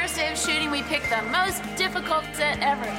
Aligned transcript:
first 0.00 0.16
day 0.16 0.32
of 0.32 0.38
shooting, 0.38 0.70
we 0.70 0.82
picked 0.84 1.10
the 1.10 1.20
most 1.24 1.62
difficult 1.76 2.24
set 2.32 2.58
ever. 2.60 2.90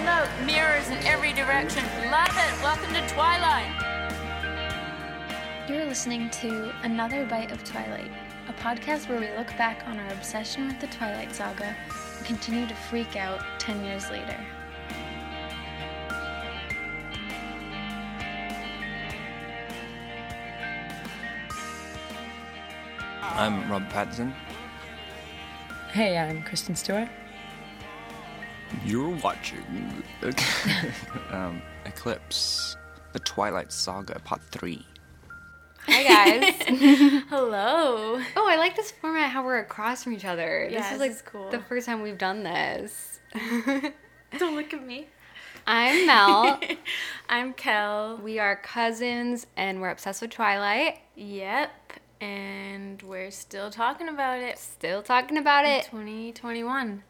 Smoke, 0.00 0.30
mirrors 0.46 0.88
in 0.88 0.98
every 0.98 1.32
direction. 1.32 1.82
Love 2.08 2.30
it. 2.30 2.62
Welcome 2.62 2.94
to 2.94 3.04
Twilight. 3.08 3.66
You're 5.68 5.86
listening 5.86 6.30
to 6.30 6.72
Another 6.84 7.26
Bite 7.26 7.50
of 7.50 7.64
Twilight, 7.64 8.12
a 8.48 8.52
podcast 8.52 9.08
where 9.08 9.18
we 9.18 9.26
look 9.36 9.48
back 9.58 9.88
on 9.88 9.98
our 9.98 10.08
obsession 10.12 10.68
with 10.68 10.78
the 10.78 10.86
Twilight 10.86 11.34
Saga 11.34 11.74
and 12.18 12.26
continue 12.26 12.68
to 12.68 12.74
freak 12.76 13.16
out 13.16 13.42
10 13.58 13.84
years 13.84 14.08
later. 14.08 14.38
I'm 23.20 23.68
Rob 23.68 23.90
Pattinson. 23.90 24.32
Hey, 25.92 26.18
I'm 26.18 26.42
Kristen 26.42 26.74
Stewart. 26.76 27.08
You're 28.84 29.08
watching 29.22 30.02
um, 31.30 31.62
Eclipse, 31.86 32.76
the 33.12 33.18
Twilight 33.20 33.72
Saga, 33.72 34.18
Part 34.20 34.42
3. 34.50 34.84
Hi 35.88 36.02
guys. 36.02 36.54
Hello. 37.30 38.20
oh, 38.36 38.48
I 38.48 38.56
like 38.56 38.74
this 38.74 38.90
format 38.90 39.30
how 39.30 39.44
we're 39.44 39.60
across 39.60 40.02
from 40.04 40.12
each 40.12 40.24
other. 40.24 40.68
Yeah, 40.70 40.78
this 40.78 40.86
is 40.86 40.90
this 40.92 41.00
like 41.00 41.10
is 41.12 41.22
cool. 41.22 41.50
the 41.50 41.60
first 41.60 41.86
time 41.86 42.02
we've 42.02 42.18
done 42.18 42.42
this. 42.42 43.20
Don't 44.38 44.56
look 44.56 44.74
at 44.74 44.84
me. 44.84 45.06
I'm 45.66 46.06
Mel. 46.06 46.60
I'm 47.28 47.52
Kel. 47.54 48.18
we 48.22 48.38
are 48.38 48.56
cousins 48.56 49.46
and 49.56 49.80
we're 49.80 49.90
obsessed 49.90 50.22
with 50.22 50.30
Twilight. 50.32 50.98
Yep. 51.14 51.70
And 52.20 53.02
we're 53.02 53.30
still 53.30 53.70
talking 53.70 54.08
about 54.08 54.40
it. 54.40 54.58
Still 54.58 55.02
talking 55.02 55.36
about 55.36 55.64
it. 55.64 55.84
2021. 55.84 57.02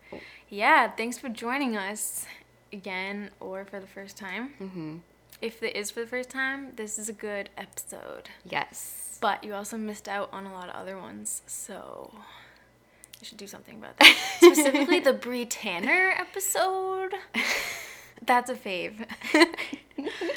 Yeah, 0.49 0.91
thanks 0.91 1.19
for 1.19 1.29
joining 1.29 1.77
us 1.77 2.27
again 2.73 3.31
or 3.41 3.65
for 3.65 3.81
the 3.81 3.87
first 3.87 4.17
time. 4.17 4.51
Mm-hmm. 4.61 4.97
If 5.41 5.62
it 5.62 5.77
is 5.77 5.91
for 5.91 6.01
the 6.01 6.07
first 6.07 6.31
time, 6.31 6.73
this 6.77 6.99
is 6.99 7.09
a 7.09 7.12
good 7.12 7.51
episode. 7.57 8.31
Yes. 8.45 9.19
But 9.21 9.45
you 9.45 9.55
also 9.55 9.77
missed 9.77 10.09
out 10.09 10.29
on 10.33 10.47
a 10.47 10.53
lot 10.53 10.69
of 10.69 10.75
other 10.75 10.99
ones, 10.99 11.43
so 11.47 12.12
you 13.21 13.27
should 13.27 13.39
do 13.39 13.47
something 13.47 13.77
about 13.77 13.99
that. 13.99 14.17
Specifically, 14.41 15.01
the 15.01 15.12
Bree 15.12 15.45
Tanner 15.45 16.15
episode. 16.19 17.12
That's 18.25 18.50
a 18.50 18.55
fave. 18.55 19.06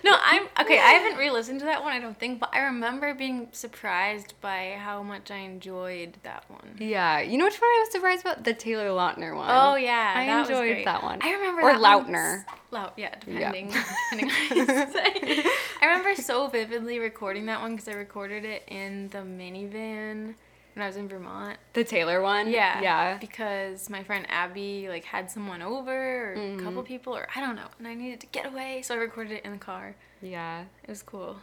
no, 0.03 0.15
I'm 0.21 0.43
okay. 0.61 0.77
I 0.79 0.91
haven't 0.91 1.17
re-listened 1.17 1.59
to 1.59 1.65
that 1.65 1.81
one. 1.83 1.91
I 1.93 1.99
don't 1.99 2.17
think, 2.19 2.39
but 2.39 2.49
I 2.53 2.59
remember 2.59 3.13
being 3.13 3.47
surprised 3.51 4.33
by 4.41 4.77
how 4.79 5.01
much 5.03 5.31
I 5.31 5.37
enjoyed 5.37 6.17
that 6.23 6.43
one. 6.49 6.75
Yeah. 6.79 7.19
You 7.21 7.37
know 7.37 7.45
which 7.45 7.59
one 7.59 7.69
I 7.69 7.83
was 7.85 7.91
surprised 7.91 8.21
about? 8.21 8.43
The 8.43 8.53
Taylor 8.53 8.89
Lautner 8.89 9.35
one. 9.35 9.49
Oh 9.49 9.75
yeah, 9.75 10.13
I 10.15 10.25
that 10.27 10.41
was 10.41 10.49
enjoyed 10.49 10.85
that 10.85 11.03
one. 11.03 11.19
I 11.21 11.31
remember 11.31 11.61
Or 11.61 11.73
that 11.73 11.81
Lautner. 11.81 12.43
Laut, 12.71 12.93
yeah, 12.97 13.15
Yeah. 13.25 13.51
depending. 13.51 13.67
depending 14.11 14.29
you 14.55 14.65
say. 14.65 15.43
I 15.81 15.85
remember 15.85 16.15
so 16.15 16.47
vividly 16.47 16.99
recording 16.99 17.47
that 17.47 17.61
one 17.61 17.71
because 17.75 17.87
I 17.87 17.93
recorded 17.93 18.45
it 18.45 18.63
in 18.67 19.09
the 19.09 19.19
minivan 19.19 20.35
when 20.79 20.85
I 20.85 20.87
was 20.87 20.95
in 20.95 21.09
Vermont. 21.09 21.57
The 21.73 21.83
Taylor 21.83 22.21
one? 22.21 22.49
Yeah, 22.49 22.81
Yeah. 22.81 23.17
Because 23.19 23.89
my 23.89 24.01
friend 24.01 24.25
Abby 24.29 24.87
like 24.87 25.03
had 25.03 25.29
someone 25.29 25.61
over 25.61 25.91
or 25.91 26.33
a 26.33 26.37
Mm-hmm. 26.37 26.63
couple 26.65 26.81
people 26.83 27.15
or 27.15 27.27
I 27.35 27.41
don't 27.41 27.55
know, 27.57 27.67
and 27.77 27.87
I 27.87 27.93
needed 27.95 28.21
to 28.21 28.27
get 28.27 28.45
away, 28.45 28.81
so 28.81 28.95
I 28.95 28.97
recorded 28.97 29.33
it 29.33 29.45
in 29.45 29.51
the 29.51 29.57
car. 29.57 29.93
Yeah. 30.21 30.61
It 30.83 30.89
was 30.89 31.03
cool. 31.03 31.35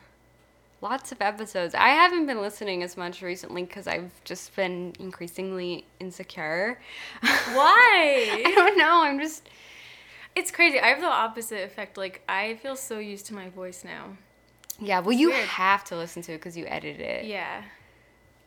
Lots 0.81 1.13
of 1.13 1.21
episodes. 1.21 1.75
I 1.75 1.89
haven't 1.89 2.27
been 2.27 2.41
listening 2.41 2.83
as 2.83 2.97
much 2.97 3.21
recently 3.23 3.63
because 3.65 3.87
I've 3.87 4.11
just 4.25 4.55
been 4.57 4.95
increasingly 4.99 5.85
insecure. 6.01 6.79
Why? 7.21 8.43
I 8.47 8.53
don't 8.55 8.77
know. 8.79 9.03
I'm 9.03 9.19
just. 9.21 9.49
it's 10.35 10.51
crazy. 10.51 10.81
I 10.81 10.89
have 10.89 11.01
the 11.01 11.07
opposite 11.07 11.63
effect. 11.63 11.97
Like 11.99 12.23
I 12.29 12.55
feel 12.57 12.77
so 12.77 12.99
used 12.99 13.27
to 13.27 13.35
my 13.35 13.49
voice 13.51 13.85
now. 13.85 14.17
Yeah, 14.79 15.01
well, 15.01 15.13
you 15.17 15.31
have 15.31 15.85
to 15.85 15.97
listen 15.97 16.21
to 16.23 16.33
it 16.33 16.39
because 16.39 16.57
you 16.57 16.67
edit 16.67 17.01
it. 17.01 17.25
Yeah. 17.25 17.63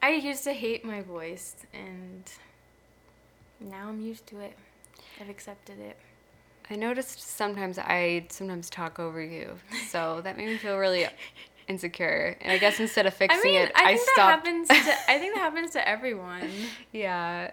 I 0.02 0.12
used 0.12 0.44
to 0.46 0.54
hate 0.54 0.86
my 0.86 1.02
voice 1.02 1.56
and 1.74 2.24
now 3.60 3.90
I'm 3.90 4.02
used 4.02 4.26
to 4.28 4.40
it. 4.40 4.54
I've 5.20 5.30
accepted 5.30 5.80
it. 5.80 5.98
I 6.70 6.76
noticed 6.76 7.20
sometimes 7.36 7.78
I 7.80 8.28
sometimes 8.30 8.70
talk 8.70 9.00
over 9.00 9.22
you, 9.22 9.56
so 9.90 10.22
that 10.24 10.38
made 10.38 10.48
me 10.48 10.58
feel 10.58 10.78
really 10.78 11.08
insecure. 11.68 12.38
And 12.42 12.52
I 12.52 12.60
guess 12.60 12.80
instead 12.80 13.08
of 13.08 13.14
I 13.16 13.18
fixing 13.18 13.52
mean, 13.52 13.62
it, 13.64 13.72
I 13.76 13.84
I, 13.84 13.88
think 13.96 14.00
that 14.06 14.14
stopped. 14.14 14.48
happens 14.48 14.68
to 14.68 14.74
I 15.12 15.18
think 15.18 15.34
that 15.36 15.42
happens 15.42 15.72
to 15.72 15.88
everyone. 15.88 16.50
yeah. 16.92 17.52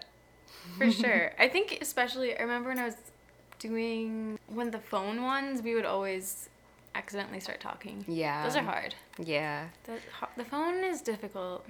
For 0.77 0.91
sure. 0.91 1.31
I 1.39 1.47
think 1.49 1.79
especially 1.81 2.37
I 2.37 2.41
remember 2.43 2.69
when 2.69 2.77
I 2.79 2.85
was 2.85 2.95
doing 3.59 4.37
when 4.47 4.69
the 4.71 4.79
phone 4.79 5.23
ones, 5.23 5.61
we 5.63 5.73
would 5.73 5.85
always 5.85 6.49
accidentally 6.93 7.39
start 7.39 7.59
talking. 7.59 8.05
Yeah. 8.07 8.43
Those 8.45 8.55
are 8.55 8.63
hard. 8.63 8.93
Yeah, 9.17 9.67
The 9.85 9.93
the 10.37 10.45
phone 10.45 10.83
is 10.83 11.01
difficult. 11.01 11.65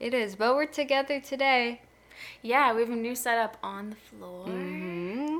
It 0.00 0.14
is. 0.14 0.36
But 0.36 0.54
we're 0.54 0.66
together 0.66 1.20
today. 1.20 1.80
Yeah, 2.42 2.74
we 2.74 2.80
have 2.82 2.90
a 2.90 2.96
new 2.96 3.14
setup 3.14 3.56
on 3.62 3.90
the 3.90 3.96
floor. 3.96 4.46
hmm 4.46 5.38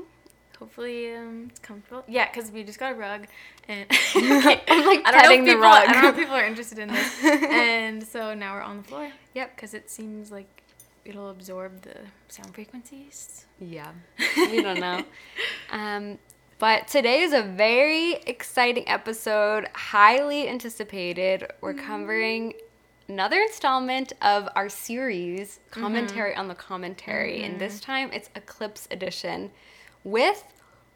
Hopefully, 0.57 1.15
um, 1.15 1.47
it's 1.49 1.59
comfortable. 1.59 2.03
Yeah, 2.05 2.29
because 2.29 2.51
we 2.51 2.63
just 2.63 2.79
got 2.79 2.91
a 2.91 2.95
rug, 2.95 3.27
and 3.69 3.85
I'm 4.15 4.43
like 4.43 4.67
I 4.67 4.67
don't 4.67 5.05
know 5.05 5.09
if 5.09 5.13
petting 5.13 5.45
the 5.45 5.53
people, 5.53 5.63
I 5.65 5.85
don't 5.85 6.01
know 6.01 6.09
if 6.09 6.15
people 6.17 6.35
are 6.35 6.45
interested 6.45 6.79
in 6.79 6.89
this. 6.89 7.23
and 7.23 8.05
so 8.05 8.33
now 8.33 8.55
we're 8.55 8.61
on 8.61 8.77
the 8.77 8.83
floor. 8.83 9.09
Yep. 9.35 9.55
Because 9.55 9.73
it 9.73 9.89
seems 9.89 10.31
like 10.31 10.63
it'll 11.05 11.29
absorb 11.29 11.81
the 11.83 11.95
sound 12.27 12.53
frequencies. 12.53 13.45
Yeah. 13.61 13.91
We 14.35 14.61
don't 14.61 14.81
know. 14.81 15.03
um, 15.71 16.19
but 16.59 16.89
today 16.89 17.21
is 17.21 17.31
a 17.31 17.41
very 17.41 18.15
exciting 18.27 18.83
episode, 18.89 19.69
highly 19.73 20.49
anticipated. 20.49 21.47
We're 21.61 21.73
covering 21.73 22.53
another 23.09 23.41
installment 23.41 24.13
of 24.21 24.47
our 24.55 24.69
series, 24.69 25.59
mm-hmm. 25.71 25.81
Commentary 25.81 26.35
on 26.35 26.47
the 26.47 26.55
Commentary. 26.55 27.43
And 27.43 27.59
this 27.59 27.75
mm-hmm. 27.75 27.91
time 27.91 28.11
it's 28.13 28.29
Eclipse 28.35 28.87
Edition 28.91 29.51
with 30.03 30.43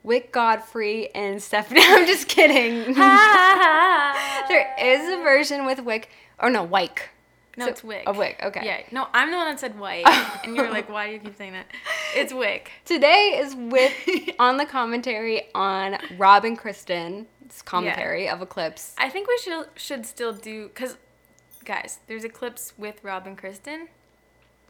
Wyck 0.03 0.31
Godfrey 0.31 1.13
and 1.15 1.41
Stephanie. 1.41 1.81
I'm 1.83 2.05
just 2.05 2.27
kidding. 2.27 2.93
there 4.47 4.75
is 4.79 5.09
a 5.09 5.17
version 5.23 5.65
with 5.65 5.79
Wyck, 5.79 6.09
or 6.39 6.49
no, 6.49 6.63
Wyke. 6.63 7.09
No, 7.57 7.65
So- 7.65 7.71
it's 7.71 7.83
Wick. 7.83 8.03
Oh, 8.07 8.13
Wick, 8.13 8.39
okay. 8.43 8.61
Yeah, 8.63 8.81
no, 8.91 9.07
I'm 9.13 9.31
the 9.31 9.37
one 9.37 9.47
that 9.47 9.59
said 9.59 9.77
white, 9.77 10.07
and 10.43 10.55
you're 10.55 10.71
like, 10.71 10.89
why 10.89 11.07
do 11.07 11.13
you 11.13 11.19
keep 11.19 11.37
saying 11.37 11.53
that? 11.53 11.67
It's 12.15 12.33
Wick. 12.33 12.71
Today 12.85 13.39
is 13.39 13.55
with 13.55 13.93
on 14.39 14.57
the 14.57 14.65
commentary 14.65 15.49
on 15.53 15.97
Rob 16.17 16.45
and 16.45 16.57
Kristen's 16.57 17.61
commentary 17.63 18.27
of 18.27 18.41
Eclipse. 18.41 18.95
I 18.97 19.09
think 19.09 19.27
we 19.27 19.37
should 19.37 19.67
should 19.75 20.05
still 20.05 20.33
do 20.33 20.67
because, 20.67 20.97
guys, 21.63 21.99
there's 22.07 22.23
Eclipse 22.23 22.73
with 22.77 23.03
Rob 23.03 23.25
and 23.27 23.37
Kristen 23.37 23.87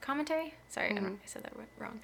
commentary. 0.04 0.54
Sorry, 0.70 0.92
I, 0.92 0.94
don't, 0.94 1.04
mm-hmm. 1.06 1.14
I 1.14 1.26
said 1.26 1.44
that 1.44 1.54
wrong. 1.80 2.00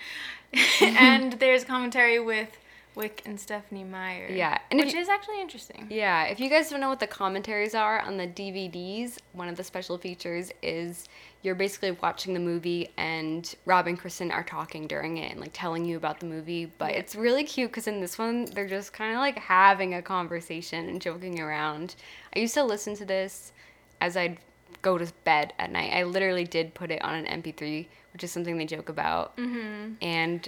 and 1.00 1.34
there's 1.34 1.64
commentary 1.64 2.20
with 2.20 2.50
Wyck 2.96 3.22
and 3.26 3.40
Stephanie 3.40 3.84
Meyer. 3.84 4.30
Yeah, 4.30 4.58
and 4.72 4.80
which 4.80 4.94
you- 4.94 5.00
is 5.00 5.10
actually 5.10 5.42
interesting. 5.42 5.88
Yeah, 5.90 6.24
if 6.24 6.40
you 6.40 6.50
guys 6.50 6.70
don't 6.70 6.80
know 6.80 6.90
what 6.90 7.00
the 7.00 7.08
commentaries 7.08 7.76
are 7.76 8.00
on 8.00 8.18
the 8.18 8.28
DVDs, 8.28 9.20
one 9.34 9.48
of 9.48 9.58
the 9.58 9.64
special 9.64 9.98
features 9.98 10.52
is 10.64 11.08
you're 11.42 11.56
basically 11.56 11.92
watching 11.92 12.34
the 12.34 12.40
movie 12.40 12.90
and 12.98 13.56
Rob 13.66 13.88
and 13.88 13.98
Kristen 13.98 14.32
are 14.32 14.44
talking 14.44 14.88
during 14.88 15.18
it 15.18 15.32
and 15.32 15.40
like 15.40 15.52
telling 15.54 15.86
you 15.86 15.96
about 15.96 16.20
the 16.20 16.26
movie. 16.26 16.66
But 16.78 16.92
it's 16.92 17.16
really 17.16 17.44
cute 17.44 17.72
because 17.72 17.88
in 17.88 18.02
this 18.02 18.18
one, 18.18 18.46
they're 18.46 18.68
just 18.68 18.92
kind 18.92 19.14
of 19.14 19.20
like 19.20 19.38
having 19.38 19.94
a 19.94 20.02
conversation 20.02 20.90
and 20.90 21.02
joking 21.02 21.40
around. 21.40 21.96
I 22.36 22.40
used 22.40 22.56
to 22.56 22.64
listen 22.64 22.96
to 22.96 23.06
this 23.06 23.54
as 24.02 24.18
I'd 24.18 24.38
go 24.82 24.98
to 24.98 25.12
bed 25.24 25.54
at 25.60 25.72
night. 25.72 25.92
I 25.94 26.04
literally 26.04 26.46
did 26.46 26.74
put 26.74 26.92
it 26.92 27.02
on 27.04 27.14
an 27.16 27.42
MP3, 27.42 27.88
which 28.14 28.24
is 28.24 28.32
something 28.32 28.58
they 28.58 28.66
joke 28.66 28.90
about. 28.90 29.36
Mm-hmm. 29.38 29.94
And 30.02 30.48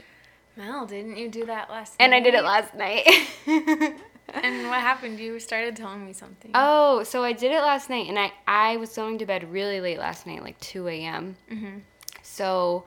Mel, 0.58 0.86
didn't 0.86 1.18
you 1.18 1.30
do 1.30 1.46
that 1.46 1.70
last? 1.70 1.96
and 2.00 2.14
I 2.14 2.20
did 2.20 2.34
it 2.34 2.44
last 2.44 2.74
night. 2.76 3.08
And 4.34 4.68
what 4.70 4.80
happened? 4.80 5.20
You 5.20 5.40
started 5.42 5.76
telling 5.76 6.06
me 6.06 6.14
something. 6.14 6.52
Oh, 6.54 7.04
so 7.04 7.22
I 7.22 7.34
did 7.34 7.52
it 7.52 7.60
last 7.60 7.90
night, 7.90 8.08
and 8.08 8.18
I 8.18 8.32
I 8.48 8.78
was 8.78 8.96
going 8.96 9.18
to 9.18 9.26
bed 9.26 9.52
really 9.52 9.82
late 9.82 10.00
last 10.00 10.26
night, 10.26 10.42
like 10.42 10.58
two 10.62 10.88
a.m. 10.88 11.36
Mm-hmm. 11.52 11.80
So 12.24 12.86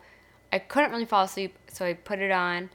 I 0.53 0.59
couldn't 0.59 0.91
really 0.91 1.05
fall 1.05 1.25
asleep, 1.25 1.55
so 1.69 1.85
I 1.85 1.93
put 1.93 2.19
it 2.21 2.31
on, 2.31 2.71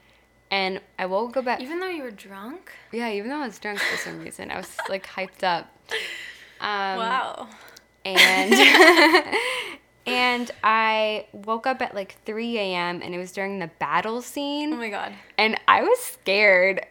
and 0.52 0.80
I 1.00 1.06
woke 1.06 1.36
up 1.36 1.48
at 1.48 1.60
Even 1.60 1.80
though 1.80 1.88
you 1.88 2.04
were 2.04 2.12
drunk. 2.12 2.70
yeah, 2.92 3.10
even 3.10 3.30
though 3.30 3.40
I 3.40 3.46
was 3.46 3.58
drunk 3.58 3.80
for 3.80 3.96
some 3.96 4.20
reason, 4.20 4.52
I 4.52 4.58
was 4.58 4.70
like 4.88 5.06
hyped 5.06 5.42
up. 5.42 5.66
Um, 6.62 6.98
wow. 6.98 7.48
And 8.18 8.54
and 10.06 10.50
I 10.64 11.26
woke 11.32 11.66
up 11.66 11.80
at 11.82 11.94
like 11.94 12.16
three 12.24 12.58
a.m. 12.58 13.00
and 13.02 13.14
it 13.14 13.18
was 13.18 13.32
during 13.32 13.58
the 13.58 13.70
battle 13.78 14.22
scene. 14.22 14.72
Oh 14.72 14.76
my 14.76 14.88
god. 14.90 15.12
and 15.38 15.58
I 15.68 15.82
was 15.82 15.98
scared. 16.00 16.80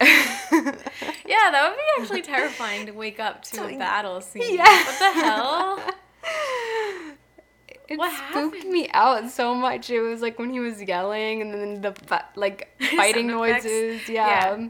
Yeah, 1.26 1.48
that 1.52 1.68
would 1.70 1.76
be 1.76 2.02
actually 2.02 2.22
terrifying 2.22 2.86
to 2.86 2.92
wake 2.92 3.20
up 3.20 3.42
to 3.44 3.64
a 3.64 3.78
battle 3.78 4.20
scene. 4.20 4.56
Yeah. 4.56 4.64
What 4.64 4.98
the 4.98 5.12
hell? 5.20 5.80
It 7.88 7.98
What 7.98 8.12
spooked 8.12 8.56
happened? 8.56 8.72
me 8.72 8.88
out 8.92 9.30
so 9.30 9.54
much. 9.54 9.90
It 9.90 10.00
was 10.00 10.22
like 10.22 10.38
when 10.40 10.50
he 10.50 10.58
was 10.58 10.82
yelling 10.82 11.40
and 11.42 11.54
then 11.54 11.80
the 11.82 11.94
like 12.36 12.68
fighting 12.96 13.28
noises. 13.28 14.08
Yeah. 14.08 14.56
Yeah. 14.58 14.68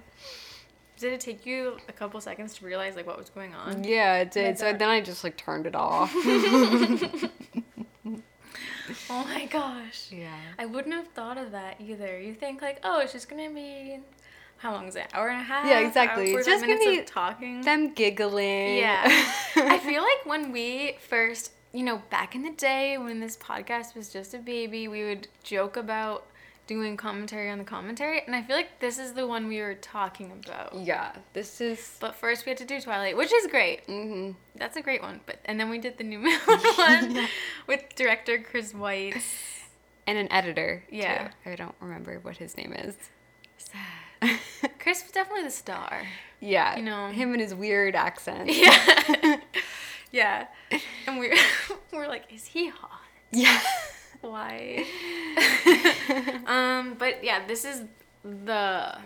Did 1.01 1.15
it 1.15 1.21
take 1.21 1.47
you 1.47 1.79
a 1.89 1.93
couple 1.93 2.21
seconds 2.21 2.55
to 2.59 2.65
realize 2.67 2.95
like 2.95 3.07
what 3.07 3.19
was 3.19 3.31
going 3.31 3.55
on? 3.55 3.83
Yeah, 3.85 4.19
it 4.19 4.31
did. 4.31 4.59
So 4.59 4.73
then 4.73 4.89
I 4.89 5.01
just 5.01 5.25
like 5.25 5.37
turned 5.37 5.67
it 5.67 5.75
off. 5.75 6.15
Oh 9.09 9.25
my 9.25 9.47
gosh. 9.47 10.09
yeah. 10.11 10.35
I 10.59 10.67
wouldn't 10.67 10.95
have 10.95 11.09
thought 11.09 11.39
of 11.39 11.53
that 11.53 11.81
either. 11.81 12.21
You 12.21 12.35
think 12.35 12.61
like, 12.63 12.81
oh, 12.85 13.01
it's 13.01 13.13
just 13.13 13.29
gonna 13.29 13.51
be 13.51 13.99
how 14.59 14.73
long 14.73 14.87
is 14.89 14.95
it? 14.95 15.07
Hour 15.15 15.29
and 15.29 15.41
a 15.41 15.45
half? 15.45 15.67
Yeah, 15.67 15.81
exactly. 15.81 16.33
Hour, 16.33 16.41
It's 16.41 16.47
just 16.47 16.67
gonna 16.67 16.79
be 16.79 17.01
talking. 17.03 17.63
Them 17.63 17.95
giggling. 17.95 18.77
Yeah. 18.77 19.03
I 19.57 19.79
feel 19.83 20.03
like 20.03 20.27
when 20.27 20.53
we 20.53 20.99
first, 21.09 21.53
you 21.73 21.83
know, 21.83 22.03
back 22.11 22.35
in 22.35 22.43
the 22.43 22.51
day 22.51 22.99
when 22.99 23.21
this 23.21 23.37
podcast 23.39 23.97
was 23.97 24.11
just 24.13 24.35
a 24.35 24.39
baby, 24.39 24.87
we 24.87 25.05
would 25.05 25.29
joke 25.43 25.77
about 25.77 26.27
doing 26.71 26.97
commentary 26.97 27.51
on 27.51 27.59
the 27.59 27.65
commentary, 27.65 28.23
and 28.25 28.37
I 28.37 28.43
feel 28.43 28.55
like 28.55 28.79
this 28.79 28.97
is 28.97 29.13
the 29.15 29.27
one 29.27 29.49
we 29.49 29.61
were 29.61 29.75
talking 29.75 30.31
about. 30.31 30.73
yeah. 30.77 31.11
This 31.33 31.61
is. 31.61 31.97
But 32.01 32.15
first 32.15 32.47
we 32.47 32.51
had 32.51 32.59
to 32.59 32.65
do 32.65 32.81
Twilight, 32.81 33.17
which 33.17 33.33
is 33.33 33.49
great. 33.49 33.81
hmm 33.87 34.31
That's 34.55 34.77
a 34.77 34.81
great 34.83 35.03
one. 35.03 35.21
But 35.27 35.41
and 35.47 35.59
then 35.59 35.69
we 35.69 35.79
did 35.79 35.99
the 35.99 36.05
new 36.05 36.21
one 36.77 37.27
with 37.67 37.83
director 37.97 38.39
Chris 38.39 38.73
Weitz. 38.73 39.23
And 40.07 40.19
an 40.19 40.33
editor. 40.33 40.83
too. 40.91 40.97
Yeah. 40.97 41.31
I 41.47 41.55
don't 41.55 41.75
remember 41.81 42.19
what 42.23 42.37
his 42.39 42.57
name 42.57 42.73
is. 42.73 42.97
Sad. 43.59 44.39
Chris 44.81 45.03
was 45.05 45.13
definitely 45.13 45.45
the 45.45 45.51
star. 45.53 46.03
Yeah. 46.41 46.77
You 46.77 46.83
know. 46.83 47.09
Him 47.09 47.33
and 47.33 47.41
his 47.41 47.55
weird 47.55 47.95
accent. 47.95 48.51
Yeah. 48.53 49.37
yeah. 50.11 50.47
And 51.07 51.19
we're 51.21 51.37
we're 51.93 52.09
like, 52.09 52.25
is 52.33 52.47
he 52.47 52.71
hot? 52.71 53.03
Yeah. 53.31 53.61
Why? 54.21 54.85
um, 56.47 56.95
but 56.99 57.23
yeah, 57.25 57.47
this 57.47 57.65
is 57.65 57.85
the 58.25 58.99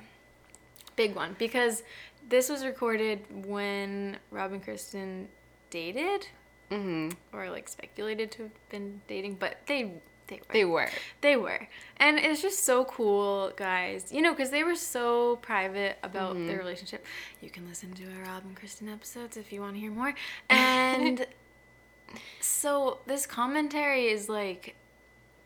big 0.96 1.14
one 1.14 1.36
because 1.38 1.82
this 2.28 2.48
was 2.48 2.64
recorded 2.64 3.20
when 3.46 4.18
Rob 4.30 4.52
and 4.52 4.62
Kristen 4.62 5.28
dated 5.70 6.26
hmm 6.70 7.10
or 7.32 7.50
like 7.50 7.68
speculated 7.68 8.30
to 8.32 8.44
have 8.44 8.68
been 8.70 9.00
dating, 9.06 9.34
but 9.34 9.58
they 9.66 9.92
they 10.26 10.36
were. 10.36 10.52
They 10.54 10.64
were. 10.64 10.90
They 11.20 11.36
were. 11.36 11.68
And 11.98 12.18
it's 12.18 12.40
just 12.40 12.64
so 12.64 12.86
cool, 12.86 13.52
guys. 13.56 14.10
You 14.10 14.22
know, 14.22 14.32
because 14.32 14.48
they 14.50 14.64
were 14.64 14.74
so 14.74 15.36
private 15.36 15.98
about 16.02 16.36
Mm-hmm. 16.36 16.46
their 16.46 16.58
relationship. 16.58 17.04
You 17.42 17.50
can 17.50 17.68
listen 17.68 17.92
to 17.92 18.04
our 18.04 18.24
Rob 18.32 18.44
and 18.46 18.56
Kristen 18.56 18.88
episodes 18.88 19.36
if 19.36 19.52
you 19.52 19.60
want 19.60 19.74
to 19.74 19.80
hear 19.80 19.90
more. 19.90 20.14
And 20.48 21.26
so 22.40 22.98
this 23.06 23.26
commentary 23.26 24.06
is 24.06 24.28
like 24.30 24.74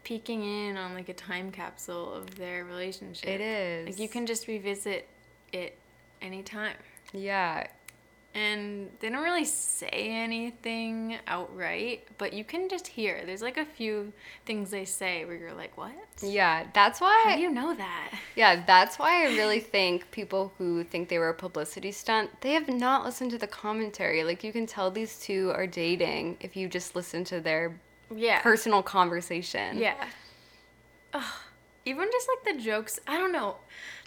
peeking 0.05 0.43
in 0.43 0.77
on 0.77 0.95
like 0.95 1.09
a 1.09 1.15
time 1.15 1.51
capsule 1.51 2.13
of 2.15 2.35
their 2.37 2.65
relationship. 2.65 3.29
It 3.29 3.41
is. 3.41 3.87
Like 3.87 3.99
you 3.99 4.09
can 4.09 4.27
just 4.27 4.47
revisit 4.47 5.09
it 5.53 5.77
anytime. 6.23 6.77
Yeah. 7.13 7.67
And 8.35 8.91
they 9.01 9.09
don't 9.09 9.25
really 9.25 9.47
say 9.47 9.89
anything 9.91 11.17
outright, 11.27 12.07
but 12.19 12.33
you 12.33 12.45
can 12.45 12.69
just 12.69 12.87
hear. 12.87 13.23
There's 13.25 13.43
like 13.43 13.57
a 13.57 13.65
few 13.65 14.13
things 14.47 14.71
they 14.71 14.85
say 14.85 15.25
where 15.25 15.35
you're 15.35 15.55
like, 15.55 15.77
what? 15.77 15.93
Yeah. 16.23 16.67
That's 16.73 17.01
why. 17.01 17.25
How 17.27 17.37
do 17.37 17.43
you 17.43 17.51
know 17.51 17.75
that? 17.75 18.13
Yeah, 18.37 18.65
that's 18.65 18.99
why 18.99 19.25
I 19.25 19.37
really 19.37 19.61
think 19.75 20.11
people 20.11 20.53
who 20.59 20.85
think 20.85 21.09
they 21.09 21.19
were 21.19 21.31
a 21.31 21.35
publicity 21.35 21.91
stunt, 21.91 22.31
they 22.43 22.53
have 22.53 22.69
not 22.69 23.05
listened 23.05 23.31
to 23.33 23.39
the 23.39 23.47
commentary. 23.47 24.23
Like 24.23 24.45
you 24.45 24.53
can 24.53 24.67
tell 24.67 24.91
these 24.91 25.19
two 25.19 25.51
are 25.55 25.67
dating 25.67 26.37
if 26.41 26.55
you 26.55 26.69
just 26.69 26.95
listen 26.95 27.25
to 27.25 27.41
their 27.41 27.81
Yeah. 28.15 28.41
personal 28.41 28.83
conversation. 28.83 29.79
yeah. 29.79 30.09
Ugh. 31.15 31.25
Even 31.85 32.09
just 32.13 32.29
like 32.29 32.57
the 32.57 32.63
jokes, 32.63 33.01
I 33.07 33.17
don't 33.17 33.33
know. 33.33 33.57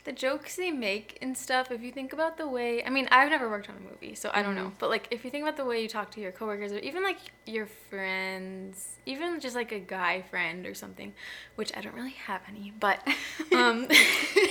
The 0.04 0.12
jokes 0.12 0.56
they 0.56 0.70
make 0.72 1.18
and 1.22 1.36
stuff, 1.36 1.72
if 1.72 1.82
you 1.82 1.92
think 1.92 2.14
about 2.14 2.38
the 2.38 2.48
way, 2.48 2.84
I 2.84 2.90
mean, 2.90 3.08
I've 3.12 3.30
never 3.30 3.50
worked 3.50 3.70
on 3.70 3.76
a 3.78 3.80
movie, 3.80 4.14
so 4.14 4.30
I 4.34 4.44
don't 4.44 4.56
know. 4.56 4.72
But 4.78 4.90
like, 4.92 5.08
if 5.10 5.24
you 5.26 5.32
think 5.32 5.44
about 5.44 5.58
the 5.58 5.66
way 5.66 5.82
you 5.82 5.88
talk 5.88 6.12
to 6.12 6.22
your 6.22 6.32
coworkers 6.32 6.72
or 6.72 6.78
even 6.80 7.02
like 7.02 7.18
your 7.48 7.66
friends, 7.66 8.98
even 9.08 9.40
just 9.40 9.56
like 9.56 9.72
a 9.72 9.80
guy 9.80 10.22
friend 10.30 10.66
or 10.68 10.74
something, 10.76 11.14
which 11.56 11.76
I 11.76 11.82
don't 11.82 11.96
really 11.96 12.16
have 12.28 12.42
any, 12.48 12.72
but 12.80 13.00
um, 13.56 13.88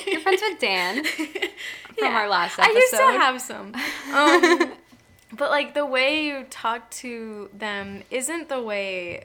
You're 0.06 0.20
friends 0.20 0.43
with 0.43 0.58
Dan 0.61 1.05
from 1.99 2.14
our 2.14 2.29
last 2.29 2.58
episode. 2.58 2.70
I 2.70 2.79
used 2.79 2.93
to 2.93 2.99
have 2.99 3.41
some. 3.41 3.75
Um, 4.12 4.73
but 5.37 5.50
like 5.50 5.75
the 5.75 5.87
way 5.87 6.26
you 6.26 6.44
talk 6.50 6.91
to 6.91 7.49
them 7.53 8.03
isn't 8.11 8.49
the 8.49 8.61
way 8.62 9.25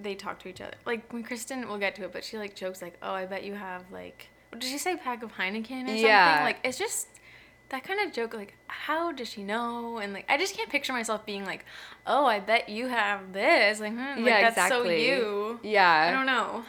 they 0.00 0.14
talk 0.14 0.38
to 0.40 0.48
each 0.48 0.60
other. 0.60 0.74
Like 0.86 1.12
when 1.12 1.22
Kristen, 1.22 1.68
we'll 1.68 1.78
get 1.78 1.94
to 1.96 2.04
it, 2.04 2.12
but 2.12 2.24
she 2.24 2.36
like 2.38 2.54
jokes 2.54 2.82
like, 2.82 2.94
"Oh, 3.02 3.12
I 3.12 3.26
bet 3.26 3.44
you 3.44 3.54
have 3.54 3.90
like, 3.90 4.28
did 4.52 4.64
she 4.64 4.78
say, 4.78 4.96
pack 4.96 5.22
of 5.22 5.32
Heineken 5.34 5.88
or 5.88 5.92
Yeah. 5.94 6.26
something?" 6.26 6.44
Like 6.44 6.58
it's 6.64 6.78
just 6.78 7.08
that 7.70 7.82
kind 7.84 8.00
of 8.00 8.12
joke. 8.12 8.34
Like, 8.34 8.54
how 8.66 9.10
does 9.12 9.28
she 9.28 9.42
know? 9.42 9.98
And 9.98 10.12
like, 10.12 10.26
I 10.28 10.36
just 10.36 10.54
can't 10.56 10.68
picture 10.68 10.92
myself 10.92 11.24
being 11.24 11.44
like, 11.44 11.64
"Oh, 12.06 12.26
I 12.26 12.40
bet 12.40 12.68
you 12.68 12.88
have 12.88 13.32
this." 13.32 13.80
Like, 13.80 13.92
hmm, 13.92 13.98
like 13.98 14.18
Yeah, 14.26 14.50
that's 14.50 14.56
so 14.68 14.78
exactly. 14.82 15.06
you. 15.08 15.60
Yeah. 15.62 16.06
I 16.08 16.10
don't 16.10 16.26
know. 16.26 16.64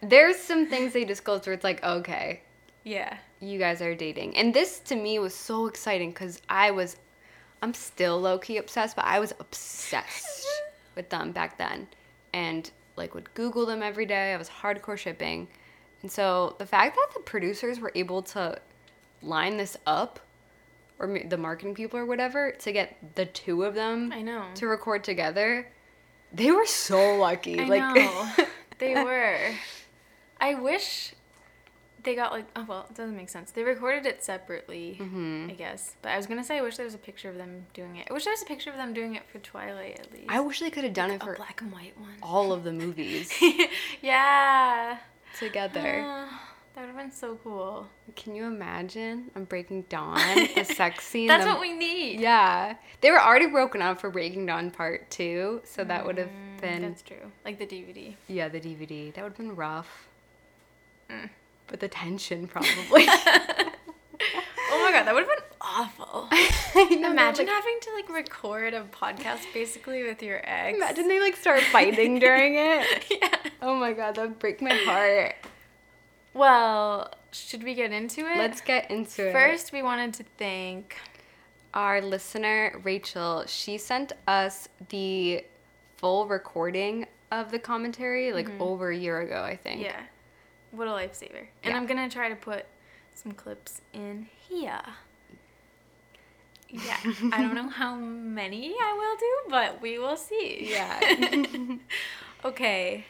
There's 0.00 0.36
some 0.36 0.66
things 0.68 0.92
they 0.92 1.04
disclose 1.04 1.44
where 1.46 1.54
it's 1.54 1.64
like, 1.64 1.82
okay, 1.82 2.42
Yeah. 2.84 3.16
you 3.40 3.58
guys 3.58 3.82
are 3.82 3.96
dating. 3.96 4.36
And 4.36 4.54
this 4.54 4.78
to 4.80 4.94
me 4.96 5.18
was 5.18 5.34
so 5.34 5.66
exciting 5.66 6.10
because 6.10 6.40
I 6.48 6.70
was, 6.70 6.96
I'm 7.62 7.74
still 7.74 8.20
low 8.20 8.38
key 8.38 8.58
obsessed, 8.58 8.94
but 8.94 9.04
I 9.06 9.18
was 9.18 9.32
obsessed 9.40 10.46
with 10.94 11.10
them 11.10 11.32
back 11.32 11.58
then. 11.58 11.88
And 12.32 12.70
like 12.96 13.14
would 13.14 13.32
Google 13.34 13.66
them 13.66 13.82
every 13.82 14.06
day. 14.06 14.34
I 14.34 14.36
was 14.36 14.48
hardcore 14.48 14.96
shipping. 14.96 15.48
And 16.02 16.10
so 16.10 16.56
the 16.58 16.66
fact 16.66 16.96
that 16.96 17.08
the 17.14 17.20
producers 17.20 17.80
were 17.80 17.92
able 17.94 18.22
to 18.22 18.60
line 19.22 19.56
this 19.56 19.76
up, 19.86 20.20
or 20.98 21.18
the 21.26 21.36
marketing 21.36 21.74
people 21.74 21.98
or 21.98 22.06
whatever, 22.06 22.52
to 22.52 22.72
get 22.72 22.96
the 23.14 23.26
two 23.26 23.64
of 23.64 23.74
them 23.74 24.12
I 24.12 24.22
know. 24.22 24.44
to 24.56 24.66
record 24.66 25.04
together, 25.04 25.68
they 26.32 26.50
were 26.50 26.66
so 26.66 27.16
lucky. 27.16 27.58
I 27.58 27.64
like, 27.64 27.94
know. 27.94 28.30
they 28.78 28.94
were. 28.94 29.38
I 30.40 30.54
wish 30.54 31.14
they 32.08 32.14
got 32.14 32.32
like 32.32 32.46
oh 32.56 32.64
well, 32.66 32.86
it 32.88 32.94
doesn't 32.96 33.16
make 33.16 33.28
sense. 33.28 33.50
They 33.50 33.62
recorded 33.62 34.06
it 34.06 34.24
separately, 34.24 34.96
Mm-hmm. 34.98 35.48
I 35.50 35.52
guess. 35.52 35.94
But 36.00 36.12
I 36.12 36.16
was 36.16 36.26
gonna 36.26 36.42
say 36.42 36.56
I 36.58 36.62
wish 36.62 36.76
there 36.76 36.86
was 36.86 36.94
a 36.94 36.98
picture 36.98 37.28
of 37.28 37.36
them 37.36 37.66
doing 37.74 37.96
it. 37.96 38.06
I 38.10 38.12
wish 38.14 38.24
there 38.24 38.32
was 38.32 38.42
a 38.42 38.46
picture 38.46 38.70
of 38.70 38.76
them 38.76 38.94
doing 38.94 39.14
it 39.14 39.24
for 39.30 39.38
Twilight 39.38 40.00
at 40.00 40.10
least. 40.12 40.24
I 40.30 40.40
wish 40.40 40.60
they 40.60 40.70
could 40.70 40.84
have 40.84 40.94
done 40.94 41.10
it 41.10 41.20
a 41.22 41.24
for 41.26 41.34
black 41.36 41.60
and 41.60 41.70
white 41.70 41.98
one. 42.00 42.14
all 42.22 42.52
of 42.52 42.64
the 42.64 42.72
movies 42.84 43.30
yeah. 44.02 44.98
together. 45.38 46.02
Ah, 46.04 46.42
that 46.74 46.80
would 46.82 46.86
have 46.88 46.96
been 46.96 47.10
so 47.12 47.38
cool. 47.44 47.88
Can 48.16 48.34
you 48.34 48.44
imagine? 48.44 49.30
I'm 49.36 49.44
Breaking 49.44 49.82
Dawn, 49.88 50.16
the 50.54 50.64
sex 50.64 51.04
scene. 51.06 51.28
That's 51.28 51.44
them- 51.44 51.52
what 51.52 51.60
we 51.60 51.72
need. 51.72 52.20
Yeah, 52.20 52.74
they 53.00 53.10
were 53.10 53.20
already 53.20 53.46
broken 53.46 53.82
up 53.82 54.00
for 54.00 54.10
Breaking 54.10 54.46
Dawn 54.46 54.70
Part 54.70 55.10
Two, 55.10 55.60
so 55.64 55.84
that 55.84 56.06
would 56.06 56.18
have 56.18 56.30
been 56.60 56.80
Mm, 56.82 56.88
That's 56.88 57.02
true. 57.02 57.30
Like 57.44 57.58
the 57.58 57.66
DVD. 57.66 58.14
yeah 58.28 58.48
the 58.48 58.60
DVD. 58.60 59.12
That 59.14 59.22
would 59.24 59.30
have 59.32 59.38
been 59.38 59.54
rough, 59.56 60.06
Mm. 61.10 61.28
But 61.68 61.80
the 61.80 61.88
tension 61.88 62.48
probably. 62.48 63.06
Oh 64.70 64.84
my 64.84 64.92
god, 64.92 65.06
that 65.06 65.14
would 65.14 65.24
have 65.24 65.36
been 65.36 65.44
awful. 65.60 66.28
know, 67.00 67.10
Imagine 67.10 67.46
like- 67.46 67.54
having 67.54 67.78
to 67.82 67.92
like 67.94 68.08
record 68.10 68.74
a 68.74 68.84
podcast 68.84 69.40
basically 69.54 70.04
with 70.04 70.22
your 70.22 70.40
ex. 70.44 70.76
Imagine 70.76 71.08
they 71.08 71.20
like 71.20 71.36
start 71.36 71.62
fighting 71.62 72.18
during 72.18 72.54
it. 72.56 73.06
yeah. 73.10 73.50
Oh 73.62 73.74
my 73.74 73.92
god, 73.92 74.16
that 74.16 74.28
would 74.28 74.38
break 74.38 74.60
my 74.60 74.74
heart. 74.74 75.36
Well, 76.34 77.12
should 77.32 77.64
we 77.64 77.74
get 77.74 77.92
into 77.92 78.20
it? 78.20 78.36
Let's 78.36 78.60
get 78.60 78.90
into 78.90 79.28
it. 79.28 79.32
First, 79.32 79.72
we 79.72 79.82
wanted 79.82 80.14
to 80.14 80.24
thank. 80.36 80.96
our 81.74 82.00
listener 82.00 82.80
Rachel, 82.84 83.44
she 83.46 83.78
sent 83.78 84.12
us 84.26 84.68
the 84.90 85.44
full 85.96 86.26
recording 86.26 87.06
of 87.32 87.50
the 87.50 87.58
commentary 87.58 88.32
like 88.32 88.48
mm-hmm. 88.48 88.62
over 88.62 88.90
a 88.90 88.96
year 88.96 89.20
ago, 89.20 89.42
I 89.42 89.56
think. 89.56 89.82
Yeah. 89.82 90.00
What 90.70 90.88
a 90.88 90.90
lifesaver. 90.90 91.46
And 91.62 91.72
Yeah. 91.72 91.76
I'm 91.76 91.86
going 91.86 92.08
to 92.08 92.14
try 92.14 92.28
to 92.28 92.36
put 92.36 92.66
some 93.14 93.32
clips 93.32 93.80
in 93.92 94.26
here. 94.48 94.80
Yeah. 96.68 96.96
I 97.32 97.40
don't 97.42 97.54
know 97.54 97.68
how 97.82 97.94
many 97.94 98.74
I 98.78 98.92
will 98.92 99.16
do, 99.18 99.50
but 99.50 99.80
we 99.82 99.98
will 99.98 100.16
see. 100.16 100.68
Yeah. 100.70 101.00
okay. 102.44 103.04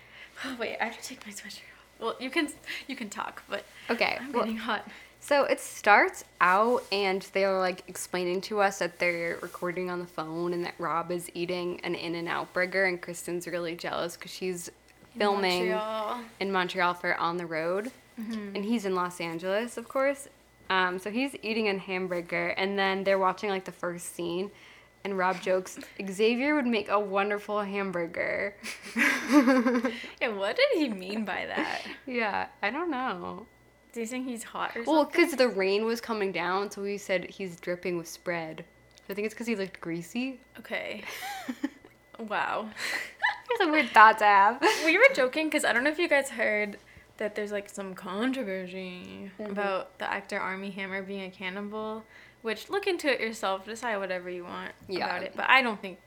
Oh, 0.44 0.56
wait, 0.58 0.76
I 0.80 0.84
have 0.84 1.00
to 1.00 1.08
take 1.08 1.26
my 1.26 1.32
sweatshirt 1.32 1.62
off. 1.62 2.00
Well, 2.00 2.16
you 2.20 2.30
can 2.30 2.48
you 2.86 2.94
can 2.94 3.10
talk, 3.10 3.42
but 3.48 3.64
Okay. 3.90 4.16
I'm 4.20 4.32
well- 4.32 4.44
getting 4.44 4.58
hot. 4.58 4.86
So 5.20 5.42
it 5.44 5.58
starts 5.58 6.24
out, 6.40 6.84
and 6.92 7.22
they're 7.32 7.58
like 7.58 7.82
explaining 7.88 8.40
to 8.42 8.60
us 8.60 8.78
that 8.78 9.00
they're 9.00 9.36
recording 9.42 9.90
on 9.90 9.98
the 9.98 10.06
phone, 10.06 10.54
and 10.54 10.64
that 10.64 10.74
Rob 10.78 11.10
is 11.10 11.28
eating 11.34 11.80
an 11.82 11.96
In 11.96 12.14
and 12.14 12.28
Out 12.28 12.52
burger, 12.52 12.84
and 12.84 13.02
Kristen's 13.02 13.46
really 13.48 13.74
jealous 13.74 14.16
because 14.16 14.30
she's 14.30 14.70
filming 15.18 15.70
Montreal. 15.70 16.20
in 16.40 16.52
Montreal 16.52 16.94
for 16.94 17.14
On 17.16 17.36
the 17.36 17.46
Road, 17.46 17.90
and 18.16 18.64
he's 18.64 18.84
in 18.84 18.94
Los 18.94 19.20
Angeles, 19.20 19.76
of 19.76 19.88
course. 19.88 20.28
Um, 20.70 20.98
so 20.98 21.10
he's 21.10 21.34
eating 21.42 21.68
a 21.68 21.78
hamburger, 21.78 22.48
and 22.48 22.78
then 22.78 23.04
they're 23.04 23.18
watching 23.18 23.48
like 23.50 23.64
the 23.64 23.72
first 23.72 24.14
scene, 24.14 24.50
And 25.04 25.16
Rob 25.16 25.40
jokes, 25.48 25.78
Xavier 26.10 26.54
would 26.54 26.66
make 26.66 26.88
a 26.90 26.98
wonderful 27.00 27.60
hamburger. 27.62 28.54
Yeah, 30.20 30.28
what 30.28 30.56
did 30.56 30.68
he 30.78 30.88
mean 30.88 31.24
by 31.24 31.46
that? 31.46 31.82
yeah, 32.06 32.48
I 32.62 32.70
don't 32.70 32.90
know. 32.90 33.46
Do 33.92 34.00
you 34.00 34.06
think 34.06 34.26
he's 34.26 34.42
hot 34.42 34.70
or 34.70 34.84
something? 34.84 34.92
Well, 34.92 35.04
because 35.04 35.32
the 35.32 35.48
rain 35.48 35.84
was 35.84 36.00
coming 36.00 36.32
down, 36.32 36.70
so 36.70 36.84
he 36.84 36.98
said 36.98 37.24
he's 37.30 37.58
dripping 37.60 37.96
with 37.96 38.08
spread. 38.08 38.64
So 38.96 39.12
I 39.12 39.14
think 39.14 39.24
it's 39.26 39.34
because 39.34 39.46
he 39.46 39.56
looked 39.56 39.80
greasy. 39.80 40.40
Okay. 40.58 41.02
Wow. 42.18 42.68
It's 43.50 43.66
a 43.66 43.72
weird 43.72 43.88
thought 43.88 44.18
to 44.18 44.24
have. 44.24 44.62
we 44.84 44.98
were 44.98 45.08
joking 45.14 45.46
because 45.46 45.64
I 45.64 45.72
don't 45.72 45.82
know 45.82 45.90
if 45.90 45.98
you 45.98 46.06
guys 46.06 46.28
heard 46.28 46.76
that 47.16 47.34
there's 47.34 47.50
like 47.50 47.70
some 47.70 47.94
controversy 47.94 49.30
mm-hmm. 49.40 49.50
about 49.50 49.98
the 49.98 50.08
actor 50.10 50.38
Armie 50.38 50.70
Hammer 50.70 51.02
being 51.02 51.22
a 51.22 51.30
cannibal. 51.30 52.04
Which 52.42 52.68
look 52.68 52.86
into 52.86 53.10
it 53.12 53.20
yourself, 53.20 53.64
decide 53.64 53.96
whatever 53.96 54.28
you 54.30 54.44
want 54.44 54.72
Yeah. 54.86 55.06
about 55.06 55.22
it. 55.22 55.32
But 55.34 55.48
I 55.48 55.62
don't 55.62 55.80
think. 55.80 55.98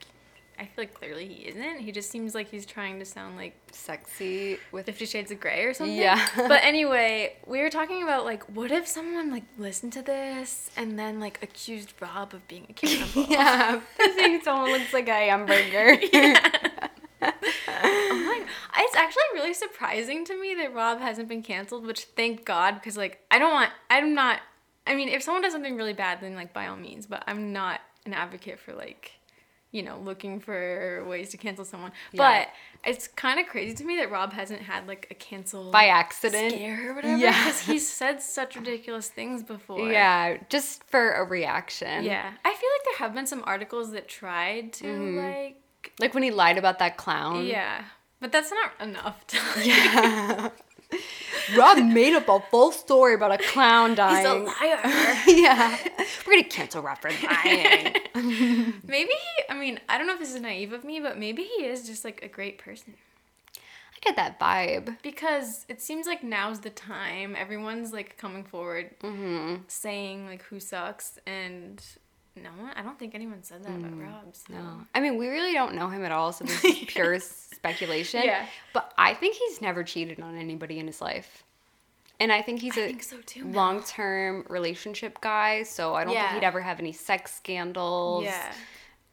I 0.62 0.66
feel 0.66 0.84
like 0.84 0.94
clearly 0.94 1.26
he 1.26 1.48
isn't. 1.48 1.80
He 1.80 1.90
just 1.90 2.08
seems 2.08 2.36
like 2.36 2.48
he's 2.48 2.64
trying 2.64 3.00
to 3.00 3.04
sound 3.04 3.36
like 3.36 3.56
Sexy 3.72 4.58
with 4.70 4.86
Fifty 4.86 5.06
Shades 5.06 5.32
of 5.32 5.40
Grey 5.40 5.64
or 5.64 5.74
something. 5.74 5.96
Yeah. 5.96 6.24
but 6.36 6.62
anyway, 6.62 7.34
we 7.46 7.60
were 7.60 7.68
talking 7.68 8.04
about 8.04 8.24
like, 8.24 8.44
what 8.44 8.70
if 8.70 8.86
someone 8.86 9.32
like 9.32 9.42
listened 9.58 9.92
to 9.94 10.02
this 10.02 10.70
and 10.76 10.96
then 10.96 11.18
like 11.18 11.42
accused 11.42 11.94
Rob 12.00 12.32
of 12.32 12.46
being 12.46 12.66
a 12.70 12.72
cannibal? 12.72 13.26
Yeah, 13.32 13.80
I 14.00 14.08
think 14.10 14.44
someone 14.44 14.70
looks 14.70 14.92
like 14.92 15.08
a 15.08 15.28
hamburger. 15.30 15.98
I'm 17.22 18.26
like, 18.26 18.46
it's 18.78 18.96
actually 18.96 19.22
really 19.34 19.54
surprising 19.54 20.24
to 20.26 20.40
me 20.40 20.54
that 20.54 20.72
Rob 20.72 21.00
hasn't 21.00 21.28
been 21.28 21.42
canceled, 21.42 21.84
which 21.84 22.04
thank 22.16 22.44
God, 22.44 22.74
because 22.74 22.96
like 22.96 23.24
I 23.32 23.40
don't 23.40 23.52
want, 23.52 23.70
I'm 23.90 24.14
not. 24.14 24.38
I 24.86 24.94
mean, 24.94 25.08
if 25.08 25.24
someone 25.24 25.42
does 25.42 25.52
something 25.52 25.76
really 25.76 25.92
bad, 25.92 26.20
then 26.20 26.36
like 26.36 26.52
by 26.52 26.68
all 26.68 26.76
means, 26.76 27.06
but 27.06 27.24
I'm 27.26 27.52
not 27.52 27.80
an 28.06 28.14
advocate 28.14 28.60
for 28.60 28.74
like, 28.74 29.12
you 29.72 29.82
know, 29.82 29.98
looking 29.98 30.38
for 30.38 31.04
ways 31.08 31.30
to 31.30 31.36
cancel 31.36 31.64
someone. 31.64 31.90
Yeah. 32.12 32.44
But 32.84 32.88
it's 32.88 33.08
kind 33.08 33.40
of 33.40 33.46
crazy 33.46 33.74
to 33.76 33.84
me 33.84 33.96
that 33.96 34.10
Rob 34.10 34.32
hasn't 34.32 34.60
had 34.60 34.86
like 34.86 35.06
a 35.10 35.14
cancel 35.14 35.70
By 35.70 35.86
accident. 35.86 36.52
scare 36.52 36.90
or 36.90 36.94
whatever, 36.94 37.16
Yeah. 37.18 37.32
because 37.44 37.60
he's 37.62 37.88
said 38.00 38.20
such 38.22 38.54
ridiculous 38.56 39.08
things 39.08 39.42
before. 39.42 39.90
Yeah, 39.90 40.36
just 40.48 40.84
for 40.84 41.12
a 41.12 41.24
reaction. 41.24 42.04
Yeah, 42.04 42.30
I 42.44 42.48
feel 42.50 42.70
like 42.74 42.84
there 42.84 42.98
have 43.06 43.14
been 43.14 43.26
some 43.26 43.42
articles 43.46 43.92
that 43.92 44.08
tried 44.08 44.72
to 44.74 44.84
Mm-hmm. 44.84 45.18
like, 45.18 45.62
Like 45.98 46.14
when 46.14 46.22
he 46.22 46.30
lied 46.30 46.58
about 46.58 46.78
that 46.80 46.96
clown. 46.96 47.46
yeah, 47.46 47.84
but 48.20 48.30
that's 48.30 48.50
not 48.52 48.72
enough 48.88 49.26
to. 49.28 49.38
Yeah. 49.64 50.50
Rob 51.56 51.78
made 51.78 52.14
up 52.14 52.28
a 52.28 52.40
full 52.50 52.72
story 52.72 53.14
about 53.14 53.32
a 53.32 53.38
clown 53.38 53.94
dying. 53.94 54.16
He's 54.16 54.26
a 54.26 54.64
liar. 54.64 54.80
yeah. 55.26 55.78
We're 56.26 56.34
gonna 56.34 56.44
cancel 56.48 56.82
Rob 56.82 56.98
for 56.98 57.10
lying. 57.10 57.94
maybe 58.86 59.10
he, 59.10 59.42
I 59.50 59.54
mean, 59.58 59.80
I 59.88 59.98
don't 59.98 60.06
know 60.06 60.14
if 60.14 60.18
this 60.20 60.34
is 60.34 60.40
naive 60.40 60.72
of 60.72 60.84
me, 60.84 61.00
but 61.00 61.18
maybe 61.18 61.42
he 61.42 61.64
is 61.64 61.86
just 61.86 62.04
like 62.04 62.22
a 62.22 62.28
great 62.28 62.58
person. 62.58 62.94
I 63.56 63.98
get 64.04 64.16
that 64.16 64.38
vibe. 64.40 64.96
Because 65.02 65.64
it 65.68 65.80
seems 65.80 66.06
like 66.06 66.22
now's 66.24 66.60
the 66.60 66.70
time. 66.70 67.36
Everyone's 67.36 67.92
like 67.92 68.16
coming 68.18 68.44
forward 68.44 68.90
Mm-hmm. 69.02 69.62
saying 69.68 70.26
like 70.26 70.42
who 70.42 70.58
sucks 70.60 71.18
and 71.26 71.82
no 72.36 72.50
one 72.50 72.72
I 72.76 72.82
don't 72.82 72.98
think 72.98 73.14
anyone 73.14 73.42
said 73.42 73.62
that 73.64 73.70
about 73.70 73.98
Rob. 73.98 74.34
So. 74.34 74.52
Mm, 74.52 74.56
No. 74.56 74.86
I 74.94 75.00
mean, 75.00 75.16
we 75.18 75.28
really 75.28 75.52
don't 75.52 75.74
know 75.74 75.88
him 75.88 76.04
at 76.04 76.12
all, 76.12 76.32
so 76.32 76.44
this 76.44 76.64
is 76.64 76.78
pure 76.86 77.18
speculation. 77.20 78.22
Yeah. 78.24 78.46
But 78.72 78.92
I 78.96 79.14
think 79.14 79.36
he's 79.36 79.60
never 79.60 79.82
cheated 79.84 80.20
on 80.20 80.36
anybody 80.36 80.78
in 80.78 80.86
his 80.86 81.00
life. 81.00 81.44
And 82.20 82.32
I 82.32 82.40
think 82.40 82.60
he's 82.60 82.78
I 82.78 82.82
a 82.82 82.86
think 82.86 83.02
so 83.02 83.16
too. 83.26 83.44
long 83.48 83.82
term 83.82 84.46
relationship 84.48 85.20
guy, 85.20 85.62
so 85.64 85.94
I 85.94 86.04
don't 86.04 86.14
Yeah. 86.14 86.30
think 86.30 86.42
he'd 86.42 86.46
ever 86.46 86.60
have 86.60 86.78
any 86.78 86.92
sex 86.92 87.34
scandals. 87.34 88.24
Yeah. 88.24 88.52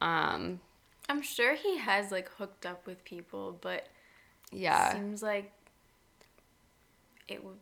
Um, 0.02 0.60
I'm 1.10 1.22
sure 1.22 1.56
he 1.56 1.78
has 1.80 2.12
like 2.12 2.30
hooked 2.38 2.66
up 2.66 2.86
with 2.86 3.04
people, 3.04 3.58
but 3.62 3.88
yeah. 4.52 4.94
seems 4.94 5.24
like 5.24 5.52
it 7.28 7.38
w- 7.38 7.58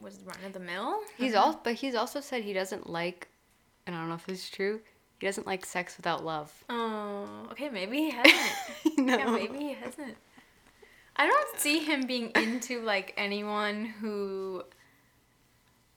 was 0.00 0.20
run 0.24 0.36
of 0.44 0.52
the 0.52 0.60
mill. 0.60 1.00
He's 1.16 1.34
all 1.34 1.60
but 1.64 1.74
he's 1.74 1.94
also 1.94 2.20
said 2.20 2.42
he 2.44 2.52
doesn't 2.52 2.88
like 2.88 3.28
and 3.86 3.94
I 3.94 4.00
don't 4.00 4.08
know 4.08 4.14
if 4.14 4.26
this 4.26 4.44
is 4.44 4.50
true. 4.50 4.80
He 5.20 5.26
doesn't 5.26 5.46
like 5.46 5.64
sex 5.64 5.96
without 5.96 6.24
love. 6.24 6.52
Oh, 6.68 7.26
okay, 7.52 7.68
maybe 7.70 7.96
he 7.96 8.10
hasn't. 8.10 8.98
no. 8.98 9.16
Yeah, 9.16 9.30
maybe 9.30 9.58
he 9.58 9.72
hasn't. 9.74 10.16
I 11.16 11.26
don't 11.26 11.58
see 11.58 11.78
him 11.78 12.06
being 12.06 12.30
into 12.34 12.82
like 12.82 13.14
anyone 13.16 13.86
who 13.86 14.62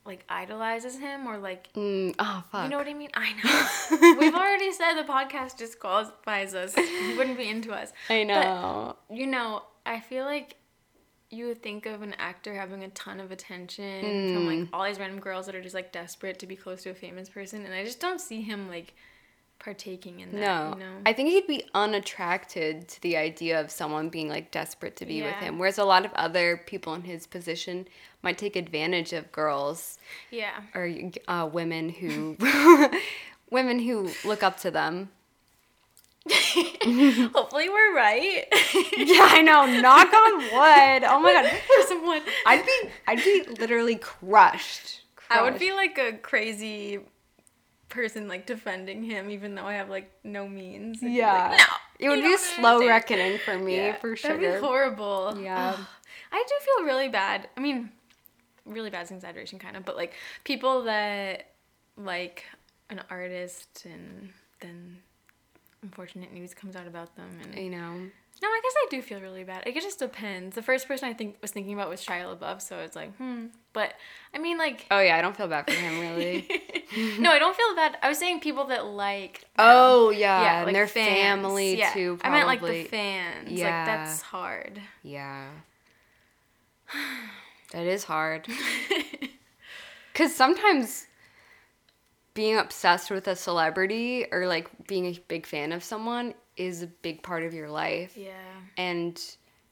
like 0.05 0.23
idolizes 0.29 0.97
him 0.97 1.27
or 1.27 1.37
like 1.37 1.71
Mm, 1.73 2.15
oh 2.17 2.43
fuck. 2.51 2.63
you 2.63 2.69
know 2.69 2.77
what 2.77 2.87
I 2.87 2.93
mean? 2.93 3.09
I 3.13 3.33
know. 3.43 4.17
We've 4.19 4.33
already 4.33 4.71
said 4.71 4.93
the 4.93 5.03
podcast 5.03 5.57
disqualifies 5.57 6.55
us. 6.55 6.73
He 6.73 7.15
wouldn't 7.17 7.37
be 7.37 7.49
into 7.49 7.73
us. 7.73 7.91
I 8.09 8.23
know. 8.23 8.95
You 9.11 9.27
know, 9.27 9.63
I 9.85 9.99
feel 9.99 10.23
like 10.23 10.55
you 11.31 11.47
would 11.47 11.61
think 11.61 11.85
of 11.85 12.01
an 12.01 12.15
actor 12.17 12.55
having 12.55 12.83
a 12.83 12.89
ton 12.89 13.19
of 13.19 13.31
attention 13.31 14.33
from 14.33 14.47
like 14.47 14.69
all 14.73 14.83
these 14.85 14.99
random 14.99 15.19
girls 15.19 15.45
that 15.45 15.55
are 15.55 15.61
just 15.61 15.75
like 15.75 15.91
desperate 15.91 16.39
to 16.39 16.47
be 16.47 16.55
close 16.55 16.83
to 16.83 16.89
a 16.89 16.95
famous 16.95 17.29
person, 17.29 17.65
and 17.65 17.73
I 17.73 17.83
just 17.83 17.99
don't 17.99 18.19
see 18.19 18.41
him 18.41 18.67
like 18.67 18.93
partaking 19.59 20.21
in 20.21 20.31
that. 20.31 20.39
no. 20.39 20.73
you 20.73 20.79
know? 20.79 21.01
I 21.05 21.13
think 21.13 21.29
he'd 21.29 21.45
be 21.45 21.65
unattracted 21.73 22.87
to 22.87 23.01
the 23.01 23.17
idea 23.17 23.59
of 23.59 23.69
someone 23.69 24.09
being 24.09 24.29
like 24.29 24.51
desperate 24.51 24.95
to 24.97 25.05
be 25.05 25.21
with 25.21 25.35
him. 25.35 25.59
Whereas 25.59 25.77
a 25.77 25.83
lot 25.83 26.05
of 26.05 26.13
other 26.13 26.63
people 26.65 26.93
in 26.93 27.03
his 27.03 27.27
position 27.27 27.87
might 28.23 28.37
take 28.37 28.55
advantage 28.55 29.13
of 29.13 29.31
girls 29.31 29.99
yeah. 30.31 30.61
or 30.73 30.91
uh, 31.27 31.47
women 31.51 31.89
who 31.89 32.37
women 33.51 33.79
who 33.79 34.09
look 34.25 34.43
up 34.43 34.57
to 34.61 34.71
them. 34.71 35.09
Hopefully 37.33 37.69
we're 37.69 37.95
right. 37.95 38.45
Yeah, 38.97 39.27
I 39.31 39.41
know. 39.41 39.65
Knock 39.81 40.13
on 40.13 40.37
wood. 40.39 41.03
Oh 41.09 41.19
my 41.21 41.33
god. 41.33 41.49
For 41.81 41.87
someone, 41.87 42.21
I'd 42.45 42.65
be 42.65 42.89
I'd 43.07 43.23
be 43.23 43.43
literally 43.59 43.95
crushed. 43.95 45.01
I 45.29 45.41
would 45.41 45.57
be 45.59 45.71
like 45.73 45.97
a 45.97 46.13
crazy 46.13 46.99
person 47.87 48.27
like 48.27 48.45
defending 48.45 49.03
him, 49.03 49.29
even 49.29 49.55
though 49.55 49.65
I 49.65 49.73
have 49.75 49.89
like 49.89 50.11
no 50.23 50.47
means. 50.47 51.01
I'd 51.03 51.11
Yeah. 51.11 51.49
like, 51.49 51.57
no. 51.59 51.65
It 51.99 52.09
would 52.09 52.21
be 52.21 52.33
a 52.33 52.37
slow 52.37 52.75
understand." 52.81 52.89
reckoning 52.89 53.37
for 53.39 53.57
me, 53.57 53.75
Yeah, 53.77 53.95
for 53.95 54.15
sure. 54.15 54.37
That'd 54.37 54.61
be 54.61 54.65
horrible. 54.65 55.37
Yeah. 55.41 55.75
I 56.31 56.45
do 56.47 56.55
feel 56.65 56.85
really 56.85 57.09
bad. 57.09 57.49
I 57.57 57.59
mean, 57.61 57.89
really 58.65 58.89
bad 58.89 59.03
is 59.03 59.11
an 59.11 59.17
exaggeration, 59.17 59.59
kind 59.59 59.75
of, 59.77 59.85
but 59.85 59.95
like 59.95 60.13
people 60.43 60.83
that 60.83 61.47
like 61.97 62.45
an 62.89 63.01
artist 63.09 63.85
and 63.85 64.29
then 64.61 64.97
unfortunate 65.81 66.33
news 66.33 66.53
comes 66.53 66.75
out 66.75 66.87
about 66.87 67.15
them. 67.15 67.29
And 67.43 67.55
You 67.55 67.69
know. 67.69 67.77
no, 68.41 68.47
I 68.47 68.59
guess 68.63 68.73
I 68.77 68.87
do 68.89 69.01
feel 69.01 69.21
really 69.21 69.43
bad. 69.43 69.63
It 69.65 69.73
just 69.75 69.99
depends. 69.99 70.55
The 70.55 70.61
first 70.61 70.87
person 70.87 71.09
I 71.09 71.13
think 71.13 71.37
was 71.41 71.51
thinking 71.51 71.73
about 71.73 71.89
was 71.89 72.03
Shia 72.05 72.37
LaBeouf, 72.37 72.61
so 72.61 72.79
it's 72.79 72.95
like, 72.95 73.15
hmm. 73.17 73.47
But 73.73 73.93
I 74.33 74.39
mean, 74.39 74.57
like, 74.57 74.85
Oh 74.91 74.99
yeah, 74.99 75.17
I 75.17 75.21
don't 75.21 75.35
feel 75.37 75.47
bad 75.47 75.65
for 75.69 75.73
him 75.75 75.99
really. 75.99 76.47
no, 77.19 77.31
I 77.31 77.39
don't 77.39 77.55
feel 77.55 77.75
bad. 77.75 77.97
I 78.01 78.09
was 78.09 78.17
saying 78.17 78.39
people 78.41 78.65
that 78.65 78.85
like. 78.85 79.41
them. 79.41 79.47
oh 79.59 80.09
yeah, 80.09 80.41
yeah, 80.41 80.57
and 80.57 80.65
like 80.65 80.73
their 80.75 80.87
fans. 80.87 81.07
family 81.09 81.77
Yeah. 81.77 81.91
too. 81.93 82.17
I 82.23 82.29
meant 82.29 82.47
like 82.47 82.61
the 82.61 82.83
fans. 82.85 83.51
Yeah. 83.51 83.65
Like 83.77 83.85
that's 83.85 84.21
hard. 84.21 84.81
Yeah. 85.03 85.49
That 87.71 87.85
is 87.85 88.03
hard. 88.03 88.47
Cuz 90.15 90.33
sometimes 90.35 91.05
being 92.39 92.57
obsessed 92.57 93.11
with 93.11 93.27
a 93.27 93.35
celebrity 93.35 94.25
or 94.31 94.47
like 94.47 94.69
being 94.87 95.05
a 95.07 95.19
big 95.27 95.45
fan 95.45 95.73
of 95.73 95.83
someone 95.83 96.33
is 96.55 96.81
a 96.81 96.87
big 96.87 97.21
part 97.21 97.43
of 97.43 97.53
your 97.53 97.69
life. 97.69 98.15
Yeah. 98.15 98.31
And 98.77 99.19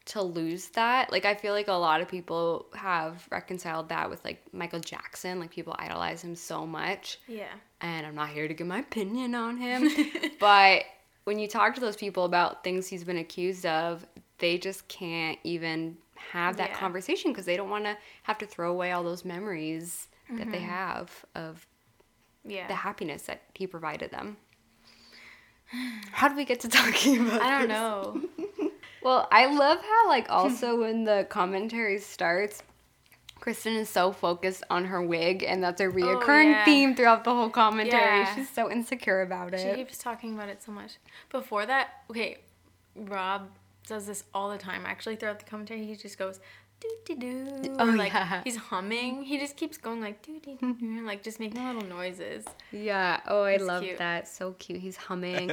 to 0.08 0.22
lose 0.22 0.68
that, 0.70 1.10
like 1.12 1.24
I 1.24 1.34
feel 1.36 1.54
like 1.54 1.70
a 1.70 1.74
lot 1.74 2.02
of 2.02 2.10
people 2.10 2.66
have 2.74 3.26
reconciled 3.32 3.88
that 3.90 4.10
with 4.10 4.22
like 4.26 4.42
Michael 4.52 4.82
Jackson, 4.82 5.40
like 5.40 5.50
people 5.52 5.76
idolize 5.80 6.22
him 6.22 6.36
so 6.36 6.66
much. 6.68 7.20
Yeah. 7.28 7.54
and 7.80 8.06
I'm 8.06 8.16
not 8.16 8.30
here 8.30 8.48
to 8.50 8.54
give 8.54 8.68
my 8.68 8.80
opinion 8.80 9.34
on 9.34 9.56
him, 9.58 9.88
but 10.40 10.84
when 11.24 11.40
you 11.40 11.48
talk 11.48 11.74
to 11.76 11.82
those 11.82 11.96
people 11.96 12.26
about 12.26 12.64
things 12.66 12.88
he's 12.88 13.04
been 13.06 13.18
accused 13.18 13.66
of, 13.66 14.06
they 14.40 14.58
just 14.58 14.88
can't 14.90 15.38
even 15.46 15.98
have 16.34 16.58
that 16.58 16.72
Yeah. 16.72 16.78
conversation 16.80 17.32
because 17.32 17.46
they 17.46 17.56
don't 17.56 17.70
want 17.70 17.86
to 17.86 17.96
have 18.24 18.38
to 18.40 18.46
throw 18.46 18.72
away 18.72 18.92
all 18.92 19.04
those 19.04 19.24
memories 19.24 20.08
that 20.30 20.40
Mm-hmm. 20.42 20.52
they 20.52 20.60
have 20.60 21.26
of 21.36 21.66
Yeah. 22.48 22.68
the 22.68 22.76
happiness 22.76 23.24
that 23.24 23.42
he 23.54 23.68
provided 23.68 24.12
them. 24.12 24.38
How 26.12 26.28
do 26.30 26.36
we 26.36 26.46
get 26.46 26.62
to 26.62 26.70
talking 26.70 27.28
about 27.28 27.42
I 27.42 27.50
don't 27.60 27.68
this? 27.68 27.70
know. 27.70 28.22
Well, 29.04 29.26
I 29.32 29.46
love 29.46 29.80
how 29.82 30.10
like 30.10 30.30
also 30.30 30.80
when 30.82 31.06
the 31.06 31.26
commentary 31.30 31.98
starts, 32.00 32.62
Kristen 33.40 33.74
is 33.76 33.90
so 33.90 34.12
focused 34.12 34.64
on 34.70 34.84
her 34.84 35.02
wig, 35.02 35.44
and 35.44 35.64
that's 35.64 35.80
a 35.80 35.86
oh, 35.86 35.92
reoccurring 35.92 36.48
Oh, 36.48 36.50
yeah. 36.50 36.66
theme 36.66 36.94
throughout 36.94 37.24
the 37.24 37.34
whole 37.34 37.50
commentary. 37.50 38.02
Yeah. 38.02 38.36
She's 38.36 38.50
so 38.50 38.70
insecure 38.70 39.22
about 39.22 39.54
it. 39.54 39.62
She 39.62 39.74
keeps 39.76 39.98
talking 39.98 40.36
about 40.36 40.50
it 40.50 40.62
so 40.62 40.74
much. 40.74 40.98
Before 41.32 41.66
that, 41.66 42.02
okay, 42.10 42.40
Rob 42.96 43.50
does 43.88 44.08
this 44.08 44.26
all 44.34 44.50
the 44.50 44.58
time. 44.58 44.84
Actually, 44.86 45.16
throughout 45.16 45.40
the 45.40 45.46
commentary, 45.46 45.86
he 45.86 45.96
just 45.96 46.18
goes 46.18 46.42
doo 46.80 46.90
doo 47.06 47.16
doo. 47.16 47.76
Oh, 47.80 47.90
or, 47.90 47.96
like 47.96 48.14
yeah. 48.14 48.42
he's 48.44 48.58
humming. 48.58 49.24
He 49.24 49.40
just 49.40 49.56
keeps 49.56 49.78
going 49.78 50.02
like 50.02 50.22
doo 50.22 50.40
doo 50.40 50.58
doo, 50.60 50.74
doo, 50.74 51.06
like 51.06 51.24
just 51.24 51.40
making 51.40 51.66
little 51.66 51.88
noises. 51.88 52.46
Yeah. 52.72 53.20
Oh, 53.28 53.44
I 53.44 53.54
He's 53.54 53.62
love 53.62 53.84
cute. 53.84 53.98
that. 53.98 54.28
So 54.28 54.54
cute. 54.54 54.80
He's 54.80 54.98
humming. 54.98 55.52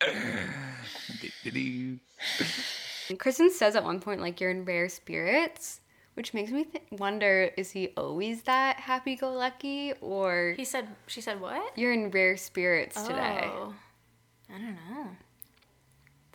And 0.00 1.40
Kristen 3.18 3.50
says 3.50 3.76
at 3.76 3.84
one 3.84 4.00
point, 4.00 4.20
like, 4.20 4.40
you're 4.40 4.50
in 4.50 4.64
rare 4.64 4.88
spirits, 4.88 5.80
which 6.14 6.34
makes 6.34 6.50
me 6.50 6.64
th- 6.64 6.84
wonder 6.92 7.50
is 7.56 7.70
he 7.72 7.88
always 7.96 8.42
that 8.42 8.80
happy 8.80 9.16
go 9.16 9.32
lucky 9.32 9.92
or 10.00 10.54
He 10.56 10.64
said, 10.64 10.88
she 11.06 11.20
said 11.20 11.40
what? 11.40 11.76
you're 11.76 11.92
in 11.92 12.10
rare 12.10 12.36
spirits 12.36 13.00
today? 13.02 13.42
Oh, 13.44 13.74
I 14.48 14.58
don't 14.58 14.74
know. 14.74 15.08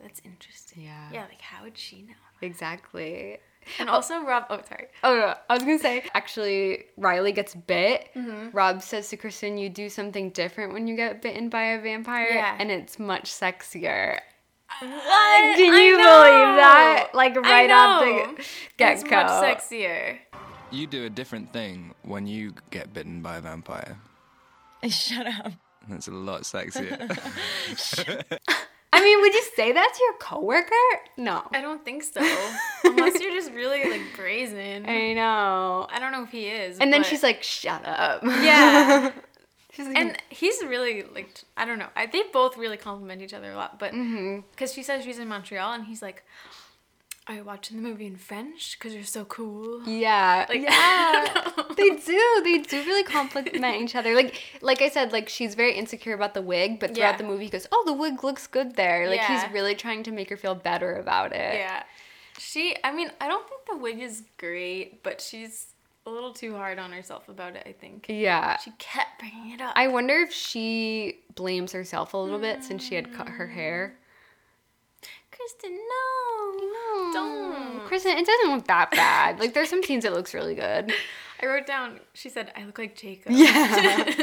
That's 0.01 0.21
interesting. 0.23 0.83
Yeah. 0.83 1.09
Yeah, 1.11 1.21
like 1.23 1.41
how 1.41 1.63
would 1.63 1.77
she 1.77 2.01
know? 2.01 2.13
Exactly. 2.41 3.37
And 3.79 3.89
also, 3.89 4.21
Rob. 4.23 4.45
Oh, 4.49 4.59
sorry. 4.69 4.87
Oh, 5.03 5.15
no, 5.15 5.33
I 5.49 5.53
was 5.53 5.63
gonna 5.63 5.79
say, 5.79 6.03
actually, 6.13 6.83
Riley 6.97 7.31
gets 7.31 7.55
bit. 7.55 8.09
Mm-hmm. 8.15 8.55
Rob 8.55 8.81
says 8.83 9.09
to 9.09 9.17
Kristen, 9.17 9.57
You 9.57 9.69
do 9.69 9.89
something 9.89 10.29
different 10.29 10.73
when 10.73 10.85
you 10.87 10.95
get 10.95 11.21
bitten 11.21 11.49
by 11.49 11.63
a 11.63 11.81
vampire, 11.81 12.29
Yeah. 12.31 12.55
and 12.59 12.69
it's 12.69 12.99
much 12.99 13.31
sexier. 13.31 14.19
What? 14.79 15.55
Can 15.57 15.73
I 15.73 15.81
you 15.83 15.97
know. 15.97 15.97
believe 15.97 16.55
that? 16.57 17.09
Like, 17.13 17.35
right 17.37 17.71
off 17.71 18.01
the 18.37 18.43
get 18.77 18.93
It's 18.93 19.03
go. 19.03 19.09
much 19.15 19.27
sexier. 19.27 20.17
You 20.71 20.85
do 20.87 21.05
a 21.05 21.09
different 21.09 21.53
thing 21.53 21.93
when 22.03 22.27
you 22.27 22.53
get 22.69 22.93
bitten 22.93 23.21
by 23.21 23.37
a 23.37 23.41
vampire. 23.41 23.97
Shut 24.89 25.25
up. 25.25 25.53
That's 25.87 26.07
a 26.07 26.11
lot 26.11 26.41
sexier. 26.41 26.99
I 28.95 29.03
mean, 29.03 29.21
would 29.21 29.33
you 29.33 29.43
say 29.55 29.71
that 29.71 29.93
to 29.93 30.03
your 30.03 30.13
coworker? 30.13 30.71
No. 31.17 31.43
I 31.51 31.61
don't 31.61 31.83
think 31.83 32.03
so. 32.03 32.21
Unless 32.85 33.21
you're 33.21 33.33
just 33.33 33.51
really 33.51 33.89
like 33.89 34.01
brazen. 34.15 34.85
I 34.87 35.13
know. 35.13 35.87
I 35.89 35.99
don't 35.99 36.11
know 36.11 36.23
if 36.23 36.29
he 36.29 36.47
is. 36.47 36.79
And 36.79 36.93
then 36.93 37.01
but- 37.01 37.07
she's 37.07 37.23
like, 37.23 37.43
Shut 37.43 37.85
up. 37.85 38.23
yeah. 38.23 39.11
She's 39.73 39.87
like, 39.87 39.97
And 39.97 40.17
he's 40.29 40.63
really 40.63 41.03
like 41.03 41.41
I 41.57 41.65
don't 41.65 41.77
know. 41.77 41.89
I 41.97 42.05
they 42.05 42.23
both 42.31 42.55
really 42.55 42.77
compliment 42.77 43.21
each 43.21 43.33
other 43.33 43.51
a 43.51 43.55
lot, 43.57 43.77
but 43.77 43.91
mm-hmm. 43.91 44.39
because 44.51 44.71
she 44.71 44.81
says 44.81 45.03
she's 45.03 45.19
in 45.19 45.27
Montreal 45.27 45.73
and 45.73 45.83
he's 45.83 46.01
like, 46.01 46.23
"Are 47.27 47.35
you 47.35 47.43
watching 47.43 47.77
the 47.77 47.83
movie 47.83 48.05
in 48.05 48.15
French? 48.17 48.77
Because 48.77 48.93
you're 48.93 49.03
so 49.03 49.25
cool." 49.25 49.83
Yeah, 49.87 50.45
Like, 50.47 50.61
yeah, 50.61 50.69
I 50.71 51.41
don't 51.55 51.69
know. 51.69 51.75
they 51.75 51.89
do. 51.91 52.41
They 52.43 52.57
do 52.59 52.83
really 52.85 53.03
compliment 53.03 53.81
each 53.81 53.95
other. 53.95 54.13
Like, 54.15 54.41
like 54.61 54.81
I 54.81 54.89
said, 54.89 55.11
like 55.11 55.27
she's 55.29 55.55
very 55.55 55.73
insecure 55.73 56.13
about 56.13 56.33
the 56.33 56.41
wig, 56.41 56.79
but 56.79 56.93
throughout 56.95 57.11
Yeah. 57.13 57.17
the 57.17 57.23
movie, 57.23 57.45
he 57.45 57.49
goes, 57.49 57.67
"Oh, 57.71 57.83
the 57.85 57.93
wig 57.93 58.23
looks 58.23 58.47
good 58.47 58.75
there." 58.75 59.09
Like 59.09 59.19
Yeah. 59.21 59.41
he's 59.41 59.51
really 59.53 59.75
trying 59.75 60.03
to 60.03 60.11
make 60.11 60.29
her 60.29 60.37
feel 60.37 60.55
better 60.55 60.95
about 60.95 61.31
it. 61.33 61.55
Yeah. 61.55 61.83
She. 62.37 62.75
I 62.83 62.91
mean, 62.91 63.09
I 63.21 63.27
don't 63.27 63.47
think 63.49 63.61
the 63.65 63.77
wig 63.77 63.99
is 63.99 64.23
great, 64.37 65.01
but 65.03 65.21
she's 65.21 65.67
a 66.07 66.11
little 66.11 66.33
too 66.33 66.53
hard 66.55 66.77
on 66.77 66.91
herself 66.91 67.27
about 67.29 67.55
it. 67.55 67.63
I 67.65 67.71
think 67.71 68.05
Yeah. 68.07 68.57
she 68.57 68.71
kept 68.77 69.17
bringing 69.19 69.51
it 69.51 69.61
up. 69.61 69.73
I 69.75 69.87
wonder 69.87 70.19
if 70.19 70.31
she 70.31 71.21
blames 71.33 71.71
herself 71.71 72.13
a 72.13 72.17
little 72.17 72.37
bit 72.37 72.63
since 72.63 72.83
she 72.85 72.93
had 72.93 73.11
cut 73.13 73.27
her 73.27 73.47
hair. 73.47 73.97
Mm. 73.97 75.07
Kristen, 75.31 75.71
no. 75.73 76.53
no, 76.57 76.94
don't. 77.15 77.85
Kristen, 77.87 78.17
it 78.17 78.25
doesn't 78.25 78.55
look 78.55 78.67
that 78.67 78.91
bad. 78.91 79.39
Like 79.39 79.53
there's 79.53 79.69
some 79.69 79.83
scenes 79.83 80.03
that 80.03 80.13
looks 80.13 80.33
really 80.33 80.55
good. 80.55 80.93
I 81.41 81.45
wrote 81.47 81.65
down. 81.65 81.99
She 82.13 82.29
said, 82.29 82.51
"I 82.55 82.63
look 82.63 82.77
like 82.77 82.95
Jacob." 82.95 83.31
Yeah. 83.31 84.03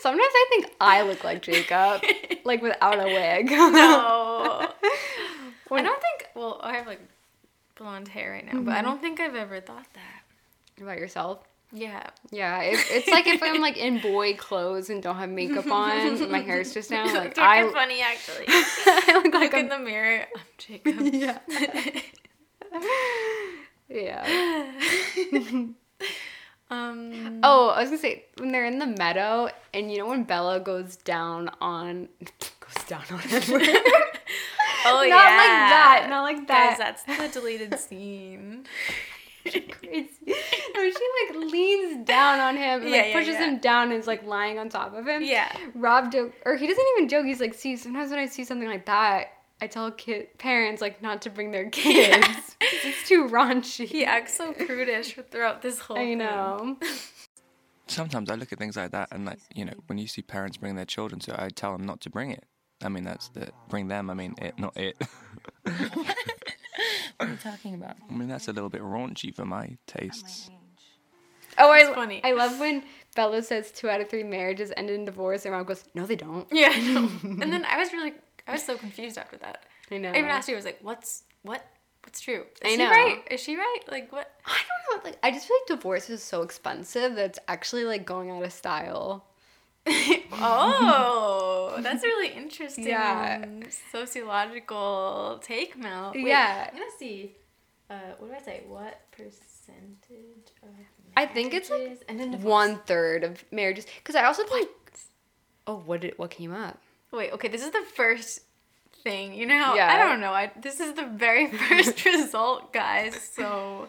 Sometimes 0.00 0.32
I 0.34 0.46
think 0.50 0.72
I 0.80 1.02
look 1.02 1.22
like 1.22 1.42
Jacob, 1.42 2.02
like 2.44 2.62
without 2.62 2.98
a 2.98 3.04
wig. 3.04 3.50
No. 5.70 5.76
I 5.76 5.82
don't 5.82 6.00
think. 6.00 6.28
Well, 6.34 6.58
I 6.62 6.76
have 6.76 6.86
like 6.86 7.00
blonde 7.76 8.08
hair 8.08 8.32
right 8.32 8.44
now, 8.44 8.60
but 8.62 8.72
I 8.72 8.76
mm-hmm. 8.76 8.86
don't 8.86 9.00
think 9.02 9.20
I've 9.20 9.34
ever 9.34 9.60
thought 9.60 9.86
that. 9.94 10.82
about 10.82 10.98
yourself. 10.98 11.40
Yeah. 11.72 12.08
Yeah, 12.30 12.62
it, 12.62 12.78
it's 12.90 13.08
like 13.08 13.26
if 13.26 13.42
I'm 13.42 13.60
like 13.60 13.76
in 13.76 13.98
boy 14.02 14.34
clothes 14.34 14.90
and 14.90 15.02
don't 15.02 15.16
have 15.16 15.28
makeup 15.28 15.66
on, 15.70 16.30
my 16.30 16.40
hair's 16.40 16.72
just 16.72 16.90
down. 16.90 17.12
Like 17.12 17.36
You're 17.36 17.44
I, 17.46 17.70
funny 17.72 18.00
actually. 18.00 18.44
I 18.48 19.20
look 19.22 19.34
like 19.34 19.52
Look 19.52 19.60
in 19.60 19.68
the 19.68 19.78
mirror. 19.78 20.26
I'm 20.34 20.42
Jacob. 20.56 21.00
yeah, 21.12 21.38
yeah. 23.88 25.64
Um. 26.70 27.40
Oh, 27.42 27.70
I 27.70 27.80
was 27.80 27.88
gonna 27.88 27.98
say 27.98 28.26
when 28.36 28.52
they're 28.52 28.66
in 28.66 28.78
the 28.78 28.86
meadow, 28.86 29.48
and 29.72 29.90
you 29.90 29.98
know 29.98 30.06
when 30.06 30.24
Bella 30.24 30.60
goes 30.60 30.96
down 30.96 31.50
on 31.62 32.08
goes 32.60 32.84
down 32.86 33.02
on 33.10 33.20
Edward. 33.30 33.62
Oh 34.86 35.00
not 35.00 35.08
yeah. 35.08 35.14
Not 35.14 35.36
like 35.36 35.48
that, 35.70 36.06
not 36.10 36.22
like 36.22 36.36
Guys, 36.46 36.78
that. 36.78 37.00
that's 37.06 37.32
the 37.34 37.40
deleted 37.40 37.78
scene. 37.78 38.64
Crazy. 39.44 40.08
No, 40.74 40.90
she 40.90 41.06
like 41.26 41.50
leans 41.52 42.06
down 42.06 42.38
on 42.40 42.56
him, 42.56 42.82
and, 42.82 42.90
Yeah, 42.90 42.96
like 42.98 43.06
yeah, 43.08 43.12
pushes 43.12 43.34
yeah. 43.34 43.44
him 43.48 43.58
down, 43.58 43.84
and 43.90 44.00
is 44.00 44.06
like 44.06 44.24
lying 44.24 44.58
on 44.58 44.68
top 44.68 44.94
of 44.94 45.06
him. 45.06 45.22
Yeah. 45.22 45.50
Rob 45.74 46.12
joke, 46.12 46.32
or 46.44 46.56
he 46.56 46.66
doesn't 46.66 46.84
even 46.96 47.08
joke. 47.08 47.24
He's 47.26 47.40
like, 47.40 47.54
see, 47.54 47.76
sometimes 47.76 48.10
when 48.10 48.18
I 48.18 48.26
see 48.26 48.44
something 48.44 48.68
like 48.68 48.86
that, 48.86 49.32
I 49.60 49.66
tell 49.66 49.90
kid 49.90 50.38
parents 50.38 50.80
like 50.82 51.02
not 51.02 51.22
to 51.22 51.30
bring 51.30 51.50
their 51.50 51.68
kids. 51.70 52.26
'cause 52.60 52.84
it's 52.84 53.08
too 53.08 53.26
raunchy. 53.28 53.86
He 53.86 54.04
acts 54.04 54.34
so 54.36 54.52
prudish 54.52 55.16
throughout 55.30 55.62
this 55.62 55.78
whole. 55.80 55.96
I 55.96 56.00
thing. 56.00 56.18
know. 56.18 56.76
Sometimes 57.86 58.30
I 58.30 58.34
look 58.34 58.52
at 58.52 58.58
things 58.58 58.76
like 58.76 58.90
that 58.90 59.08
and 59.12 59.24
like, 59.24 59.38
you 59.54 59.64
know, 59.64 59.72
when 59.86 59.96
you 59.98 60.06
see 60.06 60.20
parents 60.22 60.58
bring 60.58 60.76
their 60.76 60.84
children 60.84 61.18
to 61.20 61.32
it, 61.32 61.40
I 61.40 61.48
tell 61.48 61.72
them 61.72 61.86
not 61.86 62.00
to 62.02 62.10
bring 62.10 62.30
it. 62.30 62.44
I 62.84 62.88
mean, 62.90 63.02
that's 63.04 63.28
the 63.30 63.48
bring 63.68 63.88
them. 63.88 64.10
I 64.10 64.14
mean, 64.14 64.34
it, 64.40 64.58
not 64.58 64.76
it. 64.76 64.96
What 67.18 67.28
are 67.28 67.32
you 67.32 67.38
talking 67.38 67.74
about? 67.74 67.96
I 68.08 68.14
mean, 68.14 68.28
that's 68.28 68.48
a 68.48 68.52
little 68.52 68.70
bit 68.70 68.80
raunchy 68.80 69.34
for 69.34 69.44
my 69.44 69.76
tastes. 69.86 70.50
Oh, 71.58 71.72
I, 71.72 71.78
It's 71.80 71.90
funny. 71.90 72.20
I 72.22 72.32
love 72.32 72.60
when 72.60 72.84
Bella 73.16 73.42
says 73.42 73.72
two 73.72 73.88
out 73.90 74.00
of 74.00 74.08
three 74.08 74.22
marriages 74.22 74.72
end 74.76 74.90
in 74.90 75.04
divorce, 75.04 75.44
and 75.44 75.52
Rob 75.52 75.66
goes, 75.66 75.84
"No, 75.94 76.06
they 76.06 76.14
don't." 76.14 76.46
Yeah. 76.52 76.70
I 76.72 76.80
know. 76.80 77.10
and 77.24 77.52
then 77.52 77.64
I 77.64 77.76
was 77.78 77.92
really, 77.92 78.14
I 78.46 78.52
was 78.52 78.62
so 78.62 78.76
confused 78.76 79.18
after 79.18 79.36
that. 79.38 79.64
I 79.90 79.98
know. 79.98 80.10
I 80.10 80.18
even 80.18 80.30
asked 80.30 80.48
you. 80.48 80.54
I 80.54 80.56
was 80.56 80.64
like, 80.64 80.78
"What's 80.82 81.24
what? 81.42 81.66
What's 82.04 82.20
true? 82.20 82.44
Is 82.62 82.72
I 82.72 82.76
she 82.76 82.84
right? 82.84 83.22
Is 83.30 83.40
she 83.40 83.56
right? 83.56 83.80
Like 83.90 84.12
what?" 84.12 84.30
I 84.46 84.56
don't 84.92 85.04
know. 85.04 85.10
Like, 85.10 85.18
I 85.24 85.32
just 85.32 85.48
feel 85.48 85.56
like 85.56 85.78
divorce 85.78 86.08
is 86.08 86.22
so 86.22 86.42
expensive 86.42 87.16
that 87.16 87.24
it's 87.30 87.38
actually 87.48 87.84
like 87.84 88.06
going 88.06 88.30
out 88.30 88.44
of 88.44 88.52
style. 88.52 89.24
oh, 90.32 91.78
that's 91.80 92.02
really 92.02 92.28
interesting. 92.28 92.86
Yeah. 92.86 93.44
Sociological 93.92 95.40
take, 95.42 95.76
Mel. 95.76 96.12
Wait, 96.14 96.26
Yeah. 96.26 96.68
I'm 96.70 96.78
gonna 96.78 96.90
see. 96.98 97.36
Uh, 97.90 97.94
what 98.18 98.28
do 98.28 98.34
I 98.34 98.40
say? 98.40 98.62
What 98.66 99.00
percentage 99.12 100.52
of 100.62 100.68
I 101.16 101.26
think 101.26 101.54
it's 101.54 101.70
like 101.70 102.02
and 102.08 102.20
then 102.20 102.42
one 102.42 102.78
third 102.86 103.24
of 103.24 103.44
marriages. 103.50 103.86
Because 103.98 104.14
I 104.14 104.24
also 104.24 104.44
think. 104.44 104.70
Oh, 105.66 105.82
what 105.84 106.00
did 106.00 106.14
what 106.16 106.30
came 106.30 106.52
up? 106.52 106.78
Wait, 107.12 107.32
okay, 107.32 107.48
this 107.48 107.62
is 107.62 107.70
the 107.70 107.84
first 107.94 108.40
thing. 109.02 109.34
You 109.34 109.46
know 109.46 109.74
Yeah. 109.74 109.92
I 109.92 109.98
don't 109.98 110.20
know. 110.20 110.32
I 110.32 110.52
this 110.60 110.80
is 110.80 110.94
the 110.94 111.06
very 111.06 111.46
first 111.68 112.04
result, 112.04 112.72
guys. 112.72 113.14
So 113.34 113.88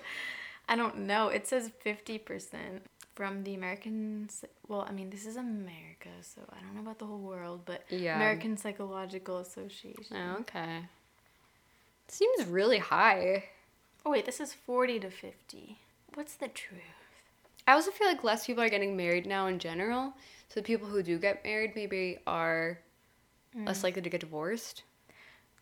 I 0.67 0.75
don't 0.75 0.99
know. 0.99 1.27
It 1.29 1.47
says 1.47 1.71
fifty 1.79 2.17
percent 2.17 2.83
from 3.19 3.43
the 3.43 3.53
American. 3.53 4.29
Psy- 4.29 4.47
Well, 4.69 4.85
I 4.87 4.93
mean, 4.93 5.09
this 5.09 5.25
is 5.25 5.35
America, 5.35 6.07
so 6.21 6.39
I 6.55 6.61
don't 6.61 6.73
know 6.73 6.79
about 6.79 6.99
the 6.99 7.05
whole 7.05 7.19
world, 7.19 7.59
but 7.65 7.83
Yeah. 7.89 8.15
American 8.15 8.55
Psychological 8.55 9.39
Association. 9.39 10.15
Oh, 10.15 10.37
okay. 10.43 10.85
Seems 12.07 12.45
really 12.45 12.77
high. 12.77 13.49
Oh 14.05 14.11
wait, 14.11 14.25
this 14.25 14.39
is 14.39 14.53
forty 14.53 15.01
to 15.01 15.09
fifty. 15.11 15.79
What's 16.13 16.35
the 16.35 16.47
truth? 16.47 17.01
I 17.67 17.73
also 17.73 17.91
feel 17.91 18.07
like 18.07 18.23
less 18.23 18.47
people 18.47 18.63
are 18.63 18.69
getting 18.69 18.95
married 18.95 19.25
now 19.25 19.47
in 19.47 19.59
general. 19.59 20.13
So 20.47 20.61
the 20.61 20.69
people 20.71 20.87
who 20.87 21.03
do 21.03 21.19
get 21.19 21.43
married 21.43 21.73
maybe 21.75 22.19
are 22.25 22.79
mm. 23.53 23.67
less 23.67 23.83
likely 23.83 24.01
to 24.01 24.09
get 24.09 24.21
divorced. 24.21 24.83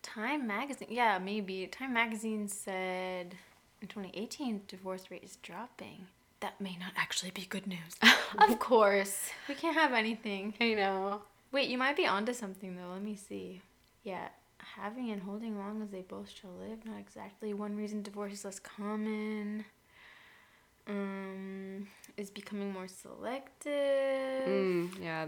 Time 0.02 0.46
magazine, 0.46 0.92
yeah, 0.92 1.18
maybe. 1.18 1.66
Time 1.66 1.92
magazine 1.92 2.46
said 2.46 3.34
in 3.82 3.88
2018 3.88 4.62
divorce 4.68 5.10
rate 5.10 5.24
is 5.24 5.38
dropping. 5.42 6.06
That 6.40 6.60
may 6.60 6.76
not 6.78 6.92
actually 6.96 7.32
be 7.32 7.46
good 7.46 7.66
news. 7.66 7.96
of 8.38 8.58
course, 8.58 9.30
we 9.48 9.54
can't 9.54 9.76
have 9.76 9.92
anything. 9.92 10.54
I 10.60 10.74
know. 10.74 11.22
Wait, 11.50 11.68
you 11.68 11.78
might 11.78 11.96
be 11.96 12.06
onto 12.06 12.32
something 12.32 12.76
though. 12.76 12.90
Let 12.92 13.02
me 13.02 13.16
see. 13.16 13.60
Yeah, 14.04 14.28
having 14.76 15.10
and 15.10 15.22
holding 15.22 15.58
long 15.58 15.82
as 15.82 15.90
they 15.90 16.02
both 16.02 16.30
shall 16.30 16.52
live. 16.52 16.84
Not 16.84 16.98
exactly 17.00 17.54
one 17.54 17.76
reason 17.76 18.02
divorce 18.02 18.32
is 18.32 18.44
less 18.44 18.60
common. 18.60 19.64
Um, 20.86 21.86
is 22.16 22.30
becoming 22.30 22.72
more 22.72 22.88
selective. 22.88 23.72
Mm, 24.46 24.90
yeah. 25.02 25.26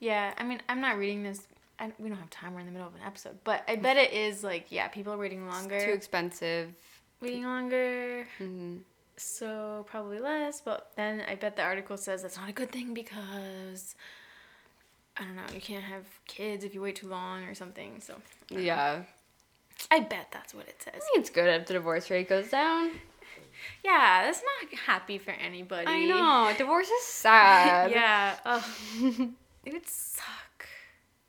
Yeah, 0.00 0.34
I 0.36 0.44
mean, 0.44 0.60
I'm 0.68 0.80
not 0.80 0.98
reading 0.98 1.22
this. 1.22 1.46
I, 1.78 1.92
we 1.98 2.08
don't 2.08 2.18
have 2.18 2.30
time. 2.30 2.54
We're 2.54 2.60
in 2.60 2.66
the 2.66 2.72
middle 2.72 2.88
of 2.88 2.94
an 2.94 3.02
episode, 3.06 3.38
but 3.44 3.64
I 3.68 3.76
bet 3.76 3.96
it 3.96 4.12
is 4.12 4.42
like 4.42 4.66
yeah, 4.70 4.88
people 4.88 5.12
are 5.12 5.18
waiting 5.18 5.46
longer. 5.48 5.78
Too 5.78 5.92
expensive. 5.92 6.70
waiting 7.20 7.44
longer, 7.44 8.26
hmm 8.38 8.78
so 9.16 9.84
probably 9.88 10.18
less. 10.18 10.60
But 10.60 10.90
then 10.96 11.22
I 11.28 11.34
bet 11.34 11.56
the 11.56 11.62
article 11.62 11.96
says 11.96 12.22
that's 12.22 12.36
not 12.36 12.48
a 12.48 12.52
good 12.52 12.70
thing 12.70 12.94
because 12.94 13.94
I 15.16 15.22
don't 15.24 15.36
know, 15.36 15.42
you 15.54 15.60
can't 15.60 15.84
have 15.84 16.04
kids 16.26 16.64
if 16.64 16.74
you 16.74 16.80
wait 16.82 16.96
too 16.96 17.08
long 17.08 17.44
or 17.44 17.54
something. 17.54 18.00
So 18.00 18.14
Yeah. 18.50 19.02
I 19.90 20.00
bet 20.00 20.28
that's 20.32 20.54
what 20.54 20.66
it 20.68 20.80
says. 20.82 20.94
I 20.96 20.98
think 20.98 21.18
it's 21.18 21.30
good 21.30 21.48
if 21.48 21.66
the 21.66 21.74
divorce 21.74 22.10
rate 22.10 22.28
goes 22.28 22.48
down. 22.48 22.92
Yeah, 23.84 24.24
that's 24.24 24.42
not 24.42 24.78
happy 24.80 25.18
for 25.18 25.30
anybody. 25.30 25.86
I 25.86 26.04
know. 26.04 26.52
Divorce 26.56 26.88
is 26.88 27.04
sad. 27.04 27.90
Yeah. 27.90 28.36
Ugh. 28.44 28.64
it 29.64 29.72
would 29.72 29.86
suck. 29.86 30.66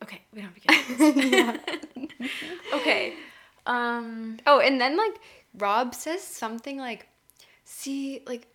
Okay, 0.03 0.21
we 0.33 0.41
don't 0.41 0.51
have 0.51 0.55
to 0.55 0.67
get 0.67 1.13
into 1.13 1.59
this. 1.99 2.29
okay. 2.73 3.13
Um. 3.65 4.37
Oh, 4.45 4.59
and 4.59 4.79
then 4.79 4.97
like 4.97 5.15
Rob 5.57 5.95
says 5.95 6.21
something 6.21 6.77
like, 6.77 7.07
"See, 7.65 8.21
like." 8.25 8.47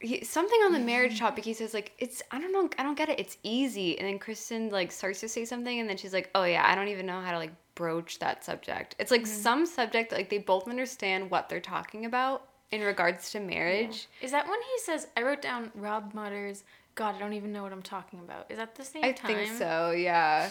He, 0.00 0.22
something 0.22 0.60
on 0.60 0.72
the 0.72 0.78
marriage 0.78 1.18
topic 1.18 1.44
he 1.44 1.52
says 1.52 1.74
like 1.74 1.90
it's 1.98 2.22
i 2.30 2.40
don't 2.40 2.52
know 2.52 2.70
i 2.78 2.84
don't 2.84 2.96
get 2.96 3.08
it 3.08 3.18
it's 3.18 3.36
easy 3.42 3.98
and 3.98 4.06
then 4.06 4.20
kristen 4.20 4.70
like 4.70 4.92
starts 4.92 5.18
to 5.18 5.28
say 5.28 5.44
something 5.44 5.80
and 5.80 5.90
then 5.90 5.96
she's 5.96 6.12
like 6.12 6.30
oh 6.36 6.44
yeah 6.44 6.64
i 6.64 6.76
don't 6.76 6.86
even 6.86 7.04
know 7.04 7.20
how 7.20 7.32
to 7.32 7.36
like 7.36 7.50
broach 7.74 8.20
that 8.20 8.44
subject 8.44 8.94
it's 9.00 9.10
like 9.10 9.22
mm-hmm. 9.22 9.42
some 9.42 9.66
subject 9.66 10.12
like 10.12 10.30
they 10.30 10.38
both 10.38 10.68
understand 10.68 11.28
what 11.32 11.48
they're 11.48 11.58
talking 11.58 12.04
about 12.04 12.48
in 12.70 12.82
regards 12.82 13.30
to 13.32 13.40
marriage 13.40 14.08
Is 14.20 14.30
that 14.30 14.46
when 14.46 14.60
he 14.60 14.78
says? 14.84 15.08
I 15.16 15.22
wrote 15.22 15.42
down. 15.42 15.70
Rob 15.74 16.14
mutters, 16.14 16.64
"God, 16.94 17.14
I 17.14 17.18
don't 17.18 17.32
even 17.32 17.52
know 17.52 17.62
what 17.62 17.72
I'm 17.72 17.82
talking 17.82 18.20
about." 18.20 18.50
Is 18.50 18.58
that 18.58 18.74
the 18.74 18.84
same 18.84 19.04
I 19.04 19.12
time? 19.12 19.34
think 19.34 19.58
so, 19.58 19.92
yeah. 19.92 20.50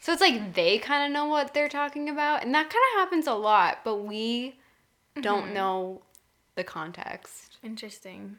So 0.00 0.12
it's 0.12 0.20
like 0.20 0.54
they 0.54 0.78
kind 0.78 1.06
of 1.06 1.12
know 1.12 1.26
what 1.26 1.54
they're 1.54 1.68
talking 1.68 2.08
about, 2.08 2.44
and 2.44 2.54
that 2.54 2.68
kind 2.70 2.84
of 2.94 3.00
happens 3.00 3.26
a 3.26 3.34
lot, 3.34 3.78
but 3.84 3.96
we 4.04 4.58
don't 5.20 5.46
mm-hmm. 5.46 5.54
know 5.54 6.02
the 6.56 6.64
context. 6.64 7.58
Interesting. 7.62 8.38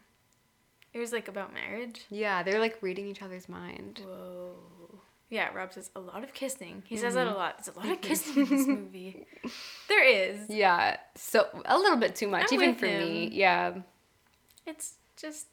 It 0.94 1.00
was 1.00 1.12
like 1.14 1.28
about 1.28 1.54
marriage. 1.54 2.02
Yeah, 2.10 2.44
they're 2.44 2.60
like 2.60 2.78
reading 2.82 3.08
each 3.08 3.22
other's 3.22 3.48
mind. 3.48 4.02
Whoa. 4.06 4.56
Yeah, 5.30 5.50
Rob 5.54 5.74
says 5.74 5.90
a 5.96 6.00
lot 6.00 6.24
of 6.24 6.34
kissing. 6.34 6.84
He 6.86 6.96
says 6.98 7.14
that 7.16 7.28
Mm-hmm. 7.28 7.36
a 7.36 7.38
lot. 7.38 7.58
There's 7.58 7.76
a 7.76 7.80
lot 7.80 7.90
of 7.92 8.02
kissing 8.02 8.44
in 8.44 8.50
this 8.50 8.68
movie. 8.68 9.26
There 9.90 10.04
is. 10.04 10.50
Yeah, 10.50 10.98
so 11.16 11.48
a 11.66 11.78
little 11.78 11.98
bit 11.98 12.16
too 12.16 12.28
much, 12.28 12.48
I'm 12.52 12.62
even 12.62 12.76
for 12.76 12.86
me. 12.86 13.30
Yeah, 13.34 13.76
It's 14.66 14.96
just 15.18 15.48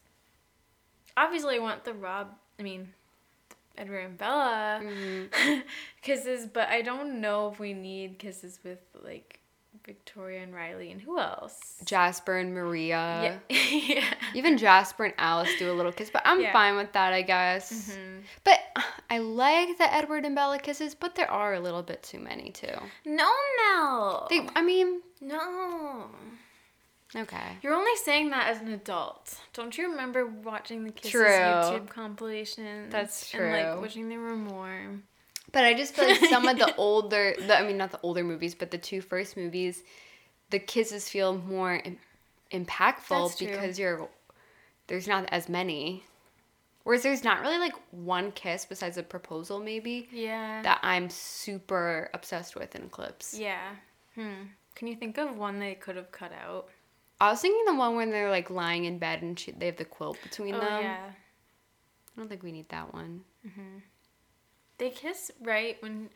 obviously 1.17 1.57
I 1.57 1.59
want 1.59 1.85
the 1.85 1.93
Rob. 1.93 2.29
I 2.59 2.63
mean, 2.63 2.95
Edward 3.77 3.99
and 4.07 4.17
Bella 4.17 4.81
Mm-hmm. 4.83 5.61
kisses, 6.03 6.47
but 6.47 6.69
I 6.69 6.81
don't 6.83 7.21
know 7.21 7.51
if 7.53 7.59
we 7.59 7.73
need 7.75 8.21
kisses 8.21 8.61
with 8.63 8.79
like 9.03 9.41
Victoria 9.85 10.43
and 10.43 10.55
Riley 10.55 10.91
and 10.91 11.01
who 11.01 11.19
else. 11.19 11.77
Jasper 11.85 12.39
and 12.39 12.55
Maria. 12.55 13.41
yeah. 13.51 13.57
yeah. 13.71 14.15
Even 14.35 14.57
Jasper 14.59 15.05
and 15.05 15.15
Alice 15.19 15.51
do 15.59 15.71
a 15.71 15.75
little 15.75 15.93
kiss, 15.93 16.11
but 16.11 16.23
I'm 16.25 16.41
Yeah. 16.41 16.53
fine 16.53 16.77
with 16.77 16.93
that, 16.93 17.13
I 17.13 17.23
guess. 17.23 17.91
Mm-hmm. 17.91 18.21
But 18.45 18.61
uh, 18.77 18.83
I 19.11 19.19
like 19.19 19.77
the 19.79 19.93
Edward 19.93 20.25
and 20.25 20.35
Bella 20.35 20.59
kisses, 20.59 20.95
but 20.95 21.15
there 21.15 21.31
are 21.31 21.55
a 21.55 21.61
little 21.61 21.83
bit 21.83 22.03
too 22.03 22.19
many 22.19 22.51
too. 22.51 22.75
No, 23.05 23.31
Mel. 23.59 24.27
They, 24.31 24.47
I 24.57 24.63
mean, 24.63 25.03
no. 25.21 26.07
okay. 27.15 27.59
You're 27.63 27.75
only 27.75 27.95
saying 28.05 28.31
that 28.31 28.49
as 28.49 28.61
an 28.61 28.69
adult. 28.73 29.39
Don't 29.53 29.77
you 29.77 29.91
remember 29.91 30.27
watching 30.27 30.85
the 30.85 30.91
Kisses 30.93 31.11
True. 31.13 31.29
YouTube 31.29 31.89
compilation? 31.89 32.89
That's 32.91 33.33
And 33.35 33.41
true. 33.41 33.53
like 33.53 33.81
wishing 33.81 34.09
there 34.09 34.21
were 34.21 34.37
more. 34.37 35.01
But 35.55 35.65
I 35.65 35.73
just 35.75 35.95
feel 35.95 36.07
like 36.09 36.21
some 36.29 36.47
of 36.47 36.59
the 36.59 36.75
older, 36.77 37.35
the, 37.39 37.59
I 37.59 37.67
mean, 37.67 37.79
not 37.79 37.91
the 37.93 38.01
older 38.03 38.23
movies, 38.25 38.55
but 38.55 38.71
the 38.71 38.79
two 38.79 39.01
first 39.01 39.37
movies, 39.37 39.83
the 40.51 40.59
kisses 40.59 41.09
feel 41.09 41.39
more 41.39 41.77
Im- 41.77 41.99
impactful 42.53 43.39
because 43.39 43.79
you're 43.79 44.09
there's 44.89 45.09
not 45.09 45.27
as 45.33 45.49
many. 45.49 46.05
Whereas 46.83 47.03
there's 47.03 47.25
not 47.25 47.41
really 47.41 47.57
like 47.59 47.73
one 47.93 48.31
kiss 48.33 48.67
besides 48.67 48.99
a 48.99 49.03
proposal, 49.03 49.59
maybe 49.59 50.07
Yeah. 50.13 50.61
that 50.63 50.81
I'm 50.83 51.09
super 51.09 52.11
obsessed 52.13 52.55
with 52.57 52.75
in 52.75 52.91
clips. 52.91 53.35
yeah. 53.39 53.77
Hmm. 54.15 54.49
Can 54.75 54.89
you 54.89 54.97
think 54.97 55.17
of 55.19 55.39
one 55.39 55.59
they 55.61 55.75
could 55.77 55.97
have 55.97 56.11
cut 56.13 56.33
out? 56.33 56.69
I 57.21 57.31
was 57.31 57.41
thinking 57.41 57.65
the 57.65 57.75
one 57.79 57.97
when 57.97 58.11
they're 58.11 58.29
like 58.31 58.51
lying 58.51 58.85
in 58.85 58.99
bed 58.99 59.23
and 59.23 59.39
she, 59.39 59.53
they 59.53 59.67
have 59.67 59.77
the 59.77 59.85
quilt 59.85 60.19
between 60.23 60.57
oh 60.57 60.61
them. 60.61 60.83
yeah. 60.83 61.07
I 61.09 62.21
don't 62.21 62.29
think 62.29 62.43
we 62.43 62.53
need 62.53 62.69
that 62.69 62.93
one. 62.93 63.23
They 64.79 64.91
kiss 64.91 65.31
right 65.41 65.77
when 65.81 66.11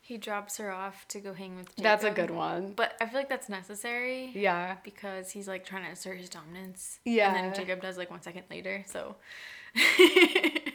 he 0.00 0.16
drops 0.16 0.56
her 0.56 0.70
off 0.72 1.06
to 1.08 1.20
go 1.20 1.34
hang 1.34 1.56
with 1.56 1.68
Jacob. 1.76 1.82
That's 1.84 2.04
a 2.04 2.10
good 2.10 2.30
one. 2.30 2.72
But 2.74 2.94
I 3.00 3.06
feel 3.06 3.18
like 3.20 3.28
that's 3.28 3.48
necessary. 3.50 4.32
Yeah. 4.34 4.76
Because 4.82 5.30
he's 5.30 5.46
like 5.46 5.66
trying 5.66 5.84
to 5.84 5.90
assert 5.92 6.16
his 6.18 6.30
dominance. 6.30 6.98
Yeah. 7.04 7.28
And 7.34 7.36
then 7.36 7.54
Jacob 7.54 7.82
does 7.82 7.98
like 7.98 8.10
one 8.10 8.22
second 8.22 8.44
later. 8.50 8.84
So 8.86 9.16
if 9.74 10.72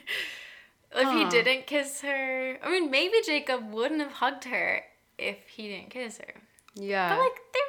Huh. 0.93 1.17
he 1.17 1.25
didn't 1.29 1.65
kiss 1.65 2.01
her, 2.01 2.57
I 2.63 2.69
mean, 2.69 2.91
maybe 2.91 3.15
Jacob 3.25 3.71
wouldn't 3.73 3.99
have 4.01 4.11
hugged 4.11 4.43
her 4.45 4.83
if 5.17 5.37
he 5.47 5.67
didn't 5.67 5.89
kiss 5.89 6.19
her. 6.19 6.33
Yeah. 6.75 7.09
But 7.09 7.19
like, 7.19 7.35
they 7.53 7.59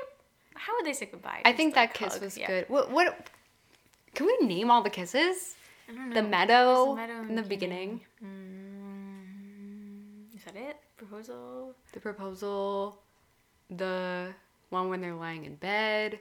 how 0.56 0.74
would 0.76 0.86
they 0.86 0.92
say 0.92 1.06
goodbye? 1.06 1.40
I 1.44 1.50
Just, 1.50 1.56
think 1.56 1.76
like, 1.76 1.92
that 1.92 1.98
kiss 1.98 2.14
hug? 2.14 2.22
was 2.22 2.36
Yeah. 2.38 2.46
good. 2.46 2.68
What 2.68 2.90
what 2.90 3.28
can 4.14 4.26
we 4.26 4.36
name 4.46 4.70
all 4.70 4.82
the 4.82 4.90
kisses? 4.90 5.56
I 5.88 5.92
don't 5.92 6.08
know. 6.10 6.14
The 6.14 6.22
meadow, 6.28 6.94
meadow 6.94 7.20
in 7.22 7.34
the 7.34 7.42
beginning. 7.42 8.00
Mm, 8.24 8.63
is 10.46 10.52
that 10.52 10.60
it? 10.60 10.76
Proposal. 10.96 11.74
The 11.92 12.00
proposal, 12.00 12.98
the 13.70 14.28
one 14.70 14.88
when 14.88 15.00
they're 15.00 15.14
lying 15.14 15.44
in 15.44 15.54
bed, 15.56 16.18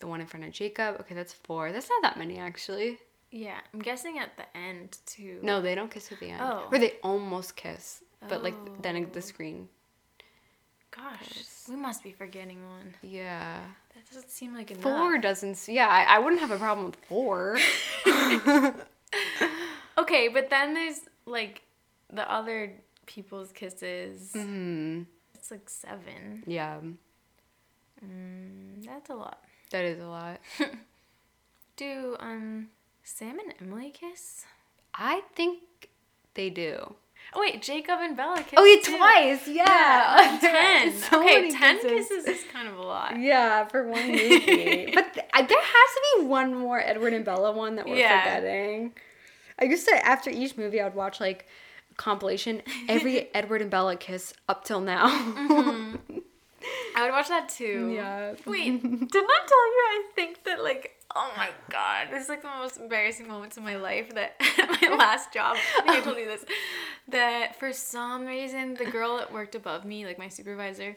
the 0.00 0.06
one 0.06 0.20
in 0.20 0.26
front 0.26 0.44
of 0.46 0.52
Jacob. 0.52 0.96
Okay, 1.00 1.14
that's 1.14 1.32
four. 1.32 1.72
That's 1.72 1.88
not 1.88 2.02
that 2.02 2.18
many 2.18 2.38
actually. 2.38 2.98
Yeah, 3.30 3.58
I'm 3.72 3.80
guessing 3.80 4.18
at 4.18 4.36
the 4.36 4.44
end 4.56 4.98
too. 5.06 5.38
No, 5.42 5.60
they 5.60 5.74
don't 5.74 5.90
kiss 5.90 6.12
at 6.12 6.20
the 6.20 6.30
end. 6.30 6.40
Oh. 6.42 6.68
Or 6.70 6.78
they 6.78 6.94
almost 7.02 7.56
kiss, 7.56 8.02
but 8.28 8.42
like 8.42 8.54
then 8.82 8.96
Oh. 8.96 9.04
the 9.12 9.22
screen. 9.22 9.68
Gosh, 10.90 11.44
we 11.68 11.74
must 11.74 12.04
be 12.04 12.12
forgetting 12.12 12.64
one. 12.68 12.94
Yeah. 13.02 13.60
That 13.94 14.06
doesn't 14.12 14.30
seem 14.30 14.54
like 14.54 14.70
enough. 14.70 14.82
Four 14.84 15.18
doesn't. 15.18 15.66
Yeah, 15.66 15.88
I, 15.88 16.02
I 16.16 16.18
wouldn't 16.20 16.40
have 16.40 16.52
a 16.52 16.58
problem 16.58 16.86
with 16.86 16.96
four. 17.08 17.58
Okay, 19.96 20.26
but 20.26 20.50
then 20.50 20.74
there's 20.74 21.00
like 21.24 21.62
the 22.12 22.28
other 22.30 22.72
people's 23.06 23.52
kisses. 23.52 24.30
hmm 24.32 25.02
It's 25.34 25.50
like 25.50 25.68
seven. 25.68 26.42
Yeah, 26.46 26.78
Mm, 28.04 28.84
that's 28.84 29.10
a 29.10 29.14
lot. 29.14 29.42
that 29.70 29.84
is 29.84 30.00
a 30.02 30.06
lot. 30.06 30.40
Do 31.76 32.16
um 32.20 32.68
Sam 33.02 33.38
and 33.38 33.54
Emily 33.60 33.90
kiss? 33.90 34.44
I 34.94 35.22
think 35.34 35.60
they 36.34 36.50
do. 36.50 36.94
Oh 37.32 37.40
wait, 37.40 37.62
Jacob 37.62 37.98
and 38.00 38.16
Bella 38.16 38.42
kiss. 38.42 38.54
Oh, 38.56 38.64
yeah, 38.64 38.80
too. 38.82 38.96
twice. 38.96 39.48
Yeah. 39.48 39.64
Yeah, 40.32 40.38
ten. 40.40 40.92
So 40.92 41.20
okay, 41.20 41.50
ten 41.50 41.80
kisses. 41.80 42.08
kisses. 42.08 42.26
is 42.26 42.44
kind 42.52 42.68
of 42.68 42.76
a 42.78 42.82
lot. 42.82 43.18
Yeah, 43.18 43.64
for 43.66 43.88
one 43.88 44.06
movie. 44.12 44.90
but 44.94 45.14
th- 45.14 45.26
there 45.32 45.62
has 45.62 45.90
to 45.94 46.02
be 46.18 46.26
one 46.26 46.54
more 46.54 46.78
Edward 46.80 47.12
and 47.14 47.24
Bella 47.24 47.50
one 47.52 47.76
that 47.76 47.86
we're 47.86 47.96
Yeah. 47.96 48.22
forgetting. 48.22 48.92
I 49.58 49.64
used 49.64 49.88
to 49.88 50.06
after 50.06 50.30
each 50.30 50.56
movie 50.56 50.80
I'd 50.80 50.94
watch 50.94 51.18
like 51.20 51.48
compilation 51.96 52.62
every 52.88 53.34
Edward 53.34 53.62
and 53.62 53.70
Bella 53.70 53.96
kiss 53.96 54.34
up 54.48 54.64
till 54.64 54.80
now. 54.80 55.08
Mm-hmm. 55.08 56.18
I 56.96 57.02
would 57.02 57.10
watch 57.10 57.28
that 57.28 57.48
too. 57.48 57.92
Yeah. 57.94 58.34
Wait, 58.46 58.82
didn't 58.82 59.12
I 59.12 59.46
tell 59.46 59.66
you 59.66 59.82
I 59.88 60.02
think 60.14 60.44
that 60.44 60.62
like 60.62 60.92
oh 61.16 61.32
my 61.36 61.50
god, 61.70 62.08
this 62.10 62.24
is 62.24 62.28
like 62.28 62.42
the 62.42 62.48
most 62.48 62.76
embarrassing 62.78 63.28
moments 63.28 63.56
of 63.56 63.62
my 63.62 63.76
life 63.76 64.14
that 64.14 64.34
my 64.82 64.96
last 64.96 65.32
job. 65.32 65.56
I 65.78 65.82
think 65.82 65.96
I 65.96 66.00
told 66.00 66.18
you 66.18 66.26
this. 66.26 66.44
That 67.08 67.58
for 67.58 67.72
some 67.72 68.26
reason 68.26 68.74
the 68.74 68.86
girl 68.86 69.18
that 69.18 69.32
worked 69.32 69.54
above 69.54 69.84
me, 69.84 70.06
like 70.06 70.18
my 70.18 70.28
supervisor, 70.28 70.96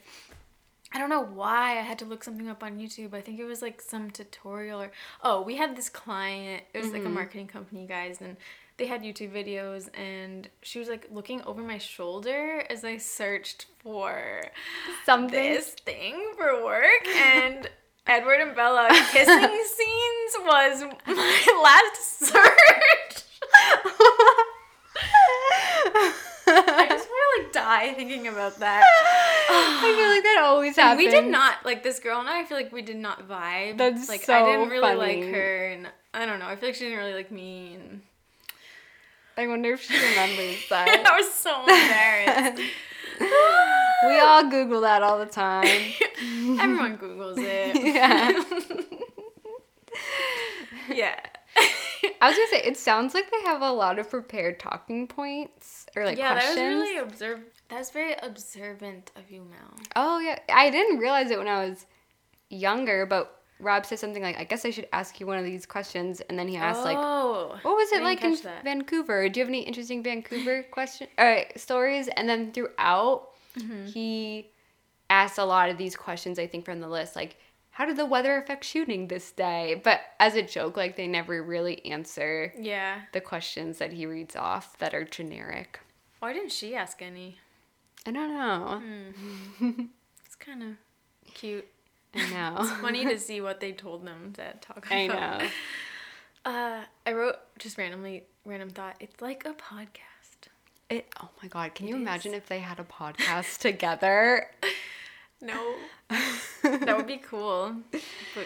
I 0.93 0.99
don't 0.99 1.10
know 1.10 1.23
why 1.23 1.71
I 1.77 1.81
had 1.81 1.99
to 1.99 2.05
look 2.05 2.23
something 2.23 2.47
up 2.47 2.63
on 2.63 2.77
YouTube. 2.77 3.13
I 3.13 3.21
think 3.21 3.39
it 3.39 3.45
was 3.45 3.62
like 3.62 3.81
some 3.81 4.10
tutorial 4.10 4.81
or 4.81 4.91
oh, 5.23 5.41
we 5.41 5.55
had 5.55 5.75
this 5.75 5.89
client. 5.89 6.63
It 6.73 6.79
was 6.79 6.91
like 6.91 7.01
a 7.01 7.05
mm-hmm. 7.05 7.13
marketing 7.13 7.47
company, 7.47 7.86
guys, 7.86 8.21
and 8.21 8.38
they 8.77 8.85
had 8.85 9.01
YouTube 9.01 9.31
videos 9.31 9.89
and 9.97 10.47
she 10.61 10.79
was 10.79 10.87
like 10.87 11.07
looking 11.11 11.41
over 11.43 11.61
my 11.61 11.77
shoulder 11.79 12.63
as 12.69 12.83
I 12.83 12.97
searched 12.97 13.65
for 13.79 14.43
Something. 15.05 15.31
this 15.31 15.69
thing 15.71 16.33
for 16.37 16.63
work 16.63 17.07
and 17.07 17.69
Edward 18.07 18.39
and 18.39 18.55
Bella 18.55 18.87
kissing 19.11 19.39
scenes 19.75 20.35
was 20.45 20.83
my 21.07 21.59
last 21.63 22.19
search. 22.19 23.23
I 26.49 26.85
just 26.89 27.09
want 27.09 27.43
to 27.43 27.43
like 27.43 27.53
die 27.53 27.93
thinking 27.93 28.27
about 28.27 28.59
that. 28.59 28.83
I 29.49 29.81
feel 29.81 30.07
like 30.07 30.23
that 30.23 30.41
always 30.45 30.75
happens. 30.75 31.05
we 31.05 31.09
did 31.11 31.27
not 31.27 31.65
like 31.65 31.83
this 31.83 31.99
girl 31.99 32.19
and 32.19 32.29
I. 32.29 32.41
I 32.41 32.45
feel 32.45 32.57
like 32.57 32.71
we 32.71 32.81
did 32.81 32.95
not 32.97 33.27
vibe. 33.27 33.77
That's 33.77 34.07
like 34.07 34.27
I 34.29 34.45
didn't 34.45 34.69
really 34.69 34.95
like 34.95 35.23
her, 35.23 35.67
and 35.67 35.89
I 36.13 36.25
don't 36.25 36.39
know. 36.39 36.45
I 36.47 36.55
feel 36.55 36.69
like 36.69 36.75
she 36.75 36.85
didn't 36.85 36.99
really 36.99 37.13
like 37.13 37.31
me, 37.31 37.75
and 37.75 38.01
I 39.38 39.47
wonder 39.47 39.73
if 39.73 39.84
she 39.84 39.93
remembers 39.93 40.58
that. 40.69 41.06
I 41.06 41.15
was 41.15 41.32
so 41.32 41.62
embarrassed. 41.62 42.62
we 44.08 44.19
all 44.19 44.50
Google 44.50 44.82
that 44.82 45.04
all 45.04 45.19
the 45.19 45.26
time. 45.26 45.65
Everyone 46.60 46.97
Googles 46.97 47.38
it. 47.38 47.76
Yeah. 47.95 48.43
yeah. 50.93 51.19
I 52.19 52.30
was 52.30 52.38
gonna 52.38 52.50
say 52.50 52.62
it 52.63 52.78
sounds 52.78 53.13
like 53.13 53.30
they 53.30 53.41
have 53.43 53.62
a 53.62 53.71
lot 53.71 54.00
of 54.00 54.10
prepared 54.10 54.60
talking 54.60 55.08
points 55.08 55.86
or 55.95 56.06
like 56.06 56.17
yeah, 56.17 56.34
questions. 56.34 56.56
that 56.56 56.69
was 56.69 56.82
really 56.82 56.97
observe. 56.97 57.39
That's 57.69 57.91
very 57.91 58.15
observant 58.21 59.12
of 59.15 59.30
you, 59.30 59.41
Mel. 59.41 59.78
Oh 59.95 60.19
yeah, 60.19 60.39
I 60.52 60.69
didn't 60.69 61.00
realize 61.00 61.30
it 61.32 61.38
when 61.38 61.47
I 61.47 61.67
was 61.67 61.86
younger, 62.50 63.06
but 63.06 63.37
Rob 63.59 63.85
said 63.85 63.99
something 63.99 64.21
like, 64.21 64.37
"I 64.37 64.43
guess 64.43 64.65
I 64.65 64.69
should 64.69 64.87
ask 64.93 65.19
you 65.19 65.25
one 65.27 65.37
of 65.39 65.45
these 65.45 65.65
questions," 65.65 66.21
and 66.21 66.37
then 66.37 66.47
he 66.47 66.57
asked 66.57 66.83
like, 66.83 66.97
oh, 66.99 67.57
"What 67.63 67.75
was 67.75 67.91
it 67.91 68.03
like 68.03 68.23
in 68.23 68.35
that. 68.43 68.63
Vancouver? 68.63 69.27
Do 69.29 69.39
you 69.39 69.43
have 69.45 69.49
any 69.49 69.61
interesting 69.61 70.03
Vancouver 70.03 70.63
question 70.63 71.07
or 71.17 71.43
stories?" 71.55 72.07
And 72.09 72.27
then 72.29 72.51
throughout, 72.51 73.29
Mm-hmm. 73.57 73.85
he 73.87 74.51
asked 75.09 75.39
a 75.39 75.45
lot 75.45 75.69
of 75.71 75.77
these 75.79 75.95
questions. 75.95 76.37
I 76.37 76.45
think 76.45 76.63
from 76.65 76.79
the 76.79 76.87
list, 76.87 77.15
like, 77.15 77.37
"How 77.71 77.85
did 77.85 77.97
the 77.97 78.05
weather 78.05 78.37
affect 78.37 78.63
shooting 78.63 79.07
this 79.07 79.31
day?" 79.31 79.81
But 79.83 80.01
as 80.19 80.35
a 80.35 80.43
joke, 80.43 80.77
like 80.77 80.95
they 80.95 81.07
never 81.07 81.41
really 81.41 81.83
answer 81.85 82.53
Yeah. 82.59 83.01
the 83.13 83.21
questions 83.21 83.79
that 83.79 83.93
he 83.93 84.05
reads 84.05 84.35
off 84.35 84.77
that 84.77 84.93
are 84.93 85.03
generic. 85.05 85.79
Why 86.19 86.33
didn't 86.33 86.51
she 86.51 86.75
ask 86.75 87.01
any? 87.01 87.39
I 88.05 88.11
don't 88.11 88.33
know. 88.33 88.81
Mm. 89.59 89.89
It's 90.25 90.35
kind 90.35 90.61
of 90.61 91.33
cute. 91.33 91.67
I 92.15 92.29
know. 92.55 92.63
Funny 92.81 93.05
to 93.05 93.19
see 93.27 93.41
what 93.41 93.59
they 93.59 93.71
told 93.71 94.05
them 94.05 94.33
to 94.33 94.53
talk 94.61 94.85
about. 94.85 94.91
I 94.91 95.07
know. 95.07 95.47
Uh, 96.45 96.81
I 97.05 97.11
wrote 97.11 97.35
just 97.59 97.77
randomly, 97.77 98.23
random 98.45 98.69
thought. 98.69 98.95
It's 99.01 99.19
like 99.21 99.43
a 99.45 99.49
podcast. 99.53 100.47
It, 100.89 101.05
oh 101.21 101.27
my 101.43 101.49
god, 101.49 101.75
can 101.75 101.89
you 101.89 101.95
It 101.95 101.99
imagine 101.99 102.33
if 102.33 102.47
they 102.47 102.59
had 102.59 102.79
a 102.79 102.85
podcast 102.85 103.57
together? 103.57 104.49
No, 105.41 105.75
that 106.63 106.95
would 106.95 107.05
be 107.05 107.17
cool, 107.17 107.75
but 107.91 108.45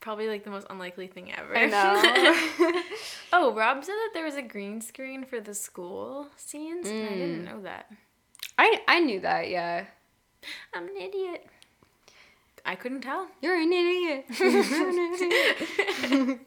probably 0.00 0.26
like 0.26 0.44
the 0.44 0.50
most 0.50 0.66
unlikely 0.70 1.06
thing 1.06 1.32
ever. 1.34 1.54
I 1.54 1.66
know. 1.66 2.80
oh, 3.34 3.52
Rob 3.54 3.84
said 3.84 3.92
that 3.92 4.10
there 4.14 4.24
was 4.24 4.36
a 4.36 4.42
green 4.42 4.80
screen 4.80 5.26
for 5.26 5.38
the 5.38 5.52
school 5.52 6.28
scenes, 6.36 6.88
and 6.88 7.04
I 7.06 7.12
Mm. 7.12 7.18
didn't 7.18 7.44
know 7.44 7.60
that. 7.64 7.92
I 8.56 8.80
I 8.88 9.00
knew 9.00 9.20
that, 9.20 9.50
yeah. 9.50 9.84
I'm 10.72 10.88
an 10.88 10.96
idiot. 10.96 11.46
I 12.66 12.74
couldn't 12.74 13.02
tell. 13.02 13.28
You're 13.42 13.60
an 13.60 13.72
idiot. 13.72 14.24
You're 14.38 14.88
an 14.88 15.14
idiot. 15.14 16.40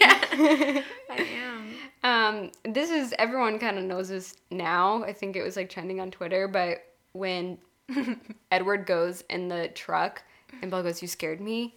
yeah, 0.00 0.20
I 1.10 1.26
am. 1.36 1.74
Um, 2.02 2.50
this 2.64 2.90
is 2.90 3.14
everyone 3.18 3.58
kind 3.60 3.78
of 3.78 3.84
knows 3.84 4.08
this 4.08 4.34
now. 4.50 5.04
I 5.04 5.12
think 5.12 5.36
it 5.36 5.42
was 5.42 5.56
like 5.56 5.70
trending 5.70 6.00
on 6.00 6.10
Twitter, 6.10 6.48
but 6.48 6.84
when 7.12 7.58
Edward 8.50 8.86
goes 8.86 9.22
in 9.30 9.48
the 9.48 9.68
truck 9.68 10.22
and 10.60 10.70
Bella 10.70 10.82
goes, 10.82 11.00
"You 11.00 11.08
scared 11.08 11.40
me," 11.40 11.76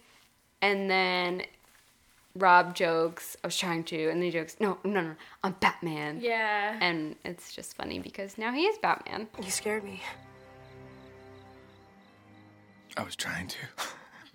and 0.60 0.90
then 0.90 1.42
Rob 2.34 2.74
jokes, 2.74 3.36
"I 3.44 3.46
was 3.46 3.56
trying 3.56 3.84
to," 3.84 4.08
and 4.08 4.16
then 4.18 4.22
he 4.24 4.30
jokes, 4.32 4.56
"No, 4.58 4.78
no, 4.82 5.00
no, 5.02 5.14
I'm 5.44 5.52
Batman." 5.60 6.18
Yeah. 6.20 6.76
And 6.80 7.14
it's 7.24 7.54
just 7.54 7.76
funny 7.76 8.00
because 8.00 8.36
now 8.38 8.52
he 8.52 8.62
is 8.66 8.76
Batman. 8.78 9.28
You 9.40 9.50
scared 9.52 9.84
me. 9.84 10.02
I 12.96 13.02
was 13.02 13.14
trying 13.16 13.48
to. 13.48 13.58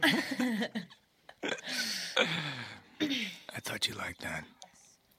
I 3.54 3.60
thought 3.60 3.88
you 3.88 3.96
liked 3.96 4.22
that. 4.22 4.44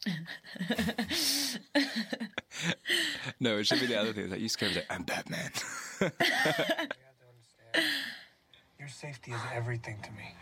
no, 3.40 3.58
it 3.58 3.66
should 3.66 3.80
be 3.80 3.86
the 3.86 3.98
other 3.98 4.12
thing. 4.12 4.30
That 4.30 4.40
you 4.40 4.48
scared 4.48 4.72
me. 4.72 4.78
Like, 4.78 4.86
I'm 4.90 5.02
Batman. 5.02 5.50
Your 8.78 8.88
safety 8.88 9.32
is 9.32 9.40
everything 9.54 9.98
to 10.02 10.10
me. 10.12 10.34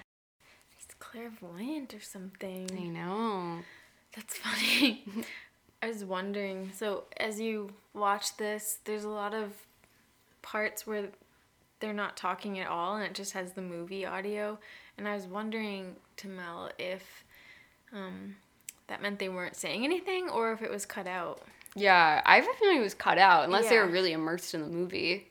He's 0.76 0.86
clairvoyant 0.98 1.94
or 1.94 2.00
something. 2.00 2.68
I 2.74 2.82
know. 2.82 3.58
That's 4.14 4.36
funny. 4.36 5.04
I 5.82 5.88
was 5.88 6.04
wondering. 6.04 6.72
So, 6.74 7.04
as 7.18 7.40
you 7.40 7.72
watch 7.94 8.36
this, 8.36 8.78
there's 8.84 9.04
a 9.04 9.08
lot 9.08 9.34
of 9.34 9.52
parts 10.42 10.86
where 10.86 11.08
they're 11.80 11.92
not 11.92 12.16
talking 12.16 12.58
at 12.58 12.68
all, 12.68 12.96
and 12.96 13.04
it 13.04 13.14
just 13.14 13.32
has 13.32 13.52
the 13.52 13.62
movie 13.62 14.06
audio. 14.06 14.58
And 14.96 15.08
I 15.08 15.14
was 15.14 15.26
wondering 15.26 15.96
to 16.18 16.28
Mel 16.28 16.70
if 16.78 17.24
um, 17.92 18.36
that 18.86 19.02
meant 19.02 19.18
they 19.18 19.28
weren't 19.28 19.56
saying 19.56 19.84
anything, 19.84 20.28
or 20.28 20.52
if 20.52 20.62
it 20.62 20.70
was 20.70 20.86
cut 20.86 21.06
out. 21.06 21.42
Yeah, 21.74 22.20
I 22.24 22.36
have 22.36 22.46
a 22.48 22.58
feeling 22.58 22.78
it 22.78 22.82
was 22.82 22.94
cut 22.94 23.18
out 23.18 23.44
unless 23.44 23.68
they 23.68 23.78
were 23.78 23.86
really 23.86 24.12
immersed 24.12 24.54
in 24.54 24.60
the 24.62 24.68
movie. 24.68 25.30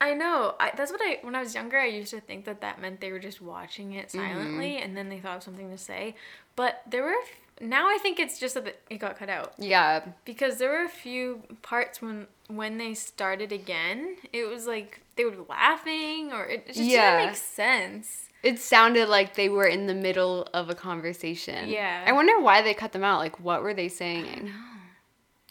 I 0.00 0.14
know. 0.14 0.54
I, 0.60 0.70
that's 0.76 0.92
what 0.92 1.00
I 1.02 1.18
when 1.22 1.34
I 1.34 1.40
was 1.40 1.54
younger. 1.54 1.78
I 1.78 1.86
used 1.86 2.10
to 2.10 2.20
think 2.20 2.44
that 2.44 2.60
that 2.60 2.80
meant 2.80 3.00
they 3.00 3.10
were 3.10 3.18
just 3.18 3.40
watching 3.40 3.92
it 3.94 4.10
silently, 4.10 4.76
and 4.76 4.96
then 4.96 5.08
they 5.08 5.18
thought 5.18 5.38
of 5.38 5.42
something 5.42 5.70
to 5.70 5.78
say. 5.78 6.14
But 6.54 6.82
there 6.88 7.02
were 7.02 7.14
now 7.60 7.88
I 7.88 7.98
think 8.02 8.18
it's 8.20 8.38
just 8.38 8.54
that 8.54 8.78
it 8.88 8.98
got 8.98 9.18
cut 9.18 9.28
out. 9.28 9.54
Yeah, 9.58 10.04
because 10.24 10.58
there 10.58 10.70
were 10.70 10.84
a 10.84 10.88
few 10.88 11.42
parts 11.62 12.00
when 12.02 12.26
when 12.48 12.78
they 12.78 12.94
started 12.94 13.52
again 13.52 14.16
it 14.32 14.48
was 14.48 14.66
like 14.66 15.00
they 15.16 15.24
were 15.24 15.34
laughing 15.48 16.32
or 16.32 16.46
it 16.46 16.66
just 16.66 16.78
Yeah. 16.80 17.18
didn't 17.18 17.30
make 17.32 17.36
sense 17.36 18.28
it 18.42 18.58
sounded 18.60 19.08
like 19.08 19.34
they 19.34 19.48
were 19.48 19.66
in 19.66 19.86
the 19.86 19.94
middle 19.94 20.48
of 20.54 20.70
a 20.70 20.74
conversation. 20.74 21.68
Yeah. 21.68 22.04
I 22.06 22.12
wonder 22.12 22.38
why 22.40 22.62
they 22.62 22.72
cut 22.72 22.92
them 22.92 23.02
out. 23.02 23.18
Like, 23.18 23.40
what 23.40 23.62
were 23.64 23.74
they 23.74 23.88
saying? 23.88 24.52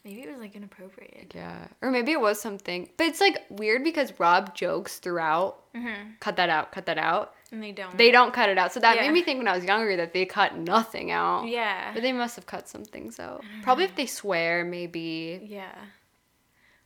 maybe 0.05 0.21
it 0.21 0.29
was 0.29 0.39
like 0.39 0.55
inappropriate 0.55 1.33
Yeah. 1.35 1.67
Or 1.81 1.91
maybe 1.91 2.13
it 2.13 2.21
was 2.21 2.39
something. 2.39 2.89
But 2.95 3.07
it's 3.07 3.19
like 3.19 3.43
weird 3.49 3.83
because 3.83 4.17
Rob 4.19 4.55
jokes 4.55 4.99
throughout. 4.99 5.59
Mm-hmm. 5.75 6.11
Cut 6.21 6.37
that 6.37 6.49
out, 6.49 6.71
cut 6.71 6.85
that 6.85 6.97
out. 6.97 7.33
And 7.51 7.61
they 7.63 7.71
don't 7.71 7.97
They 7.97 8.11
don't 8.11 8.33
cut 8.33 8.49
it 8.49 8.57
out. 8.57 8.73
So 8.73 8.79
that 8.81 8.95
Yeah. 8.95 9.03
made 9.03 9.13
me 9.13 9.23
think 9.23 9.37
when 9.39 9.47
I 9.47 9.55
was 9.55 9.63
younger 9.65 9.95
that 9.97 10.13
they 10.13 10.25
cut 10.25 10.55
nothing 10.57 11.11
out. 11.11 11.47
yeah 11.47 11.93
But 11.93 12.01
they 12.03 12.13
must 12.13 12.35
have 12.35 12.45
cut 12.45 12.67
some 12.67 12.83
things 12.85 13.19
out. 13.19 13.43
Probably 13.63 13.85
if 13.85 13.95
they 13.95 14.05
swear, 14.05 14.63
maybe. 14.65 15.39
yeah 15.43 15.73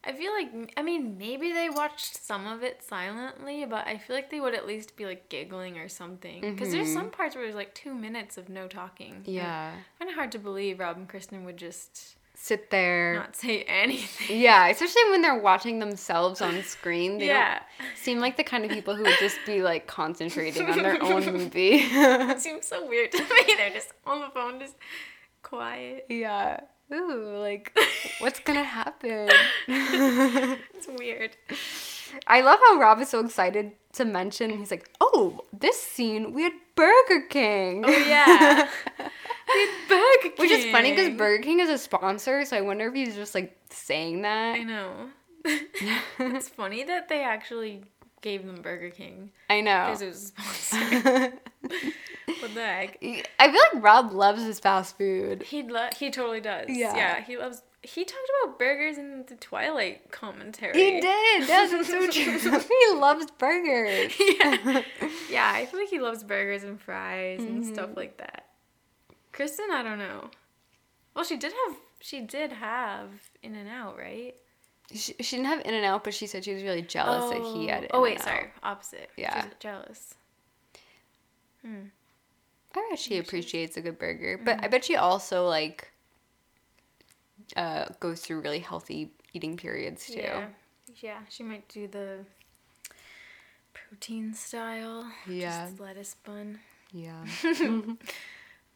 i 0.04 0.12
feel 0.12 0.32
like 0.34 0.74
i 0.78 0.82
mean 0.82 1.15
maybe 1.17 1.52
they 1.54 1.69
watched 1.69 2.17
some 2.26 2.47
of 2.47 2.63
it 2.63 2.82
silently 2.84 3.65
but 3.65 3.86
i 3.86 3.97
feel 3.97 4.15
like 4.15 4.32
they 4.32 4.39
would 4.39 4.56
at 4.56 4.65
least 4.65 4.95
be 4.95 5.06
like 5.06 5.30
giggling 5.30 5.78
or 5.78 5.88
something 5.88 6.41
because 6.41 6.71
there's 6.71 6.88
mm-hmm. 6.88 6.95
some 6.97 7.10
parts 7.12 7.36
where 7.36 7.43
there's 7.45 7.56
like 7.56 7.74
two 7.76 7.93
minutes 7.93 8.38
of 8.38 8.50
no 8.50 8.67
talking 8.67 9.21
Yeah. 9.26 9.71
kind 10.00 10.10
of 10.10 10.15
hard 10.15 10.32
to 10.32 10.39
believe 10.39 10.80
rob 10.80 10.97
and 10.97 11.08
kristen 11.08 11.43
would 11.45 11.58
just 11.58 12.15
Sit 12.43 12.71
there. 12.71 13.13
not 13.15 13.36
say 13.36 13.62
anything 13.63 14.41
Yeah, 14.41 14.67
especially 14.67 15.04
when 15.12 15.21
they're 15.21 15.38
watching 15.39 15.77
themselves 15.77 16.41
on 16.41 16.63
screen. 16.63 17.19
They 17.19 17.27
yeah 17.27 17.60
seem 17.95 18.19
like 18.19 18.36
the 18.36 18.43
kind 18.43 18.65
of 18.65 18.71
people 18.71 18.95
who 18.95 19.04
would 19.04 19.19
just 19.19 19.38
be 19.45 19.62
like 19.62 19.86
concentrating 19.86 20.67
on 20.67 20.80
their 20.82 21.01
own 21.04 21.23
movie. 21.34 21.75
It 21.84 22.39
seems 22.41 22.65
so 22.67 22.88
weird 22.88 23.12
to 23.12 23.19
me. 23.21 23.54
They're 23.58 23.69
just 23.69 23.89
on 24.08 24.21
the 24.21 24.30
phone, 24.30 24.60
just 24.60 24.75
quiet. 25.43 26.08
yeah. 26.10 26.62
Ooh, 26.93 27.38
like 27.38 27.77
what's 28.19 28.39
gonna 28.39 28.63
happen? 28.63 29.30
It's 29.67 30.88
weird. 30.88 31.32
I 32.27 32.41
love 32.41 32.60
how 32.67 32.80
Rob 32.80 32.99
is 32.99 33.10
so 33.10 33.23
excited 33.23 33.71
to 33.93 34.04
mention. 34.04 34.49
He's 34.58 34.71
like, 34.71 34.89
"Oh, 34.99 35.41
this 35.54 35.80
scene 35.82 36.34
we 36.34 36.43
had 36.43 36.54
Burger 36.75 37.21
King." 37.30 37.86
Oh 37.88 37.91
yeah, 37.91 38.67
Burger 39.88 40.04
King. 40.24 40.32
Which 40.38 40.52
is 40.52 40.66
funny 40.72 40.92
because 40.92 41.18
Burger 41.18 41.42
King 41.44 41.60
is 41.60 41.70
a 41.70 41.78
sponsor, 41.78 42.46
so 42.46 42.58
I 42.58 42.62
wonder 42.62 42.88
if 42.88 42.94
he's 42.94 43.16
just 43.16 43.36
like 43.36 43.58
saying 43.70 44.22
that. 44.24 44.56
I 44.56 44.64
know. 44.64 45.10
it's 46.20 46.50
funny 46.50 46.84
that 46.84 47.10
they 47.10 47.24
actually 47.24 47.84
gave 48.22 48.46
them 48.46 48.62
Burger 48.62 48.92
King 48.92 49.32
I 49.50 49.62
know. 49.62 49.86
because 49.88 50.02
it 50.04 50.08
was 50.08 50.24
a 50.24 50.28
sponsor. 50.28 51.34
what 52.40 52.54
the 52.54 52.62
heck? 52.62 52.98
I 53.40 53.52
feel 53.52 53.62
like 53.74 53.84
Rob 53.84 54.12
loves 54.12 54.44
his 54.44 54.60
fast 54.60 54.98
food. 54.98 55.44
He 55.44 55.64
lo- 55.64 55.90
he 55.98 56.12
totally 56.12 56.42
does. 56.42 56.66
Yeah. 56.70 56.96
Yeah, 56.96 57.22
he 57.24 57.38
loves. 57.38 57.64
He 57.84 58.06
talked 58.06 58.30
about 58.44 58.60
burgers 58.60 59.00
in 59.00 59.26
the 59.28 59.34
Twilight 59.38 60.12
commentary. 60.12 60.74
He 60.78 61.02
did. 61.02 61.48
That's 61.48 61.72
so 61.88 62.08
true. 62.08 62.60
he 62.60 62.94
loves 62.96 63.26
burgers. 63.40 64.14
yeah. 64.20 64.84
yeah, 65.32 65.52
I 65.56 65.66
feel 65.66 65.80
like 65.80 65.90
he 65.90 66.00
loves 66.00 66.24
burgers 66.24 66.64
and 66.64 66.80
fries 66.80 67.40
and 67.40 67.64
Mm-hmm. 67.64 67.74
stuff 67.74 67.90
like 67.96 68.18
that. 68.18 68.46
Kristen, 69.32 69.67
I 69.72 69.84
don't 69.84 70.00
know. 70.00 70.30
Well, 71.15 71.26
she 71.26 71.38
did 71.38 71.54
have 71.65 71.78
she 72.00 72.22
did 72.22 72.52
have 72.52 73.10
In 73.44 73.56
and 73.56 73.70
Out, 73.70 73.98
right? 73.98 74.36
She, 74.94 75.13
she 75.20 75.38
didn't 75.38 75.48
have 75.48 75.62
In 75.65 75.74
and 75.74 75.86
Out, 75.86 76.04
but 76.04 76.13
she 76.13 76.28
said 76.28 76.44
she 76.44 76.54
was 76.54 76.63
really 76.63 76.82
jealous 76.82 77.32
that 77.32 77.41
he 77.41 77.67
had 77.67 77.84
it. 77.84 77.91
Oh 77.94 78.02
wait, 78.02 78.22
sorry, 78.22 78.48
opposite. 78.63 79.10
Yeah. 79.17 79.44
She's 79.44 79.52
jealous. 79.60 80.15
I 81.63 81.70
bet 82.74 83.00
she 83.00 83.17
appreciates 83.20 83.78
a 83.78 83.82
good 83.82 84.00
burger, 84.00 84.39
but 84.44 84.63
I 84.63 84.67
bet 84.67 84.86
she 84.86 84.96
also 84.96 85.46
like 85.46 85.91
uh, 87.56 87.86
goes 88.00 88.22
through 88.22 88.41
really 88.41 88.60
healthy 88.60 89.12
eating 89.34 89.58
periods 89.58 90.08
too. 90.08 90.20
Yeah, 90.20 90.46
yeah. 91.02 91.20
She 91.30 91.44
might 91.44 91.67
do 91.70 91.88
the 91.88 92.26
protein 93.74 94.34
style. 94.34 95.12
Yeah. 95.28 95.67
Just 95.67 95.80
lettuce 95.80 96.15
bun. 96.26 96.60
Yeah. 96.91 97.26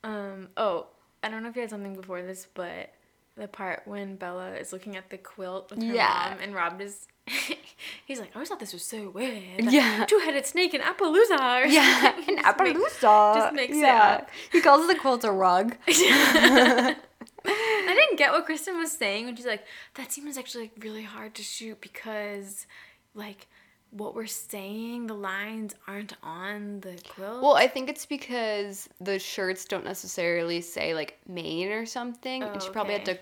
Um. 0.05 0.49
Oh, 0.55 0.87
I 1.23 1.29
don't 1.29 1.43
know 1.43 1.49
if 1.49 1.55
you 1.55 1.61
had 1.61 1.69
something 1.71 1.95
before 1.95 2.21
this, 2.21 2.47
but 2.53 2.91
the 3.35 3.47
part 3.49 3.81
when 3.85 4.15
Bella 4.15 4.53
is 4.55 4.71
looking 4.71 4.95
at 4.95 5.09
the 5.09 5.17
quilt 5.17 5.69
with 5.71 5.81
her 5.83 5.93
Yeah. 5.93 6.29
mom 6.31 6.39
and 6.41 6.53
Rob 6.55 6.79
is. 6.79 7.07
He's 8.05 8.19
like, 8.19 8.29
I 8.31 8.35
always 8.35 8.47
thought 8.49 8.59
this 8.59 8.71
was 8.71 8.83
so 8.85 9.09
weird. 9.09 9.65
Yeah. 9.71 10.05
Two-headed 10.07 10.45
snake 10.45 10.73
in 10.75 10.81
Appaloosa. 10.81 11.63
Or 11.63 11.67
Yeah, 11.67 12.01
something. 12.13 12.29
an 12.37 12.43
make- 12.43 12.45
Appaloosa. 12.45 13.33
just 13.35 13.53
makes 13.55 13.75
it 13.75 13.83
up. 13.83 14.29
He 14.51 14.61
calls 14.61 14.87
the 14.87 14.95
quilt 14.95 15.23
a 15.25 15.31
rug. 15.31 15.75
I 15.87 16.95
didn't 17.47 18.17
get 18.17 18.31
what 18.31 18.45
Kristen 18.45 18.77
was 18.77 18.91
saying 18.91 19.25
when 19.25 19.35
she's 19.35 19.45
like, 19.45 19.63
that 19.95 20.11
scene 20.11 20.25
was 20.25 20.37
actually 20.37 20.65
like 20.65 20.83
really 20.83 21.03
hard 21.03 21.33
to 21.35 21.43
shoot 21.43 21.81
because 21.81 22.65
like 23.13 23.47
what 23.95 24.13
we're 24.13 24.25
saying, 24.25 25.07
the 25.07 25.13
lines 25.13 25.73
aren't 25.87 26.13
on 26.21 26.81
the 26.81 26.99
quilt. 27.09 27.41
Well, 27.41 27.55
I 27.55 27.67
think 27.67 27.89
it's 27.89 28.05
because 28.05 28.89
the 28.99 29.17
shirts 29.19 29.65
don't 29.65 29.85
necessarily 29.85 30.61
say 30.61 30.93
like 30.93 31.17
Maine 31.27 31.69
or 31.71 31.85
something, 31.85 32.43
and 32.43 32.61
she 32.61 32.69
probably 32.69 32.93
had 32.93 33.07
Oh, 33.09 33.13
to 33.13 33.19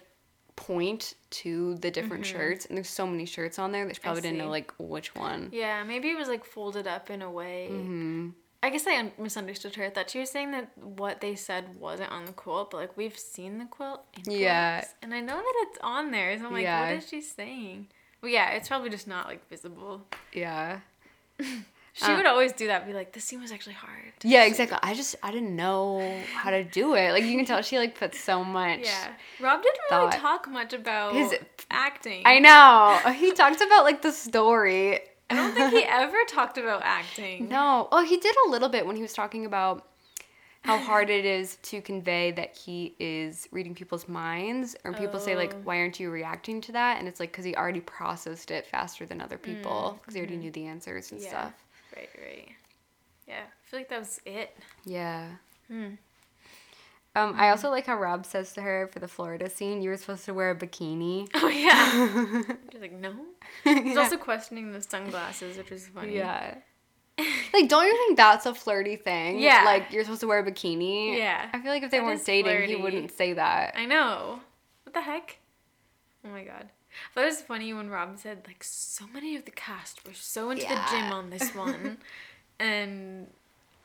point 0.55 1.15
to 1.31 1.75
the 1.75 1.89
different 1.91 2.25
shirts, 2.25 2.65
and 2.65 2.77
there's 2.77 2.89
so 2.89 3.07
many 3.07 3.25
shirts 3.25 3.57
on 3.59 3.71
there 3.71 3.85
that 3.85 3.95
she 3.95 4.01
probably 4.01 4.21
didn't 4.21 4.37
know 4.37 4.49
like 4.49 4.71
which 4.79 5.15
one. 5.15 5.49
yeah, 5.51 5.83
maybe 5.83 6.09
it 6.09 6.17
was 6.17 6.27
like 6.27 6.45
folded 6.45 6.87
up 6.87 7.09
in 7.09 7.21
a 7.21 7.29
way. 7.31 7.69
Mm-hmm. 7.71 8.29
I 8.61 8.69
guess 8.69 8.87
I 8.87 8.97
un- 8.97 9.11
misunderstood 9.19 9.75
her. 9.75 9.83
I 9.85 9.89
thought 9.89 10.09
she 10.09 10.19
was 10.19 10.29
saying 10.29 10.51
that 10.51 10.71
what 10.77 11.19
they 11.19 11.35
said 11.35 11.75
wasn't 11.79 12.11
on 12.11 12.23
the 12.25 12.31
quilt, 12.31 12.71
but 12.71 12.77
like 12.77 12.95
we've 12.95 13.17
seen 13.17 13.57
the 13.57 13.65
quilt. 13.65 14.01
In 14.25 14.31
Yeah. 14.31 14.79
quilts, 14.79 14.93
and 15.01 15.13
I 15.13 15.19
know 15.19 15.35
that 15.35 15.53
it's 15.67 15.79
on 15.83 16.11
there. 16.11 16.37
So 16.39 16.45
I'm 16.45 16.53
like, 16.53 16.63
Yeah. 16.63 16.87
what 16.87 16.97
is 16.97 17.09
she 17.09 17.19
saying? 17.21 17.87
Well, 18.23 18.31
yeah, 18.31 18.51
it's 18.51 18.67
probably 18.69 18.89
just 18.89 19.05
not 19.07 19.27
like 19.27 19.47
visible. 19.49 20.01
Yeah. 20.33 20.79
She 21.95 22.05
Uh. 22.05 22.15
would 22.17 22.25
always 22.25 22.53
do 22.53 22.65
that. 22.67 22.87
Be 22.87 22.93
like, 22.93 23.11
this 23.13 23.23
scene 23.23 23.39
was 23.39 23.51
actually 23.51 23.75
hard. 23.75 24.13
Yeah, 24.23 24.45
exactly. 24.45 24.79
I 24.81 24.95
just 24.95 25.15
I 25.21 25.31
didn't 25.31 25.55
know 25.55 26.01
how 26.33 26.49
to 26.49 26.63
do 26.63 26.95
it. 26.95 27.11
Like 27.11 27.23
you 27.23 27.35
can 27.37 27.45
tell 27.45 27.61
she 27.61 27.77
like 27.77 27.93
put 27.93 28.15
so 28.15 28.43
much. 28.43 28.79
Yeah, 28.83 29.09
Rob 29.39 29.61
didn't 29.61 29.79
really 29.91 30.11
talk 30.17 30.49
much 30.49 30.73
about 30.73 31.13
His- 31.13 31.35
acting. 31.69 32.23
I 32.25 32.39
know. 32.39 33.11
He 33.13 33.31
talked 33.33 33.61
about 33.61 33.83
like 33.83 34.01
the 34.01 34.11
story. 34.11 35.01
I 35.29 35.35
don't 35.35 35.53
think 35.53 35.71
he 35.71 35.83
ever 35.83 36.17
talked 36.27 36.57
about 36.57 36.81
acting. 36.83 37.47
No. 37.57 37.87
Oh, 37.91 38.03
he 38.03 38.17
did 38.17 38.35
a 38.47 38.49
little 38.49 38.69
bit 38.69 38.87
when 38.87 38.95
he 38.95 39.03
was 39.03 39.13
talking 39.13 39.45
about 39.45 39.85
how 40.63 40.77
hard 40.77 41.09
it 41.09 41.25
is 41.25 41.57
to 41.63 41.81
convey 41.81 42.31
that 42.31 42.55
he 42.55 42.95
is 42.99 43.47
reading 43.51 43.75
people's 43.75 44.07
minds. 44.07 44.75
Or 44.85 44.93
people 44.93 45.19
say 45.19 45.35
like, 45.35 45.53
Oh. 45.53 45.59
"Why 45.63 45.79
aren't 45.79 45.99
you 45.99 46.09
reacting 46.09 46.61
to 46.61 46.71
that?" 46.71 46.99
And 46.99 47.07
it's 47.07 47.19
like 47.19 47.31
because 47.31 47.45
he 47.45 47.55
already 47.55 47.81
processed 47.81 48.49
it 48.49 48.65
faster 48.65 49.05
than 49.05 49.19
other 49.21 49.37
people 49.37 49.97
because 49.99 50.13
he 50.15 50.21
already 50.21 50.37
knew 50.37 50.51
the 50.51 50.65
answers 50.65 51.11
and 51.11 51.19
Mm, 51.21 51.25
mm-hmm. 51.25 51.33
Yeah. 51.35 51.41
stuff. 51.41 51.53
Right, 51.95 52.09
right. 52.23 52.49
Yeah, 53.27 53.41
I 53.43 53.69
feel 53.69 53.79
like 53.79 53.89
that 53.89 53.99
was 53.99 54.21
it. 54.25 54.57
Yeah. 54.85 55.27
Hmm. 55.67 55.95
Um, 57.15 57.35
I 57.37 57.49
also 57.51 57.69
like 57.69 57.85
how 57.85 57.95
Rob 57.97 58.25
says 58.25 58.53
to 58.53 58.61
her 58.61 58.87
for 58.91 58.97
the 58.99 59.07
Florida 59.07 59.47
scene, 59.49 59.81
"You 59.83 59.91
were 59.91 59.97
supposed 59.97 60.25
to 60.25 60.33
wear 60.33 60.49
a 60.49 60.55
bikini." 60.55 61.29
Oh 61.35 61.47
yeah. 61.47 62.55
She's 62.71 62.81
like, 62.81 62.91
no. 62.93 63.13
He's 63.63 63.97
also 63.97 64.17
questioning 64.17 64.71
the 64.71 64.81
sunglasses, 64.81 65.57
which 65.57 65.71
is 65.71 65.87
funny. 65.89 66.15
Yeah. 66.15 66.55
like, 67.53 67.69
don't 67.69 67.85
you 67.85 67.95
think 67.95 68.17
that's 68.17 68.45
a 68.45 68.55
flirty 68.55 68.95
thing? 68.95 69.39
Yeah. 69.39 69.63
Like, 69.65 69.91
you're 69.91 70.03
supposed 70.03 70.21
to 70.21 70.27
wear 70.27 70.39
a 70.39 70.43
bikini? 70.51 71.17
Yeah. 71.17 71.47
I 71.53 71.59
feel 71.61 71.71
like 71.71 71.83
if 71.83 71.91
they 71.91 71.99
That 71.99 72.05
weren't 72.05 72.25
dating, 72.25 72.45
flirty. 72.51 72.75
he 72.75 72.81
wouldn't 72.81 73.11
say 73.11 73.33
that. 73.33 73.73
I 73.77 73.85
know. 73.85 74.39
What 74.83 74.93
the 74.93 75.01
heck? 75.01 75.37
Oh 76.25 76.29
my 76.29 76.43
god. 76.43 76.69
But 77.13 77.21
it 77.21 77.25
was 77.25 77.41
funny 77.41 77.73
when 77.73 77.89
Rob 77.89 78.17
said 78.19 78.43
like 78.47 78.63
so 78.63 79.05
many 79.13 79.35
of 79.35 79.45
the 79.45 79.51
cast 79.51 80.05
were 80.07 80.13
so 80.13 80.51
into 80.51 80.67
the 80.67 80.79
gym 80.91 81.11
on 81.11 81.29
this 81.31 81.53
one, 81.55 81.97
and 82.59 83.27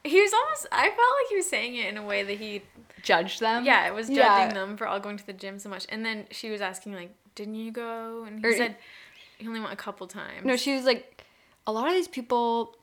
he 0.04 0.20
was 0.20 0.32
almost. 0.32 0.66
I 0.72 0.82
felt 0.86 0.96
like 0.96 1.28
he 1.30 1.36
was 1.36 1.48
saying 1.48 1.74
it 1.76 1.86
in 1.88 1.96
a 1.96 2.04
way 2.04 2.22
that 2.22 2.38
he 2.38 2.62
judged 3.02 3.40
them? 3.40 3.64
Yeah, 3.64 3.86
it 3.86 3.94
was 3.94 4.06
judging 4.08 4.18
Yeah. 4.18 4.52
them 4.52 4.76
for 4.76 4.86
all 4.86 5.00
going 5.00 5.16
to 5.16 5.26
the 5.26 5.32
gym 5.32 5.58
so 5.58 5.68
much. 5.68 5.86
And 5.88 6.04
then 6.04 6.26
she 6.30 6.50
was 6.50 6.60
asking 6.60 6.94
like, 6.94 7.10
"Didn't 7.34 7.54
you 7.56 7.70
go?" 7.72 8.24
And 8.26 8.40
he 8.40 8.46
Or- 8.46 8.56
said 8.56 8.76
he 9.38 9.46
only 9.46 9.60
went 9.60 9.72
a 9.72 9.76
couple 9.76 10.06
times. 10.06 10.44
No, 10.44 10.56
she 10.56 10.74
was 10.74 10.84
like, 10.84 11.24
a 11.66 11.72
lot 11.72 11.88
of 11.88 11.94
these 11.94 12.08
people 12.08 12.76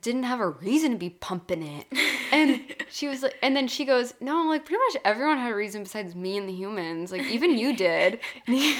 didn't 0.00 0.24
have 0.24 0.40
a 0.40 0.48
reason 0.48 0.92
to 0.92 0.96
be 0.96 1.10
pumping 1.10 1.62
it. 1.62 1.86
And 2.34 2.62
she 2.90 3.06
was 3.06 3.22
like, 3.22 3.36
and 3.44 3.54
then 3.54 3.68
she 3.68 3.84
goes, 3.84 4.12
no, 4.20 4.40
I'm 4.40 4.48
like, 4.48 4.64
pretty 4.64 4.80
much 4.92 5.00
everyone 5.04 5.38
had 5.38 5.52
a 5.52 5.54
reason 5.54 5.84
besides 5.84 6.16
me 6.16 6.36
and 6.36 6.48
the 6.48 6.52
humans. 6.52 7.12
Like, 7.12 7.22
even 7.22 7.56
you 7.56 7.76
did. 7.76 8.18
And 8.48 8.56
he, 8.56 8.72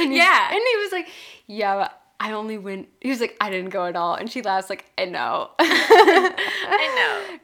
and 0.00 0.12
he- 0.12 0.16
Yeah. 0.16 0.46
And 0.50 0.54
he 0.72 0.76
was 0.82 0.92
like, 0.92 1.08
yeah, 1.46 1.76
but 1.76 2.00
I 2.18 2.32
only 2.32 2.56
went, 2.56 2.88
he 3.02 3.10
was 3.10 3.20
like, 3.20 3.36
I 3.38 3.50
didn't 3.50 3.68
go 3.68 3.84
at 3.84 3.96
all. 3.96 4.14
And 4.14 4.30
she 4.32 4.40
laughs 4.40 4.70
like, 4.70 4.86
I 4.96 5.04
know. 5.04 5.50
I 5.58 7.28
know. 7.30 7.38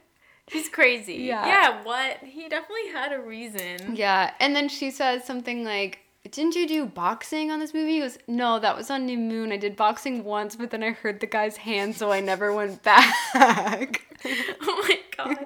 He's 0.47 0.69
crazy. 0.69 1.15
Yeah. 1.15 1.45
Yeah. 1.45 1.83
What? 1.83 2.17
He 2.23 2.49
definitely 2.49 2.87
had 2.91 3.13
a 3.13 3.19
reason. 3.19 3.95
Yeah, 3.95 4.33
and 4.39 4.55
then 4.55 4.69
she 4.69 4.89
says 4.89 5.23
something 5.23 5.63
like, 5.63 5.99
"Didn't 6.29 6.55
you 6.55 6.67
do 6.67 6.85
boxing 6.85 7.49
on 7.51 7.59
this 7.59 7.73
movie?" 7.73 7.93
He 7.93 7.99
goes, 7.99 8.17
"No, 8.27 8.59
that 8.59 8.75
was 8.75 8.89
on 8.89 9.05
New 9.05 9.17
Moon. 9.17 9.51
I 9.51 9.57
did 9.57 9.75
boxing 9.75 10.23
once, 10.23 10.55
but 10.55 10.69
then 10.71 10.83
I 10.83 10.91
hurt 10.91 11.19
the 11.19 11.27
guy's 11.27 11.57
hand, 11.57 11.95
so 11.95 12.11
I 12.11 12.19
never 12.19 12.53
went 12.53 12.83
back." 12.83 14.01
oh 14.25 14.85
my 14.87 14.99
god. 15.17 15.45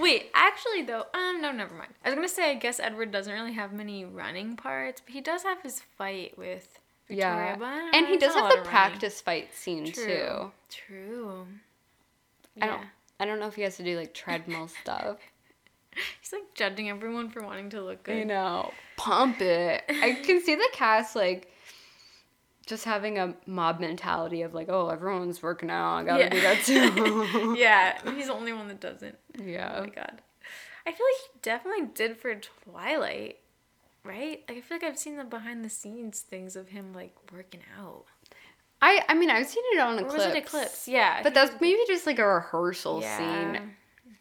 Wait, 0.00 0.30
actually 0.34 0.82
though, 0.82 1.04
um, 1.14 1.40
no, 1.40 1.52
never 1.52 1.74
mind. 1.74 1.92
I 2.04 2.08
was 2.08 2.14
gonna 2.16 2.28
say 2.28 2.50
I 2.50 2.54
guess 2.54 2.80
Edward 2.80 3.10
doesn't 3.12 3.32
really 3.32 3.52
have 3.52 3.72
many 3.72 4.04
running 4.04 4.56
parts, 4.56 5.00
but 5.00 5.14
he 5.14 5.20
does 5.20 5.44
have 5.44 5.62
his 5.62 5.80
fight 5.96 6.36
with 6.36 6.78
Victoria. 7.08 7.56
yeah, 7.60 7.90
and 7.94 8.06
know, 8.06 8.12
he 8.12 8.18
does 8.18 8.34
have 8.34 8.44
the 8.44 8.48
of 8.48 8.66
running. 8.66 8.70
practice 8.70 9.20
fight 9.20 9.54
scene 9.54 9.92
True. 9.92 10.04
too. 10.04 10.52
True. 10.70 11.46
I 12.60 12.66
don't. 12.66 12.82
I 13.20 13.24
don't 13.26 13.38
know 13.38 13.46
if 13.46 13.54
he 13.54 13.62
has 13.62 13.76
to 13.76 13.84
do 13.84 13.96
like 13.96 14.12
treadmill 14.12 14.68
stuff. 14.68 15.18
He's 16.20 16.32
like 16.32 16.54
judging 16.54 16.88
everyone 16.90 17.30
for 17.30 17.42
wanting 17.42 17.70
to 17.70 17.82
look 17.82 18.02
good. 18.04 18.18
You 18.18 18.24
know, 18.24 18.72
pump 18.96 19.40
it. 19.40 19.82
I 19.88 20.12
can 20.24 20.42
see 20.42 20.54
the 20.54 20.68
cast 20.72 21.14
like 21.16 21.50
just 22.66 22.84
having 22.84 23.18
a 23.18 23.34
mob 23.46 23.78
mentality 23.80 24.42
of 24.42 24.54
like, 24.54 24.68
oh, 24.70 24.88
everyone's 24.88 25.42
working 25.42 25.70
out. 25.70 25.96
I 25.96 26.04
gotta 26.04 26.24
Yeah. 26.24 26.28
do 26.30 26.40
that 26.40 26.62
too. 26.64 27.54
yeah, 27.58 27.98
he's 28.14 28.26
the 28.28 28.32
only 28.32 28.52
one 28.52 28.68
that 28.68 28.80
doesn't. 28.80 29.18
Yeah. 29.38 29.74
Oh 29.76 29.80
my 29.82 29.88
god. 29.90 30.22
I 30.86 30.92
feel 30.92 31.06
like 31.06 31.32
he 31.32 31.38
definitely 31.42 31.86
did 31.94 32.16
for 32.18 32.34
Twilight, 32.34 33.38
right? 34.02 34.42
Like 34.48 34.58
I 34.58 34.60
feel 34.60 34.76
like 34.76 34.84
I've 34.84 34.98
seen 34.98 35.16
the 35.16 35.24
behind 35.24 35.64
the 35.64 35.70
scenes 35.70 36.20
things 36.20 36.56
of 36.56 36.68
him 36.68 36.92
like 36.94 37.14
working 37.32 37.60
out. 37.78 38.04
I 38.82 39.02
I 39.08 39.14
mean 39.14 39.30
I've 39.30 39.46
seen 39.46 39.62
it 39.72 39.80
on 39.80 39.94
Or 39.98 40.00
Eclipse. 40.02 40.14
was 40.14 40.26
it 40.26 40.36
Eclipse? 40.36 40.88
Yeah. 40.88 41.22
But 41.22 41.34
that's 41.34 41.58
maybe 41.60 41.80
just 41.86 42.06
like 42.06 42.18
a 42.18 42.26
rehearsal 42.26 43.00
Yeah, 43.00 43.16
scene. 43.54 43.70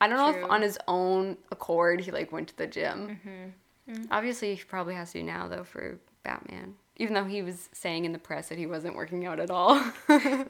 I 0.03 0.07
don't 0.07 0.17
know 0.17 0.37
if 0.37 0.51
on 0.51 0.61
his 0.61 0.77
own 0.85 1.37
accord 1.49 2.01
he 2.01 2.11
like 2.11 2.31
went 2.33 2.49
to 2.49 2.57
the 2.57 2.67
gym. 2.67 3.19
Mm-hmm. 3.87 4.03
Obviously, 4.11 4.53
he 4.53 4.63
probably 4.63 4.95
has 4.95 5.13
to 5.13 5.23
now 5.23 5.47
though 5.47 5.63
for 5.63 5.97
Batman. 6.23 6.75
Even 6.97 7.13
though 7.13 7.23
he 7.23 7.41
was 7.41 7.69
saying 7.71 8.03
in 8.03 8.11
the 8.11 8.19
press 8.19 8.49
that 8.49 8.57
he 8.57 8.65
wasn't 8.65 8.95
working 8.95 9.25
out 9.25 9.39
at 9.39 9.49
all. 9.49 9.75
that 10.07 10.47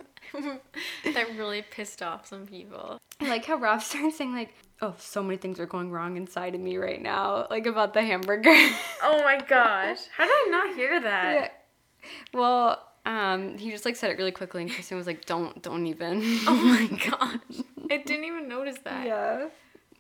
really 1.38 1.62
pissed 1.62 2.02
off 2.02 2.28
some 2.28 2.48
people. 2.48 2.98
I 3.20 3.30
like 3.30 3.46
how 3.46 3.58
Rob 3.58 3.82
started 3.84 4.14
saying 4.14 4.34
like, 4.34 4.56
"Oh, 4.82 4.96
so 4.98 5.22
many 5.22 5.38
things 5.38 5.60
are 5.60 5.68
going 5.68 5.92
wrong 5.92 6.18
inside 6.18 6.56
of 6.56 6.62
me 6.62 6.78
right 6.78 7.02
now," 7.02 7.46
like 7.52 7.68
about 7.68 7.94
the 7.94 8.02
hamburger. 8.02 8.56
Oh 9.04 9.22
my 9.24 9.40
gosh. 9.48 10.00
How 10.18 10.26
did 10.26 10.32
I 10.32 10.48
not 10.50 10.76
hear 10.76 11.00
that? 11.00 11.34
Yeah. 11.34 12.10
Well, 12.34 12.84
um, 13.06 13.58
he 13.58 13.70
just 13.70 13.86
like 13.86 13.96
said 13.96 14.10
it 14.10 14.18
really 14.18 14.32
quickly, 14.32 14.64
and 14.64 14.72
Kristen 14.72 14.98
was 14.98 15.08
like, 15.08 15.26
"Don't, 15.26 15.62
don't 15.62 15.86
even." 15.88 16.22
Oh 16.48 16.56
my 16.56 16.88
gosh. 17.10 17.66
I 17.94 17.98
didn't 17.98 18.26
even 18.26 18.48
notice 18.48 18.78
that. 18.84 19.06
Yeah. 19.06 19.48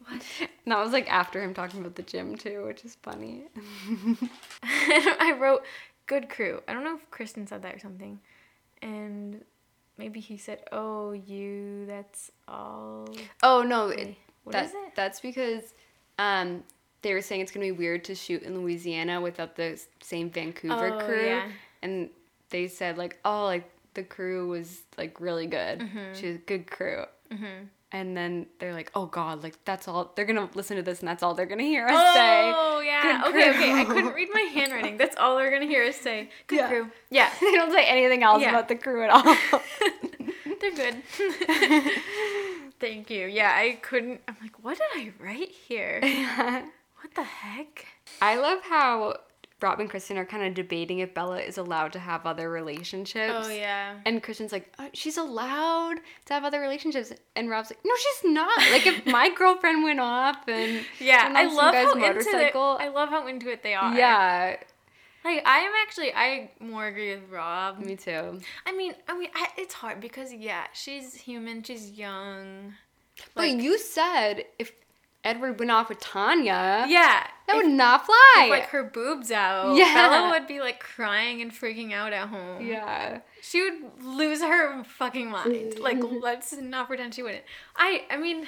What? 0.06 0.22
And 0.66 0.72
that 0.72 0.80
was 0.80 0.92
like 0.92 1.10
after 1.12 1.42
him 1.42 1.54
talking 1.54 1.80
about 1.80 1.96
the 1.96 2.02
gym 2.02 2.36
too, 2.36 2.66
which 2.66 2.84
is 2.84 2.96
funny. 3.02 3.44
I 4.64 5.36
wrote 5.40 5.64
good 6.08 6.30
crew. 6.30 6.62
I 6.68 6.74
don't 6.74 6.84
know 6.84 6.96
if 6.96 7.10
Kristen 7.12 7.48
said 7.48 7.62
that 7.62 7.76
or 7.76 7.80
something. 7.80 8.20
And 8.82 9.44
maybe 9.98 10.20
he 10.20 10.38
said, 10.38 10.60
"Oh, 10.72 11.12
you 11.14 11.86
that's 11.86 12.32
all." 12.48 13.08
Oh 13.42 13.64
no, 13.64 13.88
it, 13.90 14.16
what 14.44 14.54
that, 14.54 14.66
is 14.66 14.72
it? 14.72 14.96
That's 14.96 15.22
because 15.22 15.74
um, 16.20 16.64
they 17.02 17.14
were 17.14 17.22
saying 17.22 17.42
it's 17.42 17.52
gonna 17.52 17.66
be 17.66 17.72
weird 17.72 18.04
to 18.06 18.16
shoot 18.16 18.44
in 18.44 18.60
Louisiana 18.60 19.22
without 19.22 19.56
the 19.56 19.80
same 20.02 20.30
Vancouver 20.30 21.00
Oh, 21.00 21.06
crew, 21.06 21.26
yeah. 21.26 21.48
and 21.82 22.10
they 22.50 22.68
said 22.68 22.98
like, 22.98 23.20
oh, 23.24 23.46
like 23.46 23.70
the 23.94 24.04
crew 24.04 24.50
was 24.50 24.82
like 24.98 25.22
really 25.22 25.48
good. 25.48 25.80
Mm-hmm. 25.80 26.14
She 26.14 26.28
was 26.28 26.36
a 26.36 26.40
good 26.40 26.70
crew. 26.70 27.06
And 27.94 28.18
then 28.18 28.48
they're 28.60 28.74
like, 28.74 28.92
oh 28.96 29.06
god, 29.06 29.44
like 29.44 29.64
that's 29.66 29.88
all 29.88 30.12
they're 30.16 30.26
gonna 30.26 30.50
listen 30.56 30.78
to 30.78 30.84
this, 30.84 31.00
and 31.00 31.08
that's 31.08 31.22
all 31.22 31.36
they're 31.36 31.46
gonna 31.46 31.62
hear 31.64 31.86
us 31.86 31.94
oh, 31.96 32.14
say. 32.16 32.52
Oh 32.56 32.80
yeah. 32.84 33.22
Good 33.24 33.30
Okay, 33.36 33.50
okay. 33.52 33.72
I 33.82 33.86
couldn't 33.86 34.14
read 34.14 34.30
my 34.34 34.42
handwriting. 34.54 34.98
That's 34.98 35.16
all 35.16 35.38
they're 35.38 35.52
gonna 35.52 35.68
hear 35.68 35.84
us 35.84 35.96
say. 35.96 36.30
Good 36.48 36.58
Yeah. 36.58 36.68
crew. 36.70 36.92
Yeah. 37.12 37.30
they 37.40 37.52
don't 37.52 37.72
say 37.72 37.86
anything 37.86 38.24
else 38.24 38.42
Yeah. 38.42 38.50
about 38.50 38.68
the 38.68 38.76
crew 38.76 39.04
at 39.04 39.12
all. 39.12 39.24
They're 40.60 40.72
good. 40.72 41.04
Thank 42.80 43.10
you. 43.10 43.28
Yeah, 43.28 43.54
I 43.56 43.78
couldn't. 43.82 44.22
I'm 44.28 44.36
like, 44.42 44.64
what 44.64 44.78
did 44.78 44.88
I 44.96 45.12
write 45.20 45.50
here? 45.52 46.00
What 46.02 47.14
the 47.16 47.24
heck? 47.24 47.86
I 48.22 48.38
love 48.38 48.60
how 48.64 49.18
Rob 49.64 49.80
and 49.80 49.90
Kristen 49.90 50.18
are 50.18 50.26
kind 50.26 50.44
of 50.44 50.54
debating 50.54 51.00
if 51.00 51.14
Bella 51.14 51.40
is 51.40 51.58
allowed 51.58 51.94
to 51.94 52.00
have 52.00 52.26
other 52.26 52.50
relationships. 52.52 53.34
Oh 53.36 53.50
yeah. 53.50 53.96
And 54.06 54.22
Kristen's 54.22 54.52
like, 54.52 54.72
uh, 54.78 54.90
she's 54.94 55.18
allowed 55.18 55.96
to 56.26 56.34
have 56.34 56.44
other 56.44 56.60
relationships. 56.60 57.14
And 57.36 57.50
Rob's 57.50 57.72
like, 57.72 57.80
no, 57.86 57.94
she's 57.96 58.32
not. 58.32 58.56
Like, 58.72 58.86
if 58.86 59.06
my 59.06 59.30
girlfriend 59.38 59.84
went 59.84 60.02
off 60.02 60.38
and 60.48 60.86
Yeah, 61.00 61.32
I 61.34 61.46
love 61.46 61.74
guy's 61.74 61.86
how 61.86 61.94
into 61.94 62.38
it. 62.38 62.54
I 62.56 62.90
love 62.90 63.10
how 63.10 63.26
into 63.28 63.50
it 63.50 63.64
they 63.64 63.74
are. 63.74 63.96
yeah, 63.96 64.58
Like 65.24 65.42
I 65.48 65.60
am 65.60 65.72
actually. 65.82 66.14
I 66.14 66.52
more 66.60 66.86
agree 66.88 67.16
with 67.16 67.30
Rob. 67.32 67.80
me 67.80 67.96
too. 67.96 68.42
I 68.66 68.74
mean, 68.76 68.94
I 69.08 69.18
mean, 69.18 69.30
I, 69.34 69.48
it's 69.58 69.74
hard 69.74 70.02
because 70.02 70.34
yeah, 70.34 70.66
she's 70.74 71.16
human. 71.16 71.64
She's 71.64 71.90
young. 71.92 72.74
but 73.34 73.50
you 73.50 73.80
said 73.80 74.44
if 74.60 74.74
Edward 75.24 75.58
went 75.60 75.72
off 75.72 75.90
with 75.90 76.00
Tanya, 76.00 76.86
Yeah, 76.90 77.26
That 77.48 77.56
if- 77.56 77.64
would 77.64 77.72
not 77.72 78.06
fly. 78.06 78.48
with, 78.50 78.50
like 78.50 78.70
her 78.70 78.84
boobs 78.84 79.32
out. 79.32 79.76
Yeah. 79.76 79.94
Bella 79.94 80.32
would 80.32 80.48
be 80.48 80.60
like 80.60 80.80
crying 80.80 81.42
and 81.42 81.52
freaking 81.52 81.94
out 81.94 82.12
at 82.14 82.28
home. 82.28 82.66
yeah. 82.66 83.20
She 83.42 83.62
would 83.62 84.04
lose 84.04 84.42
her 84.42 84.84
fucking 84.84 85.30
mind. 85.30 85.80
Like, 85.80 86.00
let's 86.22 86.54
not 86.54 86.88
pretend 86.88 87.14
she 87.16 87.24
wouldn't. 87.24 87.44
I, 87.76 88.04
I 88.10 88.18
mean, 88.18 88.46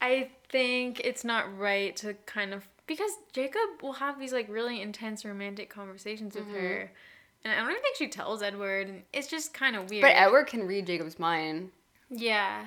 I 0.00 0.30
think 0.50 1.00
it's 1.04 1.24
not 1.24 1.56
right 1.58 1.94
to 1.96 2.14
kind 2.26 2.52
of 2.54 2.66
because 2.86 3.10
Jacob 3.32 3.82
will 3.82 3.94
have 3.94 4.18
these 4.18 4.32
like 4.32 4.48
really 4.48 4.80
intense 4.80 5.24
romantic 5.24 5.68
conversations 5.70 6.34
with 6.34 6.44
mm-hmm. 6.44 6.54
her, 6.54 6.92
and 7.44 7.52
I 7.52 7.56
don't 7.56 7.70
even 7.70 7.82
think 7.82 7.96
she 7.96 8.08
tells 8.08 8.42
Edward, 8.42 8.88
and 8.88 9.02
it's 9.12 9.26
just 9.28 9.52
kind 9.52 9.74
of 9.74 9.90
weird. 9.90 10.02
But 10.02 10.12
Edward 10.14 10.46
can 10.46 10.66
read 10.66 10.86
Jacob's 10.86 11.18
mind. 11.18 11.70
Yeah. 12.10 12.66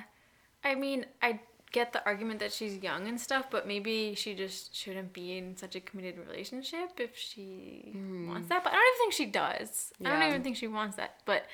I 0.62 0.74
mean, 0.74 1.06
I 1.22 1.40
get 1.72 1.92
the 1.92 2.04
argument 2.04 2.40
that 2.40 2.52
she's 2.52 2.82
young 2.82 3.06
and 3.06 3.20
stuff, 3.20 3.46
but 3.50 3.66
maybe 3.66 4.14
she 4.14 4.34
just 4.34 4.74
shouldn't 4.74 5.12
be 5.12 5.36
in 5.36 5.56
such 5.56 5.76
a 5.76 5.80
committed 5.80 6.18
relationship 6.18 6.98
if 6.98 7.16
she 7.16 7.90
hmm. 7.92 8.28
wants 8.28 8.48
that. 8.48 8.64
But 8.64 8.72
I 8.72 8.76
don't 8.76 8.86
even 8.86 8.98
think 8.98 9.12
she 9.12 9.26
does. 9.26 9.92
I 10.04 10.10
don't 10.10 10.28
even 10.28 10.42
think 10.42 10.56
she 10.56 10.68
wants 10.68 10.96
that. 10.96 11.20
But 11.24 11.44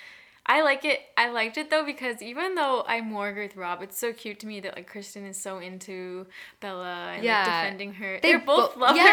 I 0.49 0.63
like 0.63 0.85
it. 0.85 1.01
I 1.17 1.31
liked 1.31 1.57
it 1.59 1.71
though 1.71 1.85
because 1.85 2.23
even 2.23 2.55
though 2.55 2.85
I'm 2.87 3.07
more 3.11 3.29
agree 3.29 3.47
with 3.49 3.57
Rob, 3.57 3.83
it's 3.83 3.99
so 3.99 4.13
cute 4.13 4.39
to 4.41 4.47
me 4.47 4.61
that 4.61 4.77
like 4.77 4.87
Kristen 4.87 5.27
is 5.27 5.37
so 5.37 5.59
into 5.59 6.27
Bella 6.61 7.13
and 7.15 7.25
Yeah. 7.25 7.39
like 7.39 7.47
defending 7.65 7.95
her. 7.95 8.21
They 8.23 8.29
They 8.31 8.35
are 8.35 8.39
both 8.39 8.75
bo- 8.75 8.81
love 8.81 8.97
yeah. 8.97 9.05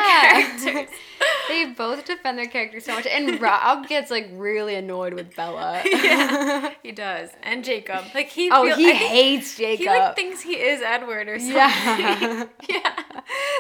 their 0.60 0.60
characters. 0.74 0.96
They 1.50 1.66
both 1.66 2.06
defend 2.06 2.38
their 2.38 2.48
characters 2.48 2.86
so 2.86 2.96
much, 2.96 3.06
and 3.06 3.42
Rob 3.42 3.88
gets 3.90 4.10
like 4.10 4.30
really 4.34 4.76
annoyed 4.76 5.14
with 5.14 5.36
Bella. 5.36 5.82
yeah, 5.92 6.74
he 6.82 6.94
does. 6.94 7.32
And 7.42 7.66
Jacob, 7.66 8.06
like 8.16 8.28
he. 8.30 8.50
Oh, 8.50 8.66
feel- 8.66 8.78
he 8.78 8.92
I 8.92 8.94
hates 8.94 9.58
Jacob. 9.58 9.80
He 9.80 9.88
like 9.88 10.16
thinks 10.16 10.40
he 10.42 10.54
is 10.54 10.82
Edward 10.82 11.28
or 11.28 11.40
something. 11.40 11.56
yeah. 11.58 12.46
yeah. 12.70 12.94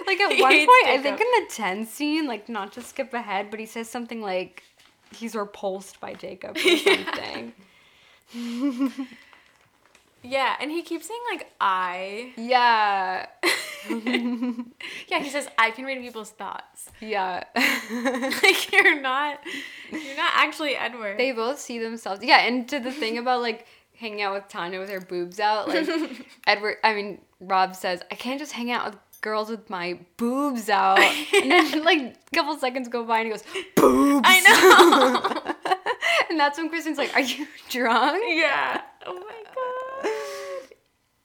like 0.07 0.19
at 0.21 0.31
He 0.31 0.41
one 0.41 0.51
point, 0.53 0.87
I 0.87 0.99
think 1.01 1.19
in 1.19 1.27
the 1.43 1.45
10 1.49 1.85
scene, 1.87 2.25
like 2.25 2.47
not 2.47 2.71
to 2.73 2.81
skip 2.81 3.13
ahead, 3.13 3.49
but 3.51 3.59
he 3.59 3.65
says 3.65 3.89
something 3.89 4.21
like 4.21 4.63
he's 5.15 5.35
repulsed 5.35 5.99
by 5.99 6.13
Jacob 6.13 6.57
or 6.65 6.77
something. 6.77 7.53
Yeah, 10.25 10.55
and 10.61 10.71
he 10.71 10.81
keeps 10.83 11.07
saying 11.07 11.19
like 11.31 11.51
I. 11.59 12.33
yeah. 12.37 13.25
Yeah, 15.09 15.19
he 15.19 15.29
says 15.29 15.49
I 15.57 15.71
can 15.71 15.83
read 15.83 15.99
people's 16.01 16.29
thoughts. 16.29 16.89
Yeah. 17.01 17.43
like 17.55 18.71
you're 18.71 19.01
not, 19.01 19.39
you're 19.91 20.15
not 20.15 20.31
actually 20.35 20.75
Edward. 20.77 21.17
they 21.19 21.33
both 21.33 21.59
see 21.59 21.79
themselves. 21.79 22.23
Yeah, 22.23 22.37
and 22.47 22.67
to 22.69 22.79
the 22.79 22.91
thing 22.93 23.17
about 23.17 23.41
like 23.41 23.67
hanging 23.97 24.21
out 24.21 24.35
with 24.35 24.47
Tanya 24.47 24.79
with 24.79 24.89
her 24.89 25.01
boobs 25.01 25.37
out, 25.41 25.67
like 25.67 25.85
Edward, 26.47 26.77
I 26.81 26.93
mean, 26.93 27.19
Rob 27.41 27.75
says, 27.75 28.01
I 28.09 28.15
can't 28.15 28.39
just 28.39 28.53
hang 28.53 28.71
out 28.71 28.85
with 28.85 28.99
girls 29.23 29.49
with 29.49 29.67
my 29.69 29.97
boobs 30.17 30.69
out. 30.69 30.99
And 31.33 31.49
then 31.51 31.83
like 31.83 31.99
a 31.99 32.35
couple 32.35 32.55
seconds 32.57 32.87
go 32.87 33.03
by 33.03 33.19
and 33.21 33.27
he 33.27 33.31
goes, 33.33 33.43
boobs. 33.75 34.21
I 34.29 34.39
know. 34.41 35.53
And 36.29 36.39
that's 36.39 36.57
when 36.57 36.69
Kristen's 36.69 36.97
like, 36.97 37.13
Are 37.15 37.21
you 37.21 37.47
drunk? 37.69 38.23
yeah. 38.27 38.81
Oh 39.05 39.13
my 39.15 39.43
god. 39.55 40.11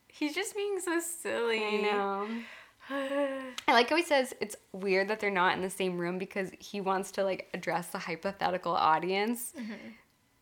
He's 0.08 0.34
just 0.34 0.54
being 0.56 0.80
so 0.80 1.00
silly. 1.00 1.62
I 1.64 1.76
know. 1.82 2.28
I 3.68 3.72
like 3.72 3.90
how 3.90 3.96
he 3.96 4.02
says 4.02 4.34
it's 4.40 4.56
weird 4.72 5.08
that 5.08 5.20
they're 5.20 5.30
not 5.30 5.54
in 5.56 5.62
the 5.62 5.70
same 5.70 5.98
room 5.98 6.18
because 6.18 6.50
he 6.58 6.80
wants 6.80 7.10
to 7.12 7.24
like 7.24 7.48
address 7.54 7.88
the 7.88 7.98
hypothetical 7.98 8.72
audience. 8.72 9.52
Mm-hmm. 9.58 9.72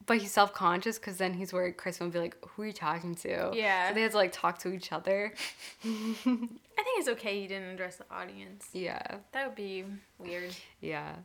But 0.07 0.19
he's 0.19 0.31
self 0.31 0.55
conscious 0.55 0.99
because 0.99 1.19
then 1.19 1.35
he's 1.35 1.53
worried 1.53 1.77
Chris 1.77 1.99
will 1.99 2.09
be 2.09 2.21
like, 2.21 2.37
Who 2.51 2.63
are 2.63 2.67
you 2.67 2.73
talking 2.73 3.15
to? 3.17 3.51
Yeah. 3.53 3.89
So 3.89 3.95
they 3.95 4.03
had 4.03 4.13
to 4.13 4.17
like 4.17 4.33
talk 4.33 4.59
to 4.59 4.73
each 4.73 4.93
other. 4.93 5.33
I 5.85 5.87
think 5.87 6.61
it's 6.99 7.09
okay 7.09 7.41
he 7.41 7.49
didn't 7.49 7.71
address 7.71 7.97
the 7.97 8.05
audience. 8.11 8.69
Yeah. 8.73 9.17
That 9.33 9.47
would 9.47 9.57
be 9.57 9.85
weird. 10.19 10.55
Yeah. 10.81 11.17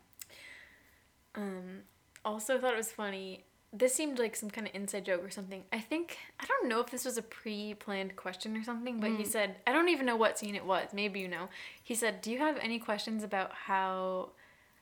Um, 1.36 1.82
also 2.26 2.60
thought 2.60 2.74
it 2.74 2.78
was 2.78 2.92
funny. 2.92 3.44
This 3.74 3.94
seemed 3.94 4.20
like 4.20 4.36
some 4.36 4.50
kind 4.50 4.68
of 4.68 4.76
inside 4.76 5.06
joke 5.06 5.24
or 5.24 5.30
something. 5.30 5.64
I 5.72 5.80
think 5.80 6.18
I 6.40 6.46
don't 6.46 6.68
know 6.68 6.82
if 6.82 6.90
this 6.90 7.06
was 7.06 7.18
a 7.18 7.22
pre-planned 7.22 8.16
question 8.16 8.58
or 8.58 8.64
something, 8.64 9.00
but 9.00 9.12
he 9.12 9.24
said 9.24 9.58
I 9.66 9.72
don't 9.72 9.90
even 9.90 10.06
know 10.06 10.18
what 10.18 10.40
scene 10.40 10.56
it 10.56 10.66
was. 10.66 10.90
Maybe 10.92 11.20
you 11.20 11.30
know. 11.30 11.48
He 11.82 11.96
said, 11.96 12.22
"Do 12.22 12.32
you 12.32 12.40
have 12.40 12.58
any 12.62 12.80
questions 12.80 13.24
about 13.24 13.54
how 13.54 14.32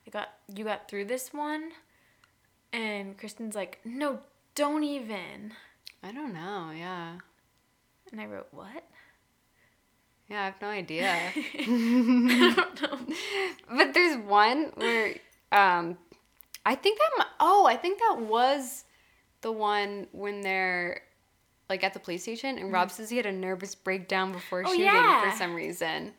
I 0.07 0.09
got 0.09 0.29
you 0.55 0.63
got 0.63 0.87
through 0.87 1.05
this 1.05 1.31
one?" 1.33 1.71
And 2.71 3.17
Kristen's 3.17 3.55
like, 3.55 3.79
"No, 3.83 4.19
don't 4.55 4.83
even." 4.83 5.53
I 6.03 6.11
don't 6.11 6.33
know. 6.33 6.71
Yeah. 6.75 7.17
And 8.11 8.21
I 8.21 8.25
wrote, 8.25 8.47
"What?" 8.51 8.83
Yeah, 10.29 10.41
I 10.41 10.45
have 10.45 10.61
no 10.61 10.67
idea. 10.67 11.09
I 11.35 12.65
don't 12.75 12.81
know. 12.81 13.15
but 13.77 13.93
there's 13.93 14.17
one 14.17 14.71
where 14.75 15.15
um 15.51 15.97
I 16.65 16.75
think 16.75 16.99
that 16.99 17.27
oh, 17.39 17.65
I 17.65 17.75
think 17.75 17.99
that 17.99 18.21
was 18.21 18.85
the 19.41 19.51
one 19.51 20.07
when 20.11 20.41
they're 20.41 21.01
like 21.69 21.83
at 21.83 21.93
the 21.93 21.99
police 21.99 22.23
station 22.23 22.57
and 22.59 22.71
Rob 22.71 22.91
says 22.91 23.09
he 23.09 23.17
had 23.17 23.25
a 23.25 23.31
nervous 23.31 23.73
breakdown 23.75 24.31
before 24.31 24.63
Mm-hmm. 24.63 24.69
Oh, 24.69 24.73
shooting 24.73 24.85
yeah. 24.85 25.31
for 25.31 25.37
some 25.37 25.55
reason. 25.55 26.13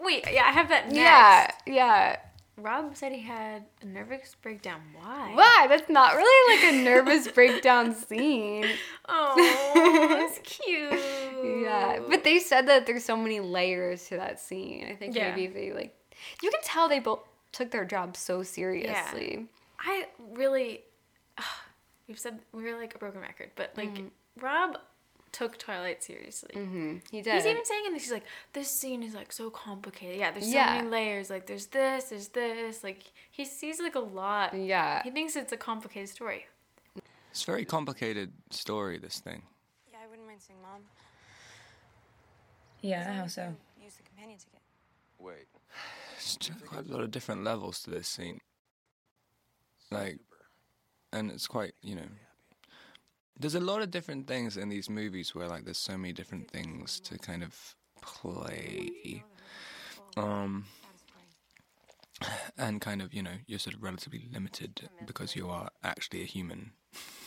Wait, 0.00 0.24
yeah, 0.30 0.44
I 0.44 0.52
have 0.52 0.68
that 0.68 0.86
next. 0.90 0.96
Yeah, 0.96 1.50
yeah. 1.66 2.16
Rob 2.58 2.96
said 2.96 3.12
he 3.12 3.20
had 3.22 3.64
a 3.82 3.86
nervous 3.86 4.34
breakdown. 4.42 4.80
Why? 5.00 5.30
Why? 5.34 5.66
That's 5.68 5.88
not 5.88 6.14
really 6.16 6.56
like 6.56 6.74
a 6.74 6.84
nervous 6.84 7.28
breakdown 7.34 7.94
scene. 7.94 8.66
Oh, 9.08 10.08
that's 10.10 10.38
cute. 10.42 11.62
Yeah, 11.62 12.00
but 12.08 12.24
they 12.24 12.38
said 12.38 12.66
that 12.68 12.84
there's 12.86 13.04
so 13.04 13.16
many 13.16 13.40
layers 13.40 14.08
to 14.08 14.16
that 14.16 14.40
scene. 14.40 14.86
I 14.90 14.94
think 14.96 15.14
Yeah. 15.14 15.34
maybe 15.34 15.46
they 15.46 15.72
like 15.72 15.94
you 16.42 16.50
can 16.50 16.60
tell 16.62 16.88
they 16.88 16.98
both 16.98 17.20
took 17.52 17.70
their 17.70 17.84
job 17.84 18.16
so 18.16 18.42
seriously. 18.42 19.34
Yeah. 19.34 19.44
I 19.80 20.06
really, 20.32 20.82
we've 22.08 22.18
said 22.18 22.40
we're 22.52 22.76
like 22.76 22.94
a 22.94 22.98
broken 22.98 23.20
record, 23.20 23.50
but 23.54 23.72
like 23.76 23.94
Mm-hmm. 23.94 24.44
Rob 24.44 24.78
took 25.32 25.58
Twilight 25.58 26.02
seriously. 26.02 26.50
hmm 26.54 26.96
He 27.10 27.22
did. 27.22 27.34
He's 27.34 27.46
even 27.46 27.64
saying 27.64 27.84
in 27.86 27.92
this, 27.94 28.02
he's 28.04 28.12
like, 28.12 28.24
this 28.52 28.70
scene 28.70 29.02
is 29.02 29.14
like 29.14 29.32
so 29.32 29.50
complicated. 29.50 30.18
Yeah, 30.18 30.30
there's 30.30 30.46
so 30.46 30.52
Yeah. 30.52 30.76
many 30.76 30.88
layers. 30.88 31.30
Like 31.30 31.46
there's 31.46 31.66
this, 31.66 32.04
there's 32.04 32.28
this. 32.28 32.82
Like 32.84 33.02
he 33.30 33.44
sees 33.44 33.80
like 33.80 33.94
a 33.94 34.00
lot. 34.00 34.54
yeah. 34.54 35.02
He 35.02 35.10
thinks 35.10 35.36
it's 35.36 35.52
a 35.52 35.56
complicated 35.56 36.08
story. 36.08 36.46
It's 37.30 37.42
a 37.42 37.46
very 37.46 37.64
complicated 37.64 38.32
story, 38.50 38.98
this 38.98 39.20
thing. 39.20 39.42
Yeah, 39.90 39.98
I 40.04 40.08
wouldn't 40.08 40.26
mind 40.26 40.40
seeing 40.40 40.60
mom. 40.62 40.80
Yeah, 42.80 43.12
how 43.20 43.26
so? 43.26 43.54
Use 43.82 43.94
the 43.94 44.02
companion 44.04 44.38
ticket. 44.38 44.60
Wait. 45.18 45.46
It's 46.16 46.36
just 46.36 46.64
quite 46.66 46.86
a 46.88 46.92
lot 46.92 47.00
of 47.02 47.10
different 47.10 47.44
levels 47.44 47.80
to 47.82 47.90
this 47.90 48.08
scene. 48.08 48.38
Like, 49.90 50.18
and 51.12 51.30
it's 51.30 51.46
quite, 51.46 51.72
you 51.82 51.94
know. 51.96 52.08
There's 53.38 53.54
a 53.54 53.60
lot 53.60 53.82
of 53.82 53.90
different 53.90 54.26
things 54.26 54.56
in 54.56 54.68
these 54.68 54.90
movies 54.90 55.34
where, 55.34 55.48
like, 55.48 55.64
there's 55.64 55.78
so 55.78 55.96
many 55.96 56.12
different 56.12 56.50
things 56.50 57.00
to 57.00 57.18
kind 57.18 57.42
of 57.42 57.76
play. 58.00 59.22
Um, 60.16 60.64
and 62.56 62.80
kind 62.80 63.00
of, 63.00 63.14
you 63.14 63.22
know, 63.22 63.36
you're 63.46 63.60
sort 63.60 63.76
of 63.76 63.82
relatively 63.82 64.28
limited 64.32 64.88
because 65.06 65.36
you 65.36 65.48
are 65.48 65.70
actually 65.84 66.22
a 66.22 66.26
human. 66.26 66.72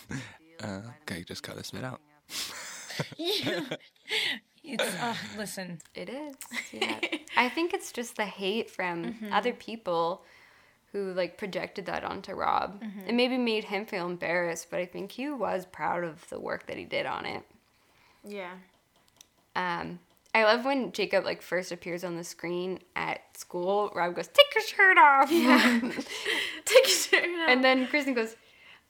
uh, 0.63 0.81
okay, 1.03 1.23
just 1.23 1.43
cut 1.43 1.55
this 1.55 1.71
bit 1.71 1.83
out. 1.83 2.01
It's 4.63 4.83
uh, 4.83 5.15
listen. 5.37 5.79
It 5.95 6.07
is. 6.09 6.35
Yeah. 6.71 6.99
I 7.35 7.49
think 7.49 7.73
it's 7.73 7.91
just 7.91 8.15
the 8.15 8.25
hate 8.25 8.69
from 8.69 9.15
other 9.31 9.53
people 9.53 10.23
who 10.91 11.13
like 11.13 11.37
projected 11.37 11.85
that 11.85 12.03
onto 12.03 12.33
Rob. 12.33 12.81
It 13.07 13.13
maybe 13.13 13.37
made 13.37 13.63
him 13.65 13.85
feel 13.85 14.05
embarrassed, 14.05 14.67
but 14.69 14.79
I 14.79 14.85
think 14.85 15.11
he 15.11 15.29
was 15.29 15.65
proud 15.65 16.03
of 16.03 16.27
the 16.29 16.39
work 16.39 16.67
that 16.67 16.77
he 16.77 16.85
did 16.85 17.05
on 17.05 17.25
it. 17.25 17.43
Yeah. 18.23 18.51
Um 19.55 19.99
I 20.33 20.43
love 20.45 20.63
when 20.63 20.91
Jacob 20.93 21.25
like 21.25 21.41
first 21.41 21.71
appears 21.73 22.03
on 22.05 22.15
the 22.15 22.23
screen 22.23 22.79
at 22.95 23.19
school. 23.37 23.91
Rob 23.93 24.15
goes, 24.15 24.27
"Take 24.29 24.53
your 24.55 24.63
shirt 24.63 24.97
off." 24.97 25.29
Yeah. 25.31 25.79
Take 26.65 26.87
your 26.87 26.97
shirt 26.97 27.23
off. 27.23 27.49
and 27.49 27.63
then 27.63 27.87
Kristen 27.87 28.13
goes, 28.13 28.35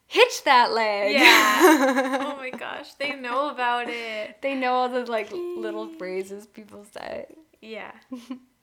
"Hitch 0.08 0.44
that 0.44 0.72
leg." 0.72 1.14
Yeah. 1.14 2.20
oh 2.22 2.36
my 2.38 2.52
gosh, 2.52 2.94
they 2.96 3.14
know 3.14 3.50
about 3.50 3.90
it. 3.90 4.40
they 4.42 4.54
know 4.54 4.74
all 4.74 4.90
the 4.90 5.06
like 5.06 5.32
little 5.32 5.88
phrases 5.98 6.46
people 6.46 6.86
say. 6.92 7.26
Yeah. 7.60 7.92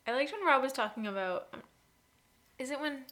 I 0.07 0.13
liked 0.13 0.31
when 0.31 0.45
Rob 0.45 0.61
was 0.61 0.71
talking 0.73 1.05
about. 1.07 1.53
Is 2.57 2.71
it 2.71 2.79
when. 2.79 3.03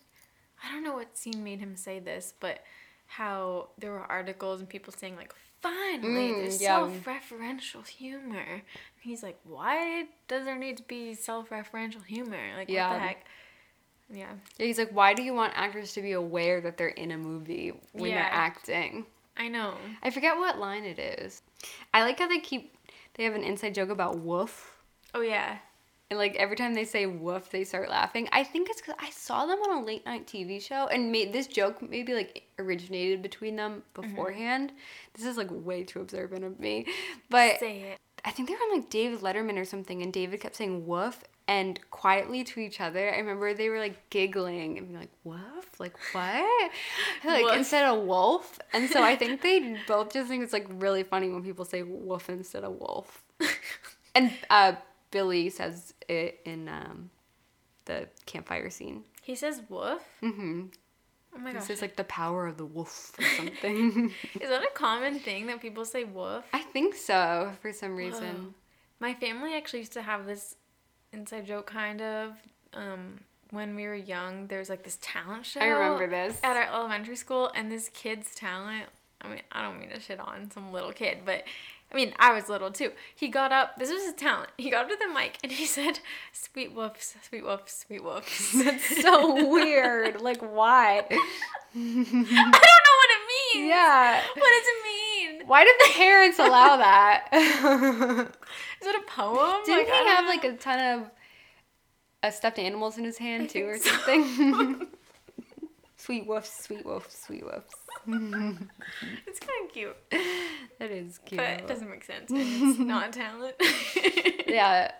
I 0.64 0.72
don't 0.72 0.84
know 0.84 0.94
what 0.94 1.18
scene 1.18 1.44
made 1.44 1.60
him 1.60 1.76
say 1.76 2.00
this, 2.00 2.34
but 2.40 2.60
how 3.06 3.70
there 3.78 3.92
were 3.92 4.00
articles 4.12 4.60
and 4.60 4.68
people 4.70 4.94
saying, 4.96 5.16
like, 5.16 5.34
finally, 5.62 6.32
Mm, 6.34 6.38
there's 6.40 6.62
yeah. 6.62 6.78
self 6.80 7.06
referential 7.06 7.86
humor. 7.88 8.40
And 8.40 8.62
he's 9.00 9.24
like, 9.24 9.40
why 9.44 10.06
does 10.28 10.46
there 10.46 10.58
need 10.58 10.78
to 10.78 10.84
be 10.84 11.14
self 11.14 11.50
referential 11.50 12.04
humor? 12.06 12.38
Like, 12.56 12.68
what 12.68 12.74
Yeah. 12.74 12.94
the 12.94 13.00
heck? 13.00 13.26
Yeah. 14.10 14.34
Yeah, 14.58 14.66
he's 14.66 14.78
like, 14.78 14.92
"Why 14.92 15.14
do 15.14 15.22
you 15.22 15.34
want 15.34 15.52
actors 15.58 15.92
to 15.94 16.02
be 16.02 16.14
aware 16.14 16.62
that 16.62 16.78
they're 16.78 16.88
in 16.88 17.12
a 17.12 17.18
movie 17.18 17.74
when 17.92 18.12
Yeah. 18.12 18.24
they're 18.24 18.34
acting?" 18.34 19.06
I 19.36 19.50
know. 19.50 19.76
I 20.02 20.12
forget 20.12 20.38
what 20.38 20.58
line 20.58 20.86
it 20.86 20.98
is. 20.98 21.42
I 21.94 22.04
like 22.04 22.18
how 22.20 22.28
they 22.30 22.40
keep 22.40 22.74
they 23.16 23.26
have 23.26 23.36
an 23.36 23.44
inside 23.44 23.74
joke 23.76 23.90
about 23.90 24.20
Wolf. 24.20 24.78
Oh, 25.14 25.20
yeah. 25.22 25.58
And 26.10 26.18
like 26.18 26.36
every 26.38 26.56
time 26.56 26.74
they 26.74 26.86
say 26.86 27.06
woof, 27.06 27.50
they 27.50 27.64
start 27.66 27.90
laughing. 27.90 28.30
I 28.32 28.44
think 28.44 28.70
it's 28.70 28.80
because 28.80 28.96
I 29.00 29.10
saw 29.10 29.46
them 29.46 29.60
on 29.60 29.78
a 29.78 29.86
late 29.86 30.06
night 30.06 30.26
TV 30.26 30.62
show 30.62 30.88
and 30.88 31.12
made 31.12 31.34
this 31.34 31.48
joke 31.48 31.82
maybe 31.82 32.14
like 32.14 32.44
originated 32.60 33.22
between 33.22 33.58
them 33.58 33.84
beforehand. 33.94 34.72
This 35.14 35.26
is 35.26 35.36
like 35.38 35.50
way 35.52 35.84
too 35.84 36.00
observant 36.00 36.46
of 36.46 36.60
me. 36.60 36.86
But 37.30 37.60
Say 37.60 37.82
it. 37.82 37.98
I 38.24 38.32
think 38.32 38.48
they 38.50 38.56
were 38.56 38.62
on 38.62 38.80
like 38.80 38.90
David 38.90 39.20
Letterman 39.22 39.58
or 39.58 39.66
something, 39.66 40.02
and 40.02 40.12
David 40.12 40.40
kept 40.42 40.56
saying 40.56 40.86
woof 40.88 41.24
and 41.48 41.80
quietly 41.92 42.44
to 42.44 42.60
each 42.60 42.82
other. 42.82 43.14
I 43.14 43.18
remember 43.18 43.54
they 43.54 43.70
were 43.70 43.80
like 43.80 44.10
giggling 44.10 44.78
and 44.78 44.88
being 44.88 45.00
like, 45.00 45.12
woof? 45.24 45.80
Like 45.80 45.96
what? 46.12 46.72
like 47.26 47.46
Woof. 47.46 47.56
instead 47.56 47.86
of 47.86 48.04
wolf. 48.04 48.60
And 48.74 48.90
so 48.90 49.02
I 49.04 49.16
think 49.16 49.42
they 49.42 49.78
both 49.88 50.14
just 50.14 50.28
think 50.28 50.44
it's 50.44 50.54
like 50.54 50.68
really 50.70 51.04
funny 51.04 51.30
when 51.30 51.44
people 51.44 51.66
say 51.66 51.84
woof 51.84 52.30
instead 52.30 52.64
of 52.64 52.74
wolf. 52.74 53.24
and 54.16 54.32
uh, 54.50 54.74
Billy 55.12 55.50
says 55.50 55.94
it 56.10 56.40
in 56.46 56.68
um, 56.68 57.10
the 57.86 58.08
campfire 58.26 58.70
scene. 58.70 59.04
He 59.22 59.36
says 59.36 59.62
woof. 59.70 60.02
Mm-hmm. 60.22 60.66
Oh 61.36 61.40
my 61.40 61.54
This 61.54 61.64
gosh. 61.64 61.70
is 61.72 61.82
like 61.82 61.96
the 61.96 62.04
power 62.06 62.48
of 62.48 62.58
the 62.58 62.66
wolf 62.66 63.14
or 63.20 63.24
something. 63.38 64.12
Is 64.42 64.50
that 64.50 64.64
a 64.64 64.72
common 64.74 65.20
thing 65.20 65.48
that 65.48 65.62
people 65.62 65.86
say 65.86 66.04
woof? 66.04 66.44
I 66.54 66.62
think 66.62 66.96
so 66.96 67.52
for 67.62 67.72
some 67.74 67.96
reason. 67.96 68.54
My 69.00 69.14
family 69.14 69.54
actually 69.56 69.80
used 69.80 69.94
to 69.94 70.02
have 70.02 70.26
this 70.26 70.56
inside 71.14 71.46
joke 71.46 71.68
kind 71.68 72.02
of 72.02 72.34
um, 72.74 73.20
when 73.52 73.76
we 73.76 73.86
were 73.86 73.96
young. 73.96 74.48
There 74.48 74.60
was 74.60 74.70
like 74.70 74.84
this 74.84 74.98
talent 75.02 75.46
show. 75.46 75.60
I 75.60 75.68
remember 75.68 76.08
this. 76.10 76.40
at 76.44 76.56
our 76.58 76.64
elementary 76.74 77.16
school, 77.16 77.52
and 77.54 77.72
this 77.72 77.90
kid's 77.90 78.34
talent. 78.34 78.86
I 79.22 79.28
mean, 79.30 79.42
I 79.52 79.62
don't 79.62 79.80
mean 79.80 79.90
to 79.90 80.00
shit 80.00 80.20
on 80.20 80.50
some 80.52 80.72
little 80.72 80.92
kid, 80.92 81.20
but 81.26 81.44
I 81.92 81.96
mean, 81.96 82.14
I 82.20 82.34
was 82.34 82.50
little 82.50 82.70
too. 82.72 82.92
He 83.16 83.30
got 83.30 83.52
up. 83.54 83.78
This 83.78 83.90
was 83.90 84.04
his 84.04 84.14
talent. 84.14 84.50
He 84.58 84.70
got 84.70 84.84
up 84.86 84.90
to 84.92 84.98
the 85.00 85.14
mic 85.14 85.38
and 85.44 85.52
he 85.52 85.66
said, 85.78 86.00
"Sweet 86.34 86.76
woofs, 86.76 87.14
sweet 87.24 87.44
woofs, 87.44 87.70
sweet 87.86 88.02
woofs." 88.02 88.64
That's 88.64 89.02
so 89.02 89.48
weird. 89.50 90.22
Like 90.22 90.42
why? 90.42 91.06
I 91.10 91.14
don't 91.74 92.12
know 92.12 92.12
what 92.12 93.10
it 93.10 93.56
means. 93.56 93.70
Yeah. 93.70 94.22
What 94.34 94.50
does 94.50 94.66
it 94.68 94.84
mean? 94.84 95.48
Why 95.48 95.64
did 95.64 95.76
the 95.80 95.94
parents 95.94 96.40
allow 96.40 96.78
that? 96.78 97.28
Is 98.82 98.88
it 98.88 98.96
a 98.96 99.12
poem? 99.12 99.62
Didn't 99.66 99.88
Like, 99.88 99.88
he 99.88 100.08
have 100.10 100.24
know. 100.26 100.30
like 100.30 100.44
a 100.44 100.54
ton 100.58 100.80
of 101.00 101.12
uh, 102.24 102.32
stuffed 102.32 102.60
animals 102.60 102.98
in 102.98 103.04
his 103.06 103.18
hand 103.18 103.50
too, 103.50 103.66
or 103.66 103.78
something? 103.78 104.88
Sweet 106.08 106.26
woofs, 106.26 106.62
sweet 106.64 106.86
woofs, 106.86 107.26
sweet 107.26 107.44
woofs. 107.44 107.64
It's 109.28 109.40
kind 109.42 109.66
of 109.66 109.74
cute, 109.74 109.98
That 110.80 110.90
is 110.90 111.18
cute. 111.26 111.38
but 111.38 111.50
it 111.50 111.68
doesn't 111.68 111.90
make 111.90 112.06
sense. 112.06 112.32
It's 112.34 112.80
not 112.94 113.12
talent. 113.12 113.56
yeah. 114.48 114.92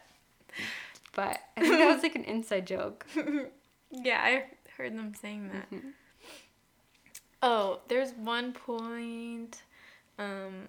But 1.16 1.40
I 1.56 1.62
think 1.62 1.78
that 1.78 1.94
was 1.94 2.04
like 2.04 2.16
an 2.16 2.26
inside 2.26 2.68
joke. 2.68 3.06
Yeah, 3.90 4.20
I 4.22 4.44
heard 4.76 4.98
them 4.98 5.14
saying 5.16 5.50
that. 5.54 5.72
Mm-hmm. 5.72 5.90
Oh, 7.42 7.80
there's 7.88 8.12
one 8.12 8.52
point. 8.52 9.62
Um, 10.20 10.68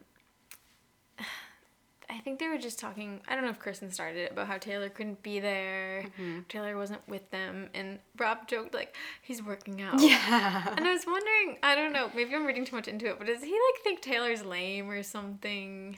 I 2.10 2.18
think 2.18 2.38
they 2.38 2.48
were 2.48 2.58
just 2.58 2.78
talking. 2.78 3.20
I 3.28 3.34
don't 3.34 3.44
know 3.44 3.50
if 3.50 3.58
Kristen 3.58 3.90
started 3.90 4.18
it 4.18 4.32
about 4.32 4.46
how 4.46 4.56
Taylor 4.58 4.88
couldn't 4.88 5.22
be 5.22 5.40
there. 5.40 6.04
Mm-hmm. 6.18 6.40
Taylor 6.48 6.76
wasn't 6.76 7.06
with 7.06 7.30
them, 7.30 7.68
and 7.74 7.98
Rob 8.18 8.48
joked 8.48 8.72
like 8.74 8.96
he's 9.22 9.42
working 9.42 9.82
out. 9.82 10.00
Yeah. 10.00 10.74
And 10.76 10.86
I 10.86 10.92
was 10.92 11.04
wondering, 11.06 11.58
I 11.62 11.74
don't 11.74 11.92
know, 11.92 12.10
maybe 12.14 12.34
I'm 12.34 12.46
reading 12.46 12.64
too 12.64 12.76
much 12.76 12.88
into 12.88 13.06
it, 13.06 13.18
but 13.18 13.26
does 13.26 13.42
he 13.42 13.50
like 13.52 13.82
think 13.84 14.00
Taylor's 14.00 14.42
lame 14.44 14.88
or 14.90 15.02
something? 15.02 15.96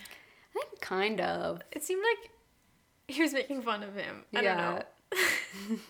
I 0.56 0.58
think 0.58 0.80
kind 0.80 1.20
of. 1.20 1.62
It 1.70 1.84
seemed 1.84 2.02
like 2.02 2.30
he 3.08 3.22
was 3.22 3.32
making 3.32 3.62
fun 3.62 3.82
of 3.84 3.94
him. 3.94 4.24
I 4.34 4.40
Yeah. 4.42 4.82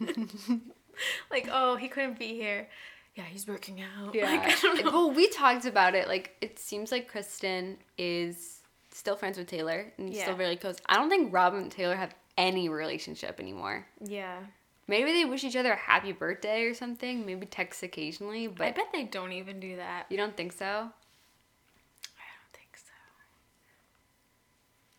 don't 0.00 0.08
know. 0.10 0.56
like, 1.30 1.48
oh, 1.50 1.76
he 1.76 1.88
couldn't 1.88 2.18
be 2.18 2.34
here. 2.34 2.68
Yeah, 3.14 3.24
he's 3.24 3.48
working 3.48 3.80
out. 3.82 4.14
Yeah. 4.14 4.26
Like, 4.26 4.42
I 4.42 4.60
don't 4.60 4.84
know. 4.84 4.90
Well, 4.90 5.10
we 5.10 5.28
talked 5.28 5.64
about 5.64 5.94
it. 5.94 6.08
Like, 6.08 6.36
it 6.40 6.58
seems 6.58 6.92
like 6.92 7.08
Kristen 7.08 7.78
is 7.98 8.59
still 8.92 9.16
friends 9.16 9.38
with 9.38 9.46
Taylor 9.46 9.92
and 9.98 10.12
Yeah. 10.12 10.22
still 10.24 10.36
really 10.36 10.56
close. 10.56 10.76
I 10.86 10.96
don't 10.96 11.08
think 11.08 11.32
Rob 11.32 11.54
and 11.54 11.70
Taylor 11.70 11.96
have 11.96 12.14
any 12.36 12.68
relationship 12.68 13.38
anymore. 13.40 13.86
Yeah. 14.00 14.38
Maybe 14.86 15.12
they 15.12 15.24
wish 15.24 15.44
each 15.44 15.54
other 15.56 15.72
a 15.72 15.76
happy 15.76 16.10
birthday 16.12 16.62
or 16.64 16.74
something. 16.74 17.24
Maybe 17.24 17.46
text 17.46 17.82
occasionally, 17.82 18.48
but 18.48 18.66
I 18.66 18.70
bet 18.72 18.88
they 18.92 19.04
don't 19.04 19.32
even 19.32 19.60
do 19.60 19.76
that. 19.76 20.06
you 20.10 20.16
don't 20.16 20.36
think 20.36 20.52
so? 20.52 20.64
I 20.66 20.68
don't 20.68 22.52
think 22.52 22.76
so. 22.76 22.92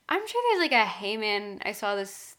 I'm 0.10 0.26
sure 0.28 0.42
there's 0.52 0.62
like 0.62 0.72
a 0.72 0.86
hey 0.86 1.18
man, 1.18 1.60
I 1.66 1.72
saw 1.74 1.96
this 1.96 2.36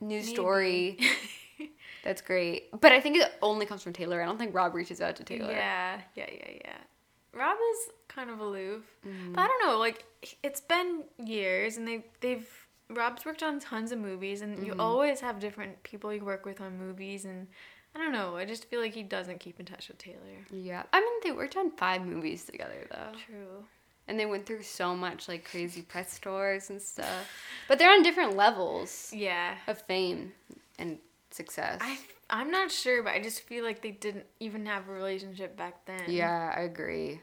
news 0.00 0.28
story. 0.28 0.98
That's 2.04 2.20
great. 2.20 2.68
But 2.80 2.90
I 2.92 3.00
think 3.00 3.16
it 3.16 3.32
only 3.42 3.64
comes 3.66 3.82
from 3.82 3.92
Taylor. 3.92 4.20
I 4.20 4.24
don't 4.26 4.38
think 4.38 4.54
Rob 4.54 4.74
reaches 4.74 5.00
out 5.00 5.16
to 5.16 5.24
Taylor. 5.24 5.52
Yeah, 5.52 6.00
yeah, 6.16 6.26
yeah, 6.32 6.50
yeah. 6.64 6.76
Rob 7.32 7.56
is 7.72 7.90
kind 8.14 8.30
of 8.30 8.40
aloof, 8.40 8.82
Mm-hmm. 9.06 9.32
but 9.32 9.40
I 9.42 9.46
don't 9.46 9.66
know. 9.66 9.78
Like 9.78 10.04
it's 10.42 10.60
been 10.60 11.04
years, 11.24 11.76
and 11.76 11.86
they 11.86 12.04
they've 12.20 12.48
Rob's 12.90 13.24
worked 13.24 13.42
on 13.42 13.58
tons 13.60 13.92
of 13.92 13.98
movies, 13.98 14.42
and 14.42 14.56
Mm-hmm. 14.56 14.66
you 14.66 14.74
always 14.78 15.20
have 15.20 15.40
different 15.40 15.82
people 15.82 16.12
you 16.12 16.24
work 16.24 16.44
with 16.44 16.60
on 16.60 16.78
movies, 16.78 17.24
and 17.24 17.46
I 17.94 17.98
don't 17.98 18.12
know. 18.12 18.36
I 18.36 18.44
just 18.44 18.66
feel 18.70 18.80
like 18.80 18.94
he 18.94 19.02
doesn't 19.02 19.40
keep 19.40 19.58
in 19.60 19.66
touch 19.66 19.88
with 19.88 19.98
Taylor. 19.98 20.38
Yeah. 20.50 20.82
I 20.92 21.00
mean, 21.00 21.12
they 21.22 21.32
worked 21.32 21.56
on 21.56 21.70
five 21.72 22.04
movies 22.06 22.44
together 22.44 22.86
though. 22.90 23.12
True. 23.26 23.64
And 24.08 24.18
they 24.18 24.26
went 24.26 24.46
through 24.46 24.62
so 24.62 24.96
much 24.96 25.28
like 25.28 25.48
crazy 25.48 25.82
press 25.82 26.18
tours 26.18 26.70
and 26.70 26.80
stuff. 26.82 27.30
But 27.68 27.78
they're 27.78 27.92
on 27.92 28.02
different 28.02 28.36
levels 28.36 29.10
Yeah. 29.14 29.54
of 29.68 29.80
fame 29.82 30.32
and 30.78 30.98
success. 31.30 31.78
I 31.82 31.98
I'm 32.30 32.50
not 32.50 32.70
sure, 32.70 33.02
but 33.02 33.12
I 33.12 33.20
just 33.20 33.42
feel 33.42 33.62
like 33.62 33.82
they 33.82 33.90
didn't 33.90 34.24
even 34.40 34.64
have 34.66 34.88
a 34.88 34.92
relationship 34.92 35.54
back 35.56 35.84
then. 35.84 36.04
yeah, 36.08 36.52
I 36.56 36.62
agree. 36.62 37.20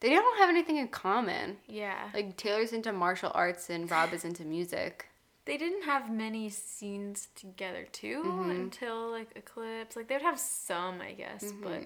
They 0.00 0.10
don't 0.10 0.38
have 0.38 0.48
anything 0.48 0.78
in 0.78 0.88
common. 0.88 1.58
Yeah. 1.68 2.08
Like 2.14 2.36
Taylor's 2.36 2.72
into 2.72 2.92
martial 2.92 3.30
arts 3.34 3.68
and 3.70 3.90
Rob 3.90 4.12
is 4.14 4.24
into 4.24 4.44
music. 4.44 5.06
they 5.44 5.56
didn't 5.56 5.82
have 5.84 6.10
many 6.10 6.48
scenes 6.50 7.28
together 7.34 7.86
too 7.92 8.22
Mm-hmm. 8.24 8.50
until 8.50 9.10
like 9.10 9.28
Eclipse. 9.36 9.96
Like 9.96 10.08
they 10.08 10.14
would 10.14 10.22
have 10.22 10.38
some, 10.38 11.00
I 11.00 11.12
guess, 11.12 11.52
but 11.62 11.82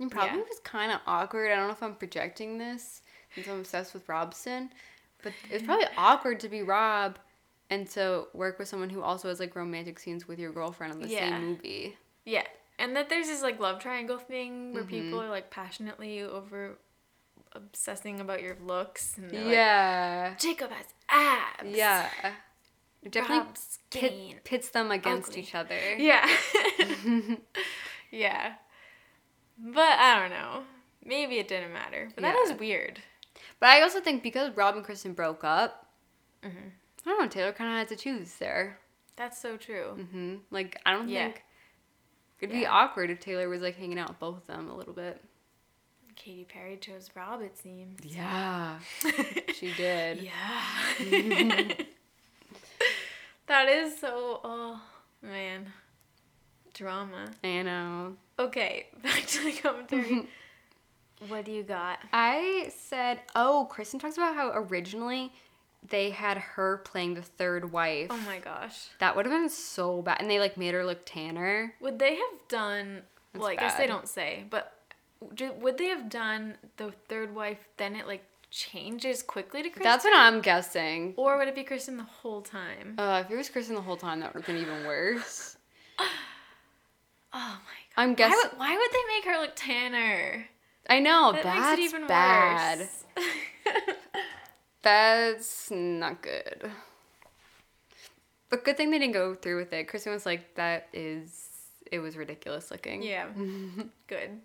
It 0.00 0.10
probably 0.10 0.38
Yeah. 0.38 0.44
was 0.48 0.60
kind 0.64 0.92
of 0.92 1.00
awkward. 1.06 1.50
I 1.50 1.56
don't 1.56 1.66
know 1.68 1.72
if 1.72 1.82
I'm 1.82 1.94
projecting 1.94 2.58
this 2.58 3.02
since 3.34 3.48
I'm 3.48 3.60
obsessed 3.60 3.94
with 3.94 4.06
Robsten, 4.06 4.68
but 5.22 5.32
it's 5.50 5.64
probably 5.64 5.86
awkward 5.96 6.40
to 6.40 6.48
be 6.48 6.62
Rob 6.62 7.18
and 7.70 7.88
to 7.90 8.26
work 8.32 8.58
with 8.58 8.68
someone 8.68 8.90
who 8.90 9.02
also 9.02 9.28
has 9.28 9.40
like 9.40 9.54
romantic 9.56 9.98
scenes 9.98 10.26
with 10.28 10.38
your 10.38 10.52
girlfriend 10.52 10.92
in 10.94 11.00
the 11.00 11.08
Yeah. 11.08 11.30
same 11.38 11.46
movie. 11.48 11.96
yeah. 12.24 12.44
And 12.80 12.94
that 12.94 13.08
there's 13.08 13.26
this 13.26 13.42
like 13.42 13.58
love 13.58 13.80
triangle 13.80 14.18
thing 14.18 14.72
where 14.72 14.84
Mm-hmm. 14.84 14.90
people 14.90 15.20
are 15.22 15.28
like 15.28 15.50
passionately 15.50 16.22
over 16.22 16.78
obsessing 17.58 18.20
about 18.20 18.42
your 18.42 18.56
looks 18.64 19.16
and 19.18 19.30
they're 19.30 19.42
like, 19.44 19.52
Yeah. 19.52 20.34
Jacob 20.38 20.70
has 20.70 20.86
abs. 21.08 21.76
Yeah. 21.76 22.08
It 23.02 23.12
definitely 23.12 23.52
pit, 23.90 24.44
pits 24.44 24.70
them 24.70 24.90
against 24.90 25.30
ugly. 25.30 25.42
each 25.42 25.54
other. 25.54 25.78
Yeah. 25.98 26.28
yeah. 28.10 28.54
But 29.58 29.98
I 29.98 30.18
don't 30.20 30.30
know. 30.30 30.62
Maybe 31.04 31.38
it 31.38 31.48
didn't 31.48 31.72
matter. 31.72 32.10
But 32.14 32.22
that 32.22 32.34
Yeah. 32.46 32.52
is 32.52 32.58
weird. 32.58 33.00
But 33.60 33.70
I 33.70 33.82
also 33.82 34.00
think 34.00 34.22
because 34.22 34.56
Rob 34.56 34.76
and 34.76 34.84
Kristen 34.84 35.12
broke 35.12 35.44
up, 35.44 35.84
Mm-hmm. 36.42 36.68
I 37.04 37.10
don't 37.10 37.20
know, 37.22 37.28
Taylor 37.28 37.52
kind 37.52 37.70
of 37.72 37.76
had 37.78 37.88
to 37.88 37.96
choose 37.96 38.34
there. 38.34 38.78
That's 39.16 39.40
so 39.40 39.56
true. 39.56 40.06
hmm 40.12 40.36
Like, 40.52 40.80
I 40.86 40.92
don't 40.92 41.08
Yeah. 41.08 41.24
think 41.24 41.42
it'd 42.40 42.52
be 42.54 42.66
awkward 42.66 43.10
if 43.10 43.18
Taylor 43.18 43.48
was 43.48 43.60
like 43.62 43.76
hanging 43.76 43.98
out 43.98 44.08
with 44.10 44.18
both 44.20 44.36
of 44.38 44.46
them 44.46 44.68
a 44.70 44.76
little 44.76 44.92
bit. 44.92 45.20
Katy 46.28 46.44
Perry 46.44 46.76
chose 46.76 47.08
Rob, 47.14 47.40
it 47.40 47.56
seems. 47.56 48.04
Yeah. 48.04 48.80
she 49.54 49.72
did. 49.78 50.20
Yeah. 50.20 50.60
that 53.46 53.68
is 53.70 53.98
so, 53.98 54.38
oh, 54.44 54.78
man. 55.22 55.72
Drama. 56.74 57.30
I 57.42 57.62
know. 57.62 58.16
Okay, 58.38 58.88
back 59.02 59.24
to 59.24 59.42
the 59.42 59.52
commentary. 59.52 60.26
what 61.28 61.46
do 61.46 61.52
you 61.52 61.62
got? 61.62 61.98
I 62.12 62.72
said, 62.76 63.20
oh, 63.34 63.66
Kristen 63.70 63.98
talks 63.98 64.18
about 64.18 64.34
how 64.34 64.50
originally 64.52 65.32
they 65.88 66.10
had 66.10 66.36
her 66.36 66.82
playing 66.84 67.14
the 67.14 67.22
third 67.22 67.72
wife. 67.72 68.08
Oh 68.10 68.20
my 68.26 68.38
gosh. 68.38 68.88
That 69.00 69.16
would 69.16 69.24
have 69.24 69.32
been 69.32 69.48
so 69.48 70.02
bad. 70.02 70.20
And 70.20 70.30
they 70.30 70.38
like 70.38 70.58
made 70.58 70.74
her 70.74 70.84
look 70.84 71.06
tanner. 71.06 71.72
Would 71.80 71.98
they 71.98 72.16
have 72.16 72.48
done, 72.50 73.00
That's 73.32 73.40
well, 73.40 73.50
I 73.50 73.54
guess 73.54 73.76
they 73.76 73.86
don't 73.86 74.06
say, 74.06 74.44
but 74.50 74.74
do, 75.34 75.52
would 75.60 75.78
they 75.78 75.86
have 75.86 76.08
done 76.08 76.54
the 76.76 76.92
third 77.08 77.34
wife, 77.34 77.58
then 77.76 77.96
it 77.96 78.06
like 78.06 78.24
changes 78.50 79.22
quickly 79.22 79.62
to 79.62 79.68
Kristen? 79.68 79.84
That's 79.84 80.04
what 80.04 80.16
I'm 80.16 80.40
guessing. 80.40 81.14
Or 81.16 81.36
would 81.38 81.48
it 81.48 81.54
be 81.54 81.64
Kristen 81.64 81.96
the 81.96 82.02
whole 82.04 82.40
time? 82.42 82.94
Uh, 82.98 83.22
if 83.24 83.30
it 83.30 83.36
was 83.36 83.48
Kristen 83.48 83.74
the 83.74 83.80
whole 83.82 83.96
time, 83.96 84.20
that 84.20 84.32
would 84.34 84.44
have 84.44 84.46
been 84.54 84.62
even 84.62 84.84
worse. 84.86 85.56
Oh 87.30 87.38
my 87.38 87.44
god. 87.94 88.02
I'm 88.02 88.08
Why 88.10 88.14
guessing. 88.14 88.38
would, 88.50 88.58
why 88.58 88.74
would 88.74 88.90
they 88.90 89.14
make 89.14 89.24
her 89.26 89.40
look 89.42 89.52
tanner? 89.54 90.46
I 90.88 90.98
know 90.98 91.32
That 91.32 91.42
that's 91.42 91.78
makes 91.78 91.78
it 91.92 91.96
even 91.96 92.06
bad. 92.06 92.78
worse. 92.78 93.04
That's 94.82 95.70
not 95.70 96.22
good. 96.22 96.70
But 98.48 98.64
good 98.64 98.76
thing 98.78 98.90
they 98.90 98.98
didn't 98.98 99.12
go 99.12 99.34
through 99.34 99.58
with 99.58 99.72
it. 99.74 99.88
Kristen 99.88 100.12
was 100.12 100.24
like, 100.24 100.54
"That 100.54 100.88
is, 100.94 101.47
it 101.92 101.98
was 101.98 102.16
ridiculous 102.16 102.70
looking." 102.70 103.02
Yeah. 103.02 103.26
Good. 104.06 104.40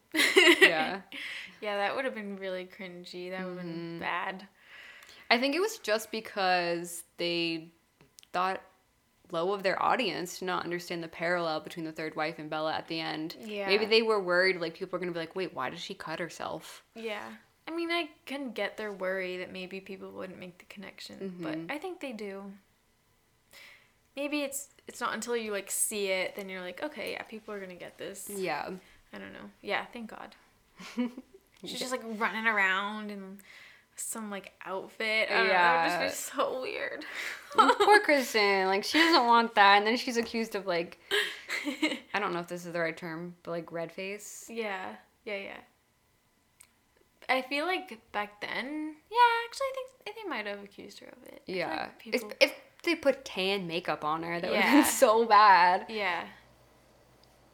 Yeah. 0.61 1.01
yeah, 1.61 1.77
that 1.77 1.95
would 1.95 2.05
have 2.05 2.15
been 2.15 2.37
really 2.37 2.65
cringy. 2.65 3.29
That 3.31 3.45
would 3.45 3.57
have 3.57 3.65
been 3.65 3.75
mm-hmm. 3.75 3.99
bad. 3.99 4.47
I 5.29 5.39
think 5.39 5.55
it 5.55 5.59
was 5.59 5.79
just 5.79 6.11
because 6.11 7.03
they 7.17 7.69
thought 8.33 8.61
low 9.31 9.51
of 9.51 9.63
their 9.63 9.81
audience 9.81 10.39
to 10.39 10.45
not 10.45 10.63
understand 10.63 11.03
the 11.03 11.07
parallel 11.07 11.59
between 11.59 11.85
the 11.85 11.91
third 11.91 12.15
wife 12.15 12.37
and 12.37 12.49
Bella 12.49 12.73
at 12.73 12.87
the 12.87 12.99
end. 12.99 13.35
Yeah. 13.43 13.67
Maybe 13.67 13.85
they 13.85 14.01
were 14.01 14.21
worried 14.21 14.61
like 14.61 14.75
people 14.75 14.95
are 14.95 14.99
gonna 14.99 15.11
be 15.11 15.19
like, 15.19 15.35
wait, 15.35 15.53
why 15.53 15.69
did 15.69 15.79
she 15.79 15.93
cut 15.93 16.19
herself? 16.19 16.83
Yeah. 16.95 17.23
I 17.67 17.71
mean, 17.71 17.91
I 17.91 18.09
can 18.25 18.51
get 18.51 18.77
their 18.77 18.91
worry 18.91 19.37
that 19.37 19.51
maybe 19.51 19.79
people 19.79 20.11
wouldn't 20.11 20.39
make 20.39 20.57
the 20.59 20.65
connection, 20.65 21.33
but 21.41 21.55
mm-hmm. 21.55 21.71
I 21.71 21.77
think 21.77 22.01
they 22.01 22.11
do. 22.11 22.43
Maybe 24.15 24.41
it's 24.41 24.67
it's 24.87 24.99
not 25.01 25.13
until 25.13 25.35
you 25.35 25.51
like 25.51 25.71
see 25.71 26.07
it 26.07 26.35
then 26.35 26.49
you're 26.49 26.61
like, 26.61 26.83
okay, 26.83 27.13
yeah, 27.13 27.23
people 27.23 27.53
are 27.53 27.59
gonna 27.59 27.75
get 27.75 27.97
this. 27.97 28.29
Yeah. 28.33 28.69
I 29.13 29.17
don't 29.19 29.33
know. 29.33 29.49
Yeah, 29.61 29.85
thank 29.93 30.09
God. 30.09 30.35
She's 31.63 31.79
just 31.79 31.91
like 31.91 32.01
running 32.17 32.45
around 32.47 33.11
in 33.11 33.37
some 33.95 34.29
like 34.31 34.51
outfit. 34.65 35.29
I 35.31 35.37
know, 35.37 35.43
Yeah. 35.45 36.07
just 36.07 36.31
be 36.31 36.35
so 36.35 36.61
weird. 36.61 37.05
Poor 37.51 37.99
Kristen. 38.03 38.65
Like 38.67 38.83
she 38.83 38.97
doesn't 38.97 39.25
want 39.25 39.55
that, 39.55 39.77
and 39.77 39.87
then 39.87 39.95
she's 39.97 40.17
accused 40.17 40.55
of 40.55 40.65
like, 40.65 40.99
I 42.13 42.19
don't 42.19 42.33
know 42.33 42.39
if 42.39 42.47
this 42.47 42.65
is 42.65 42.73
the 42.73 42.79
right 42.79 42.97
term, 42.97 43.35
but 43.43 43.51
like 43.51 43.71
red 43.71 43.91
face. 43.91 44.45
yeah, 44.49 44.95
yeah, 45.25 45.37
yeah. 45.37 45.57
I 47.29 47.41
feel 47.43 47.65
like 47.65 47.99
back 48.11 48.41
then, 48.41 48.95
yeah, 49.09 49.45
actually, 49.45 49.67
I 49.67 50.11
think 50.11 50.17
they 50.23 50.29
might 50.29 50.45
have 50.45 50.61
accused 50.63 50.99
her 50.99 51.07
of 51.07 51.23
it. 51.27 51.41
Yeah. 51.45 51.69
like 51.69 52.13
If, 52.13 52.21
people- 52.21 52.31
they 52.83 52.95
put 52.95 53.25
tan 53.25 53.67
makeup 53.67 54.03
on 54.03 54.23
her, 54.23 54.39
that 54.39 54.49
would 54.49 54.55
Yeah. 54.59 54.61
have 54.61 54.85
been 54.85 54.91
so 54.93 55.25
bad. 55.25 55.85
Yeah. 55.89 56.25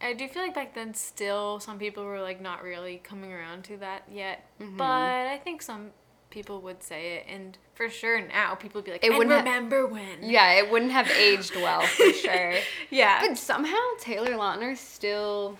I 0.01 0.13
do 0.13 0.27
feel 0.27 0.43
like 0.43 0.55
back 0.55 0.73
then 0.75 0.93
still 0.93 1.59
some 1.59 1.77
people 1.77 2.05
were 2.05 2.21
like 2.21 2.39
not 2.41 2.63
really 2.63 2.97
coming 3.03 3.33
around 3.33 3.63
to 3.65 3.77
that 3.77 4.03
yet. 4.11 4.45
Mm-hmm. 4.61 4.77
But 4.77 4.85
I 5.27 5.39
think 5.43 5.61
some 5.61 5.91
people 6.29 6.61
would 6.61 6.81
say 6.83 7.15
it 7.17 7.25
and 7.27 7.57
for 7.73 7.89
sure 7.89 8.21
now 8.25 8.55
people 8.55 8.79
would 8.79 8.85
be 8.85 8.91
like, 8.91 9.03
It 9.03 9.11
wouldn't 9.11 9.31
ha- 9.31 9.39
remember 9.39 9.85
when. 9.87 10.19
Yeah, 10.23 10.51
it 10.53 10.71
wouldn't 10.71 10.91
have 10.91 11.09
aged 11.11 11.55
well 11.55 11.81
for 11.81 12.13
sure. 12.13 12.53
Yeah. 12.89 13.27
But 13.27 13.37
somehow 13.37 13.75
Taylor 13.99 14.31
Lautner 14.31 14.77
still 14.77 15.57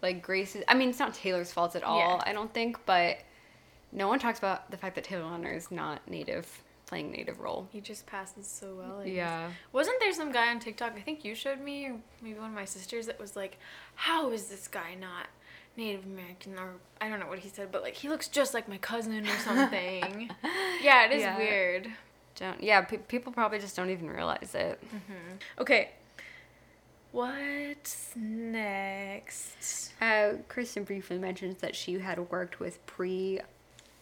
like 0.00 0.22
graces. 0.22 0.62
I 0.68 0.74
mean, 0.74 0.90
it's 0.90 0.98
not 1.00 1.12
Taylor's 1.14 1.50
fault 1.52 1.74
at 1.74 1.82
all. 1.82 1.98
Yeah. 1.98 2.22
I 2.24 2.32
don't 2.32 2.52
think, 2.54 2.78
but 2.86 3.18
no 3.90 4.06
one 4.06 4.20
talks 4.20 4.38
about 4.38 4.70
the 4.70 4.76
fact 4.76 4.94
that 4.94 5.02
Taylor 5.04 5.24
Lautner 5.24 5.56
is 5.56 5.72
not 5.72 6.08
native, 6.08 6.62
playing 6.88 7.10
native 7.12 7.38
role. 7.38 7.68
he 7.70 7.80
just 7.80 8.06
passes 8.06 8.46
so 8.46 8.74
well. 8.74 9.06
Yeah. 9.06 9.50
Wasn't 9.72 10.00
there 10.00 10.12
some 10.12 10.32
guy 10.32 10.48
on 10.50 10.58
TikTok, 10.58 10.94
I 10.96 11.00
think 11.00 11.24
you 11.24 11.34
showed 11.34 11.60
me, 11.60 11.86
or 11.86 11.96
maybe 12.22 12.38
one 12.38 12.48
of 12.48 12.54
my 12.54 12.64
sisters, 12.64 13.06
that 13.06 13.20
was 13.20 13.36
like, 13.36 13.58
How 13.94 14.30
is 14.30 14.46
this 14.46 14.66
guy 14.68 14.94
not 14.98 15.26
Native 15.76 16.04
American? 16.04 16.58
Or 16.58 16.72
I 17.00 17.08
don't 17.08 17.20
know 17.20 17.26
what 17.28 17.38
he 17.40 17.48
said, 17.50 17.70
but 17.70 17.82
like, 17.82 17.94
he 17.94 18.08
looks 18.08 18.26
just 18.28 18.54
like 18.54 18.68
my 18.68 18.78
cousin 18.78 19.26
or 19.28 19.36
something. 19.44 20.30
yeah, 20.82 21.04
it 21.06 21.12
is 21.12 21.20
Yeah. 21.22 21.36
weird. 21.36 21.88
Don't. 22.36 22.62
Yeah, 22.62 22.80
pe- 22.82 22.98
people 22.98 23.32
probably 23.32 23.58
just 23.58 23.76
don't 23.76 23.90
even 23.90 24.08
realize 24.10 24.54
it. 24.54 24.80
Okay. 25.58 25.90
What's 27.10 28.12
next? 28.16 29.92
Uh, 30.00 30.34
Kristen 30.48 30.84
briefly 30.84 31.18
mentions 31.18 31.58
that 31.58 31.74
she 31.74 31.98
had 31.98 32.30
worked 32.30 32.60
with 32.60 32.84
Pre, 32.86 33.40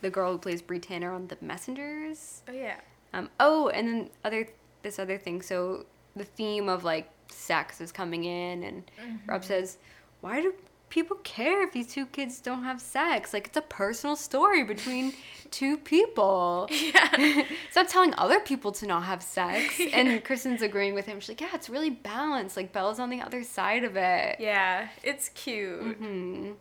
the 0.01 0.11
girl 0.11 0.33
who 0.33 0.39
plays 0.39 0.63
Bree 0.63 0.79
Tanner 0.79 1.13
on 1.13 1.29
The 1.29 1.37
Messengers. 1.41 2.43
Oh, 2.49 2.53
yeah. 2.53 2.77
Um, 3.13 3.31
oh, 3.41 3.69
and 3.69 3.89
then 3.89 4.11
other 4.25 4.49
this 4.83 4.99
other 4.99 5.19
thing. 5.19 5.43
So 5.43 5.87
the 6.15 6.25
theme 6.25 6.69
of 6.69 6.85
like 6.85 7.09
sex 7.29 7.81
is 7.81 7.93
coming 7.93 8.25
in, 8.25 8.63
and 8.63 8.91
Rob 9.27 9.45
says, 9.45 9.79
"Why 10.21 10.41
do 10.41 10.53
people 10.89 11.17
care 11.25 11.63
if 11.67 11.73
these 11.73 11.93
two 11.93 12.07
kids 12.07 12.41
don't 12.41 12.63
have 12.63 12.81
sex? 12.81 13.33
Like 13.33 13.49
it's 13.49 13.57
a 13.57 13.63
personal 13.63 14.17
story 14.17 14.65
between 14.65 15.13
two 15.51 15.77
people. 15.77 16.69
Yeah. 16.71 17.45
not 17.77 17.89
telling 17.89 18.15
other 18.17 18.41
people 18.41 18.73
to 18.73 18.87
not 18.87 19.05
have 19.05 19.23
sex." 19.23 19.81
And 19.93 20.23
Kristen's 20.25 20.63
agreeing 20.63 20.95
with 20.95 21.07
him. 21.07 21.21
She's 21.21 21.31
like, 21.31 21.41
"Yeah, 21.41 21.55
it's 21.55 21.71
really 21.71 21.91
balanced. 21.91 22.57
Like 22.57 22.73
Bella's 22.73 22.99
on 22.99 23.11
the 23.11 23.21
other 23.21 23.45
side 23.45 23.85
of 23.85 23.97
it." 23.97 24.37
Yeah, 24.41 24.89
it's 25.03 25.31
cute. 25.31 25.97
Hmm. 25.97 26.53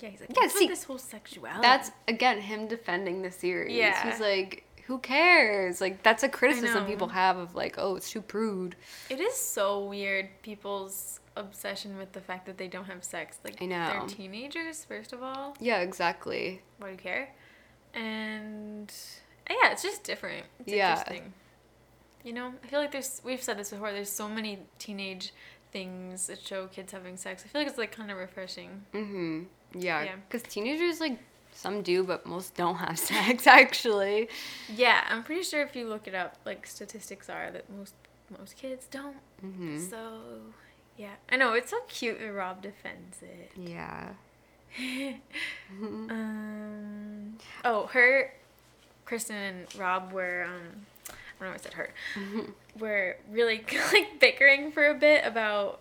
Yeah, 0.00 0.08
he's 0.08 0.20
like, 0.20 0.30
Yeah, 0.40 0.48
see, 0.48 0.66
this 0.68 0.84
whole 0.84 0.98
sexuality? 0.98 1.62
That's 1.62 1.90
again 2.08 2.40
him 2.40 2.66
defending 2.68 3.22
the 3.22 3.30
series. 3.30 3.74
Yeah. 3.76 4.10
He's 4.10 4.20
like, 4.20 4.64
who 4.86 4.98
cares? 4.98 5.80
Like 5.80 6.02
that's 6.02 6.22
a 6.22 6.28
criticism 6.28 6.86
people 6.86 7.08
have 7.08 7.36
of 7.36 7.54
like, 7.54 7.76
oh, 7.78 7.96
it's 7.96 8.10
too 8.10 8.22
prude. 8.22 8.76
It 9.10 9.20
is 9.20 9.34
so 9.36 9.84
weird, 9.84 10.28
people's 10.42 11.20
obsession 11.36 11.96
with 11.96 12.12
the 12.12 12.20
fact 12.20 12.46
that 12.46 12.58
they 12.58 12.68
don't 12.68 12.84
have 12.86 13.04
sex. 13.04 13.38
Like, 13.44 13.60
I 13.62 13.66
know. 13.66 13.86
they're 13.90 14.06
teenagers, 14.08 14.84
first 14.84 15.12
of 15.12 15.22
all. 15.22 15.56
Yeah, 15.60 15.80
exactly. 15.80 16.62
Why 16.78 16.88
do 16.88 16.92
you 16.92 16.98
care? 16.98 17.30
And 17.94 18.92
yeah, 19.48 19.72
it's 19.72 19.82
just 19.82 20.02
different. 20.04 20.46
It's 20.60 20.72
Yeah. 20.72 20.92
interesting. 20.98 21.32
You 22.24 22.32
know, 22.32 22.54
I 22.62 22.66
feel 22.68 22.80
like 22.80 22.92
there's, 22.92 23.20
we've 23.24 23.42
said 23.42 23.58
this 23.58 23.70
before, 23.70 23.92
there's 23.92 24.10
so 24.10 24.28
many 24.28 24.60
teenage 24.78 25.32
things 25.72 26.26
that 26.28 26.38
show 26.40 26.66
kids 26.68 26.92
having 26.92 27.16
sex. 27.16 27.42
I 27.44 27.48
feel 27.48 27.60
like 27.62 27.68
it's 27.68 27.78
like 27.78 27.92
kind 27.92 28.10
of 28.10 28.16
refreshing. 28.18 28.84
Mm-hmm. 28.94 29.42
Yeah. 29.74 30.02
Yeah. 30.02 30.14
Because 30.28 30.42
teenagers 30.42 31.00
like 31.00 31.18
some 31.54 31.82
do, 31.82 32.02
but 32.02 32.26
most 32.26 32.54
don't 32.56 32.76
have 32.76 32.98
sex 32.98 33.46
actually. 33.46 34.28
Yeah, 34.74 35.04
I'm 35.08 35.22
pretty 35.22 35.42
sure 35.42 35.62
if 35.62 35.76
you 35.76 35.88
look 35.88 36.06
it 36.06 36.14
up, 36.14 36.36
like 36.44 36.66
statistics 36.66 37.28
are 37.28 37.50
that 37.50 37.70
most 37.70 37.94
most 38.38 38.56
kids 38.56 38.86
don't. 38.90 39.16
Mm-hmm. 39.44 39.78
So, 39.78 40.18
yeah, 40.96 41.14
I 41.30 41.36
know 41.36 41.52
it's 41.52 41.70
so 41.70 41.80
cute 41.88 42.18
that 42.18 42.32
Rob 42.32 42.62
defends 42.62 43.18
it. 43.22 43.52
Yeah. 43.56 44.10
Um. 45.82 47.38
Oh, 47.64 47.86
her, 47.92 48.32
Kristen 49.04 49.36
and 49.36 49.74
Rob 49.76 50.12
were 50.12 50.44
um, 50.44 50.86
I 51.42 51.44
don't 51.44 51.50
know. 51.50 51.56
if 51.56 51.60
I 51.60 51.64
said 51.64 51.74
her. 51.74 51.90
Were 52.78 53.16
really 53.30 53.64
like 53.92 54.20
bickering 54.20 54.72
for 54.72 54.86
a 54.88 54.94
bit 54.94 55.26
about 55.26 55.80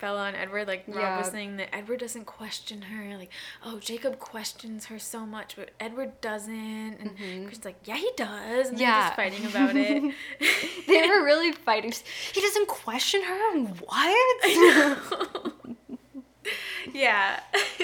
Bella 0.00 0.26
and 0.26 0.36
Edward. 0.36 0.66
Like 0.66 0.84
Rob 0.88 1.18
was 1.18 1.30
saying 1.30 1.56
that 1.58 1.74
Edward 1.74 2.00
doesn't 2.00 2.24
question 2.24 2.82
her. 2.82 3.16
Like, 3.16 3.30
oh, 3.64 3.78
Jacob 3.78 4.18
questions 4.18 4.86
her 4.86 4.98
so 4.98 5.26
much, 5.26 5.56
but 5.56 5.70
Edward 5.78 6.20
doesn't. 6.20 6.54
And 6.54 7.16
mm-hmm. 7.16 7.44
Kristen's 7.46 7.64
like, 7.64 7.80
yeah, 7.84 7.96
he 7.96 8.10
does. 8.16 8.68
And 8.70 8.78
Yeah. 8.78 8.92
they're 8.92 9.02
just 9.02 9.16
fighting 9.16 9.46
about 9.46 9.76
it. 9.76 10.14
They 10.86 11.08
were 11.08 11.24
really 11.24 11.52
fighting. 11.52 11.92
He 12.32 12.40
doesn't 12.40 12.66
question 12.68 13.22
her. 13.22 13.58
What? 13.60 14.46
yeah. 16.92 17.40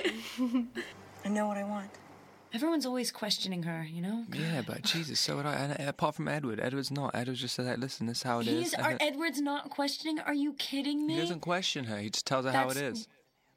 I 1.25 1.29
know 1.29 1.47
what 1.47 1.57
I 1.57 1.64
want. 1.64 1.91
Everyone's 2.57 2.87
always 2.87 3.13
questioning 3.13 3.65
her, 3.65 3.85
you 3.85 4.01
know? 4.01 4.25
Yeah, 4.33 4.63
but 4.67 4.81
Jesus, 4.81 5.21
so 5.21 5.37
would 5.37 5.45
I. 5.45 5.53
And 5.57 5.73
uh, 5.73 5.91
apart 5.91 6.15
from 6.15 6.27
Edward, 6.27 6.59
Edward's 6.59 6.91
not. 6.91 7.15
Edward 7.15 7.37
just 7.37 7.55
said, 7.55 7.67
like, 7.67 7.77
"Listen, 7.77 8.07
this 8.07 8.17
is 8.17 8.23
how 8.23 8.41
it 8.41 8.49
is." 8.49 8.71
He's 8.71 8.73
And 8.73 8.87
are 8.87 8.97
Edward's 8.99 9.43
not 9.43 9.69
questioning. 9.69 10.21
Are 10.21 10.33
you 10.33 10.55
kidding 10.55 11.07
me? 11.07 11.17
he 11.17 11.21
doesn't 11.21 11.41
question 11.41 11.85
her. 11.85 11.99
He 11.99 12.09
just 12.09 12.27
tells 12.27 12.47
her 12.47 12.53
how 12.53 12.71
it 12.71 12.79
is. 12.79 13.09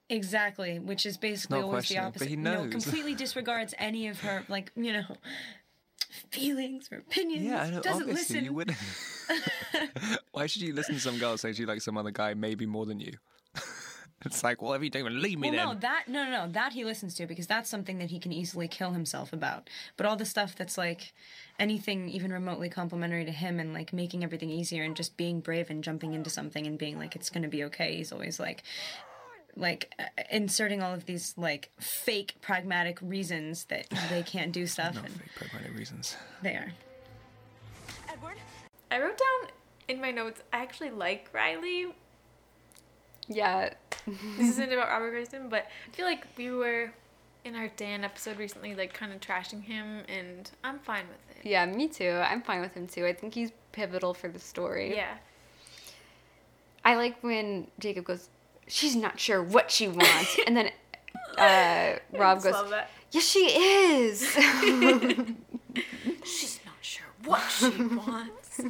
Exactly, 0.10 0.80
which 0.80 1.06
is 1.06 1.16
basically 1.16 1.60
not 1.60 1.64
always 1.68 1.88
the 1.88 1.96
questioning, 1.96 2.04
but 2.04 2.08
opposite. 2.10 2.28
he 2.28 2.36
knows. 2.36 2.72
completely 2.72 3.16
disregards 3.24 3.74
any 3.78 4.10
of 4.10 4.20
her 4.20 4.44
like, 4.50 4.74
you 4.76 4.92
know, 4.92 5.06
feelings 6.30 6.90
or 6.92 6.98
opinions. 6.98 7.46
Yeah, 7.46 7.62
I 7.62 7.70
know. 7.70 7.80
Doesn't 7.80 8.02
Obviously, 8.10 8.36
listen. 8.36 8.44
you 8.44 8.52
wouldn't. 8.52 8.78
Why 10.34 10.48
should 10.48 10.64
you 10.64 10.74
listen 10.74 10.96
to 10.96 11.00
some 11.00 11.20
girl 11.20 11.38
say 11.38 11.54
she 11.54 11.66
likes 11.66 11.86
some 11.86 11.98
other 11.98 12.12
guy 12.12 12.34
maybe 12.34 12.66
more 12.66 12.86
than 12.86 13.00
you? 13.00 13.14
It's 14.26 14.44
like, 14.44 14.62
well, 14.62 14.74
if 14.74 14.84
you 14.84 14.90
don't 14.90 15.02
even 15.02 15.22
leave 15.22 15.40
me, 15.40 15.50
Well, 15.50 15.58
then. 15.58 15.68
no, 15.68 15.74
that 15.80 16.04
no, 16.08 16.26
no, 16.26 16.46
no, 16.46 16.52
that 16.52 16.74
he 16.74 16.84
listens 16.84 17.14
to 17.16 17.26
because 17.28 17.48
that's 17.48 17.70
something 17.70 18.00
that 18.00 18.10
he 18.10 18.20
can 18.20 18.32
easily 18.34 18.68
kill 18.68 18.92
himself 18.92 19.32
about. 19.34 19.70
But 19.98 20.06
all 20.06 20.16
the 20.16 20.26
stuff 20.26 20.56
that's 20.56 20.78
like 20.78 21.14
anything 21.58 22.10
even 22.10 22.32
remotely 22.34 22.70
complimentary 22.70 23.26
to 23.26 23.32
him 23.32 23.60
and 23.60 23.74
like 23.74 23.94
making 23.94 24.24
everything 24.24 24.50
easier 24.50 24.84
and 24.84 24.96
just 24.96 25.16
being 25.18 25.40
brave 25.40 25.70
and 25.70 25.84
jumping 25.84 26.14
into 26.14 26.30
something 26.30 26.66
and 26.68 26.78
being 26.78 26.98
like 26.98 27.16
it's 27.16 27.30
going 27.30 27.44
to 27.44 27.50
be 27.50 27.64
okay. 27.66 27.96
He's 27.98 28.12
always 28.12 28.40
like 28.40 28.64
like 29.56 29.94
uh, 30.00 30.04
inserting 30.32 30.82
all 30.82 30.94
of 30.94 31.06
these 31.06 31.34
like 31.38 31.70
fake 31.80 32.36
pragmatic 32.42 32.98
reasons 33.02 33.66
that 33.66 33.88
they 34.10 34.22
can't 34.24 34.52
do 34.52 34.66
stuff 34.68 34.96
Not 34.96 35.06
and 35.06 35.14
fake 35.16 35.30
pragmatic 35.36 35.76
reasons. 35.78 36.16
they 36.42 36.52
are. 36.56 36.72
Edward? 38.10 38.38
I 38.92 39.00
wrote 39.00 39.18
down 39.18 39.50
in 39.88 40.00
my 40.02 40.12
notes. 40.12 40.42
I 40.54 40.58
actually 40.62 40.92
like 40.92 41.30
Riley. 41.34 41.88
Yeah. 43.30 43.74
this 44.38 44.50
isn't 44.50 44.74
about 44.74 44.90
Robert 44.90 45.12
Kristen, 45.12 45.48
but 45.50 45.68
I 45.88 45.96
feel 45.96 46.06
like 46.06 46.26
we 46.38 46.52
were 46.52 46.92
in 47.46 47.56
our 47.56 47.70
Dan 47.78 48.04
episode 48.04 48.38
recently, 48.38 48.76
like 48.76 48.94
kind 48.94 49.14
of 49.14 49.20
trashing 49.22 49.64
him, 49.64 50.04
and 50.10 50.50
I'm 50.64 50.80
fine 50.80 51.06
with 51.08 51.38
it. 51.38 51.48
Yeah, 51.48 51.66
me 51.66 51.88
too. 51.88 52.10
I'm 52.24 52.42
fine 52.42 52.62
with 52.62 52.74
him 52.74 52.88
too. 52.88 53.06
I 53.06 53.14
think 53.14 53.34
he's 53.34 53.52
pivotal 53.72 54.14
for 54.14 54.28
the 54.28 54.40
story. 54.40 54.96
Yeah. 54.96 55.16
I 56.84 56.96
like 56.96 57.22
when 57.24 57.68
Jacob 57.80 58.06
goes, 58.06 58.30
"She's 58.68 58.96
not 58.96 59.20
sure 59.20 59.42
what 59.44 59.72
she 59.72 59.88
wants," 59.88 60.40
and 60.46 60.58
then 60.58 60.72
uh, 61.38 62.00
Rob 62.18 62.42
goes. 62.42 62.56
"Yes, 63.12 63.24
she 63.26 63.40
is." 63.40 64.22
She's 66.24 66.60
not 66.66 66.76
sure 66.82 67.06
what 67.26 67.42
she 67.50 67.70
wants. 67.70 68.62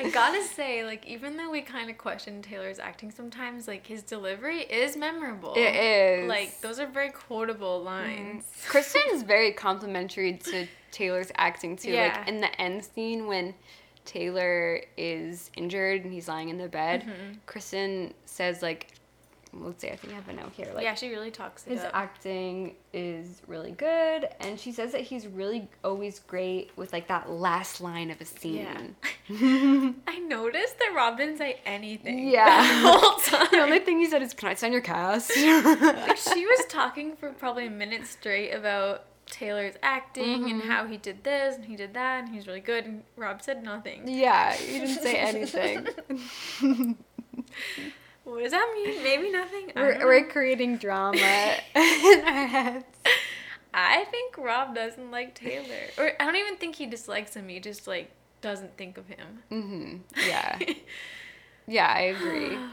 I 0.00 0.10
gotta 0.10 0.42
say, 0.44 0.84
like, 0.84 1.06
even 1.06 1.36
though 1.36 1.50
we 1.50 1.60
kind 1.62 1.90
of 1.90 1.98
question 1.98 2.42
Taylor's 2.42 2.78
acting 2.78 3.10
sometimes, 3.10 3.66
like, 3.68 3.86
his 3.86 4.02
delivery 4.02 4.60
is 4.62 4.96
memorable. 4.96 5.54
It 5.56 5.74
is. 5.74 6.28
Like, 6.28 6.60
those 6.60 6.78
are 6.78 6.86
very 6.86 7.10
quotable 7.10 7.82
lines. 7.82 8.44
Kristen 8.68 9.02
is 9.12 9.22
very 9.22 9.52
complimentary 9.52 10.34
to 10.38 10.66
Taylor's 10.90 11.30
acting 11.36 11.76
too. 11.76 11.90
Yeah. 11.90 12.16
Like 12.18 12.28
in 12.28 12.40
the 12.40 12.60
end 12.60 12.84
scene 12.84 13.26
when 13.26 13.54
Taylor 14.04 14.80
is 14.96 15.50
injured 15.56 16.04
and 16.04 16.12
he's 16.12 16.28
lying 16.28 16.48
in 16.48 16.58
the 16.58 16.68
bed, 16.68 17.02
Mm-hmm. 17.02 17.34
Kristen 17.46 18.14
says 18.24 18.62
like, 18.62 18.88
let's 19.52 19.82
see, 19.82 19.88
I 19.88 19.96
think 19.96 20.12
I 20.12 20.16
have 20.16 20.28
a 20.28 20.32
note 20.32 20.52
here. 20.54 20.70
Like, 20.74 20.84
yeah, 20.84 20.94
she 20.94 21.10
really 21.10 21.30
talks 21.30 21.64
his 21.64 21.80
up. 21.80 21.90
acting 21.94 22.74
is 22.92 23.42
really 23.46 23.72
good, 23.72 24.28
and 24.40 24.58
she 24.58 24.72
says 24.72 24.92
that 24.92 25.02
he's 25.02 25.26
really 25.26 25.68
always 25.82 26.20
great 26.20 26.70
with 26.76 26.92
like 26.92 27.08
that 27.08 27.30
last 27.30 27.80
line 27.80 28.10
of 28.10 28.20
a 28.20 28.24
scene. 28.24 28.96
I 29.30 30.18
noticed 30.26 30.78
that 30.78 30.92
Rob 30.94 31.18
didn't 31.18 31.38
say 31.38 31.60
anything. 31.64 32.28
Yeah. 32.28 32.62
The 32.82 32.88
whole 32.88 33.18
time. 33.18 33.48
the 33.50 33.58
only 33.58 33.80
thing 33.80 33.98
he 33.98 34.06
said 34.06 34.22
is, 34.22 34.34
"Can 34.34 34.48
I 34.48 34.54
sign 34.54 34.72
your 34.72 34.80
cast?" 34.80 35.30
like 35.36 36.16
she 36.34 36.46
was 36.46 36.66
talking 36.68 37.16
for 37.16 37.30
probably 37.30 37.66
a 37.66 37.70
minute 37.70 38.06
straight 38.06 38.52
about 38.52 39.04
Taylor's 39.26 39.74
acting 39.82 40.50
and 40.50 40.60
mm-hmm. 40.60 40.70
how 40.70 40.86
he 40.86 40.96
did 40.96 41.24
this 41.24 41.56
and 41.56 41.64
he 41.64 41.76
did 41.76 41.94
that 41.94 42.24
and 42.24 42.34
he's 42.34 42.46
really 42.46 42.60
good 42.60 42.84
and 42.84 43.02
Rob 43.16 43.42
said 43.42 43.62
nothing. 43.62 44.08
yeah, 44.08 44.54
he 44.54 44.78
didn't 44.78 45.02
say 45.02 45.16
anything. 45.16 46.96
What 48.28 48.42
does 48.42 48.52
that 48.52 48.70
mean? 48.74 49.02
Maybe 49.02 49.30
nothing. 49.30 49.72
We're, 49.74 50.04
we're 50.04 50.28
creating 50.28 50.76
drama 50.76 51.16
in 51.74 52.24
our 52.26 52.46
heads. 52.46 52.84
I 53.72 54.04
think 54.10 54.36
Rob 54.36 54.74
doesn't 54.74 55.10
like 55.10 55.34
Taylor. 55.34 55.64
Or 55.96 56.12
I 56.20 56.26
don't 56.26 56.36
even 56.36 56.56
think 56.56 56.76
he 56.76 56.84
dislikes 56.84 57.34
him. 57.34 57.48
He 57.48 57.58
just 57.58 57.86
like 57.86 58.10
doesn't 58.42 58.76
think 58.76 58.98
of 58.98 59.06
him. 59.06 59.42
Mm-hmm. 59.50 59.96
Yeah. 60.28 60.58
yeah, 61.66 61.92
I 61.94 62.00
agree. 62.00 62.58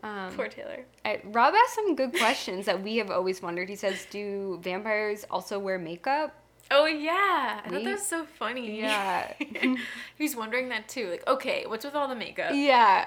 Um, 0.00 0.32
Poor 0.36 0.46
Taylor. 0.46 0.84
I, 1.04 1.20
Rob 1.24 1.54
asked 1.54 1.74
some 1.74 1.96
good 1.96 2.12
questions 2.12 2.66
that 2.66 2.80
we 2.84 2.98
have 2.98 3.10
always 3.10 3.42
wondered. 3.42 3.68
He 3.68 3.74
says, 3.74 4.06
"Do 4.08 4.60
vampires 4.62 5.24
also 5.28 5.58
wear 5.58 5.76
makeup?" 5.76 6.40
Oh 6.70 6.84
yeah. 6.86 7.60
I 7.64 7.68
thought 7.70 7.84
that 7.84 7.92
was 7.92 8.06
so 8.06 8.24
funny. 8.24 8.78
Yeah. 8.80 9.32
He's 10.18 10.36
wondering 10.36 10.68
that 10.68 10.88
too. 10.88 11.08
Like, 11.10 11.26
okay, 11.26 11.64
what's 11.66 11.84
with 11.84 11.94
all 11.94 12.08
the 12.08 12.14
makeup? 12.14 12.50
Yeah. 12.54 13.04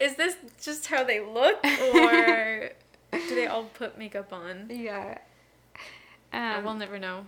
Is 0.00 0.14
this 0.16 0.36
just 0.62 0.86
how 0.86 1.02
they 1.04 1.20
look 1.20 1.56
or 1.64 2.70
do 3.12 3.34
they 3.34 3.46
all 3.46 3.64
put 3.64 3.98
makeup 3.98 4.32
on? 4.32 4.68
yeah. 4.70 5.18
Um, 6.32 6.64
we'll 6.64 6.74
never 6.74 6.98
know. 6.98 7.24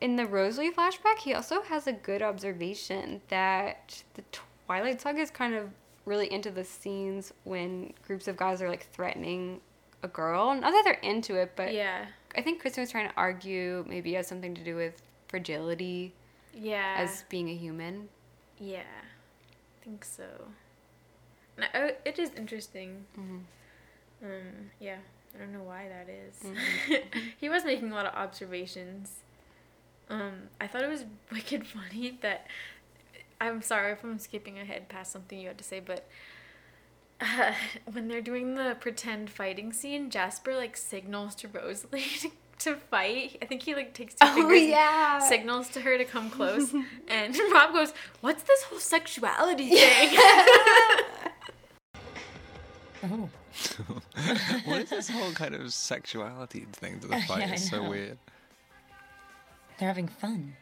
in 0.00 0.16
the 0.16 0.26
Rosalie 0.26 0.70
flashback, 0.70 1.18
he 1.18 1.34
also 1.34 1.62
has 1.62 1.86
a 1.86 1.92
good 1.92 2.22
observation 2.22 3.20
that 3.28 4.02
the 4.14 4.22
Twilight 4.66 5.00
Saga 5.00 5.20
is 5.20 5.30
kind 5.30 5.54
of 5.54 5.70
really 6.06 6.32
into 6.32 6.50
the 6.50 6.64
scenes 6.64 7.32
when 7.44 7.92
groups 8.06 8.28
of 8.28 8.36
guys 8.36 8.62
are 8.62 8.68
like 8.68 8.86
threatening 8.92 9.60
a 10.04 10.08
girl. 10.08 10.54
Not 10.54 10.70
that 10.70 10.82
they're 10.84 11.10
into 11.10 11.34
it, 11.36 11.52
but 11.56 11.72
Yeah. 11.74 12.06
I 12.36 12.42
think 12.42 12.60
Kristen 12.60 12.82
was 12.82 12.90
trying 12.90 13.08
to 13.08 13.14
argue 13.16 13.84
maybe 13.88 14.14
it 14.14 14.16
has 14.18 14.26
something 14.26 14.54
to 14.54 14.64
do 14.64 14.76
with 14.76 15.02
fragility 15.28 16.12
Yeah. 16.54 16.94
as 16.98 17.24
being 17.28 17.48
a 17.50 17.54
human. 17.54 18.08
Yeah, 18.58 18.80
I 18.80 19.84
think 19.84 20.04
so. 20.04 20.24
And 21.56 21.66
I, 21.74 21.94
it 22.04 22.18
is 22.18 22.30
interesting. 22.36 23.04
Mm-hmm. 23.18 23.38
Um, 24.24 24.70
yeah, 24.80 24.96
I 25.34 25.38
don't 25.38 25.52
know 25.52 25.62
why 25.62 25.88
that 25.88 26.08
is. 26.08 27.00
he 27.38 27.48
was 27.48 27.64
making 27.64 27.90
a 27.92 27.94
lot 27.94 28.06
of 28.06 28.14
observations. 28.14 29.16
Um, 30.08 30.34
I 30.60 30.66
thought 30.66 30.82
it 30.82 30.88
was 30.88 31.04
wicked 31.32 31.66
funny 31.66 32.18
that. 32.22 32.46
I'm 33.40 33.60
sorry 33.60 33.90
if 33.90 34.04
I'm 34.04 34.20
skipping 34.20 34.60
ahead 34.60 34.88
past 34.88 35.10
something 35.10 35.36
you 35.36 35.48
had 35.48 35.58
to 35.58 35.64
say, 35.64 35.80
but 35.80 36.06
uh, 37.22 37.52
when 37.92 38.08
they're 38.08 38.20
doing 38.20 38.54
the 38.54 38.76
pretend 38.80 39.30
fighting 39.30 39.72
scene, 39.72 40.10
Jasper 40.10 40.54
like 40.56 40.76
signals 40.76 41.34
to 41.36 41.48
Rosalie 41.48 42.04
to 42.60 42.76
fight. 42.76 43.38
I 43.42 43.46
think 43.46 43.62
he 43.62 43.74
like 43.74 43.94
takes 43.94 44.14
two 44.14 44.26
fingers 44.26 44.60
and 44.60 44.68
yeah. 44.68 45.18
signals 45.20 45.68
to 45.70 45.80
her 45.80 45.96
to 45.98 46.04
come 46.04 46.30
close, 46.38 46.72
and 47.08 47.38
Rob 47.52 47.72
goes, 47.72 47.92
"What's 48.20 48.42
this 48.42 48.62
whole 48.64 48.78
sexuality 48.80 49.70
thing?" 49.70 50.18
Oh. 53.04 53.28
what 54.64 54.82
is 54.82 54.90
this 54.90 55.08
whole 55.10 55.32
kind 55.32 55.54
of 55.54 55.72
sexuality 55.72 56.66
thing 56.72 57.00
to 57.00 57.08
the 57.08 57.16
Yeah, 57.16 57.26
fight? 57.26 57.42
I 57.48 57.52
it's 57.54 57.68
so 57.68 57.88
weird. 57.88 58.16
They're 59.78 59.88
having 59.88 60.06
fun. 60.08 60.54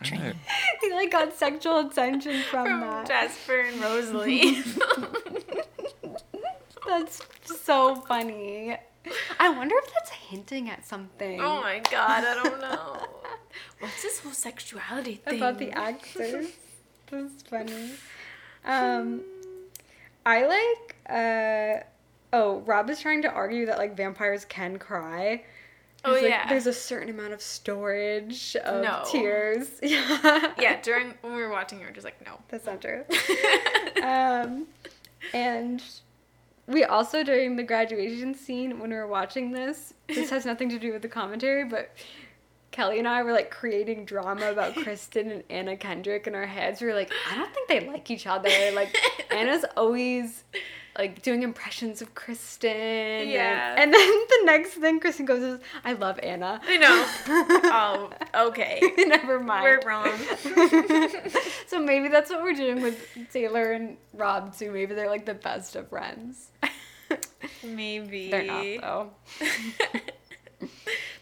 They're 0.00 0.12
I 0.12 0.16
know. 0.16 0.18
training. 0.22 0.40
he 0.80 0.92
like 0.92 1.10
got 1.10 1.34
sexual 1.34 1.80
attention 1.88 2.42
from, 2.44 2.66
From 2.66 2.80
that. 2.82 3.08
Jasper 3.08 3.60
and 3.62 3.80
Rosalie. 3.80 4.62
That's 6.86 7.20
so 7.46 7.96
funny. 7.96 8.76
I 9.38 9.48
wonder 9.50 9.74
if 9.78 9.92
that's 9.92 10.10
hinting 10.10 10.68
at 10.70 10.84
something. 10.86 11.40
oh 11.40 11.60
my 11.62 11.80
god, 11.90 12.24
I 12.24 12.34
don't 12.34 12.60
know. 12.60 13.06
What's 13.78 14.02
this 14.02 14.20
whole 14.20 14.32
sexuality 14.32 15.16
thing? 15.16 15.36
about 15.36 15.58
the 15.58 15.70
actors. 15.72 16.48
That's 17.10 17.42
funny. 17.42 17.92
Um, 18.64 19.22
I 20.24 20.46
like. 20.46 20.96
Uh, 21.08 21.84
oh, 22.32 22.58
Rob 22.66 22.90
is 22.90 23.00
trying 23.00 23.22
to 23.22 23.30
argue 23.30 23.66
that 23.66 23.78
like 23.78 23.96
vampires 23.96 24.44
can 24.44 24.78
cry. 24.78 25.44
Oh, 26.04 26.12
like, 26.12 26.22
yeah. 26.24 26.48
There's 26.48 26.66
a 26.66 26.72
certain 26.72 27.08
amount 27.10 27.32
of 27.32 27.40
storage 27.40 28.56
of 28.56 28.82
No. 28.82 29.02
tears. 29.10 29.68
Yeah. 29.82 30.52
yeah, 30.58 30.80
during 30.82 31.14
when 31.20 31.34
we 31.34 31.42
were 31.42 31.50
watching, 31.50 31.78
we 31.78 31.84
were 31.84 31.92
just 31.92 32.04
like, 32.04 32.24
no. 32.26 32.38
That's 32.48 32.66
not 32.66 32.80
true. 32.80 33.04
um, 34.02 34.66
and 35.32 35.82
we 36.66 36.84
also 36.84 37.22
during 37.22 37.56
the 37.56 37.62
graduation 37.62 38.34
scene 38.34 38.78
when 38.80 38.90
we 38.90 38.96
were 38.96 39.06
watching 39.06 39.52
this, 39.52 39.94
this 40.08 40.30
has 40.30 40.44
nothing 40.44 40.68
to 40.70 40.78
do 40.78 40.92
with 40.92 41.02
the 41.02 41.08
commentary, 41.08 41.64
but 41.64 41.90
Kelly 42.76 42.98
and 42.98 43.08
I 43.08 43.22
were 43.22 43.32
like 43.32 43.50
creating 43.50 44.04
drama 44.04 44.50
about 44.50 44.74
Kristen 44.82 45.30
and 45.30 45.42
Anna 45.48 45.78
Kendrick 45.78 46.26
in 46.26 46.34
our 46.34 46.44
heads. 46.44 46.82
We 46.82 46.88
were 46.88 46.92
like, 46.94 47.10
I 47.32 47.34
don't 47.34 47.52
think 47.54 47.68
they 47.68 47.80
like 47.88 48.10
each 48.10 48.26
other. 48.26 48.50
Like 48.74 48.94
Anna's 49.30 49.64
always 49.78 50.44
like 50.98 51.22
doing 51.22 51.42
impressions 51.42 52.02
of 52.02 52.14
Kristen. 52.14 52.70
and- 52.70 53.30
Yeah. 53.30 53.76
And, 53.78 53.94
then 53.94 54.08
the 54.28 54.40
next 54.44 54.72
thing 54.74 55.00
Kristen 55.00 55.24
goes 55.24 55.42
is, 55.42 55.60
I 55.86 55.94
love 55.94 56.18
Anna. 56.22 56.60
I 56.66 56.76
know. 56.76 58.10
oh, 58.34 58.46
okay. 58.48 58.80
Never 58.98 59.40
mind. 59.40 59.62
We're 59.64 59.80
wrong. 59.88 60.12
so 61.68 61.80
maybe 61.80 62.08
that's 62.08 62.28
what 62.30 62.42
we're 62.42 62.52
doing 62.52 62.82
with 62.82 63.08
Taylor 63.32 63.72
and 63.72 63.96
Rob 64.12 64.54
too. 64.54 64.70
Maybe 64.70 64.94
they're 64.94 65.08
like 65.10 65.24
the 65.24 65.32
best 65.34 65.76
of 65.76 65.88
friends. 65.88 66.50
Maybe. 67.64 68.30
they're 68.30 68.42
not 68.44 68.64
though. 68.82 70.68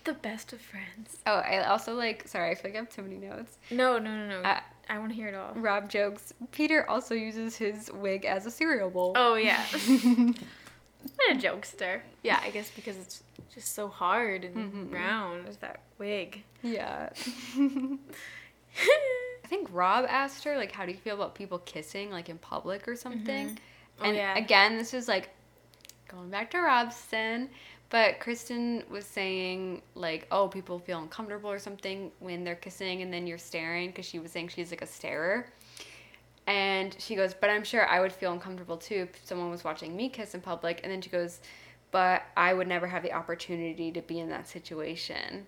The 0.05 0.13
best 0.13 0.53
of 0.53 0.61
friends. 0.61 1.17
Oh, 1.27 1.37
I 1.37 1.65
also 1.65 1.95
like. 1.95 2.29
Sorry, 2.29 2.51
I 2.51 2.55
feel 2.55 2.71
like 2.71 2.77
I 2.77 2.81
have 2.81 2.91
too 2.91 3.03
many 3.03 3.17
notes. 3.17 3.57
No, 3.71 3.99
no, 3.99 4.15
no, 4.15 4.29
no. 4.29 4.49
Uh, 4.49 4.61
I 4.89 4.99
want 4.99 5.11
to 5.11 5.17
hear 5.17 5.29
it 5.29 5.35
all. 5.35 5.53
Rob 5.55 5.89
jokes. 5.89 6.35
Peter 6.53 6.89
also 6.89 7.15
uses 7.15 7.57
his 7.57 7.91
wig 7.91 8.25
as 8.25 8.45
a 8.45 8.51
cereal 8.51 8.91
bowl. 8.91 9.15
Oh 9.17 9.35
yeah. 9.37 9.65
what 9.97 11.31
a 11.31 11.35
jokester. 11.35 12.01
Yeah, 12.23 12.41
I 12.43 12.51
guess 12.51 12.71
because 12.71 12.99
it's 12.99 13.23
just 13.55 13.75
so 13.75 13.89
hard 13.89 14.45
and 14.45 14.93
round 14.93 15.49
Is 15.49 15.57
that 15.59 15.81
wig. 15.99 16.43
Yeah. 16.63 17.11
I 17.57 19.47
think 19.47 19.69
Rob 19.73 20.07
asked 20.09 20.45
her 20.45 20.57
like, 20.57 20.73
"How 20.73 20.85
do 20.85 20.93
you 20.93 20.99
feel 20.99 21.15
about 21.15 21.35
people 21.35 21.59
kissing 21.61 22.11
like 22.11 22.29
in 22.29 22.39
public 22.39 22.89
or 22.89 22.97
something?" 22.97 23.59
Oh, 24.01 24.05
and 24.05 24.17
yeah. 24.17 24.37
again, 24.37 24.77
this 24.77 24.93
is 24.93 25.07
like 25.07 25.31
going 26.09 26.31
back 26.31 26.51
to 26.51 26.59
Robsten, 26.59 27.49
but 27.95 28.19
Kristen 28.19 28.83
was 28.91 29.07
saying 29.07 29.81
like, 29.95 30.27
"Oh, 30.33 30.49
people 30.49 30.81
feel 30.81 30.99
uncomfortable 30.99 31.49
or 31.49 31.61
something 31.61 32.11
when 32.19 32.43
they're 32.43 32.57
kissing, 32.57 33.03
and 33.03 33.15
then 33.15 33.25
you're 33.25 33.39
staring," 33.39 33.91
because 33.91 34.05
she 34.05 34.19
was 34.19 34.33
saying 34.33 34.49
she's 34.49 34.73
like 34.73 34.83
a 34.83 34.87
starer. 34.87 35.47
And 36.49 36.97
she 36.99 37.15
goes, 37.15 37.35
"But 37.35 37.51
I'm 37.51 37.63
sure 37.63 37.87
I 37.87 38.01
would 38.01 38.13
feel 38.13 38.33
uncomfortable 38.33 38.79
too 38.79 39.07
if 39.09 39.25
someone 39.25 39.49
was 39.49 39.63
watching 39.63 39.95
me 39.95 40.09
kiss 40.09 40.35
in 40.35 40.41
public." 40.41 40.81
And 40.83 40.91
then 40.91 41.03
she 41.03 41.09
goes, 41.09 41.41
"But 41.93 42.25
I 42.37 42.53
would 42.53 42.67
never 42.67 42.89
have 42.89 43.05
the 43.05 43.13
opportunity 43.13 43.93
to 43.93 44.03
be 44.03 44.19
in 44.19 44.29
that 44.29 44.49
situation." 44.49 45.47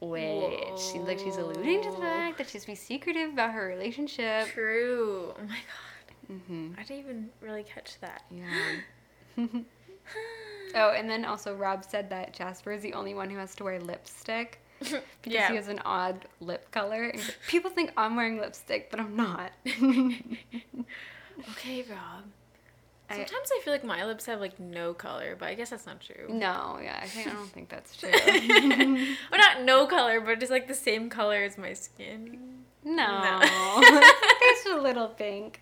Which 0.00 0.78
seems 0.78 1.08
like 1.08 1.18
she's 1.18 1.38
alluding 1.38 1.82
to 1.82 1.90
the 1.90 1.96
fact 1.96 2.38
that 2.38 2.48
she's 2.48 2.66
be 2.66 2.76
secretive 2.76 3.32
about 3.32 3.50
her 3.50 3.66
relationship. 3.66 4.46
True. 4.46 5.34
Oh 5.36 5.42
my 5.42 5.58
god. 5.58 6.34
Mm-hmm. 6.34 6.74
I 6.78 6.82
didn't 6.84 6.98
even 7.00 7.30
really 7.40 7.64
catch 7.64 7.98
that. 8.00 8.22
Yeah. 8.30 9.48
oh, 10.74 10.90
and 10.96 11.08
then 11.08 11.24
also 11.24 11.54
Rob 11.54 11.84
said 11.84 12.10
that 12.10 12.32
Jasper 12.34 12.72
is 12.72 12.82
the 12.82 12.94
only 12.94 13.14
one 13.14 13.30
who 13.30 13.36
has 13.38 13.54
to 13.56 13.64
wear 13.64 13.80
lipstick 13.80 14.60
because 14.78 15.00
Yeah. 15.26 15.48
he 15.50 15.56
has 15.56 15.68
an 15.68 15.80
odd 15.84 16.26
lip 16.40 16.70
color. 16.70 17.04
And 17.04 17.34
people 17.48 17.70
think 17.70 17.92
I'm 17.96 18.16
wearing 18.16 18.38
lipstick, 18.38 18.90
but 18.90 19.00
I'm 19.00 19.16
not. 19.16 19.52
Okay, 21.50 21.84
Rob. 21.88 22.24
Sometimes 23.10 23.50
I 23.56 23.60
feel 23.64 23.72
like 23.72 23.84
my 23.84 24.04
lips 24.04 24.26
have 24.26 24.38
like 24.38 24.60
no 24.60 24.92
color, 24.92 25.34
but 25.38 25.48
I 25.48 25.54
guess 25.54 25.70
that's 25.70 25.86
not 25.86 25.98
true. 26.00 26.26
no, 26.28 26.78
yeah, 26.82 26.98
I 27.02 27.06
think 27.06 27.26
I 27.26 27.32
don't 27.32 27.48
think 27.48 27.70
that's 27.70 27.96
true. 28.00 28.10
Or 28.10 29.38
not 29.38 29.62
no 29.62 29.86
color, 29.86 30.20
but 30.20 30.38
just 30.40 30.50
like 30.52 30.68
the 30.68 30.74
same 30.74 31.08
color 31.08 31.42
as 31.42 31.56
my 31.56 31.72
skin. 31.72 32.58
No. 32.84 33.06
No. 33.22 33.80
There's 34.40 34.66
a 34.76 34.80
little 34.82 35.08
pink. 35.08 35.60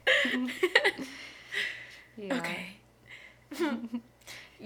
yeah. 2.16 2.34
Okay. 2.34 2.66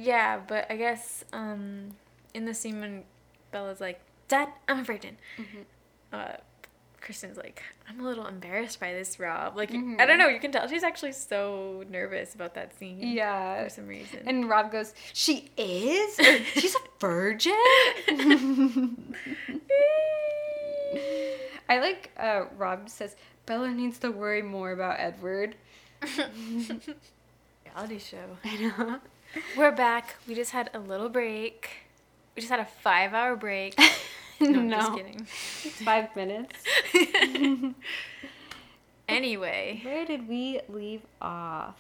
Yeah, 0.01 0.41
but 0.47 0.67
I 0.71 0.77
guess 0.77 1.25
um, 1.33 1.91
in 2.35 2.45
the 2.45 2.55
scene 2.55 2.81
when 2.81 3.05
Bella's 3.53 3.81
like, 3.81 4.01
"Dad, 4.29 4.49
I'm 4.69 4.85
pregnant," 4.85 5.19
uh, 6.13 6.33
Kristen's 7.01 7.37
like, 7.37 7.63
"I'm 7.89 8.01
a 8.01 8.03
little 8.05 8.27
embarrassed 8.27 8.79
by 8.81 8.93
this, 8.93 9.19
Rob." 9.19 9.57
Like, 9.57 9.71
I 9.71 10.07
don't 10.07 10.19
know. 10.19 10.29
You 10.29 10.41
can 10.41 10.53
tell 10.53 10.67
she's 10.69 10.83
actually 10.85 11.13
so 11.13 11.85
nervous 11.91 12.35
about 12.35 12.55
that 12.55 12.79
scene. 12.79 12.99
Yeah. 13.01 13.65
for 13.65 13.71
some 13.71 13.87
reason. 13.87 14.21
And 14.27 14.49
Rob 14.49 14.71
goes, 14.71 14.95
She 15.13 15.51
is? 15.57 16.17
She's 16.55 16.75
a 16.75 16.79
virgin? 17.01 17.53
I 21.69 21.79
like, 21.79 22.11
uh, 22.17 22.47
Rob 22.57 22.89
says, 22.89 23.15
Bella 23.47 23.71
needs 23.71 23.99
to 24.01 24.11
worry 24.11 24.43
more 24.43 24.73
about 24.73 24.99
Edward. 24.99 25.55
reality 27.65 27.99
show. 27.99 28.39
I 28.45 28.57
know. 28.57 29.01
We're 29.57 29.73
back. 29.73 30.17
We 30.27 30.35
just 30.35 30.51
had 30.51 30.71
a 30.75 30.79
little 30.79 31.09
break. 31.09 31.69
We 32.35 32.41
just 32.41 32.51
had 32.51 32.61
a 32.61 32.65
five-hour 32.65 33.37
break. 33.37 33.79
No, 34.43 34.59
I'm 34.59 34.71
just 34.71 34.95
kidding. 34.97 35.25
Five 35.85 36.17
minutes. 36.17 36.55
Anyway, 39.07 39.81
Where 39.85 40.07
did 40.07 40.27
we 40.29 40.61
leave 40.69 41.03
off? 41.21 41.77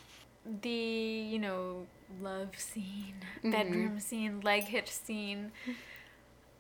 the 0.62 0.68
you 0.68 1.38
know 1.38 1.86
love 2.20 2.48
scene, 2.58 3.14
bedroom 3.42 3.98
scene, 4.00 4.40
leg 4.40 4.64
hitch 4.64 4.90
scene. 4.90 5.52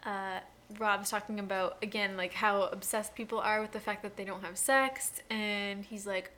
Uh, 0.04 0.38
Rob's 0.78 1.10
talking 1.10 1.38
about 1.40 1.76
again 1.82 2.16
like 2.16 2.32
how 2.34 2.62
obsessed 2.62 3.14
people 3.14 3.38
are 3.40 3.60
with 3.60 3.72
the 3.72 3.80
fact 3.80 4.02
that 4.02 4.16
they 4.16 4.24
don't 4.24 4.42
have 4.44 4.56
sex, 4.56 5.20
and 5.28 5.84
he's 5.84 6.06
like, 6.06 6.30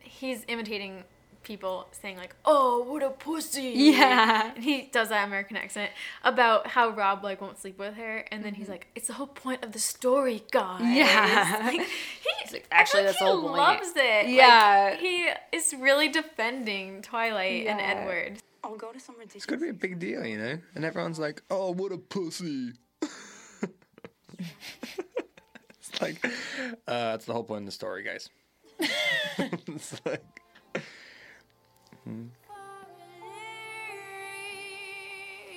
he's 0.00 0.44
imitating 0.48 1.04
people 1.48 1.88
saying 2.00 2.16
like, 2.16 2.36
"Oh, 2.44 2.82
what 2.82 3.02
a 3.02 3.10
pussy!" 3.10 3.72
Yeah. 3.74 4.52
and 4.54 4.62
he 4.62 4.82
does 4.92 5.08
that 5.08 5.26
American 5.26 5.56
accent 5.56 5.90
about 6.22 6.68
how 6.68 6.90
Rob 6.90 7.24
like 7.24 7.40
won't 7.40 7.58
sleep 7.58 7.78
with 7.78 7.94
her, 7.94 8.18
and 8.30 8.44
then 8.44 8.54
he's 8.54 8.68
like, 8.68 8.86
"It's 8.94 9.08
the 9.08 9.14
whole 9.14 9.26
point 9.26 9.64
of 9.64 9.72
the 9.72 9.80
story, 9.80 10.44
guys." 10.52 10.82
Yeah. 10.82 11.58
like, 11.64 11.72
he, 11.80 12.52
like, 12.52 12.68
I 12.70 12.76
"Actually, 12.76 13.02
that's 13.04 13.18
the 13.18 13.24
he 13.24 13.30
whole 13.30 13.42
point." 13.42 13.56
Loves 13.56 13.92
it. 13.96 14.26
Like, 14.26 14.34
Yeah. 14.36 14.94
he 14.96 15.28
is 15.52 15.74
really 15.76 16.08
defending 16.08 17.02
Twilight 17.02 17.66
and 17.66 17.80
Edward. 17.80 18.38
I'll 18.62 18.76
go 18.76 18.92
to 18.92 19.00
some 19.00 19.14
ridiculous. 19.16 19.44
It's 19.44 19.46
gonna 19.46 19.62
be 19.62 19.68
a 19.70 19.72
big 19.72 19.98
deal, 19.98 20.24
you 20.26 20.36
know? 20.38 20.58
And 20.74 20.84
everyone's 20.84 21.18
like, 21.18 21.42
oh, 21.50 21.72
what 21.72 21.90
a 21.92 21.96
pussy. 21.96 22.72
it's 25.80 26.00
like, 26.02 26.24
uh, 26.86 27.12
that's 27.12 27.24
the 27.24 27.32
whole 27.32 27.44
point 27.44 27.60
of 27.62 27.66
the 27.66 27.72
story, 27.72 28.02
guys. 28.02 28.28
it's 28.80 30.00
like, 30.04 30.37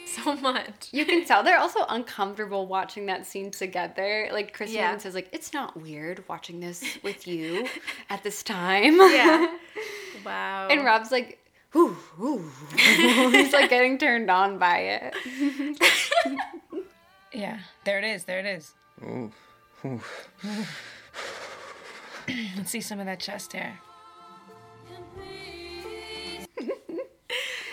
So 0.06 0.36
much. 0.36 0.90
You 0.92 1.06
can 1.06 1.24
tell 1.24 1.42
they're 1.42 1.58
also 1.58 1.86
uncomfortable 1.88 2.68
watching 2.68 3.06
that 3.06 3.26
scene 3.26 3.50
together. 3.50 4.28
Like 4.34 4.54
Chris 4.54 4.70
Yeah. 4.72 4.90
even 4.90 5.00
says, 5.00 5.16
like, 5.16 5.30
it's 5.32 5.54
not 5.54 5.80
weird 5.80 6.28
watching 6.28 6.60
this 6.60 6.84
with 7.04 7.28
you 7.28 7.66
at 8.10 8.22
this 8.24 8.44
time. 8.44 8.98
Yeah. 8.98 9.48
Wow. 10.26 10.68
And 10.70 10.84
Rob's 10.86 11.10
like, 11.12 11.40
ooh, 11.76 11.96
ooh. 12.22 12.52
He's 12.76 13.54
like 13.54 13.70
getting 13.72 13.98
turned 13.98 14.30
on 14.30 14.60
by 14.60 14.78
it. 14.80 15.16
Yeah, 17.34 17.60
there 17.86 17.98
it 17.98 18.04
is. 18.04 18.26
There 18.26 18.38
it 18.40 18.46
is. 18.46 18.74
ooh, 19.02 19.32
ooh. 19.86 20.02
Let's 22.58 22.70
see 22.70 22.82
some 22.82 23.00
of 23.00 23.06
that 23.08 23.20
chest 23.20 23.54
hair. 23.54 23.80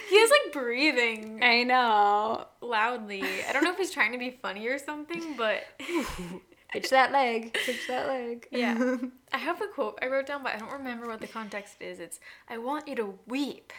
He 0.09 0.17
is 0.17 0.31
like 0.31 0.53
breathing 0.53 1.41
I 1.43 1.63
know. 1.65 2.47
loudly. 2.61 3.23
I 3.49 3.53
don't 3.53 3.65
know 3.65 3.73
if 3.73 3.79
he's 3.79 3.91
trying 3.91 4.13
to 4.13 4.19
be 4.19 4.31
funny 4.31 4.67
or 4.69 4.79
something, 4.79 5.35
but 5.37 5.65
Pitch 6.73 6.91
that 6.91 7.13
leg. 7.13 7.55
Pitch 7.55 7.87
that 7.89 8.09
leg. 8.09 8.47
yeah. 8.51 8.97
I 9.33 9.39
have 9.39 9.61
a 9.63 9.67
quote 9.69 9.99
I 10.03 10.07
wrote 10.09 10.27
down, 10.27 10.43
but 10.43 10.55
I 10.55 10.59
don't 10.59 10.73
remember 10.73 11.07
what 11.07 11.21
the 11.21 11.27
context 11.27 11.77
is. 11.81 11.99
It's 11.99 12.21
I 12.49 12.59
want 12.59 12.87
you 12.89 12.95
to 12.97 13.19
weep. 13.27 13.73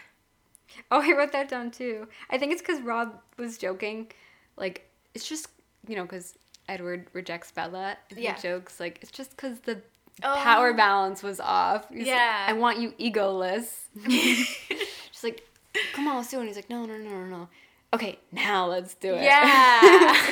Oh, 0.91 1.01
I 1.01 1.15
wrote 1.17 1.31
that 1.31 1.49
down 1.49 1.71
too. 1.71 2.07
I 2.29 2.37
think 2.37 2.51
it's 2.51 2.61
because 2.61 2.81
Rob 2.81 3.19
was 3.37 3.57
joking. 3.57 4.11
Like, 4.57 4.89
it's 5.15 5.27
just, 5.27 5.47
you 5.87 5.95
know, 5.95 6.03
because 6.03 6.35
Edward 6.67 7.07
rejects 7.13 7.51
Bella. 7.51 7.97
And 8.11 8.19
Yeah. 8.19 8.35
He 8.35 8.41
jokes, 8.41 8.79
like, 8.79 8.99
it's 9.01 9.11
just 9.11 9.31
because 9.31 9.59
the 9.61 9.81
Oh. 10.21 10.35
power 10.35 10.73
balance 10.73 11.23
was 11.23 11.39
off. 11.39 11.87
He's 11.89 11.99
like, 11.99 12.07
Yeah. 12.07 12.45
I 12.47 12.53
want 12.53 12.77
you 12.79 12.91
egoless. 12.99 13.85
She's 14.09 15.23
like, 15.23 15.47
come 15.93 16.07
on, 16.07 16.17
let's 16.17 16.29
do 16.29 16.37
it. 16.37 16.41
And 16.41 16.47
he's 16.49 16.55
like, 16.55 16.69
no, 16.69 16.85
no, 16.85 16.97
no, 16.97 17.09
no, 17.09 17.25
no. 17.25 17.49
Okay, 17.93 18.19
now 18.31 18.67
let's 18.67 18.93
do 18.95 19.15
it. 19.15 19.23
Yeah. 19.23 20.31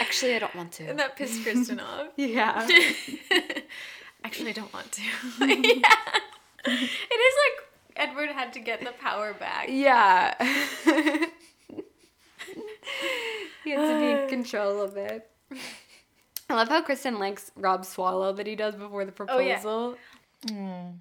Actually, 0.00 0.34
I 0.36 0.38
don't 0.38 0.54
want 0.54 0.72
to. 0.72 0.84
and 0.84 0.98
that 0.98 1.16
pissed 1.16 1.42
Kristen 1.42 1.80
off. 1.80 2.08
yeah. 2.16 2.66
Actually, 4.24 4.50
I 4.50 4.52
don't 4.52 4.72
want 4.72 4.90
to. 4.92 5.02
yeah. 5.02 5.96
It 6.64 6.70
is 6.70 7.34
like 7.44 7.66
Edward 7.96 8.30
had 8.30 8.52
to 8.54 8.60
get 8.60 8.80
the 8.80 8.92
power 8.92 9.34
back. 9.34 9.66
Yeah. 9.68 10.34
he 13.64 13.70
had 13.70 13.86
to 13.86 13.98
be 13.98 14.22
in 14.22 14.28
control 14.28 14.80
of 14.80 14.96
it. 14.96 15.28
I 16.48 16.54
love 16.54 16.68
how 16.68 16.82
Kristen 16.82 17.18
likes 17.18 17.50
Rob's 17.56 17.88
swallow 17.88 18.32
that 18.32 18.46
he 18.46 18.54
does 18.56 18.74
before 18.74 19.04
the 19.04 19.12
proposal. 19.12 19.40
Oh, 19.40 19.42
yeah. 19.42 19.60
proposal. 19.60 19.96
Mm. 20.46 20.94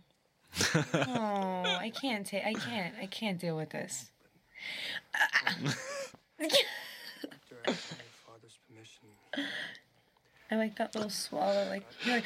Oh, 0.94 1.64
I 1.80 1.92
can't 2.02 2.26
take. 2.26 2.46
I 2.46 2.54
can't. 2.54 2.94
I 3.02 3.06
can't 3.06 3.40
deal 3.40 3.56
with 3.56 3.70
this. 3.70 4.12
father's 8.26 8.58
permission. 8.68 9.10
I 10.50 10.56
like 10.56 10.76
that 10.78 10.94
little 10.96 11.10
swallow. 11.10 11.68
Like 11.70 11.86
you're 12.04 12.16
like. 12.16 12.26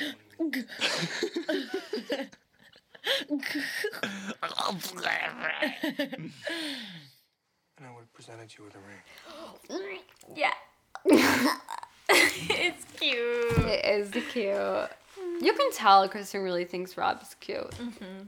And 7.78 7.86
I 7.86 7.92
would 7.92 8.00
have 8.02 8.14
presented 8.14 8.56
you 8.58 8.64
with 8.64 8.76
a 8.76 8.80
ring. 8.80 10.00
Yeah. 10.36 10.54
it's 12.10 12.86
cute. 12.98 13.68
It 13.68 13.86
is 13.86 14.12
cute. 14.32 14.90
You 15.42 15.54
can 15.54 15.72
tell 15.72 16.08
Kristen 16.10 16.42
really 16.44 16.66
thinks 16.66 16.98
Rob's 16.98 17.36
cute. 17.40 17.70
Mm-hmm. 17.72 18.24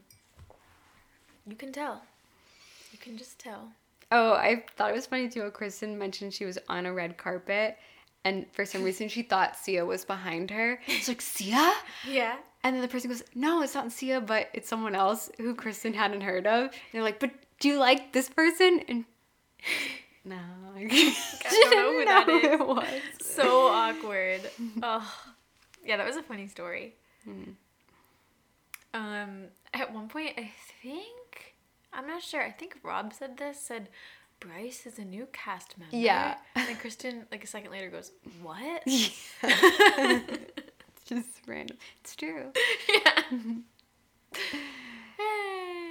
You 1.48 1.56
can 1.56 1.72
tell. 1.72 2.02
You 2.92 2.98
can 3.00 3.18
just 3.18 3.40
tell. 3.40 3.70
Oh, 4.12 4.34
I 4.34 4.64
thought 4.76 4.90
it 4.92 4.96
was 4.96 5.06
funny 5.06 5.30
too. 5.30 5.50
Kristen 5.52 5.98
mentioned 5.98 6.34
she 6.34 6.46
was 6.46 6.58
on 6.70 6.86
a 6.86 6.94
red 6.94 7.18
carpet, 7.18 7.78
and 8.24 8.46
for 8.54 8.66
some 8.66 8.84
reason 8.84 9.08
she 9.10 9.22
thought 9.32 9.56
Sia 9.58 9.86
was 9.86 10.06
behind 10.06 10.50
her. 10.52 10.80
It's 10.88 11.08
like 11.08 11.22
Sia, 11.22 11.74
Yeah. 12.08 12.38
and 12.64 12.76
then 12.76 12.82
the 12.82 12.88
person 12.88 13.10
goes, 13.10 13.24
"No, 13.36 13.62
it's 13.62 13.76
not 13.76 13.92
Sia, 13.92 14.22
but 14.22 14.50
it's 14.54 14.68
someone 14.70 14.96
else 14.96 15.30
who 15.38 15.56
Kristen 15.56 15.94
hadn't 15.94 16.22
heard 16.22 16.48
of." 16.48 16.64
And 16.64 16.72
they're 16.94 17.04
like, 17.04 17.20
"But 17.20 17.32
do 17.60 17.68
you 17.70 17.78
like 17.80 18.14
this 18.14 18.30
person?" 18.30 18.82
And 18.88 19.06
no, 20.26 20.38
I 20.76 20.80
don't 20.82 21.72
know 21.72 21.92
who 21.92 22.06
that 22.06 22.24
who 22.26 22.38
it 22.40 22.68
was. 22.68 23.02
So 23.22 23.68
awkward. 23.68 24.42
Oh. 24.84 25.14
Yeah, 25.88 25.98
that 25.98 26.06
was 26.06 26.18
a 26.18 26.24
funny 26.24 26.48
story. 26.48 26.96
Um, 28.94 29.46
at 29.74 29.94
one 29.94 30.08
point, 30.10 30.34
I 30.38 30.52
think, 30.82 31.56
I'm 31.94 32.08
not 32.08 32.22
sure, 32.22 32.42
I 32.44 32.52
think 32.52 32.78
Rob 32.84 33.14
said 33.14 33.38
this, 33.38 33.60
said, 33.60 33.90
Bryce 34.40 34.86
is 34.86 35.00
a 35.00 35.06
new 35.06 35.28
cast 35.34 35.78
member. 35.78 35.96
Yeah. 35.96 36.36
And 36.56 36.68
then 36.68 36.76
Kristen, 36.76 37.26
like 37.32 37.44
a 37.44 37.48
second 37.48 37.72
later, 37.72 37.90
goes, 37.90 38.12
What? 38.42 38.84
It's 38.88 39.36
just 41.06 41.28
random. 41.48 41.78
It's 42.02 42.16
true. 42.16 42.52
Yeah. 42.94 43.22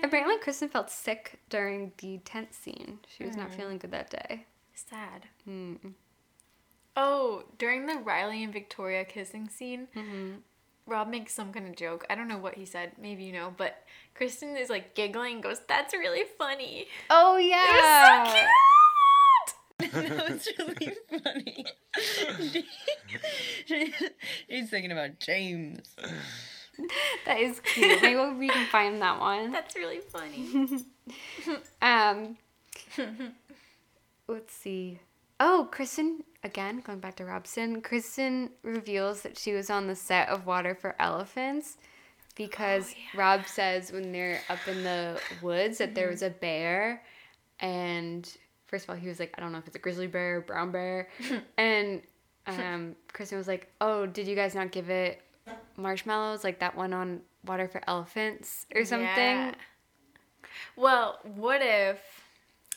Apparently, 0.05 0.39
Kristen 0.39 0.69
felt 0.69 0.91
sick 0.91 1.41
during 1.49 1.93
the 1.99 2.19
tent 2.19 2.55
scene. 2.55 3.01
She 3.09 3.25
was 3.25 3.37
not 3.37 3.53
feeling 3.53 3.79
good 3.79 3.91
that 3.91 4.11
day. 4.11 4.47
Sad. 4.75 5.27
Hmm. 5.45 5.75
Oh, 6.97 7.45
during 7.59 7.87
the 7.87 7.97
Riley 7.99 8.43
and 8.43 8.53
Victoria 8.53 9.05
kissing 9.05 9.49
scene, 9.49 9.89
Rob 10.87 11.09
makes 11.09 11.35
some 11.35 11.53
kind 11.53 11.69
of 11.69 11.77
joke. 11.77 12.07
I 12.09 12.15
don't 12.15 12.29
know 12.29 12.39
what 12.39 12.55
he 12.55 12.65
said. 12.65 12.93
Maybe 13.01 13.25
you 13.25 13.33
know, 13.33 13.53
but 13.57 13.83
Kristen 14.15 14.57
is 14.57 14.71
like 14.71 14.95
giggling 14.95 15.35
and 15.35 15.43
goes, 15.43 15.61
That's 15.69 15.93
really 15.93 16.23
funny. 16.39 16.87
Oh 17.11 17.37
It 17.37 17.47
yeah. 17.47 18.23
was 18.25 18.33
so 18.33 18.39
cute. 18.39 18.49
that 19.93 20.31
was 20.31 20.49
really 20.59 20.95
funny. 21.23 21.67
She- 22.47 22.65
she's 24.49 24.71
thinking 24.71 24.93
about 24.93 25.19
James. 25.21 25.95
That 27.27 27.39
is 27.41 27.61
cute. 27.61 28.01
Maybe 28.03 28.21
we 28.39 28.49
can 28.49 28.67
find 28.69 29.01
that 29.03 29.19
one. 29.21 29.51
That's 29.53 29.75
really 29.77 30.01
funny. 30.01 30.85
Um, 31.83 32.37
let's 34.29 34.55
see. 34.55 35.01
Oh, 35.41 35.69
Kristen, 35.71 36.23
again, 36.47 36.81
going 36.81 37.01
back 37.01 37.17
to 37.17 37.25
Robsten, 37.25 37.83
Kristen 37.83 38.51
reveals 38.63 39.21
that 39.23 39.37
she 39.39 39.53
was 39.53 39.69
on 39.69 39.87
the 39.87 39.95
set 39.97 40.29
of 40.31 40.47
Water 40.47 40.75
for 40.75 40.95
Elephants. 40.99 41.77
because 42.35 42.95
Oh, 43.15 43.19
Rob 43.19 43.47
says 43.47 43.93
when 43.93 44.13
they're 44.13 44.41
up 44.49 44.67
in 44.67 44.83
the 44.85 45.21
woods 45.43 45.79
that 45.79 45.89
Mm-hmm. 45.89 45.95
there 45.95 46.09
was 46.09 46.23
a 46.23 46.31
bear, 46.31 47.03
and 47.61 48.31
first 48.67 48.85
of 48.85 48.91
all 48.91 48.97
he 48.97 49.09
was 49.09 49.19
like, 49.21 49.35
I 49.37 49.41
don't 49.41 49.53
know 49.53 49.59
if 49.59 49.67
it's 49.67 49.77
a 49.77 49.79
grizzly 49.79 50.07
bear, 50.07 50.37
or 50.39 50.41
brown 50.41 50.71
bear, 50.71 51.09
and 51.59 52.03
um, 52.47 52.95
Kristen 53.13 53.39
was 53.39 53.49
like, 53.49 53.71
Oh, 53.81 54.07
did 54.07 54.27
you 54.29 54.37
guys 54.37 54.55
not 54.55 54.71
give 54.71 54.89
it 54.91 55.21
marshmallows 55.77 56.45
like 56.45 56.61
that 56.61 56.77
one 56.77 56.93
on 56.93 57.21
Water 57.45 57.69
for 57.69 57.81
Elephants 57.87 58.67
or 58.75 58.85
something? 58.85 59.07
Yeah. 59.07 59.55
Well, 60.77 61.19
what 61.23 61.61
if? 61.63 61.99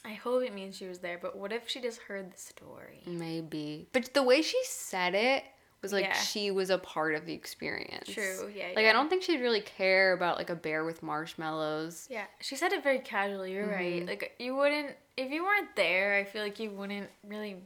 I 0.05 0.13
hope 0.13 0.43
it 0.43 0.53
means 0.53 0.75
she 0.77 0.87
was 0.87 0.99
there, 0.99 1.19
but 1.21 1.35
what 1.37 1.51
if 1.51 1.67
she 1.69 1.81
just 1.81 1.99
heard 2.01 2.31
the 2.33 2.37
story? 2.37 3.01
Maybe, 3.05 3.87
but 3.91 4.13
the 4.13 4.23
way 4.23 4.41
she 4.41 4.59
said 4.63 5.13
it 5.15 5.43
was 5.81 5.93
like 5.93 6.05
Yeah. 6.05 6.13
she 6.13 6.51
was 6.51 6.69
a 6.69 6.77
part 6.77 7.15
of 7.15 7.25
the 7.25 7.33
experience. 7.33 8.09
True, 8.09 8.51
yeah, 8.55 8.67
Like 8.75 8.83
yeah. 8.83 8.89
I 8.89 8.93
don't 8.93 9.09
think 9.09 9.23
she'd 9.23 9.41
really 9.41 9.61
care 9.61 10.13
about 10.13 10.37
like 10.37 10.49
a 10.49 10.55
bear 10.55 10.83
with 10.83 11.01
marshmallows. 11.03 12.07
Yeah, 12.09 12.25
she 12.41 12.55
said 12.55 12.71
it 12.73 12.83
very 12.83 12.99
casually. 12.99 13.53
You're 13.53 13.67
right. 13.69 13.99
Mm-hmm. 14.01 14.07
Like 14.09 14.35
you 14.39 14.55
wouldn't 14.55 14.95
if 15.17 15.31
you 15.31 15.43
weren't 15.43 15.75
there. 15.75 16.15
I 16.15 16.23
feel 16.23 16.43
like 16.43 16.59
you 16.59 16.71
wouldn't 16.71 17.09
really. 17.27 17.57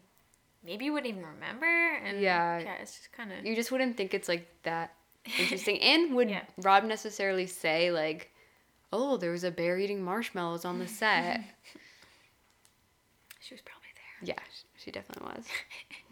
Maybe 0.65 0.85
you 0.85 0.93
wouldn't 0.93 1.11
even 1.13 1.25
remember. 1.27 1.65
And 1.65 2.21
Yeah. 2.21 2.59
yeah, 2.59 2.75
it's 2.81 2.95
just 2.95 3.11
kind 3.11 3.31
of. 3.33 3.45
You 3.45 3.55
just 3.55 3.71
wouldn't 3.71 3.97
think 3.97 4.13
it's 4.13 4.29
like 4.29 4.47
that 4.63 4.93
interesting. 5.39 5.79
and 5.81 6.15
would 6.15 6.29
Yeah. 6.29 6.43
Rob 6.57 6.83
necessarily 6.85 7.47
say 7.47 7.91
like, 7.91 8.31
"Oh, 8.91 9.17
there 9.17 9.31
was 9.31 9.43
a 9.43 9.51
bear 9.51 9.77
eating 9.77 10.01
marshmallows 10.03 10.65
on 10.65 10.79
the 10.79 10.87
set"? 10.87 11.41
She 13.43 13.53
was 13.53 13.61
probably 13.61 13.89
there. 13.95 14.35
yeah, 14.35 14.43
she 14.77 14.89
definitely 14.89 15.43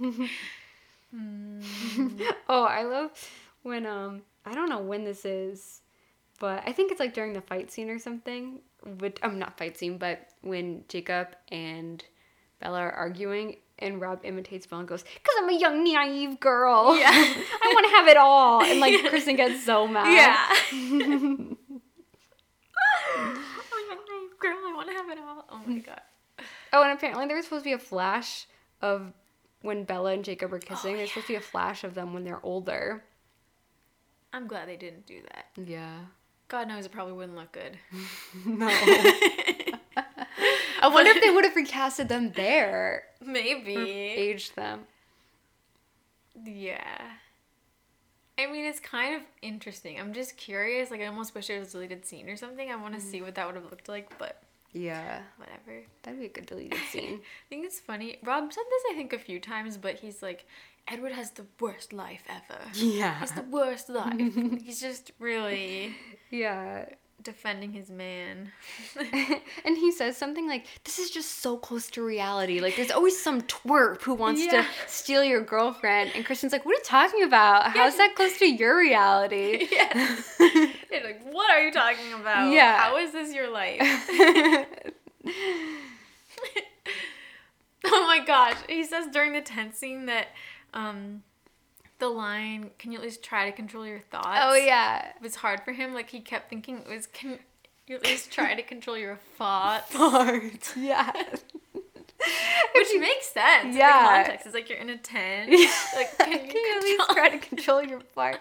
was. 0.02 0.30
oh, 2.50 2.66
I 2.66 2.84
love 2.84 3.12
when 3.64 3.86
um 3.86 4.24
I 4.46 4.54
don't 4.54 4.70
know 4.70 4.82
when 4.82 5.06
this 5.06 5.24
is, 5.24 5.82
but 6.40 6.62
I 6.66 6.74
think 6.74 6.92
it's 6.92 7.00
like 7.00 7.14
during 7.14 7.32
the 7.32 7.42
fight 7.42 7.72
scene 7.72 7.90
or 7.90 8.00
something. 8.00 8.60
But 8.84 9.20
I'm 9.24 9.32
um, 9.32 9.40
not 9.40 9.58
fight 9.58 9.78
scene, 9.78 9.98
but 9.98 10.28
when 10.42 10.84
Jacob 10.90 11.28
and 11.50 12.04
Bella 12.60 12.80
are 12.80 12.92
arguing. 12.92 13.58
And 13.80 14.00
Rob 14.00 14.20
imitates 14.24 14.68
Bella 14.68 14.82
and 14.82 14.90
goes, 14.90 15.04
"Cause 15.04 15.36
I'm 15.40 15.50
a 15.50 15.58
young 15.58 15.84
naive 15.84 16.40
girl. 16.40 16.96
Yeah. 16.96 17.10
I 17.12 17.72
want 17.74 17.86
to 17.88 17.92
have 17.96 18.08
it 18.08 18.18
all." 18.18 18.64
And 18.64 18.80
like 18.80 19.04
Kristen 19.10 19.38
gets 19.38 19.66
so 19.66 19.88
mad. 19.88 20.14
Yeah. 20.14 20.38
oh 20.74 21.58
my 23.72 23.84
god, 23.90 23.98
girl, 24.40 24.58
I 24.68 24.74
want 24.76 24.90
to 24.90 24.94
have 24.94 25.10
it 25.10 25.18
all. 25.18 25.46
Oh 25.50 25.62
my 25.66 25.80
god. 25.80 26.02
Oh, 26.74 26.84
and 26.84 26.92
apparently 26.92 27.28
there 27.28 27.36
was 27.36 27.46
supposed 27.46 27.64
to 27.64 27.70
be 27.70 27.74
a 27.74 27.80
flash 27.80 28.48
of 28.82 29.14
when 29.62 29.84
Bella 29.84 30.14
and 30.14 30.24
Jacob 30.24 30.52
were 30.52 30.60
kissing. 30.60 30.94
Oh, 30.94 30.98
there's 30.98 31.10
supposed 31.10 31.28
to 31.28 31.34
be 31.34 31.38
a 31.38 31.42
flash 31.42 31.84
of 31.84 31.94
them 31.94 32.14
when 32.14 32.24
they're 32.24 32.44
older. 32.44 33.04
I'm 34.34 34.48
glad 34.48 34.68
they 34.68 34.78
didn't 34.78 35.06
do 35.06 35.22
that. 35.34 35.46
Yeah. 35.68 36.00
God 36.48 36.68
knows 36.68 36.86
it 36.86 36.92
probably 36.92 37.14
wouldn't 37.14 37.38
look 37.38 37.52
good. 37.52 37.78
No. 38.46 38.68
I 40.84 40.88
wonder 40.88 41.12
if 41.12 41.22
they 41.22 41.30
would 41.30 41.46
have 41.46 41.54
recasted 41.54 42.08
them 42.08 42.32
there. 42.32 43.04
Maybe. 43.24 43.76
Aged 43.76 44.56
them. 44.56 44.82
Yeah. 46.44 47.02
I 48.40 48.48
mean, 48.48 48.66
it's 48.66 48.80
kind 48.80 49.16
of 49.16 49.22
interesting. 49.44 50.00
I'm 50.00 50.12
just 50.12 50.38
curious. 50.38 50.90
Like, 50.90 51.02
I 51.02 51.06
almost 51.06 51.36
wish 51.36 51.52
it 51.52 51.60
was 51.60 51.70
a 51.70 51.72
deleted 51.74 52.06
scene 52.08 52.28
or 52.28 52.36
something. 52.36 52.72
I 52.72 52.76
want 52.78 52.96
to 52.96 53.00
mm-hmm. 53.00 53.12
see 53.12 53.22
what 53.22 53.36
that 53.36 53.46
would 53.46 53.56
have 53.56 53.66
looked 53.66 53.90
like, 53.90 54.18
but 54.18 54.42
Yeah. 54.74 55.22
whatever. 55.38 55.84
That'd 56.04 56.20
be 56.20 56.26
a 56.28 56.30
good 56.30 56.46
deleted 56.46 56.80
scene. 56.92 57.20
I 57.46 57.46
think 57.50 57.66
it's 57.66 57.80
funny. 57.80 58.18
Rob 58.24 58.52
said 58.54 58.64
this, 58.70 58.84
I 58.92 58.96
think, 58.96 59.14
a 59.14 59.20
few 59.20 59.40
times, 59.40 59.78
but 59.78 59.96
he's 59.96 60.22
like, 60.22 60.46
Edward 60.88 61.12
has 61.12 61.32
the 61.32 61.46
worst 61.60 61.94
life 61.94 62.24
ever. 62.30 62.60
yeah. 62.74 63.20
He's 63.20 63.32
the 63.34 63.44
worst 63.44 63.90
life. 63.90 64.34
he's 64.64 64.82
just 64.82 65.12
really 65.20 65.96
Yeah. 66.30 66.86
Defending 67.24 67.72
his 67.74 67.90
man. 67.90 68.52
and 69.66 69.78
he 69.78 69.92
says 69.92 70.18
something 70.18 70.48
like, 70.48 70.66
This 70.84 71.00
is 71.00 71.10
just 71.10 71.40
so 71.42 71.58
close 71.58 71.90
to 71.92 72.04
reality. 72.04 72.60
Like, 72.60 72.76
there's 72.76 72.92
always 72.92 73.22
some 73.22 73.42
twerp 73.42 74.02
who 74.02 74.14
wants 74.14 74.42
Yeah. 74.44 74.62
to 74.64 74.68
steal 74.88 75.24
your 75.24 75.42
girlfriend. 75.42 76.12
And 76.16 76.26
Kristen's 76.26 76.52
like, 76.52 76.66
What 76.66 76.74
are 76.76 76.78
you 76.80 76.84
talking 76.84 77.24
about? 77.24 77.72
How's 77.72 77.98
that 77.98 78.16
close 78.16 78.38
to 78.40 78.46
your 78.46 78.78
reality? 78.78 79.68
yeah. 79.72 80.18
Like, 81.04 81.24
what 81.32 81.50
are 81.50 81.62
you 81.64 81.72
talking 81.72 82.14
about? 82.14 82.52
Yeah. 82.52 82.78
How 82.78 82.98
is 82.98 83.12
this 83.12 83.34
your 83.34 83.50
life? 83.50 83.80
oh 87.86 88.06
my 88.08 88.24
gosh. 88.26 88.58
He 88.68 88.84
says 88.84 89.08
during 89.12 89.34
the 89.34 89.42
tent 89.42 89.76
scene 89.76 90.06
that 90.08 90.28
um 90.74 91.24
the 92.02 92.10
line, 92.10 92.72
can 92.78 92.92
you 92.92 92.98
at 92.98 93.04
least 93.04 93.24
try 93.24 93.50
to 93.50 93.56
control 93.56 93.88
your 93.88 94.00
thoughts? 94.12 94.40
oh, 94.42 94.56
yeah. 94.56 95.08
It 95.16 95.22
was 95.22 95.36
hard 95.36 95.62
for 95.64 95.72
him. 95.72 95.94
Like 95.94 96.10
he 96.10 96.20
kept 96.20 96.50
thinking 96.50 96.80
it 96.80 96.88
was 96.94 97.08
can 97.08 97.40
you 97.88 97.96
at 97.96 98.04
least 98.04 98.30
try 98.32 98.54
to 98.54 98.62
control 98.62 98.98
your 98.98 99.16
thoughts? 99.38 99.94
Fart. 99.96 100.74
Yeah. 100.76 101.12
Which 102.76 102.88
makes 103.00 103.30
sense. 103.30 103.68
in 103.74 103.74
Yeah. 103.78 104.24
context. 104.24 104.46
It's 104.46 104.54
like 104.56 104.70
you're 104.70 104.78
in 104.80 104.90
a 104.90 104.98
tent. 104.98 105.52
Like 105.96 106.18
can 106.18 106.32
you, 106.32 106.38
Can 106.40 106.56
you 106.56 106.78
at 106.78 106.84
least 106.84 107.10
try 107.12 107.30
to 107.30 107.38
control 107.40 107.82
your 107.84 108.02
farts? 108.16 108.40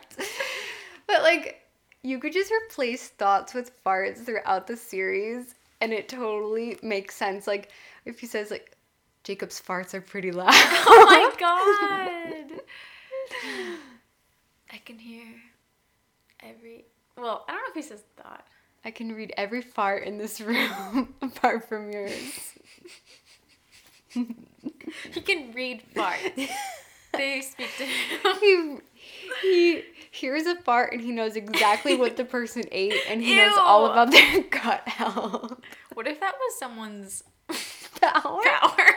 But 1.07 1.23
like, 1.23 1.61
you 2.03 2.19
could 2.19 2.33
just 2.33 2.51
replace 2.53 3.09
thoughts 3.09 3.55
with 3.55 3.73
farts 3.85 4.25
throughout 4.25 4.67
the 4.67 4.77
series, 4.77 5.55
and 5.81 5.93
it 5.93 6.09
totally 6.09 6.79
makes 6.83 7.15
sense. 7.15 7.47
Like, 7.47 7.71
if 8.05 8.19
he 8.21 8.27
says 8.27 8.51
like, 8.51 8.77
Jacob's 9.25 9.61
farts 9.61 9.93
are 9.95 10.01
pretty 10.01 10.31
loud. 10.33 10.49
Oh 10.53 11.07
my 11.07 11.31
god. 12.51 12.61
I 14.73 14.79
can 14.85 14.99
hear 14.99 15.25
every. 16.43 16.85
Well, 17.17 17.45
I 17.49 17.53
don't 17.53 17.61
know 17.63 17.69
if 17.69 17.75
he 17.75 17.83
says 17.83 18.03
that. 18.19 18.47
I 18.85 18.91
can 18.91 19.13
read 19.15 19.33
every 19.37 19.61
fart 19.61 20.05
in 20.05 20.17
this 20.19 20.41
room 20.41 21.15
apart 21.23 21.69
from 21.69 21.91
yours. 21.91 22.55
He 24.13 25.21
can 25.21 25.53
read 25.53 25.83
farts. 25.95 26.49
they 27.13 27.41
speak 27.43 27.69
to 27.79 27.85
him. 27.85 28.31
He 28.41 28.79
he 29.43 29.83
hears 30.11 30.47
a 30.47 30.57
fart 30.57 30.93
and 30.93 31.01
he 31.01 31.13
knows 31.13 31.37
exactly 31.37 31.97
what 31.97 32.17
the 32.17 32.25
person 32.25 32.65
ate, 32.73 32.95
and 33.09 33.23
he 33.23 33.37
knows 33.37 33.57
all 33.59 33.87
about 33.87 34.11
their 34.11 34.43
gut 34.51 34.89
health. 34.89 35.61
What 35.95 36.07
if 36.07 36.19
that 36.21 36.35
was 36.39 36.59
someone's 36.59 37.23
Power. 38.01 38.41
power? 38.43 38.90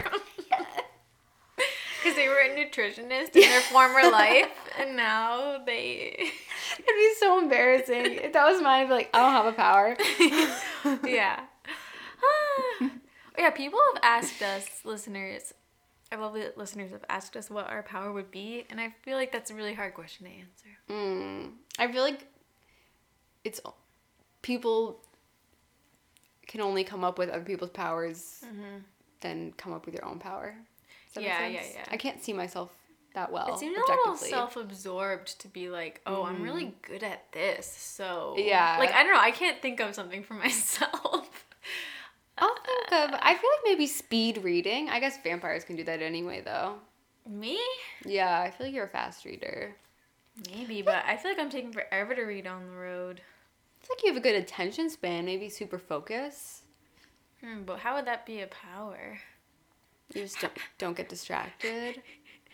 Because 2.04 2.18
they 2.18 2.28
were 2.28 2.40
a 2.40 2.50
nutritionist 2.50 3.36
in 3.36 3.42
their 3.42 3.62
former 3.62 4.02
life, 4.12 4.50
and 4.78 4.98
now 4.98 5.58
they. 5.66 6.16
It'd 6.74 6.86
be 6.86 7.14
so 7.18 7.40
embarrassing. 7.40 8.16
If 8.16 8.34
that 8.34 8.46
was 8.46 8.62
mine, 8.62 8.82
I'd 8.82 8.88
be 8.88 8.94
like, 8.94 9.10
I 9.14 9.20
don't 9.20 9.32
have 9.32 9.46
a 9.46 9.54
power. 9.54 9.96
yeah. 11.08 11.40
Ah. 12.22 12.90
yeah, 13.38 13.50
people 13.52 13.80
have 13.94 14.04
asked 14.04 14.42
us, 14.42 14.82
listeners, 14.84 15.54
our 16.12 16.20
lovely 16.20 16.44
listeners 16.58 16.92
have 16.92 17.06
asked 17.10 17.38
us 17.38 17.50
what 17.50 17.70
our 17.70 17.84
power 17.84 18.12
would 18.12 18.32
be, 18.32 18.66
and 18.70 18.82
I 18.82 18.94
feel 19.04 19.16
like 19.16 19.32
that's 19.32 19.52
a 19.52 19.56
really 19.56 19.74
hard 19.74 19.94
question 19.94 20.26
to 20.26 20.32
answer. 20.32 20.70
Mm, 20.90 21.52
I 21.80 21.92
feel 21.92 22.02
like 22.02 22.28
it's 23.44 23.62
people 24.42 25.00
can 26.48 26.60
only 26.62 26.84
come 26.84 27.04
up 27.04 27.18
with 27.18 27.30
other 27.30 27.44
people's 27.44 27.72
powers 27.72 28.44
than 29.22 29.54
come 29.54 29.74
up 29.74 29.86
with 29.86 29.96
your 29.96 30.06
own 30.06 30.20
power. 30.20 30.56
That 31.14 31.24
Yeah, 31.24 31.48
yeah, 31.48 31.62
yeah. 31.74 31.86
I 31.92 31.98
can't 31.98 32.24
see 32.24 32.34
myself 32.34 32.72
that 33.14 33.32
well. 33.32 33.54
It 33.54 33.60
seems 33.60 33.78
a 33.78 33.92
little 33.92 34.16
self-absorbed 34.16 35.40
to 35.42 35.48
be 35.48 35.70
like, 35.70 36.02
oh, 36.06 36.24
I'm 36.24 36.42
really 36.42 36.74
good 36.82 37.04
at 37.04 37.32
this, 37.32 37.68
so 37.68 38.36
Yeah. 38.38 38.78
Like 38.80 38.92
I 38.94 39.04
don't 39.04 39.14
know, 39.14 39.20
I 39.20 39.32
can't 39.32 39.62
think 39.62 39.80
of 39.80 39.94
something 39.96 40.24
for 40.24 40.34
myself. 40.46 41.46
I'll 42.38 42.56
think 42.56 42.92
of. 42.92 43.20
I 43.22 43.36
feel 43.36 43.50
like 43.52 43.64
maybe 43.64 43.88
speed 43.88 44.40
reading. 44.44 44.90
I 44.90 45.00
guess 45.00 45.18
vampires 45.24 45.64
can 45.64 45.76
do 45.76 45.84
that 45.84 46.02
anyway, 46.02 46.42
though. 46.44 46.76
Me? 47.30 47.60
Yeah, 48.06 48.42
I 48.42 48.50
feel 48.50 48.68
like 48.68 48.76
you're 48.76 48.86
a 48.86 48.90
fast 48.90 49.24
reader. 49.24 49.76
Maybe, 50.52 50.82
but 50.82 51.04
I 51.06 51.16
feel 51.16 51.32
like 51.32 51.40
I'm 51.40 51.52
taking 51.52 51.72
forever 51.72 52.16
to 52.16 52.24
read 52.24 52.48
on 52.48 52.66
the 52.66 52.76
road. 52.76 53.22
It's 53.80 53.90
like 53.90 54.02
you 54.02 54.10
have 54.10 54.18
a 54.18 54.24
good 54.24 54.36
attention 54.36 54.90
span. 54.90 55.26
Maybe 55.26 55.48
super 55.48 55.78
focus. 55.78 56.64
Hmm, 57.42 57.64
but 57.64 57.80
how 57.80 57.96
would 57.96 58.06
that 58.06 58.26
be 58.26 58.42
a 58.42 58.48
power? 58.48 59.20
You 60.14 60.22
just 60.22 60.40
don't 60.40 60.54
don't 60.78 60.98
get 60.98 61.10
distracted. 61.10 62.02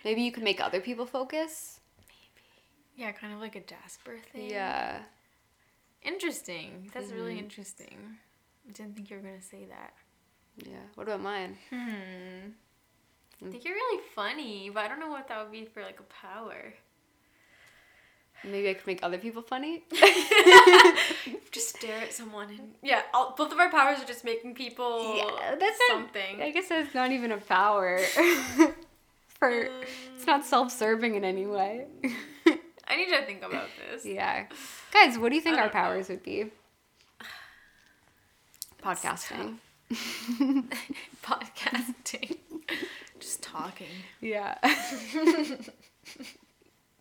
Maybe 0.05 0.21
you 0.21 0.31
can 0.31 0.43
make 0.43 0.61
other 0.61 0.79
people 0.79 1.05
focus. 1.05 1.79
Maybe. 2.07 3.03
Yeah, 3.03 3.11
kind 3.11 3.33
of 3.33 3.39
like 3.39 3.55
a 3.55 3.61
Jasper 3.61 4.17
thing. 4.31 4.49
Yeah. 4.49 4.99
Interesting. 6.01 6.89
That's 6.93 7.11
really 7.11 7.37
interesting. 7.37 7.97
I 8.67 8.71
didn't 8.71 8.95
think 8.95 9.09
you 9.09 9.17
were 9.17 9.21
gonna 9.21 9.41
say 9.41 9.65
that. 9.65 9.93
Yeah. 10.65 10.85
What 10.95 11.07
about 11.07 11.21
mine? 11.21 11.57
Hmm. 11.69 12.51
I 13.41 13.51
think 13.51 13.63
you're 13.63 13.73
really 13.73 14.03
funny, 14.13 14.69
but 14.73 14.83
I 14.83 14.87
don't 14.89 14.99
know 14.99 15.09
what 15.09 15.27
that 15.29 15.41
would 15.41 15.51
be 15.51 15.65
for 15.65 15.81
like 15.81 15.99
a 15.99 16.03
power. 16.03 16.73
Maybe 18.43 18.69
I 18.69 18.73
could 18.73 18.87
make 18.87 18.99
other 19.03 19.17
people 19.17 19.41
funny. 19.41 19.83
Just 21.51 21.75
stare 21.77 21.99
at 22.01 22.13
someone 22.13 22.49
and 22.49 22.73
yeah, 22.83 23.01
all, 23.13 23.33
both 23.37 23.51
of 23.51 23.59
our 23.59 23.69
powers 23.71 23.99
are 24.01 24.05
just 24.05 24.23
making 24.23 24.53
people 24.55 25.15
Yeah, 25.17 25.55
that's 25.59 25.79
not- 25.89 25.91
something. 25.91 26.41
I 26.41 26.51
guess 26.51 26.69
that's 26.69 26.93
not 26.93 27.11
even 27.11 27.31
a 27.31 27.37
power. 27.37 27.99
For 29.39 29.49
it's 30.15 30.27
not 30.27 30.41
um, 30.41 30.45
self-serving 30.45 31.15
in 31.15 31.23
any 31.25 31.45
way. 31.47 31.85
I 32.87 32.95
need 32.97 33.09
to 33.09 33.25
think 33.25 33.43
about 33.43 33.67
this. 33.91 34.05
Yeah. 34.05 34.45
Guys, 34.91 35.17
what 35.17 35.29
do 35.29 35.35
you 35.35 35.41
think 35.41 35.57
our 35.57 35.65
don't 35.65 35.73
know. 35.73 35.79
powers 35.81 36.09
would 36.09 36.23
be? 36.23 36.45
Podcasting. 38.83 39.55
Podcasting. 41.23 42.37
Just 43.19 43.41
talking. 43.41 43.87
Yeah. 44.21 44.57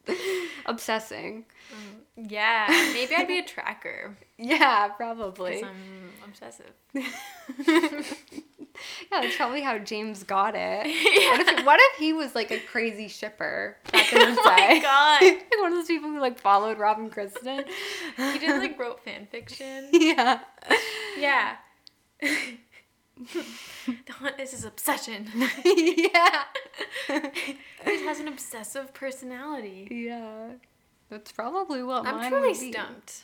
Obsessing. 0.67 1.45
Mm, 1.73 2.31
yeah, 2.31 2.67
maybe 2.93 3.15
I'd 3.15 3.29
be 3.29 3.39
a 3.39 3.45
tracker 3.45 4.17
Yeah, 4.39 4.89
probably. 4.89 5.63
I'm 5.65 6.11
obsessive. 6.25 6.73
Yeah, 9.11 9.23
that's 9.23 9.35
probably 9.37 9.61
how 9.61 9.77
James 9.79 10.23
got 10.23 10.55
it. 10.55 10.87
What, 10.87 11.41
if, 11.59 11.67
what 11.67 11.81
if 11.83 11.99
he 11.99 12.13
was 12.13 12.37
like 12.37 12.53
a 12.53 12.61
crazy 12.61 13.09
shipper 13.09 13.77
back 13.91 14.13
in 14.13 14.21
the 14.21 14.41
Oh 14.41 14.45
my 14.45 14.57
day? 14.57 14.81
god. 14.81 15.21
like 15.23 15.51
one 15.59 15.73
of 15.73 15.79
those 15.79 15.89
people 15.89 16.09
who 16.11 16.21
like 16.21 16.39
followed 16.39 16.79
Rob 16.79 16.99
and 17.01 17.11
Kristen. 17.11 17.65
He 18.17 18.39
just 18.39 18.59
like 18.63 18.79
wrote 18.79 19.03
fan 19.05 19.27
fiction. 19.33 19.89
yeah. 19.93 20.39
Yeah. 21.19 21.57
Dawn 23.87 24.33
is 24.39 24.53
his 24.53 24.65
obsession. 24.65 25.29
yeah. 25.65 26.45
he 27.85 28.05
has 28.05 28.21
an 28.21 28.29
obsessive 28.29 28.95
personality. 28.95 29.89
Yeah. 29.91 30.51
That's 31.11 31.33
probably 31.33 31.83
what 31.83 32.07
I'm 32.07 32.17
mine 32.17 32.31
truly 32.31 32.49
would 32.49 32.61
be. 32.61 32.73
stumped. 32.73 33.23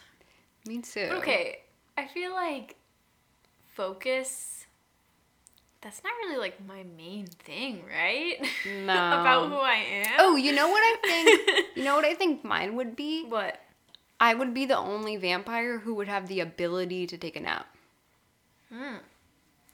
Me 0.67 0.79
too. 0.81 1.09
Okay, 1.13 1.59
I 1.99 2.07
feel 2.07 2.33
like 2.33 2.77
focus. 3.75 4.67
That's 5.83 6.03
not 6.03 6.13
really 6.23 6.39
like 6.39 6.67
my 6.67 6.83
main 6.97 7.27
thing, 7.27 7.83
right? 7.87 8.37
No. 8.67 8.93
About 9.21 9.51
who 9.51 9.57
I 9.57 9.85
am. 10.07 10.15
Oh, 10.19 10.37
you 10.37 10.55
know 10.55 10.69
what 10.69 10.81
I 10.81 10.97
think? 11.03 11.67
you 11.77 11.85
know 11.85 11.95
what 11.95 12.07
I 12.07 12.15
think 12.15 12.43
mine 12.43 12.75
would 12.77 12.97
be? 12.97 13.27
What? 13.27 13.61
I 14.19 14.33
would 14.33 14.55
be 14.55 14.65
the 14.65 14.79
only 14.79 15.17
vampire 15.17 15.81
who 15.81 15.95
would 15.97 16.09
have 16.09 16.29
the 16.29 16.41
ability 16.41 17.07
to 17.09 17.19
take 17.19 17.37
a 17.37 17.41
nap. 17.41 17.67
Hmm. 18.73 18.97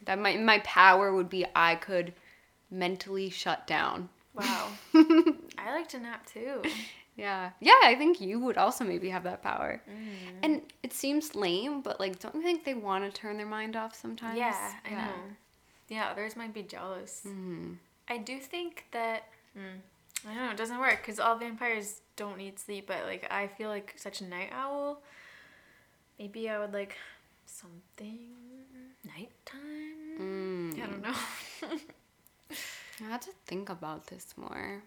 That 0.05 0.19
my 0.19 0.37
my 0.37 0.59
power 0.61 1.15
would 1.15 1.29
be 1.29 1.47
I 1.55 1.75
could 1.75 2.15
mentally 2.71 3.31
shut 3.31 3.67
down. 3.67 4.09
Wow. 4.35 4.69
I 4.95 5.73
like 5.73 5.89
to 5.91 5.99
nap 5.99 6.27
too. 6.27 6.63
Yeah. 7.17 7.51
Yeah, 7.61 7.75
I 7.83 7.97
think 7.97 8.21
you 8.21 8.39
would 8.41 8.57
also 8.57 8.85
maybe 8.85 9.11
have 9.11 9.25
that 9.25 9.43
power. 9.43 9.83
Mm. 9.89 10.39
And 10.43 10.63
it 10.83 10.93
seems 10.93 11.35
lame, 11.35 11.83
but 11.83 12.01
like 12.01 12.19
don't 12.19 12.35
you 12.35 12.43
think 12.43 12.65
they 12.65 12.75
want 12.75 13.05
to 13.05 13.11
turn 13.21 13.37
their 13.37 13.47
mind 13.47 13.77
off 13.77 13.95
sometimes? 13.95 14.39
Yeah, 14.39 14.73
I 14.87 14.91
know. 14.91 15.15
Yeah, 15.89 16.09
others 16.11 16.37
might 16.37 16.55
be 16.55 16.63
jealous. 16.63 17.23
Mhm. 17.27 17.77
I 18.09 18.19
do 18.19 18.39
think 18.39 18.87
that 18.93 19.25
mm, 19.57 19.81
I 20.27 20.35
don't 20.35 20.45
know. 20.47 20.51
It 20.51 20.57
doesn't 20.57 20.79
work 20.79 20.99
because 21.03 21.19
all 21.19 21.37
vampires 21.37 22.01
don't 22.17 22.39
need 22.39 22.59
sleep. 22.59 22.87
But 22.87 23.05
like, 23.05 23.27
I 23.31 23.49
feel 23.49 23.69
like 23.69 23.95
such 23.97 24.21
a 24.21 24.25
night 24.25 24.51
owl. 24.53 25.03
Maybe 26.19 26.49
I 26.49 26.59
would 26.59 26.73
like 26.73 26.97
something 27.47 28.29
nighttime. 29.05 29.80
I 31.05 31.09
don't 31.61 31.73
know. 31.73 31.79
I 33.07 33.11
have 33.11 33.21
to 33.23 33.31
think 33.47 33.69
about 33.71 34.07
this 34.09 34.27
more. 34.37 34.83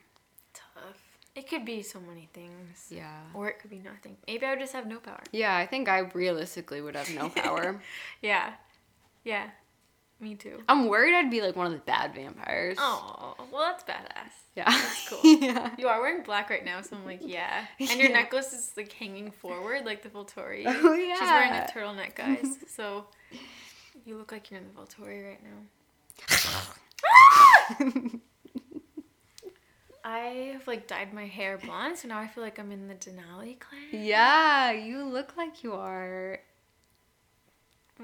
Tough. 0.53 1.01
It 1.35 1.49
could 1.49 1.65
be 1.65 1.81
so 1.81 1.99
many 1.99 2.29
things. 2.33 2.87
Yeah. 2.91 3.21
Or 3.33 3.47
it 3.49 3.59
could 3.59 3.71
be 3.71 3.79
nothing. 3.79 4.17
Maybe 4.27 4.45
I 4.45 4.51
would 4.51 4.59
just 4.59 4.73
have 4.73 4.85
no 4.85 4.99
power. 4.99 5.23
Yeah, 5.31 5.55
I 5.55 5.65
think 5.65 5.89
I 5.89 5.99
realistically 5.99 6.81
would 6.81 6.95
have 6.95 7.13
no 7.15 7.29
power. 7.29 7.81
Yeah. 8.21 8.53
Yeah. 9.23 9.47
Me 10.19 10.35
too. 10.35 10.61
I'm 10.69 10.87
worried 10.87 11.15
I'd 11.15 11.31
be 11.31 11.41
like 11.41 11.55
one 11.55 11.65
of 11.65 11.73
the 11.73 11.79
bad 11.79 12.13
vampires. 12.13 12.77
Oh, 12.79 13.35
well, 13.51 13.61
that's 13.63 13.83
badass. 13.83 14.31
Yeah. 14.55 14.65
That's 14.69 15.09
cool. 15.09 15.19
yeah. 15.41 15.71
You 15.77 15.87
are 15.87 15.99
wearing 15.99 16.23
black 16.23 16.49
right 16.51 16.63
now, 16.63 16.81
so 16.81 16.95
I'm 16.95 17.05
like, 17.05 17.19
yeah. 17.23 17.65
And 17.79 17.89
your 17.99 18.09
Yeah. 18.09 18.21
necklace 18.21 18.53
is 18.53 18.71
like 18.77 18.91
hanging 18.93 19.31
forward, 19.31 19.85
like 19.85 20.03
the 20.03 20.09
Volturi. 20.09 20.63
Oh, 20.67 20.93
yeah. 20.93 21.15
She's 21.15 21.29
wearing 21.29 21.51
a 21.51 21.67
turtleneck, 21.73 22.15
guys. 22.15 22.57
So 22.69 23.05
you 24.05 24.17
look 24.17 24.31
like 24.31 24.51
you're 24.51 24.59
in 24.59 24.67
the 24.67 24.79
Volturi 24.79 25.27
right 25.27 25.43
now. 25.43 25.57
I 30.05 30.51
have 30.53 30.67
like 30.67 30.87
dyed 30.87 31.13
my 31.13 31.25
hair 31.27 31.57
blonde, 31.57 31.97
so 31.97 32.07
now 32.09 32.19
I 32.19 32.27
feel 32.27 32.43
like 32.43 32.59
I'm 32.59 32.71
in 32.71 32.87
the 32.87 32.95
Denali 32.95 33.57
clan. 33.59 33.81
Yeah, 33.91 34.71
you 34.71 35.03
look 35.05 35.37
like 35.37 35.63
you 35.63 35.73
are. 35.73 36.39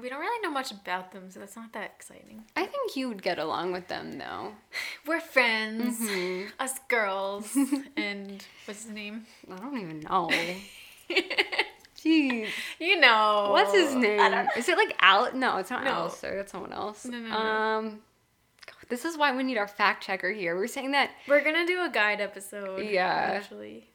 We 0.00 0.08
don't 0.08 0.20
really 0.20 0.40
know 0.40 0.50
much 0.50 0.70
about 0.70 1.12
them, 1.12 1.30
so 1.30 1.40
that's 1.40 1.56
not 1.56 1.72
that 1.74 1.92
exciting. 1.96 2.44
I 2.56 2.64
think 2.64 2.96
you 2.96 3.08
would 3.08 3.22
get 3.22 3.38
along 3.38 3.72
with 3.72 3.88
them 3.88 4.18
though. 4.18 4.52
We're 5.06 5.20
friends, 5.20 6.00
Mhm. 6.00 6.50
us 6.58 6.78
girls, 6.88 7.54
and 7.98 8.42
what's 8.64 8.84
his 8.84 8.92
name? 8.92 9.26
I 9.50 9.56
don't 9.56 9.78
even 9.78 10.00
know. 10.00 10.30
Jeez. 12.04 12.48
You 12.78 12.98
know. 13.00 13.48
What's 13.50 13.72
his 13.74 13.94
I 13.94 14.00
name? 14.00 14.16
don't 14.18 14.30
know. 14.32 14.46
Is 14.56 14.68
it 14.68 14.76
like 14.76 14.96
Al? 15.00 15.32
No, 15.34 15.58
it's 15.58 15.70
not 15.70 15.84
No. 15.84 15.90
Alistair. 15.90 16.36
That's 16.36 16.52
someone 16.52 16.72
else. 16.72 17.04
No, 17.04 17.18
no, 17.18 17.28
no. 17.28 17.36
Um, 17.36 18.00
this 18.88 19.04
is 19.04 19.16
why 19.16 19.34
we 19.36 19.42
need 19.42 19.58
our 19.58 19.68
fact 19.68 20.02
checker 20.04 20.30
here. 20.32 20.56
We're 20.56 20.66
saying 20.66 20.92
that. 20.92 21.10
We're 21.28 21.44
gonna 21.44 21.66
do 21.66 21.82
a 21.84 21.90
guide 21.90 22.20
episode. 22.20 22.84
Yeah. 22.84 23.06
Actually. 23.42 23.86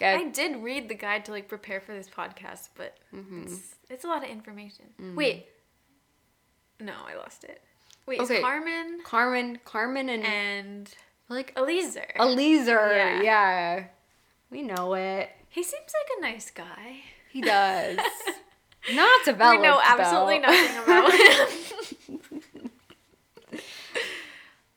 I 0.00 0.24
did 0.28 0.62
read 0.62 0.88
the 0.88 0.94
guide 0.94 1.24
to 1.24 1.32
like 1.32 1.48
prepare 1.48 1.80
for 1.80 1.92
this 1.92 2.08
podcast, 2.08 2.68
but 2.76 2.96
Mm-hmm. 3.14 3.42
it's, 3.44 3.74
it's 3.90 4.04
a 4.04 4.06
lot 4.06 4.22
of 4.22 4.30
information. 4.30 4.84
Wait. 5.16 5.46
No, 6.80 6.92
I 7.08 7.16
lost 7.16 7.42
it. 7.44 7.60
Wait, 8.06 8.20
Okay. 8.20 8.40
Carmen 8.40 9.00
Carmen, 9.04 9.58
Carmen, 9.64 10.08
and, 10.08 10.24
and 10.24 10.94
like 11.28 11.52
Eleazar. 11.56 12.06
Eleazar. 12.14 12.92
Yeah. 12.94 13.22
Yeah. 13.22 13.84
we 14.50 14.62
know 14.62 14.94
it. 14.94 15.30
he 15.48 15.62
seems 15.62 15.92
like 16.00 16.18
a 16.18 16.20
nice 16.32 16.50
guy. 16.50 17.00
He 17.38 17.42
does. 17.42 17.96
Not 18.94 19.24
developed. 19.24 19.60
we 19.60 19.62
know 19.62 19.80
absolutely 19.80 20.40
though. 20.40 20.46
nothing 20.46 20.82
about 20.82 21.12
him. 21.12 22.70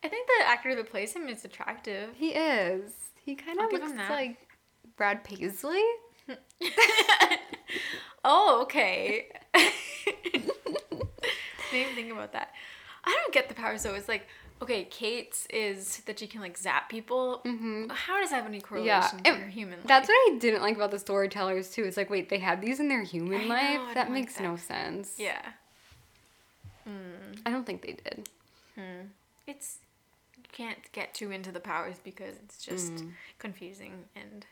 I 0.03 0.07
think 0.07 0.27
the 0.27 0.47
actor 0.47 0.75
that 0.75 0.91
plays 0.91 1.11
him 1.13 1.27
is 1.27 1.43
attractive. 1.43 2.09
He 2.15 2.29
is. 2.29 2.91
He 3.25 3.33
kind 3.33 3.59
of 3.59 3.71
looks 3.71 3.91
like 4.11 4.37
Brad 4.95 5.23
Paisley. 5.23 5.81
oh, 8.23 8.59
okay. 8.61 9.25
Didn't 9.55 10.51
even 11.73 11.95
think 11.95 12.11
about 12.11 12.33
that. 12.33 12.51
I 13.03 13.09
don't 13.09 13.33
get 13.33 13.49
the 13.49 13.55
powers 13.55 13.81
though. 13.81 13.95
It's 13.95 14.07
like, 14.07 14.27
okay, 14.61 14.83
Kate's 14.85 15.45
is 15.47 16.01
that 16.05 16.19
she 16.19 16.27
can 16.27 16.41
like 16.41 16.57
zap 16.57 16.89
people. 16.89 17.39
hmm 17.43 17.87
How 17.89 18.19
does 18.19 18.29
that 18.29 18.37
have 18.37 18.45
any 18.45 18.61
correlation 18.61 19.19
Yeah, 19.25 19.31
to 19.33 19.39
her 19.39 19.47
human 19.49 19.79
life? 19.79 19.87
That's 19.87 20.07
what 20.07 20.13
I 20.33 20.37
didn't 20.39 20.61
like 20.61 20.75
about 20.75 20.91
the 20.91 20.99
storytellers 20.99 21.71
too. 21.71 21.83
It's 21.83 21.97
like, 21.97 22.09
wait, 22.09 22.29
they 22.29 22.39
had 22.39 22.61
these 22.61 22.79
in 22.79 22.87
their 22.87 23.03
human 23.03 23.41
I 23.41 23.45
life. 23.45 23.79
I 23.89 23.93
that 23.93 24.05
don't 24.05 24.13
like 24.13 24.21
makes 24.23 24.35
that. 24.35 24.43
no 24.43 24.55
sense. 24.55 25.13
Yeah. 25.17 25.41
I 27.45 27.49
don't 27.51 27.65
think 27.65 27.81
they 27.81 27.93
did. 27.93 28.29
It's 29.47 29.79
you 30.37 30.43
can't 30.51 30.91
get 30.91 31.13
too 31.13 31.31
into 31.31 31.51
the 31.51 31.59
powers 31.59 31.95
because 32.03 32.35
it's 32.43 32.63
just 32.63 32.93
Mm. 32.93 33.11
confusing 33.39 34.05
and. 34.15 34.45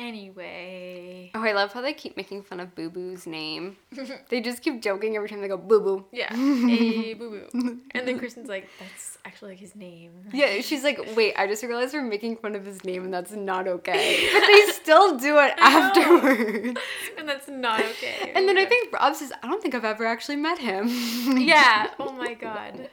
Anyway. 0.00 1.30
Oh, 1.34 1.42
I 1.42 1.52
love 1.52 1.74
how 1.74 1.82
they 1.82 1.92
keep 1.92 2.16
making 2.16 2.42
fun 2.42 2.58
of 2.58 2.74
Boo 2.74 2.88
Boo's 2.88 3.26
name. 3.26 3.76
they 4.30 4.40
just 4.40 4.62
keep 4.62 4.80
joking 4.80 5.14
every 5.14 5.28
time 5.28 5.42
they 5.42 5.48
go 5.48 5.58
Boo 5.58 5.80
Boo. 5.80 6.04
Yeah. 6.10 6.34
Hey 6.70 7.14
boo 7.14 7.30
boo. 7.52 7.78
And 7.90 8.06
then 8.08 8.18
Kristen's 8.22 8.48
like, 8.48 8.68
that's 8.78 9.18
actually 9.24 9.52
like 9.52 9.58
his 9.58 9.74
name. 9.76 10.12
Yeah, 10.32 10.60
she's 10.60 10.84
like, 10.84 10.98
wait, 11.16 11.34
I 11.36 11.46
just 11.46 11.62
realized 11.62 11.92
we're 11.92 12.02
making 12.02 12.36
fun 12.36 12.54
of 12.54 12.64
his 12.64 12.82
name 12.84 13.04
and 13.04 13.12
that's 13.12 13.32
not 13.32 13.66
okay. 13.68 14.28
But 14.32 14.46
they 14.46 14.72
still 14.72 15.18
do 15.18 15.38
it 15.38 15.54
afterwards. 15.58 16.80
And 17.18 17.28
that's 17.28 17.48
not 17.48 17.80
okay. 17.80 18.32
And 18.34 18.48
then 18.48 18.56
I 18.56 18.64
think 18.64 18.92
Rob 18.92 19.14
says, 19.14 19.32
I 19.42 19.48
don't 19.48 19.60
think 19.60 19.74
I've 19.74 19.84
ever 19.84 20.06
actually 20.06 20.36
met 20.36 20.58
him. 20.58 20.88
Yeah. 21.36 21.90
Oh 21.98 22.12
my 22.12 22.34
god. 22.34 22.88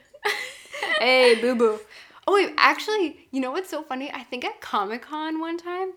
hey, 1.00 1.40
boo 1.40 1.54
boo. 1.54 1.80
Oh, 2.26 2.34
wait, 2.34 2.52
actually, 2.58 3.26
you 3.30 3.40
know 3.40 3.52
what's 3.52 3.70
so 3.70 3.82
funny? 3.82 4.10
I 4.12 4.22
think 4.22 4.44
at 4.44 4.60
Comic 4.60 5.00
Con 5.00 5.40
one 5.40 5.56
time, 5.56 5.92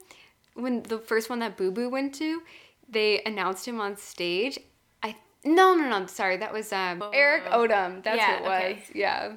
when 0.53 0.83
the 0.83 0.99
first 0.99 1.29
one 1.29 1.39
that 1.39 1.57
Boo 1.57 1.71
Boo 1.71 1.89
went 1.89 2.13
to, 2.15 2.41
they 2.89 3.21
announced 3.23 3.67
him 3.67 3.79
on 3.79 3.95
stage. 3.97 4.59
I 5.03 5.15
no 5.43 5.73
no 5.75 5.87
no 5.89 6.05
sorry 6.07 6.37
that 6.37 6.53
was 6.53 6.71
um 6.73 7.03
Eric 7.13 7.45
Odom. 7.45 8.03
That's 8.03 8.17
Yeah, 8.17 8.37
who 8.39 8.45
it 8.45 8.47
was. 8.47 8.77
Yeah. 8.93 9.33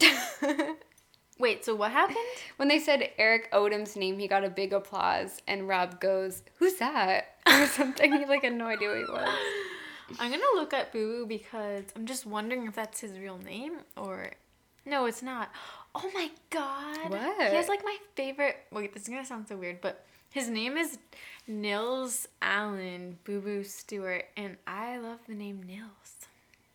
Wait, 1.38 1.64
so 1.64 1.74
what 1.74 1.90
happened? 1.90 2.18
when 2.56 2.68
they 2.68 2.78
said 2.78 3.10
Eric 3.18 3.50
Odom's 3.52 3.96
name, 3.96 4.18
he 4.18 4.28
got 4.28 4.44
a 4.44 4.50
big 4.50 4.72
applause, 4.72 5.40
and 5.48 5.66
Rob 5.68 6.00
goes, 6.00 6.42
"Who's 6.56 6.74
that?" 6.74 7.36
or 7.46 7.66
something. 7.66 8.12
He 8.12 8.24
like 8.26 8.42
had 8.42 8.54
no 8.54 8.66
idea 8.66 8.88
who 8.90 8.94
he 9.06 9.10
was. 9.10 9.28
I'm 10.20 10.30
gonna 10.30 10.42
look 10.54 10.72
at 10.74 10.92
Boo 10.92 11.20
Boo 11.20 11.26
because 11.26 11.84
I'm 11.96 12.06
just 12.06 12.26
wondering 12.26 12.66
if 12.66 12.74
that's 12.74 13.00
his 13.00 13.18
real 13.18 13.38
name 13.38 13.78
or. 13.96 14.30
No, 14.84 15.06
it's 15.06 15.22
not. 15.22 15.50
Oh 15.94 16.10
my 16.14 16.30
god. 16.50 17.10
What? 17.10 17.50
He 17.50 17.56
has 17.56 17.68
like 17.68 17.84
my 17.84 17.96
favorite. 18.14 18.56
Wait, 18.70 18.92
this 18.94 19.02
is 19.04 19.08
gonna 19.08 19.24
sound 19.26 19.48
so 19.48 19.56
weird, 19.56 19.80
but 19.80 20.04
his 20.30 20.48
name 20.48 20.76
is 20.76 20.98
Nils 21.46 22.26
Allen 22.40 23.18
Boo 23.24 23.40
Boo 23.40 23.62
Stewart, 23.64 24.24
and 24.36 24.56
I 24.66 24.98
love 24.98 25.18
the 25.28 25.34
name 25.34 25.62
Nils. 25.66 26.26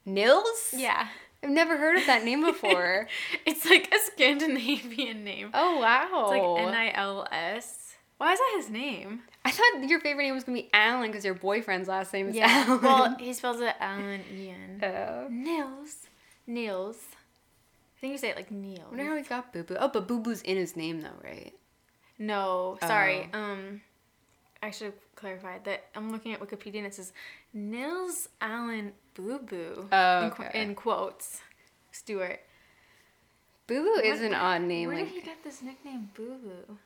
Nils? 0.06 0.74
Yeah. 0.76 1.08
I've 1.44 1.50
never 1.50 1.78
heard 1.78 1.98
of 1.98 2.06
that 2.08 2.24
name 2.24 2.44
before. 2.44 3.08
It's 3.46 3.66
like 3.66 3.92
a 3.94 4.00
Scandinavian 4.12 5.24
name. 5.24 5.50
oh 5.54 5.80
wow. 5.80 6.30
It's 6.32 6.32
like 6.32 6.68
N 6.68 6.74
I 6.76 6.92
L 6.94 7.28
S. 7.32 7.96
Why 8.18 8.34
is 8.34 8.40
that 8.40 8.54
his 8.58 8.70
name? 8.70 9.22
I 9.46 9.52
thought 9.52 9.88
your 9.88 10.00
favorite 10.00 10.24
name 10.26 10.36
was 10.36 10.44
gonna 10.44 10.58
be 10.60 10.70
Alan 10.74 11.10
because 11.10 11.24
your 11.26 11.34
boyfriend's 11.36 11.88
last 11.88 12.12
name 12.14 12.30
is 12.30 12.36
Yeah. 12.36 12.78
Well, 12.78 13.16
he 13.20 13.32
spells 13.40 13.62
it 13.62 13.76
Alan 13.80 14.22
Ian. 14.34 14.84
oh. 14.84 15.28
Nils. 15.30 16.08
Nils. 16.46 16.98
I 17.98 18.00
think 18.00 18.12
you 18.12 18.18
say 18.20 18.30
it 18.30 18.36
like 18.36 18.52
Neil. 18.52 18.84
I 18.86 18.90
wonder 18.90 19.06
how 19.06 19.16
he 19.16 19.24
got 19.24 19.52
Boo 19.52 19.64
Boo. 19.64 19.76
Oh, 19.80 19.88
but 19.88 20.08
Boo 20.08 20.20
Boo's 20.20 20.42
in 20.44 20.56
his 20.56 20.76
name 20.76 21.02
though, 21.02 21.10
right? 21.24 21.54
No, 22.20 22.78
sorry. 22.82 23.30
Oh. 23.34 23.38
Um, 23.40 23.82
I 24.62 24.70
should 24.72 24.86
have 24.86 25.16
clarified 25.16 25.66
that 25.66 25.86
I'm 25.96 26.12
looking 26.12 26.34
at 26.34 26.40
Wikipedia 26.40 26.78
and 26.78 26.88
it 26.88 26.94
says 26.94 27.12
Nils 27.54 28.30
Allen 28.40 28.94
Boo 29.16 29.40
Boo. 29.40 29.88
Oh, 29.92 30.26
in, 30.26 30.32
qu- 30.32 30.44
in 30.58 30.76
quotes. 30.76 31.42
Stewart. 31.92 32.40
Boo 33.66 33.82
Boo 33.84 34.00
is 34.02 34.22
an 34.22 34.34
odd 34.36 34.62
name. 34.62 34.88
Where 34.90 34.98
Like 34.98 35.06
did 35.08 35.16
he 35.16 35.22
get 35.22 35.44
this 35.44 35.62
nickname 35.62 36.10
Boo 36.16 36.36
Boo? 36.44 36.78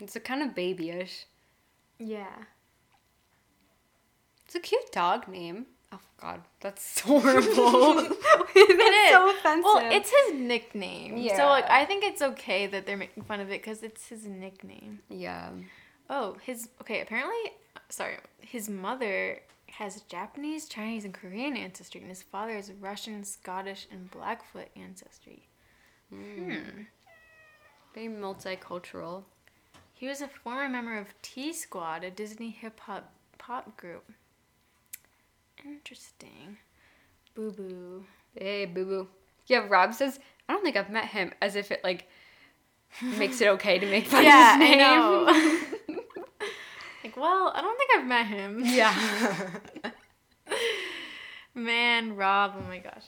it's 0.00 0.16
a 0.16 0.20
kind 0.20 0.42
of 0.42 0.54
babyish. 0.54 1.26
Yeah. 1.98 2.26
It's 4.44 4.54
a 4.54 4.60
cute 4.60 4.90
dog 4.92 5.28
name. 5.28 5.66
Oh 5.92 6.00
God, 6.20 6.42
that's 6.60 7.00
horrible. 7.08 8.08
It 8.60 8.76
that's 8.76 8.90
is. 8.96 9.10
so 9.12 9.30
offensive. 9.30 9.64
Well, 9.64 9.92
it's 9.92 10.10
his 10.10 10.40
nickname. 10.40 11.28
So 11.36 11.46
like 11.46 11.68
I 11.70 11.84
think 11.84 12.02
it's 12.02 12.22
okay 12.22 12.66
that 12.66 12.86
they're 12.86 12.96
making 12.96 13.22
fun 13.24 13.40
of 13.40 13.48
it 13.50 13.60
because 13.62 13.82
it's 13.82 14.08
his 14.08 14.26
nickname. 14.26 15.00
yeah. 15.08 15.50
Oh, 16.10 16.36
his 16.42 16.68
okay. 16.80 17.00
Apparently, 17.02 17.52
sorry, 17.90 18.16
his 18.40 18.68
mother 18.68 19.40
has 19.72 20.00
Japanese, 20.02 20.66
Chinese, 20.66 21.04
and 21.04 21.12
Korean 21.14 21.56
ancestry, 21.56 22.00
and 22.00 22.08
his 22.08 22.22
father 22.22 22.56
is 22.56 22.72
Russian, 22.80 23.22
Scottish, 23.24 23.86
and 23.92 24.10
Blackfoot 24.10 24.68
ancestry. 24.74 25.46
Hmm. 26.10 26.54
Very 27.94 28.08
multicultural. 28.08 29.24
He 29.92 30.06
was 30.08 30.20
a 30.22 30.28
former 30.28 30.68
member 30.68 30.96
of 30.96 31.08
T 31.22 31.52
Squad, 31.52 32.02
a 32.04 32.10
Disney 32.10 32.50
hip 32.50 32.80
hop 32.80 33.12
pop 33.36 33.76
group. 33.76 34.10
Interesting. 35.64 36.58
Boo 37.34 37.50
boo. 37.52 38.04
Hey, 38.34 38.66
Boo 38.66 38.84
Boo. 38.84 39.08
Yeah, 39.46 39.66
Rob 39.68 39.94
says 39.94 40.18
I 40.48 40.52
don't 40.52 40.62
think 40.62 40.76
I've 40.76 40.90
met 40.90 41.06
him, 41.06 41.32
as 41.42 41.56
if 41.56 41.70
it 41.70 41.82
like 41.84 42.08
makes 43.02 43.40
it 43.40 43.48
okay 43.48 43.78
to 43.78 43.86
make 43.86 44.06
fun 44.06 44.24
Yeah, 44.24 44.54
of 44.56 44.60
his 44.60 44.70
name. 44.70 44.80
I 44.80 44.84
know. 44.84 45.96
like, 47.04 47.16
well, 47.16 47.52
I 47.54 47.60
don't 47.60 47.76
think 47.78 47.90
I've 47.96 48.06
met 48.06 48.26
him. 48.26 48.62
yeah. 48.64 49.50
Man, 51.54 52.16
Rob. 52.16 52.54
Oh 52.56 52.62
my 52.68 52.78
gosh. 52.78 53.04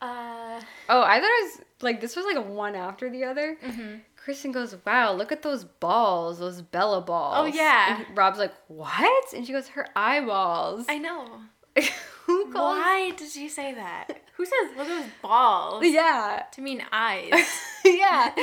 Uh, 0.00 0.60
Oh, 0.88 1.02
I 1.02 1.20
thought 1.20 1.30
it 1.30 1.44
was 1.58 1.60
like 1.80 2.00
this 2.00 2.16
was 2.16 2.24
like 2.24 2.36
a 2.36 2.40
one 2.40 2.74
after 2.74 3.10
the 3.10 3.24
other. 3.24 3.56
Mm-hmm. 3.64 3.96
Kristen 4.16 4.52
goes, 4.52 4.76
"Wow, 4.86 5.12
look 5.14 5.32
at 5.32 5.42
those 5.42 5.64
balls, 5.64 6.38
those 6.38 6.60
Bella 6.62 7.00
balls." 7.00 7.34
Oh, 7.38 7.44
yeah. 7.46 8.02
And 8.06 8.16
Rob's 8.16 8.38
like, 8.38 8.52
"What?" 8.68 9.32
And 9.34 9.46
she 9.46 9.52
goes, 9.52 9.68
"Her 9.68 9.86
eyeballs." 9.96 10.86
I 10.88 10.98
know. 10.98 11.40
Who 12.26 12.52
calls? 12.52 12.78
Why 12.78 13.12
did 13.16 13.30
she 13.30 13.48
say 13.48 13.74
that? 13.74 14.08
Who 14.36 14.44
says 14.44 14.76
look 14.76 14.86
at 14.88 15.02
those 15.02 15.10
balls? 15.22 15.84
Yeah, 15.84 16.42
To 16.52 16.60
mean 16.60 16.82
eyes. 16.92 17.32
yeah. 17.84 18.34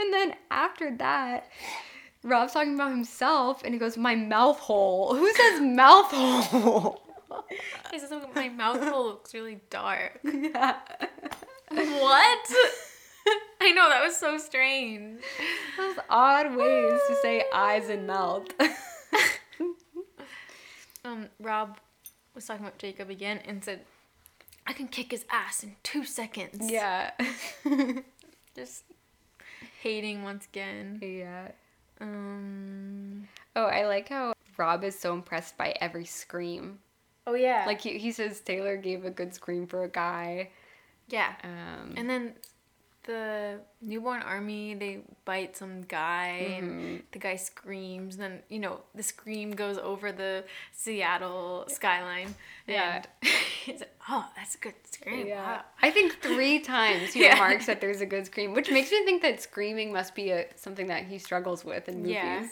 And 0.00 0.12
then 0.12 0.34
after 0.50 0.96
that, 0.96 1.50
Rob's 2.22 2.54
talking 2.54 2.74
about 2.74 2.90
himself, 2.90 3.62
and 3.62 3.74
he 3.74 3.78
goes, 3.78 3.96
"My 3.98 4.14
mouth 4.14 4.58
hole." 4.58 5.14
Who 5.14 5.30
says 5.34 5.60
mouth 5.60 6.10
hole? 6.10 7.02
He 7.90 7.98
says 7.98 8.10
"Oh, 8.12 8.28
my 8.34 8.48
mouth 8.48 8.82
hole 8.82 9.04
looks 9.06 9.34
really 9.34 9.60
dark. 9.68 10.20
yeah. 10.24 10.76
What? 11.70 12.48
I 13.60 13.72
know 13.72 13.88
that 13.88 14.02
was 14.02 14.16
so 14.16 14.38
strange. 14.38 15.20
Those 15.76 15.96
odd 16.08 16.56
ways 16.56 17.00
to 17.08 17.16
say 17.22 17.44
eyes 17.52 17.88
and 17.88 18.06
mouth. 18.06 18.46
Um, 21.04 21.28
Rob 21.38 21.78
was 22.34 22.46
talking 22.46 22.64
about 22.64 22.78
Jacob 22.78 23.10
again 23.10 23.40
and 23.46 23.64
said, 23.64 23.80
"I 24.66 24.72
can 24.72 24.88
kick 24.88 25.10
his 25.10 25.24
ass 25.30 25.62
in 25.62 25.76
two 25.82 26.04
seconds." 26.04 26.70
yeah. 26.70 27.10
Just 28.56 28.84
hating 29.82 30.22
once 30.22 30.46
again. 30.46 30.98
yeah. 31.02 31.48
Um. 32.00 33.28
Oh, 33.56 33.64
I 33.66 33.86
like 33.86 34.08
how 34.08 34.32
Rob 34.56 34.84
is 34.84 34.98
so 34.98 35.12
impressed 35.14 35.56
by 35.56 35.74
every 35.80 36.04
scream. 36.04 36.78
Oh 37.26 37.34
yeah. 37.34 37.64
Like 37.66 37.80
he, 37.80 37.98
he 37.98 38.12
says 38.12 38.40
Taylor 38.40 38.76
gave 38.76 39.04
a 39.04 39.10
good 39.10 39.34
scream 39.34 39.66
for 39.66 39.84
a 39.84 39.88
guy. 39.88 40.50
yeah. 41.08 41.34
Um, 41.42 41.94
And 41.96 42.08
then 42.10 42.34
the 43.04 43.60
newborn 43.80 44.22
army, 44.22 44.74
they 44.74 45.00
bite 45.24 45.56
some 45.56 45.82
guy, 45.82 46.46
Mm-hmm. 46.60 46.68
and 46.78 47.02
the 47.12 47.18
guy 47.18 47.36
screams. 47.36 48.16
Then 48.16 48.40
you 48.48 48.58
know 48.58 48.80
the 48.94 49.02
scream 49.02 49.52
goes 49.52 49.78
over 49.78 50.12
the 50.12 50.44
Seattle 50.72 51.64
skyline. 51.68 52.34
Yeah. 52.66 52.96
And 52.96 53.06
he's 53.64 53.80
like, 53.80 53.94
"Oh, 54.08 54.26
that's 54.36 54.54
a 54.54 54.58
good 54.58 54.74
scream." 54.90 55.26
yeah. 55.26 55.42
Wow. 55.58 55.60
I 55.82 55.90
think 55.90 56.20
three 56.22 56.58
times 56.74 57.12
he 57.12 57.22
Yeah. 57.22 57.34
remarks 57.34 57.66
that 57.66 57.80
there's 57.80 58.00
a 58.00 58.06
good 58.06 58.26
scream, 58.26 58.52
which 58.52 58.70
makes 58.70 58.90
me 58.90 59.04
think 59.04 59.22
that 59.22 59.40
screaming 59.40 59.92
must 59.92 60.14
be 60.14 60.30
a, 60.30 60.46
something 60.56 60.86
that 60.88 61.04
he 61.06 61.18
struggles 61.18 61.64
with 61.64 61.88
in 61.88 61.98
movies. 61.98 62.14
Yeah, 62.14 62.46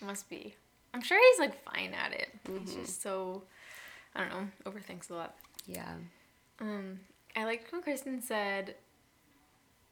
must 0.00 0.28
be. 0.28 0.54
I'm 0.94 1.02
sure 1.02 1.18
he's 1.30 1.38
like 1.40 1.62
fine 1.64 1.92
at 1.94 2.12
it. 2.12 2.28
He's 2.46 2.70
Mm-hmm. 2.70 2.80
just 2.82 3.02
so 3.02 3.42
I 4.14 4.20
don't 4.20 4.30
know, 4.30 4.48
overthinks 4.70 5.10
a 5.10 5.14
lot. 5.14 5.34
Yeah. 5.66 5.92
Um, 6.60 7.00
I 7.36 7.44
liked 7.44 7.70
when 7.70 7.82
Kristen 7.82 8.22
said 8.22 8.76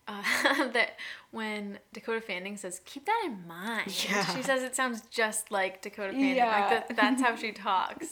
uh, 0.07 0.23
that 0.69 0.99
when 1.31 1.79
Dakota 1.93 2.21
Fanning 2.21 2.57
says, 2.57 2.81
"Keep 2.85 3.07
that 3.07 3.23
in 3.27 3.47
mind," 3.47 4.05
Yeah. 4.09 4.25
she 4.35 4.43
says 4.43 4.63
it 4.63 4.77
sounds 4.77 5.03
just 5.11 5.51
like 5.51 5.83
Dakota 5.83 6.13
Fanning. 6.13 6.37
Yeah. 6.37 6.69
Like 6.71 6.89
that, 6.89 6.97
that's 6.97 7.23
how 7.23 7.37
she 7.37 7.53
talks, 7.53 8.11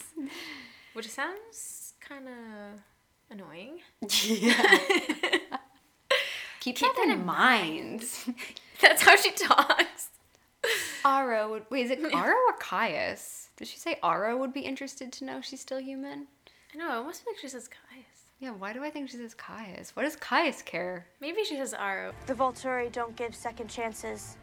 which 0.94 1.08
sounds 1.08 1.94
kind 2.00 2.28
of 2.28 2.80
annoying. 3.30 3.80
Yeah. 4.24 4.78
Keep, 6.60 6.78
that, 6.78 7.08
in 7.08 7.26
mind. 7.26 8.04
That's 8.80 9.02
how 9.02 9.16
she 9.16 9.32
talks. 9.32 10.10
Aro 11.04 11.50
would 11.50 11.64
wait, 11.70 11.86
is 11.86 11.90
it 11.90 12.00
Aro 12.00 12.34
or 12.48 12.52
Caius? 12.60 13.48
Did 13.56 13.66
she 13.66 13.78
say 13.78 13.98
Aro 14.00 14.38
would 14.38 14.52
be 14.52 14.60
interested 14.60 15.12
to 15.14 15.24
know 15.24 15.40
she's 15.40 15.60
still 15.60 15.80
human? 15.80 16.28
I 16.72 16.78
know. 16.78 16.92
It 16.92 16.96
almost 16.98 17.24
like 17.26 17.36
she 17.38 17.48
says 17.48 17.68
Caius. 17.68 18.11
Yeah, 18.42 18.50
why 18.50 18.72
do 18.72 18.82
I 18.82 18.90
think 18.90 19.08
she 19.08 19.18
says 19.18 19.34
Caius? 19.34 19.94
What 19.94 20.02
does 20.02 20.16
Caius 20.16 20.62
care? 20.62 21.06
Maybe 21.20 21.44
she 21.44 21.54
says 21.54 21.74
Aro. 21.74 22.12
The 22.26 22.34
Volturi 22.34 22.90
don't 22.90 23.14
give 23.14 23.36
second 23.36 23.68
chances. 23.68 24.36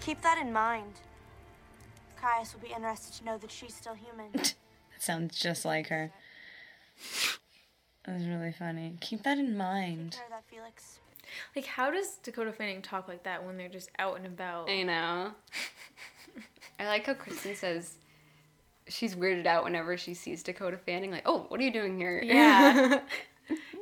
Keep 0.00 0.22
that 0.22 0.38
in 0.40 0.52
mind. 0.52 0.92
Caius 2.22 2.54
will 2.54 2.60
be 2.60 2.72
interested 2.72 3.18
to 3.18 3.24
know 3.24 3.38
that 3.38 3.50
she's 3.50 3.74
still 3.74 3.94
human. 3.94 4.30
That 5.00 5.04
sounds 5.04 5.40
just 5.40 5.64
like 5.64 5.88
her. 5.88 6.12
That 8.04 8.18
was 8.18 8.26
really 8.26 8.52
funny. 8.52 8.96
Keep 9.00 9.22
that 9.22 9.38
in 9.38 9.56
mind. 9.56 10.14
Hear 10.14 10.24
that, 10.28 10.44
Felix? 10.46 10.98
Like, 11.56 11.64
how 11.64 11.90
does 11.90 12.18
Dakota 12.22 12.52
Fanning 12.52 12.82
talk 12.82 13.08
like 13.08 13.22
that 13.22 13.42
when 13.42 13.56
they're 13.56 13.70
just 13.70 13.90
out 13.98 14.18
and 14.18 14.26
about? 14.26 14.68
I 14.68 14.82
know. 14.82 15.30
I 16.78 16.86
like 16.86 17.06
how 17.06 17.14
Kristen 17.14 17.56
says 17.56 17.94
she's 18.90 19.14
weirded 19.14 19.46
out 19.46 19.64
whenever 19.64 19.96
she 19.96 20.12
sees 20.12 20.42
Dakota 20.42 20.76
Fanning. 20.76 21.10
Like, 21.10 21.22
oh, 21.26 21.46
what 21.48 21.58
are 21.60 21.62
you 21.62 21.72
doing 21.72 21.96
here? 21.96 22.20
Yeah. 22.22 23.00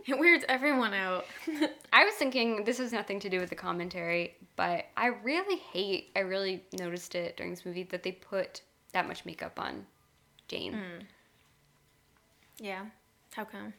It 0.06 0.18
weirds 0.18 0.46
everyone 0.48 0.94
out. 0.94 1.26
I 1.92 2.04
was 2.06 2.14
thinking 2.14 2.64
this 2.64 2.78
has 2.78 2.90
nothing 2.90 3.20
to 3.20 3.28
do 3.28 3.38
with 3.40 3.50
the 3.50 3.54
commentary, 3.56 4.36
but 4.56 4.86
I 4.96 5.08
really 5.22 5.56
hate. 5.56 6.10
I 6.16 6.20
really 6.20 6.62
noticed 6.78 7.14
it 7.14 7.36
during 7.36 7.50
this 7.52 7.66
movie 7.66 7.82
that 7.82 8.02
they 8.02 8.12
put 8.12 8.62
that 8.94 9.06
much 9.06 9.26
makeup 9.26 9.60
on 9.60 9.84
Jane. 10.46 10.72
Hmm. 10.72 11.04
yeah. 12.58 12.86
How 13.34 13.44
come? 13.44 13.74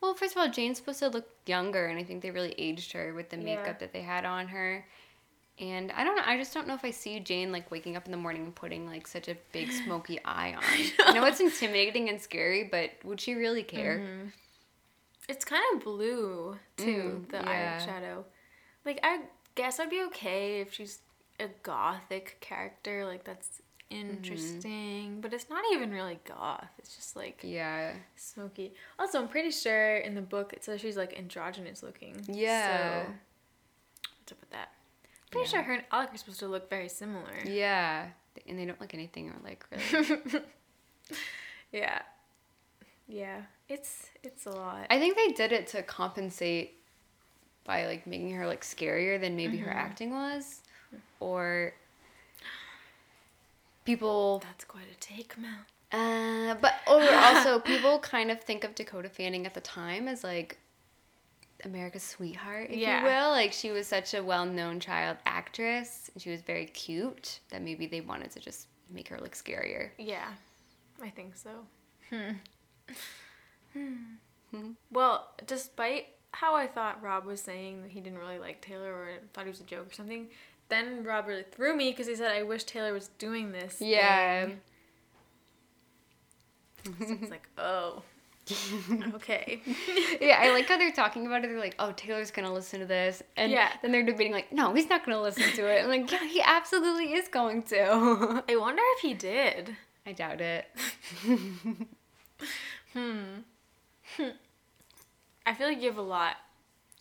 Well, 0.00 0.14
first 0.14 0.34
of 0.34 0.40
all, 0.40 0.48
Jane's 0.48 0.78
supposed 0.78 1.00
to 1.00 1.08
look 1.08 1.28
younger, 1.44 1.86
and 1.86 1.98
I 1.98 2.04
think 2.04 2.22
they 2.22 2.30
really 2.30 2.54
aged 2.56 2.92
her 2.92 3.12
with 3.12 3.28
the 3.28 3.36
makeup 3.36 3.66
Yeah. 3.66 3.72
that 3.80 3.92
they 3.92 4.00
had 4.00 4.24
on 4.24 4.48
her. 4.48 4.86
And 5.60 5.92
I 5.92 6.02
don't 6.02 6.16
know. 6.16 6.22
I 6.24 6.36
just 6.38 6.52
don't 6.54 6.66
know 6.66 6.74
if 6.74 6.84
I 6.84 6.90
see 6.90 7.20
Jane 7.20 7.52
like 7.52 7.70
waking 7.70 7.96
up 7.96 8.06
in 8.06 8.10
the 8.10 8.16
morning 8.18 8.42
and 8.44 8.54
putting 8.54 8.86
like 8.86 9.06
such 9.06 9.28
a 9.28 9.36
big 9.52 9.70
smoky 9.84 10.18
eye 10.24 10.54
on. 10.56 10.62
I 11.06 11.12
know 11.12 11.24
it's 11.26 11.40
intimidating 11.40 12.08
and 12.08 12.20
scary, 12.20 12.64
but 12.64 12.90
would 13.04 13.20
she 13.20 13.34
really 13.34 13.62
care? 13.62 14.30
It's 15.28 15.44
kind 15.44 15.62
of 15.74 15.84
blue 15.84 16.58
too, 16.76 17.24
Mm, 17.26 17.30
the 17.30 17.36
yeah. 17.38 17.78
eyeshadow. 17.80 18.24
Like 18.84 18.98
I 19.02 19.20
guess 19.54 19.78
I'd 19.78 19.90
be 19.90 20.02
okay 20.08 20.60
if 20.62 20.72
she's 20.74 21.00
a 21.38 21.46
gothic 21.62 22.38
character. 22.40 23.04
Like 23.04 23.24
that's 23.24 23.60
interesting, 23.90 25.20
but 25.20 25.32
it's 25.34 25.48
not 25.50 25.62
even 25.72 25.90
really 25.92 26.18
goth. 26.26 26.70
It's 26.78 26.96
just 26.96 27.14
like 27.14 27.40
Yeah. 27.42 27.92
smoky. 28.16 28.72
Also, 28.98 29.20
I'm 29.20 29.28
pretty 29.28 29.50
sure 29.50 29.98
in 29.98 30.14
the 30.14 30.22
book 30.22 30.52
it 30.54 30.64
says 30.64 30.80
she's 30.80 30.96
like 30.96 31.16
androgynous 31.18 31.82
looking. 31.82 32.16
Yeah. 32.26 33.02
So 33.04 33.12
what's 34.18 34.32
up 34.32 34.40
with 34.40 34.50
that? 34.50 34.70
Pretty 35.32 35.48
sure 35.48 35.62
her 35.62 35.72
and 35.74 35.82
Alec 35.90 36.14
are 36.14 36.16
supposed 36.18 36.38
to 36.40 36.46
look 36.46 36.70
very 36.70 36.88
similar. 36.88 37.32
Yeah. 37.44 38.06
And 38.46 38.58
they 38.58 38.64
don't 38.64 38.80
look 38.80 38.94
anything 38.94 39.32
like 39.44 39.66
really. 39.70 40.42
Yeah. 41.72 42.02
Yeah. 43.08 43.42
It's 43.68 44.10
it's 44.22 44.46
a 44.46 44.50
lot. 44.50 44.86
I 44.90 44.98
think 44.98 45.16
they 45.16 45.28
did 45.28 45.52
it 45.52 45.66
to 45.68 45.82
compensate 45.82 46.74
by 47.64 47.86
like 47.86 48.06
making 48.06 48.32
her 48.34 48.46
look 48.46 48.60
scarier 48.60 49.20
than 49.20 49.36
maybe 49.36 49.56
Mm-hmm. 49.56 49.66
her 49.66 49.72
acting 49.72 50.10
was, 50.10 50.60
or 51.20 51.72
people 53.84 54.40
That's 54.44 54.64
quite 54.64 54.84
a 54.92 54.96
take, 55.00 55.36
Mel. 55.38 55.50
Uh, 55.92 56.54
but 56.60 56.74
or 56.86 57.02
also 57.14 57.58
people 57.58 57.98
kind 57.98 58.30
of 58.30 58.40
think 58.40 58.64
of 58.64 58.74
Dakota 58.74 59.08
Fanning 59.08 59.44
at 59.46 59.54
the 59.54 59.60
time 59.60 60.08
as 60.08 60.24
like 60.24 60.58
America's 61.64 62.02
sweetheart, 62.02 62.68
if 62.70 62.76
Yeah. 62.78 63.00
you 63.00 63.04
will. 63.06 63.30
Like 63.30 63.52
she 63.52 63.70
was 63.70 63.86
such 63.86 64.14
a 64.14 64.22
well-known 64.22 64.80
child 64.80 65.16
actress, 65.26 66.10
and 66.12 66.22
she 66.22 66.30
was 66.30 66.40
very 66.42 66.66
cute 66.66 67.40
that 67.50 67.62
maybe 67.62 67.86
they 67.86 68.00
wanted 68.00 68.30
to 68.32 68.40
just 68.40 68.68
make 68.90 69.08
her 69.08 69.18
look 69.20 69.32
scarier. 69.34 69.90
Yeah, 69.98 70.28
I 71.02 71.10
think 71.10 71.36
so. 71.36 71.50
Hmm. 72.10 72.32
Hmm. 73.72 74.72
Well, 74.90 75.28
despite 75.46 76.08
how 76.32 76.54
I 76.54 76.66
thought 76.66 77.02
Rob 77.02 77.24
was 77.24 77.40
saying 77.40 77.82
that 77.82 77.90
he 77.90 78.00
didn't 78.00 78.18
really 78.18 78.38
like 78.38 78.60
Taylor 78.60 78.92
or 78.92 79.08
thought 79.32 79.44
he 79.44 79.50
was 79.50 79.60
a 79.60 79.64
joke 79.64 79.90
or 79.90 79.94
something, 79.94 80.28
then 80.68 81.04
Rob 81.04 81.26
really 81.26 81.44
threw 81.50 81.74
me 81.76 81.90
because 81.90 82.06
he 82.06 82.14
said, 82.14 82.32
"I 82.32 82.42
wish 82.42 82.64
Taylor 82.64 82.92
was 82.92 83.08
doing 83.18 83.52
this." 83.52 83.80
Yeah. 83.80 84.46
thing." 84.46 84.60
So 87.06 87.14
it's 87.22 87.30
like, 87.30 87.48
oh, 87.58 88.02
okay. 89.14 89.60
yeah, 90.20 90.38
I 90.40 90.50
like 90.52 90.66
how 90.68 90.76
they're 90.76 90.90
talking 90.92 91.26
about 91.26 91.44
it. 91.44 91.48
They're 91.48 91.58
like, 91.60 91.76
"Oh, 91.78 91.92
Taylor's 91.92 92.30
gonna 92.32 92.52
listen 92.52 92.80
to 92.80 92.86
this," 92.86 93.22
and 93.36 93.52
Yeah. 93.52 93.70
then 93.82 93.92
they're 93.92 94.02
debating 94.04 94.32
like, 94.32 94.52
"No, 94.52 94.74
he's 94.74 94.88
not 94.88 95.04
gonna 95.06 95.20
listen 95.22 95.52
to 95.52 95.66
it." 95.68 95.82
I'm 95.84 95.88
like, 95.88 96.10
"Yeah, 96.10 96.26
he 96.26 96.42
absolutely 96.44 97.12
is 97.14 97.28
going 97.28 97.62
to." 97.64 98.42
I 98.48 98.56
wonder 98.56 98.82
if 98.96 99.00
he 99.02 99.14
did. 99.14 99.76
I 100.06 100.12
doubt 100.12 100.40
it. 100.40 100.66
Hmm. 102.92 103.40
I 105.46 105.54
feel 105.54 105.66
like 105.68 105.80
you 105.80 105.88
have 105.88 105.96
a 105.98 106.02
lot 106.02 106.36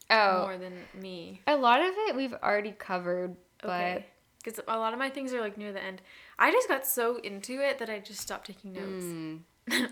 Oh, 0.10 0.44
more 0.44 0.58
than 0.58 0.74
me. 0.94 1.42
a 1.48 1.56
lot 1.56 1.82
of 1.82 1.94
it 2.08 2.16
we've 2.16 2.34
already 2.34 2.72
covered, 2.72 3.36
but 3.62 3.70
Okay. 3.70 4.06
Because 4.44 4.60
a 4.68 4.78
lot 4.78 4.94
of 4.94 5.00
my 5.00 5.10
things 5.10 5.34
are 5.34 5.42
like 5.42 5.58
near 5.58 5.72
the 5.74 5.84
end. 5.84 6.02
I 6.40 6.52
just 6.52 6.68
got 6.68 6.86
so 6.88 7.18
into 7.18 7.60
it 7.62 7.78
that 7.80 7.90
I 7.90 8.00
just 8.00 8.22
stopped 8.22 8.48
taking 8.48 8.74
notes. 8.74 9.84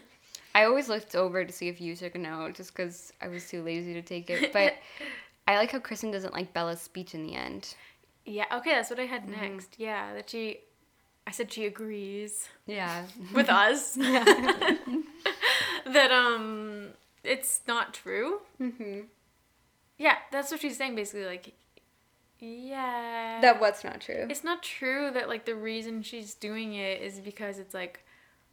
I 0.55 0.65
always 0.65 0.89
looked 0.89 1.15
over 1.15 1.45
to 1.45 1.51
see 1.51 1.67
if 1.67 1.79
you 1.79 1.95
took 1.95 2.15
a 2.15 2.19
note 2.19 2.55
just 2.55 2.75
because 2.75 3.13
I 3.21 3.27
was 3.27 3.47
too 3.49 3.61
lazy 3.63 3.93
to 3.93 4.01
take 4.01 4.29
it. 4.29 4.51
But 4.51 4.75
I 5.47 5.57
like 5.57 5.71
how 5.71 5.79
Kristen 5.79 6.11
doesn't 6.11 6.33
like 6.33 6.53
Bella's 6.53 6.81
speech 6.81 7.13
in 7.13 7.23
the 7.25 7.35
end. 7.35 7.75
Yeah, 8.25 8.45
okay, 8.53 8.71
that's 8.71 8.89
what 8.89 8.99
I 8.99 9.05
had 9.05 9.27
next. 9.29 9.75
Yeah, 9.77 10.13
that 10.13 10.29
she. 10.29 10.59
I 11.27 11.31
said 11.31 11.51
she 11.53 11.65
agrees 11.67 12.47
Yeah. 12.65 13.05
with 13.33 13.49
us. 13.49 13.95
Yeah. 13.97 14.23
that, 15.85 16.11
um, 16.11 16.89
it's 17.23 17.61
not 17.67 17.93
true. 17.93 18.39
Mm-hmm. 18.59 19.01
Yeah, 19.97 20.15
that's 20.31 20.49
what 20.51 20.61
she's 20.61 20.77
saying 20.77 20.95
basically. 20.95 21.25
Like, 21.25 21.53
yeah. 22.39 23.39
That 23.41 23.59
what's 23.59 23.83
not 23.83 24.01
true. 24.01 24.25
It's 24.29 24.43
not 24.43 24.63
true 24.63 25.11
that, 25.11 25.27
like, 25.27 25.45
the 25.45 25.55
reason 25.55 26.01
she's 26.03 26.33
doing 26.33 26.73
it 26.73 27.01
is 27.01 27.19
because 27.19 27.59
it's, 27.59 27.73
like, 27.73 28.03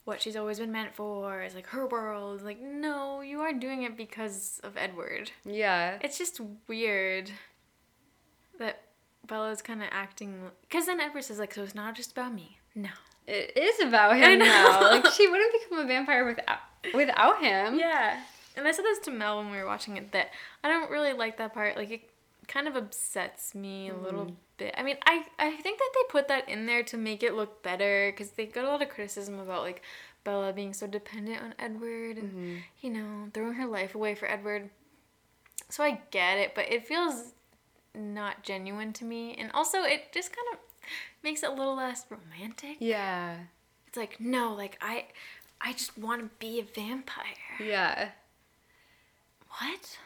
what 0.06 0.22
she's 0.22 0.36
always 0.36 0.58
been 0.58 0.72
meant 0.72 0.94
for. 0.94 1.42
is 1.42 1.54
like, 1.54 1.66
her 1.66 1.86
world. 1.86 2.42
Like, 2.42 2.60
no, 2.60 3.20
you 3.20 3.40
are 3.40 3.52
doing 3.52 3.82
it 3.82 3.96
because 3.96 4.60
of 4.64 4.76
Edward. 4.76 5.32
Yeah. 5.44 5.98
It's 6.00 6.16
just 6.16 6.40
weird 6.68 7.30
that 8.58 8.82
Bella's 9.26 9.60
kind 9.60 9.82
of 9.82 9.88
acting. 9.90 10.40
Because 10.62 10.86
then 10.86 11.00
Edward 11.00 11.24
says, 11.24 11.38
like, 11.38 11.52
so 11.52 11.62
it's 11.62 11.74
not 11.74 11.94
just 11.94 12.12
about 12.12 12.32
me. 12.32 12.58
No. 12.74 12.90
It 13.26 13.56
is 13.56 13.80
about 13.80 14.16
him 14.16 14.38
now. 14.38 14.80
Like 14.80 15.06
she 15.12 15.26
wouldn't 15.26 15.52
become 15.52 15.84
a 15.84 15.88
vampire 15.88 16.24
without 16.24 16.58
without 16.94 17.42
him. 17.42 17.76
Yeah. 17.76 18.22
And 18.56 18.68
I 18.68 18.70
said 18.70 18.84
this 18.84 19.00
to 19.00 19.10
Mel 19.10 19.38
when 19.38 19.50
we 19.50 19.58
were 19.58 19.66
watching 19.66 19.96
it 19.96 20.12
that 20.12 20.30
I 20.62 20.68
don't 20.68 20.90
really 20.90 21.12
like 21.12 21.36
that 21.38 21.52
part. 21.52 21.76
Like, 21.76 21.90
it 21.90 22.08
kind 22.46 22.68
of 22.68 22.76
upsets 22.76 23.54
me 23.54 23.90
a 23.90 23.96
little 23.96 24.26
mm. 24.26 24.34
Bit. 24.56 24.74
I 24.76 24.82
mean, 24.82 24.96
I, 25.04 25.24
I 25.38 25.50
think 25.52 25.78
that 25.78 25.90
they 25.94 26.00
put 26.10 26.28
that 26.28 26.48
in 26.48 26.66
there 26.66 26.82
to 26.84 26.96
make 26.96 27.22
it 27.22 27.34
look 27.34 27.62
better 27.62 28.10
because 28.10 28.30
they 28.32 28.46
got 28.46 28.64
a 28.64 28.68
lot 28.68 28.82
of 28.82 28.88
criticism 28.88 29.38
about, 29.38 29.62
like, 29.62 29.82
Bella 30.24 30.52
being 30.52 30.72
so 30.72 30.86
dependent 30.86 31.42
on 31.42 31.54
Edward 31.58 32.16
and, 32.18 32.30
mm-hmm. 32.30 32.56
you 32.80 32.90
know, 32.90 33.28
throwing 33.32 33.54
her 33.54 33.66
life 33.66 33.94
away 33.94 34.14
for 34.14 34.30
Edward. 34.30 34.70
So 35.68 35.84
I 35.84 36.00
get 36.10 36.38
it, 36.38 36.54
but 36.54 36.70
it 36.70 36.86
feels 36.86 37.32
not 37.94 38.42
genuine 38.42 38.92
to 38.94 39.04
me. 39.04 39.34
And 39.34 39.50
also, 39.52 39.82
it 39.82 40.12
just 40.12 40.30
kind 40.34 40.48
of 40.52 40.58
makes 41.22 41.42
it 41.42 41.50
a 41.50 41.54
little 41.54 41.76
less 41.76 42.04
romantic. 42.10 42.76
Yeah. 42.80 43.36
It's 43.86 43.96
like, 43.96 44.20
no, 44.20 44.54
like, 44.54 44.78
I. 44.80 45.06
I 45.58 45.72
just 45.72 45.96
want 45.96 46.20
to 46.20 46.28
be 46.38 46.60
a 46.60 46.64
vampire. 46.64 47.24
Yeah. 47.58 48.10
What? 49.58 49.98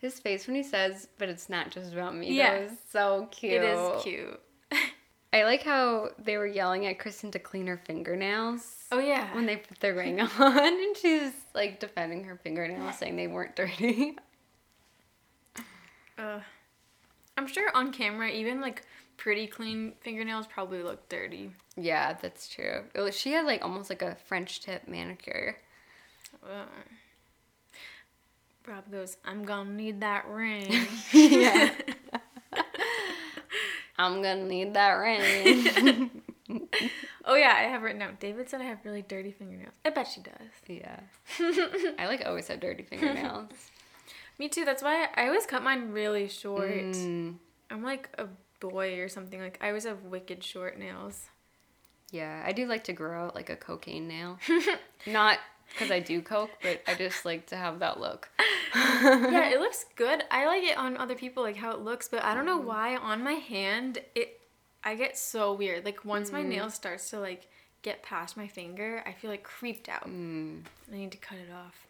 His 0.00 0.18
face 0.18 0.46
when 0.46 0.56
he 0.56 0.62
says, 0.62 1.08
"But 1.18 1.28
it's 1.28 1.48
not 1.48 1.70
just 1.70 1.92
about 1.92 2.16
me." 2.16 2.32
Yeah. 2.32 2.52
That 2.60 2.70
was 2.70 2.78
so 2.90 3.28
cute. 3.30 3.52
It 3.52 3.64
is 3.64 4.02
cute. 4.02 4.40
I 5.32 5.44
like 5.44 5.62
how 5.62 6.08
they 6.18 6.36
were 6.38 6.46
yelling 6.46 6.86
at 6.86 6.98
Kristen 6.98 7.30
to 7.32 7.38
clean 7.38 7.66
her 7.68 7.76
fingernails. 7.76 8.76
Oh 8.90 8.98
yeah. 8.98 9.32
when 9.34 9.46
they 9.46 9.56
put 9.58 9.78
the 9.80 9.94
ring 9.94 10.20
on 10.38 10.58
and 10.58 10.96
she's 10.96 11.32
like 11.54 11.78
defending 11.78 12.24
her 12.24 12.36
fingernails 12.42 12.98
saying 12.98 13.14
they 13.16 13.28
weren't 13.28 13.54
dirty 13.54 14.16
Uh, 16.18 16.40
I'm 17.38 17.46
sure 17.46 17.70
on 17.74 17.92
camera, 17.92 18.28
even 18.28 18.60
like 18.60 18.82
pretty 19.16 19.46
clean 19.46 19.94
fingernails 20.00 20.46
probably 20.46 20.82
look 20.82 21.08
dirty. 21.08 21.52
yeah 21.76 22.14
that's 22.20 22.48
true 22.48 22.84
was- 22.94 23.16
she 23.16 23.32
had 23.32 23.44
like 23.46 23.62
almost 23.62 23.90
like 23.90 24.02
a 24.02 24.16
french 24.26 24.60
tip 24.60 24.88
manicure 24.88 25.56
Uh, 26.44 26.64
Rob 28.70 28.90
goes, 28.90 29.16
"I'm 29.24 29.44
gonna 29.44 29.70
need 29.72 30.00
that 30.00 30.26
ring." 30.28 30.86
yeah 31.12 31.70
i'm 33.98 34.22
gonna 34.22 34.44
need 34.44 34.74
that 34.74 34.92
ring 34.92 36.10
oh 37.26 37.34
yeah, 37.36 37.52
I 37.56 37.62
have 37.62 37.82
written 37.82 38.00
down. 38.00 38.16
David 38.18 38.48
said 38.48 38.60
I 38.60 38.64
have 38.64 38.78
really 38.84 39.02
dirty 39.02 39.30
fingernails. 39.30 39.74
I 39.84 39.90
bet 39.90 40.08
she 40.08 40.20
does. 40.20 40.34
yeah 40.66 41.00
i 41.98 42.06
like 42.06 42.24
always 42.26 42.48
have 42.48 42.60
dirty 42.60 42.82
fingernails 42.82 43.50
Me 44.38 44.48
too. 44.48 44.64
That's 44.64 44.82
why 44.82 45.08
I 45.14 45.26
always 45.26 45.44
cut 45.44 45.62
mine 45.62 45.92
really 45.92 46.26
short. 46.28 46.70
Mm, 46.70 47.34
I'm 47.70 47.82
like 47.82 48.08
a 48.16 48.26
boy 48.58 48.98
or 49.00 49.08
something. 49.08 49.38
Like 49.38 49.58
I 49.60 49.68
always 49.68 49.84
have 49.84 50.04
wicked 50.04 50.42
short 50.42 50.78
nails. 50.78 51.28
yeah 52.10 52.42
i 52.46 52.52
do 52.52 52.66
like 52.66 52.84
to 52.84 52.92
grow 52.94 53.26
out 53.26 53.34
like 53.34 53.50
a 53.50 53.56
cocaine 53.56 54.08
nail 54.08 54.38
not 55.06 55.38
because 55.70 55.90
i 55.90 55.98
do 56.00 56.20
coke 56.20 56.50
but 56.62 56.82
i 56.86 56.94
just 56.94 57.24
like 57.24 57.46
to 57.46 57.56
have 57.56 57.78
that 57.78 57.98
look 58.00 58.28
yeah, 58.74 59.48
it 59.52 59.58
looks 59.58 59.84
good. 59.96 60.22
I 60.30 60.46
like 60.46 60.62
it 60.62 60.76
on 60.78 60.96
other 60.96 61.16
people, 61.16 61.42
like 61.42 61.56
how 61.56 61.72
it 61.72 61.80
looks, 61.80 62.06
but 62.06 62.22
I 62.22 62.34
don't 62.34 62.46
know 62.46 62.58
why 62.58 62.96
on 62.96 63.24
my 63.24 63.32
hand 63.32 63.98
it. 64.14 64.40
I 64.84 64.94
get 64.94 65.18
so 65.18 65.52
weird. 65.52 65.84
Like 65.84 66.04
once 66.04 66.30
my 66.30 66.42
nail 66.42 66.70
starts 66.70 67.10
to 67.10 67.18
like 67.18 67.48
get 67.82 68.02
past 68.04 68.36
my 68.36 68.46
finger, 68.46 69.02
I 69.04 69.12
feel 69.12 69.28
like 69.30 69.42
creeped 69.42 69.88
out. 69.88 70.08
Mm, 70.08 70.60
I 70.92 70.96
need 70.96 71.10
to 71.12 71.18
cut 71.18 71.38
it 71.38 71.52
off. 71.52 71.86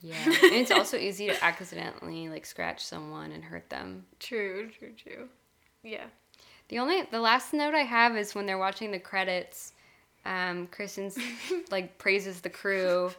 yeah 0.00 0.16
and 0.26 0.52
it's 0.54 0.70
also 0.70 0.96
easy 0.96 1.26
to 1.26 1.44
accidentally 1.44 2.28
like 2.28 2.46
scratch 2.46 2.84
someone 2.84 3.32
and 3.32 3.42
hurt 3.42 3.68
them 3.70 4.04
True, 4.20 4.70
true, 4.78 4.92
true. 4.92 5.28
Yeah. 5.82 6.04
The 6.68 6.78
only 6.78 7.02
the 7.10 7.20
last 7.20 7.52
note 7.52 7.74
I 7.74 7.80
have 7.82 8.16
is 8.16 8.34
when 8.34 8.46
they're 8.46 8.58
watching 8.58 8.92
the 8.92 8.98
credits, 9.00 9.72
um, 10.26 10.66
Kristen's 10.68 11.16
like 11.70 11.96
praises 11.98 12.40
the 12.40 12.50
crew, 12.50 13.10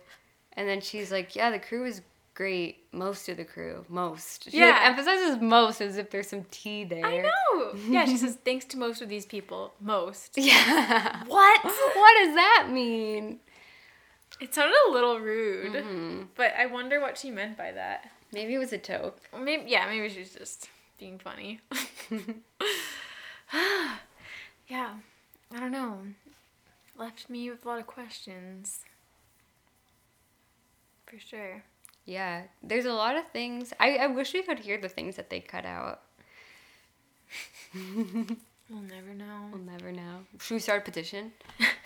and 0.53 0.67
then 0.67 0.81
she's 0.81 1.11
like, 1.11 1.35
"Yeah, 1.35 1.49
the 1.51 1.59
crew 1.59 1.85
is 1.85 2.01
great. 2.33 2.85
Most 2.91 3.29
of 3.29 3.37
the 3.37 3.45
crew, 3.45 3.85
most." 3.89 4.43
She 4.51 4.59
like, 4.59 4.67
Yeah. 4.75 4.79
emphasizes 4.89 5.41
most 5.41 5.81
as 5.81 5.97
if 5.97 6.09
there's 6.11 6.27
some 6.27 6.45
tea 6.51 6.83
there. 6.83 7.05
I 7.05 7.17
know. 7.21 7.73
Yeah, 7.87 8.05
she 8.05 8.17
says 8.17 8.37
thanks 8.43 8.65
to 8.65 8.77
most 8.77 9.01
of 9.01 9.09
these 9.09 9.25
people. 9.25 9.73
Most. 9.81 10.33
Yeah. 10.37 11.23
What? 11.25 11.63
what 11.63 12.13
does 12.25 12.35
that 12.35 12.67
mean? 12.71 13.39
It 14.39 14.53
sounded 14.53 14.75
a 14.89 14.91
little 14.91 15.19
rude, 15.19 15.73
Mm-hmm. 15.73 16.21
but 16.35 16.53
I 16.59 16.65
wonder 16.67 16.99
what 16.99 17.17
she 17.17 17.31
meant 17.31 17.57
by 17.57 17.71
that. 17.71 18.09
Maybe 18.33 18.53
it 18.53 18.59
was 18.59 18.73
a 18.73 18.77
joke. 18.77 19.17
Maybe 19.39 19.63
yeah, 19.71 19.87
maybe 19.87 20.09
she's 20.09 20.33
just 20.35 20.69
being 20.99 21.17
funny. 21.17 21.59
yeah, 24.67 24.93
I 25.55 25.59
don't 25.59 25.71
know. 25.71 25.99
Left 26.97 27.29
me 27.29 27.49
with 27.49 27.63
a 27.65 27.67
lot 27.67 27.79
of 27.79 27.87
questions. 27.87 28.79
For 31.05 31.19
sure. 31.19 31.63
Yeah, 32.05 32.43
there's 32.63 32.85
a 32.85 32.93
lot 32.93 33.15
of 33.15 33.27
things. 33.31 33.73
I, 33.79 33.97
I 33.97 34.07
wish 34.07 34.33
we 34.33 34.41
could 34.41 34.59
hear 34.59 34.77
the 34.79 34.89
things 34.89 35.15
that 35.17 35.29
they 35.29 35.39
cut 35.39 35.65
out. 35.65 36.01
We'll 38.69 38.81
never 38.81 39.13
know. 39.13 39.47
We'll 39.53 39.61
never 39.61 39.93
know. 39.93 40.25
Should 40.41 40.55
we 40.55 40.59
start 40.59 40.81
a 40.81 40.83
petition? 40.83 41.31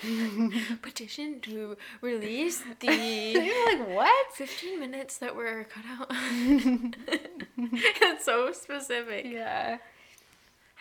Petition 0.81 1.39
to 1.41 1.77
release 2.01 2.63
the 2.79 2.87
like 3.67 3.87
what? 3.89 4.33
15 4.33 4.79
minutes 4.79 5.19
that 5.19 5.35
were 5.35 5.65
cut 5.65 5.83
out. 5.99 6.07
it's 7.59 8.25
so 8.25 8.51
specific. 8.51 9.27
Yeah. 9.27 9.77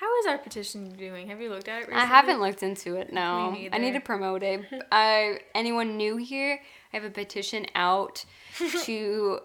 How 0.01 0.19
is 0.21 0.27
our 0.29 0.39
petition 0.39 0.89
doing? 0.97 1.29
Have 1.29 1.43
you 1.43 1.51
looked 1.51 1.69
at 1.69 1.83
it 1.83 1.89
recently? 1.89 2.01
I 2.01 2.07
haven't 2.07 2.41
looked 2.41 2.63
into 2.63 2.97
it. 2.97 3.13
No, 3.13 3.51
Me 3.51 3.69
I 3.71 3.77
need 3.77 3.93
to 3.93 4.01
promote 4.01 4.43
it. 4.43 4.65
I 4.93 5.41
anyone 5.55 5.99
new 5.99 6.17
here? 6.17 6.59
I 6.91 6.97
have 6.97 7.05
a 7.05 7.11
petition 7.11 7.67
out 7.75 8.25
to. 8.85 9.41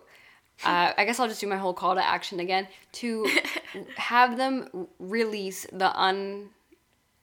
Uh, 0.64 0.94
I 0.98 1.04
guess 1.04 1.20
I'll 1.20 1.28
just 1.28 1.42
do 1.42 1.48
my 1.48 1.58
whole 1.58 1.74
call 1.74 1.96
to 1.96 2.08
action 2.08 2.40
again 2.40 2.70
to 2.94 3.30
have 3.98 4.38
them 4.38 4.88
release 4.98 5.68
the 5.74 5.92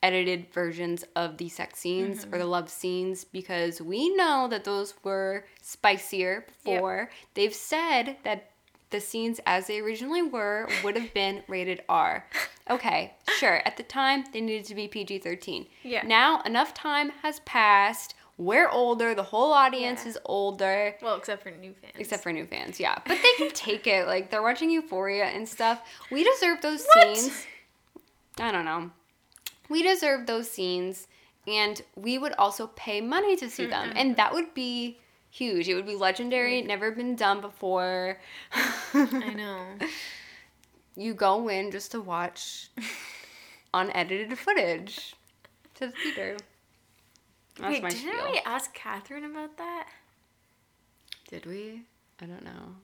unedited 0.02 0.52
versions 0.52 1.02
of 1.16 1.38
the 1.38 1.48
sex 1.48 1.78
scenes 1.78 2.26
or 2.30 2.36
the 2.36 2.44
love 2.44 2.68
scenes 2.68 3.24
because 3.24 3.80
we 3.80 4.14
know 4.14 4.46
that 4.50 4.64
those 4.64 4.92
were 5.02 5.46
spicier 5.62 6.44
before. 6.46 7.09
They've 7.32 7.54
said 7.54 8.18
that 8.24 8.50
the 8.93 9.01
scenes 9.01 9.40
as 9.44 9.66
they 9.66 9.81
originally 9.81 10.23
were 10.23 10.69
would 10.85 10.97
have 10.97 11.12
been 11.12 11.43
rated 11.48 11.82
R. 11.89 12.24
Okay, 12.70 13.14
sure. 13.39 13.60
At 13.66 13.77
the 13.77 13.82
time, 13.82 14.24
they 14.32 14.40
needed 14.40 14.66
to 14.66 14.74
be 14.74 14.86
PG 14.86 15.19
13. 15.19 15.66
Yeah. 15.82 16.02
Now, 16.06 16.40
enough 16.43 16.73
time 16.74 17.10
has 17.23 17.40
passed. 17.40 18.14
We're 18.39 18.69
older. 18.69 19.14
The 19.14 19.23
whole 19.24 19.52
audience 19.52 20.02
Yeah. 20.05 20.10
is 20.10 20.19
older. 20.24 20.94
Well, 21.02 21.16
except 21.16 21.43
for 21.43 21.51
new 21.51 21.74
fans. 21.74 21.94
Except 21.98 22.23
for 22.23 22.32
new 22.32 22.47
fans, 22.47 22.78
yeah. 22.78 22.98
But 23.06 23.19
they 23.23 23.32
can 23.36 23.51
take 23.51 23.86
it. 23.86 24.06
Like, 24.06 24.31
they're 24.31 24.43
watching 24.43 24.70
Euphoria 24.70 25.24
and 25.24 25.48
stuff. 25.48 25.82
We 26.10 26.23
deserve 26.24 26.60
those 26.62 26.86
What? 26.94 27.16
scenes. 27.16 27.47
I 28.39 28.52
don't 28.52 28.64
know. 28.64 28.90
We 29.69 29.82
deserve 29.82 30.27
those 30.27 30.51
scenes. 30.51 31.09
And 31.47 31.82
we 31.97 32.19
would 32.19 32.32
also 32.35 32.69
pay 32.69 33.01
money 33.01 33.35
to 33.36 33.51
see 33.51 33.66
them. 33.66 33.93
And 33.97 34.10
mm-hmm. 34.10 34.16
that 34.16 34.32
would 34.32 34.55
be 34.55 35.01
huge. 35.32 35.68
It 35.68 35.74
would 35.74 35.86
be 35.86 35.96
legendary. 35.96 36.62
Never 36.62 36.92
been 36.92 37.16
done 37.16 37.40
before. 37.40 38.18
I 38.94 39.32
know. 39.36 39.64
you 40.94 41.14
go 41.14 41.48
in 41.48 41.70
just 41.72 41.90
to 41.92 42.00
watch 42.00 42.68
unedited 43.74 44.38
footage 44.38 45.14
to 45.76 45.86
the 45.86 45.92
theater. 45.92 46.36
That's 47.59 47.72
Wait, 47.72 47.82
my 47.82 47.88
didn't 47.88 48.12
spiel. 48.12 48.30
we 48.30 48.40
ask 48.46 48.72
Catherine 48.74 49.24
about 49.24 49.56
that? 49.56 49.88
Did 51.28 51.46
we? 51.46 51.82
I 52.20 52.26
don't 52.26 52.44
know. 52.44 52.76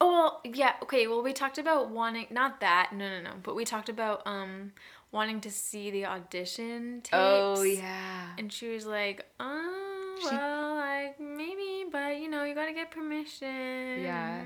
Oh 0.00 0.12
well, 0.12 0.40
yeah. 0.44 0.74
Okay. 0.82 1.06
Well, 1.06 1.22
we 1.22 1.32
talked 1.32 1.58
about 1.58 1.90
wanting 1.90 2.26
not 2.30 2.60
that. 2.60 2.90
No, 2.92 3.08
no, 3.08 3.20
no. 3.22 3.30
But 3.42 3.56
we 3.56 3.64
talked 3.64 3.88
about 3.88 4.22
um 4.26 4.72
wanting 5.10 5.40
to 5.42 5.50
see 5.50 5.90
the 5.90 6.04
audition 6.06 7.00
tapes. 7.02 7.10
Oh 7.12 7.62
yeah. 7.62 8.28
And 8.38 8.52
she 8.52 8.68
was 8.68 8.86
like, 8.86 9.24
"Oh, 9.40 9.72
She- 9.94 9.95
well, 10.24 10.76
like 10.76 11.20
maybe, 11.20 11.84
but 11.90 12.18
you 12.18 12.28
know, 12.28 12.44
you 12.44 12.54
gotta 12.54 12.72
get 12.72 12.90
permission." 12.90 14.02
Yeah. 14.02 14.42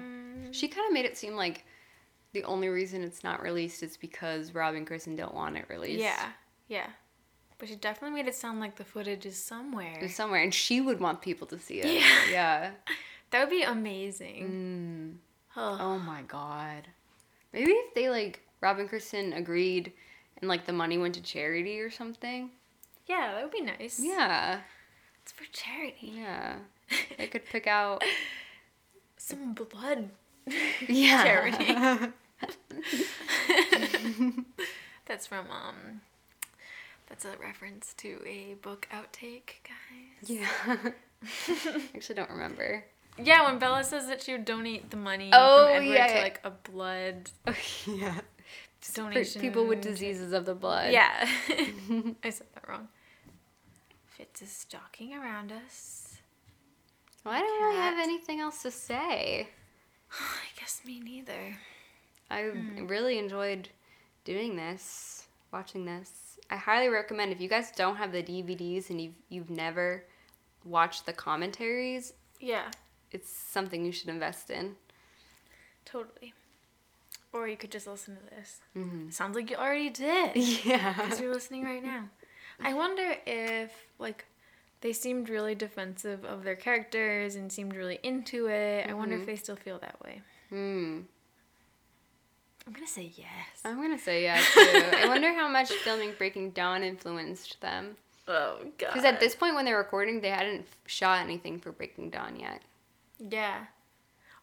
She 0.52 0.68
kind 0.68 0.86
of 0.86 0.92
made 0.92 1.04
it 1.04 1.16
seem 1.16 1.34
like 1.34 1.64
the 2.32 2.44
only 2.44 2.68
reason 2.68 3.02
it's 3.02 3.24
not 3.24 3.42
released 3.42 3.82
is 3.82 3.96
because 3.96 4.54
Rob 4.54 4.74
and 4.74 4.86
Kristen 4.86 5.16
don't 5.16 5.34
want 5.34 5.56
it 5.56 5.66
released. 5.68 6.00
Yeah. 6.02 6.30
Yeah. 6.68 6.86
But 7.58 7.68
she 7.68 7.76
definitely 7.76 8.16
made 8.22 8.28
it 8.28 8.34
sound 8.34 8.60
like 8.60 8.76
the 8.76 8.84
footage 8.84 9.26
is 9.26 9.36
somewhere. 9.36 9.98
It's 10.00 10.14
somewhere, 10.14 10.42
and 10.42 10.54
she 10.54 10.80
would 10.80 10.98
want 11.00 11.20
people 11.20 11.46
to 11.48 11.58
see 11.58 11.80
it. 11.80 12.00
Yeah. 12.00 12.10
Yeah. 12.30 12.70
That 13.30 13.40
would 13.40 13.50
be 13.50 13.62
amazing. 13.62 15.20
Mm. 15.56 15.58
Oh. 15.60 15.78
Oh 15.80 15.98
my 15.98 16.22
god. 16.22 16.88
Maybe 17.52 17.70
if 17.70 17.94
they 17.94 18.10
like 18.10 18.40
Rob 18.60 18.78
and 18.78 18.88
Kristen 18.88 19.32
agreed, 19.32 19.92
and 20.40 20.48
like 20.48 20.66
the 20.66 20.72
money 20.72 20.98
went 20.98 21.14
to 21.14 21.22
charity 21.22 21.80
or 21.80 21.90
something. 21.90 22.50
Yeah, 23.06 23.32
that 23.34 23.42
would 23.42 23.52
be 23.52 23.60
nice. 23.60 24.00
Yeah. 24.00 24.60
It's 25.30 25.38
for 25.38 25.44
charity. 25.52 26.12
Yeah. 26.16 26.56
I 27.18 27.26
could 27.26 27.44
pick 27.44 27.66
out. 27.66 28.02
Some 29.16 29.54
blood 29.54 30.10
Yeah. 30.88 31.24
charity. 31.60 31.66
That's 35.06 35.26
from 35.26 35.46
um 35.50 36.00
that's 37.08 37.24
a 37.24 37.30
reference 37.42 37.92
to 37.98 38.20
a 38.24 38.54
book 38.62 38.86
outtake, 38.92 39.54
guys. 39.64 40.30
Yeah. 40.30 40.76
Actually, 41.94 42.14
don't 42.14 42.30
remember. 42.30 42.84
Yeah, 43.18 43.44
when 43.46 43.58
Bella 43.58 43.82
says 43.82 44.06
that 44.06 44.22
she 44.22 44.32
would 44.32 44.44
donate 44.44 44.90
the 44.90 44.96
money 44.96 45.30
Oh, 45.32 45.66
from 45.66 45.82
Edward 45.82 45.94
yeah, 45.94 46.06
to 46.06 46.14
yeah. 46.14 46.22
like 46.22 46.40
a 46.44 46.50
blood 46.50 47.30
oh, 47.48 47.54
yeah. 47.86 48.20
For 48.80 48.96
donation. 49.02 49.40
people 49.40 49.66
with 49.66 49.80
diseases 49.80 50.32
of 50.32 50.46
the 50.46 50.54
blood. 50.54 50.92
Yeah. 50.92 51.28
I 52.22 52.30
said 52.30 52.46
that 52.54 52.68
wrong. 52.68 52.86
Fitz 54.20 54.42
is 54.42 54.52
stalking 54.52 55.14
around 55.14 55.50
us. 55.50 56.18
Well, 57.24 57.32
I 57.32 57.40
don't 57.40 57.62
really 57.62 57.76
have 57.80 57.98
anything 57.98 58.38
else 58.40 58.60
to 58.64 58.70
say. 58.70 59.48
I 60.12 60.60
guess 60.60 60.82
me 60.84 61.00
neither. 61.00 61.56
I 62.30 62.42
Hmm. 62.50 62.86
really 62.86 63.18
enjoyed 63.18 63.70
doing 64.24 64.56
this, 64.56 65.26
watching 65.54 65.86
this. 65.86 66.38
I 66.50 66.56
highly 66.56 66.88
recommend 66.88 67.32
if 67.32 67.40
you 67.40 67.48
guys 67.48 67.70
don't 67.70 67.96
have 67.96 68.12
the 68.12 68.22
DVDs 68.22 68.90
and 68.90 69.00
you've 69.00 69.14
you've 69.30 69.48
never 69.48 70.04
watched 70.66 71.06
the 71.06 71.14
commentaries, 71.14 72.12
Yeah, 72.40 72.70
it's 73.12 73.30
something 73.30 73.86
you 73.86 73.92
should 73.92 74.10
invest 74.10 74.50
in. 74.50 74.76
totally. 75.86 76.34
Or 77.32 77.48
you 77.48 77.56
could 77.56 77.70
just 77.72 77.86
listen 77.86 78.16
to 78.16 78.34
this. 78.36 78.60
Mm-hmm. 78.76 79.08
Sounds 79.10 79.34
like 79.34 79.48
you 79.50 79.56
already 79.56 79.88
did. 79.88 80.36
Yeah. 80.66 80.92
Because 81.04 81.20
you're 81.20 81.32
listening 81.32 81.64
right 81.64 81.82
now. 81.82 82.10
I 82.62 82.74
wonder 82.74 83.14
if, 83.26 83.72
like, 83.98 84.24
they 84.80 84.92
seemed 84.92 85.28
really 85.28 85.54
defensive 85.54 86.24
of 86.24 86.44
their 86.44 86.56
characters 86.56 87.34
and 87.34 87.52
seemed 87.52 87.74
really 87.74 87.98
into 88.02 88.46
it. 88.48 88.88
I 88.88 88.94
wonder 88.94 89.16
if 89.16 89.26
they 89.26 89.36
still 89.36 89.56
feel 89.56 89.78
that 89.78 90.00
way. 90.02 90.22
Hmm. 90.48 91.00
I'm 92.66 92.72
gonna 92.72 92.86
say 92.86 93.10
yes. 93.16 93.60
I'm 93.64 93.80
gonna 93.80 93.98
say 93.98 94.22
yes 94.22 94.44
too. 94.52 94.60
I 94.60 95.06
wonder 95.08 95.32
how 95.32 95.48
much 95.48 95.70
filming 95.70 96.12
Breaking 96.16 96.50
Dawn 96.50 96.82
influenced 96.82 97.60
them. 97.60 97.96
oh 98.28 98.58
god. 98.78 98.88
Because 98.92 99.04
at 99.04 99.18
this 99.18 99.34
point, 99.34 99.54
when 99.54 99.64
they're 99.64 99.78
recording, 99.78 100.20
they 100.20 100.30
hadn't 100.30 100.66
shot 100.86 101.20
anything 101.24 101.58
for 101.58 101.72
Breaking 101.72 102.10
Dawn 102.10 102.38
yet. 102.38 102.62
Yeah. 103.18 103.64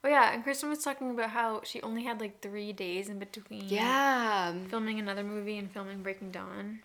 Oh 0.04 0.10
yeah, 0.10 0.34
and 0.34 0.44
Kristen 0.44 0.70
was 0.70 0.84
talking 0.84 1.12
about 1.12 1.32
how 1.32 1.62
she 1.64 1.82
only 1.82 2.04
had 2.04 2.20
like 2.20 2.42
three 2.42 2.74
days 2.74 3.10
in 3.10 3.20
between. 3.20 3.64
Yeah. 3.66 4.54
Filming 4.70 5.00
another 5.00 5.24
movie 5.24 5.58
and 5.58 5.72
filming 5.72 6.04
Breaking 6.04 6.32
Dawn. 6.32 6.80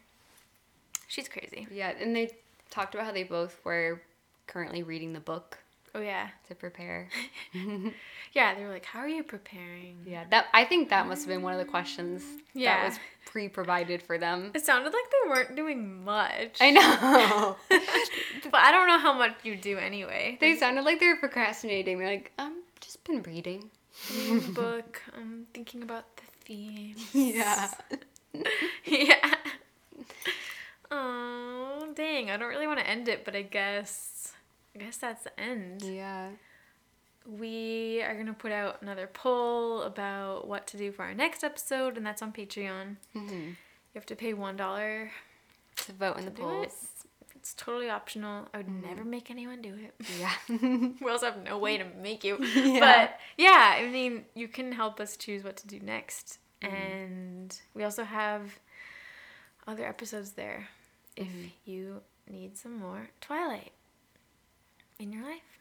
She's 1.12 1.28
crazy. 1.28 1.66
Yeah, 1.70 1.92
and 2.00 2.16
they 2.16 2.30
talked 2.70 2.94
about 2.94 3.04
how 3.04 3.12
they 3.12 3.24
both 3.24 3.60
were 3.64 4.00
currently 4.46 4.82
reading 4.82 5.12
the 5.12 5.20
book 5.20 5.58
Oh 5.94 6.00
yeah. 6.00 6.28
to 6.48 6.54
prepare. 6.54 7.10
Yeah, 8.34 8.54
they 8.54 8.62
were 8.64 8.70
like, 8.70 8.86
"How 8.86 9.00
are 9.00 9.08
you 9.08 9.22
preparing?" 9.22 9.98
Yeah, 10.06 10.24
that 10.30 10.46
I 10.54 10.64
think 10.64 10.88
that 10.88 11.06
must 11.06 11.20
have 11.20 11.28
been 11.28 11.42
one 11.42 11.52
of 11.52 11.58
the 11.58 11.66
questions 11.70 12.22
Yeah. 12.54 12.76
that 12.76 12.88
was 12.88 12.98
pre-provided 13.26 14.00
for 14.02 14.16
them. 14.16 14.52
It 14.54 14.64
sounded 14.64 14.90
like 14.90 15.04
they 15.12 15.28
weren't 15.28 15.54
doing 15.54 16.02
much. 16.02 16.56
I 16.58 16.70
know. 16.70 17.56
but 18.50 18.54
I 18.62 18.72
don't 18.72 18.86
know 18.88 18.98
how 18.98 19.12
much 19.12 19.34
you 19.42 19.54
do 19.54 19.76
anyway. 19.76 20.38
they 20.40 20.56
sounded 20.56 20.86
like 20.86 20.98
they 20.98 21.08
were 21.08 21.16
procrastinating. 21.16 21.98
They're 21.98 22.08
like, 22.08 22.32
"I'm 22.38 22.62
just 22.80 23.04
been 23.04 23.22
reading." 23.22 23.70
Reading 24.10 24.40
the 24.40 24.52
book. 24.52 25.02
I'm 25.14 25.46
thinking 25.52 25.82
about 25.82 26.06
the 26.16 26.22
theme. 26.46 26.96
Yeah. 27.12 27.68
yeah. 28.86 29.34
Oh 30.94 31.88
dang! 31.94 32.30
I 32.30 32.36
don't 32.36 32.50
really 32.50 32.66
want 32.66 32.80
to 32.80 32.88
end 32.88 33.08
it, 33.08 33.24
but 33.24 33.34
I 33.34 33.42
guess 33.42 34.32
I 34.74 34.78
guess 34.78 34.98
that's 34.98 35.24
the 35.24 35.40
end. 35.40 35.82
Yeah. 35.82 36.28
We 37.26 38.02
are 38.02 38.14
gonna 38.14 38.34
put 38.34 38.52
out 38.52 38.82
another 38.82 39.08
poll 39.12 39.82
about 39.82 40.46
what 40.46 40.66
to 40.68 40.76
do 40.76 40.92
for 40.92 41.04
our 41.04 41.14
next 41.14 41.42
episode, 41.42 41.96
and 41.96 42.04
that's 42.04 42.20
on 42.20 42.32
Patreon. 42.32 42.96
Mm-hmm. 43.16 43.32
You 43.32 43.94
have 43.94 44.06
to 44.06 44.16
pay 44.16 44.34
one 44.34 44.56
dollar. 44.56 45.10
To 45.76 45.92
vote 45.92 46.18
in 46.18 46.26
the 46.26 46.30
do 46.30 46.42
it. 46.42 46.44
polls. 46.44 46.86
It's 47.34 47.54
totally 47.54 47.88
optional. 47.88 48.46
I 48.52 48.58
would 48.58 48.68
never 48.68 49.04
make 49.04 49.30
anyone 49.30 49.62
do 49.62 49.74
it. 49.74 49.94
Yeah. 50.20 50.32
we 51.00 51.10
also 51.10 51.26
have 51.26 51.42
no 51.42 51.58
way 51.58 51.78
to 51.78 51.84
make 52.00 52.22
you. 52.22 52.38
Yeah. 52.54 52.78
But 52.80 53.18
yeah, 53.36 53.78
I 53.78 53.88
mean, 53.88 54.26
you 54.34 54.46
can 54.46 54.70
help 54.72 55.00
us 55.00 55.16
choose 55.16 55.42
what 55.42 55.56
to 55.56 55.66
do 55.66 55.80
next. 55.80 56.38
And 56.60 57.58
we 57.74 57.82
also 57.82 58.04
have 58.04 58.60
other 59.66 59.84
episodes 59.84 60.32
there 60.32 60.68
if 61.16 61.26
mm-hmm. 61.26 61.46
you 61.64 62.00
need 62.28 62.56
some 62.56 62.78
more 62.78 63.08
Twilight 63.20 63.72
in 64.98 65.12
your 65.12 65.22
life. 65.24 65.58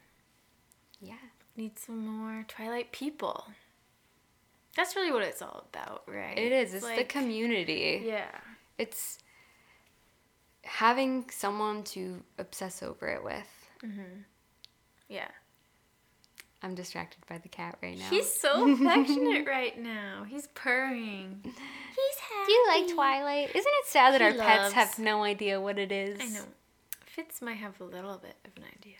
yeah. 1.02 1.16
Need 1.58 1.78
some 1.78 2.08
more 2.08 2.46
Twilight 2.48 2.92
people. 2.94 3.46
That's 4.76 4.96
really 4.96 5.12
what 5.12 5.24
it's 5.24 5.42
all 5.42 5.66
about, 5.74 6.04
right? 6.08 6.38
It 6.38 6.54
is. 6.54 6.74
It's 6.74 6.88
the 6.88 7.04
community. 7.04 8.04
Yeah. 8.06 8.32
It's 8.78 9.20
having 10.64 11.30
someone 11.30 11.84
to 11.84 12.24
obsess 12.38 12.82
over 12.82 13.10
it 13.10 13.24
with. 13.24 13.70
Mm-hmm. 13.84 14.22
Yeah. 15.10 15.28
I'm 16.64 16.76
distracted 16.76 17.26
by 17.28 17.40
the 17.40 17.50
cat 17.50 17.78
right 17.82 17.98
now. 17.98 18.10
He's 18.10 18.32
so 18.32 18.72
affectionate 18.74 19.48
right 19.48 19.78
now. 19.80 20.26
He's 20.30 20.48
purring. 20.54 21.40
He's 21.44 22.20
happy. 22.20 22.46
Do 22.48 22.52
you 22.52 22.66
like 22.70 22.94
Twilight? 22.94 23.50
Isn't 23.56 23.72
it 23.82 23.88
sad 23.88 24.14
that 24.14 24.22
He 24.22 24.28
our 24.40 24.46
pets 24.46 24.74
have 24.74 25.00
no 25.00 25.24
idea 25.24 25.60
what 25.60 25.80
it 25.80 25.92
is? 25.92 26.20
I 26.22 26.28
know. 26.28 26.46
Fitz 27.06 27.42
might 27.42 27.58
have 27.58 27.80
a 27.82 27.84
little 27.84 28.18
bit 28.18 28.36
of 28.46 28.52
an 28.58 28.64
idea. 28.78 28.96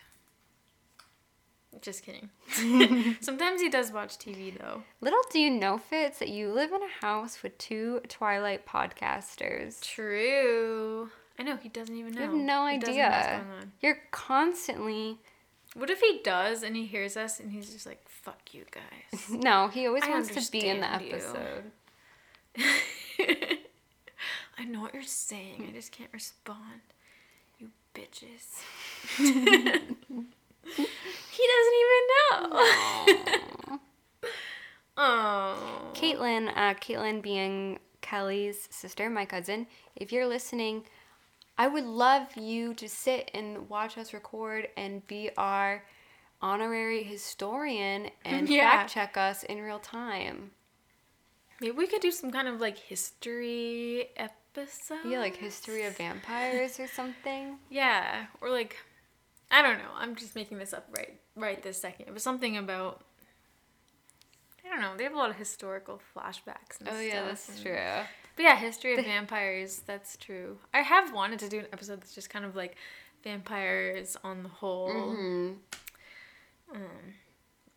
Just 1.80 2.04
kidding. 2.04 2.28
Sometimes 3.20 3.60
he 3.60 3.68
does 3.68 3.90
watch 3.92 4.18
TV 4.18 4.56
though. 4.58 4.82
Little 5.00 5.22
do 5.32 5.40
you 5.40 5.50
know, 5.50 5.78
Fitz, 5.78 6.18
that 6.18 6.28
you 6.28 6.52
live 6.52 6.72
in 6.72 6.80
a 6.82 7.04
house 7.04 7.42
with 7.42 7.56
two 7.58 8.00
Twilight 8.08 8.66
podcasters. 8.66 9.80
True. 9.80 11.10
I 11.38 11.42
know 11.44 11.56
he 11.56 11.68
doesn't 11.70 11.96
even 11.96 12.12
know. 12.12 12.20
You 12.20 12.26
have 12.26 12.34
no 12.34 12.40
He 12.40 12.46
know 12.46 12.62
what's 12.76 12.88
idea. 12.88 13.40
going 13.46 13.58
on. 13.60 13.72
You're 13.80 13.98
constantly. 14.10 15.18
What 15.74 15.88
if 15.88 16.00
he 16.00 16.20
does 16.22 16.62
and 16.62 16.76
he 16.76 16.84
hears 16.84 17.16
us 17.16 17.40
and 17.40 17.50
he's 17.50 17.72
just 17.72 17.86
like, 17.86 18.06
"Fuck 18.06 18.52
you 18.52 18.64
guys." 18.70 19.30
No, 19.30 19.68
he 19.68 19.86
always 19.86 20.02
I 20.04 20.10
wants 20.10 20.28
to 20.34 20.52
be 20.52 20.66
in 20.66 20.80
the 20.80 20.92
episode. 20.92 21.72
I 24.58 24.64
know 24.66 24.80
what 24.80 24.92
you're 24.94 25.02
saying. 25.02 25.66
I 25.68 25.72
just 25.72 25.92
can't 25.92 26.12
respond. 26.12 26.82
You 27.58 27.70
bitches. 27.94 28.60
he 29.16 29.24
doesn't 29.24 29.96
even 31.80 32.02
know. 32.30 33.78
oh. 34.98 35.90
Caitlin, 35.94 36.48
uh, 36.54 36.74
Caitlin 36.74 37.22
being 37.22 37.78
Kelly's 38.02 38.68
sister, 38.70 39.08
my 39.08 39.24
cousin, 39.24 39.66
if 39.96 40.12
you're 40.12 40.26
listening, 40.26 40.84
I 41.58 41.68
would 41.68 41.84
love 41.84 42.36
you 42.36 42.74
to 42.74 42.88
sit 42.88 43.30
and 43.34 43.68
watch 43.68 43.96
us 43.98 44.12
record 44.14 44.68
and 44.76 45.06
be 45.06 45.30
our 45.36 45.84
honorary 46.40 47.02
historian 47.04 48.10
and 48.24 48.48
Yeah. 48.48 48.70
fact 48.70 48.92
check 48.92 49.16
us 49.16 49.42
in 49.44 49.60
real 49.60 49.78
time. 49.78 50.52
Maybe 51.60 51.72
we 51.76 51.86
could 51.86 52.00
do 52.02 52.10
some 52.10 52.30
kind 52.32 52.48
of 52.48 52.60
like 52.60 52.76
history 52.78 54.08
episode. 54.16 54.98
Yeah, 55.06 55.20
like 55.20 55.36
history 55.36 55.84
of 55.84 55.96
vampires 55.96 56.80
or 56.80 56.88
something. 56.88 57.58
Yeah, 57.70 58.26
or 58.40 58.50
like 58.50 58.76
I 59.50 59.62
don't 59.62 59.78
know. 59.78 59.90
I'm 59.94 60.16
just 60.16 60.34
making 60.34 60.58
this 60.58 60.72
up 60.72 60.88
right 60.96 61.20
right 61.36 61.62
this 61.62 61.80
second. 61.80 62.08
It 62.08 62.14
was 62.14 62.22
something 62.24 62.56
about 62.56 63.04
I 64.64 64.68
don't 64.70 64.80
know. 64.80 64.96
They 64.96 65.04
have 65.04 65.12
a 65.12 65.16
lot 65.18 65.30
of 65.30 65.36
historical 65.36 66.00
flashbacks. 66.16 66.80
And 66.80 66.88
Oh 66.90 66.98
yeah, 67.00 67.24
that's 67.26 67.48
and- 67.50 67.62
true. 67.62 67.78
But 68.36 68.42
yeah, 68.44 68.56
history 68.56 68.98
of 68.98 69.04
vampires. 69.04 69.82
That's 69.86 70.16
true. 70.16 70.58
I 70.72 70.80
have 70.80 71.12
wanted 71.12 71.38
to 71.40 71.48
do 71.48 71.58
an 71.58 71.66
episode 71.72 72.00
that's 72.00 72.14
just 72.14 72.30
kind 72.30 72.44
of 72.44 72.56
like 72.56 72.76
vampires 73.22 74.16
on 74.24 74.42
the 74.42 74.48
whole. 74.48 74.90
Mhm. 74.90 75.56
Um, 76.74 77.14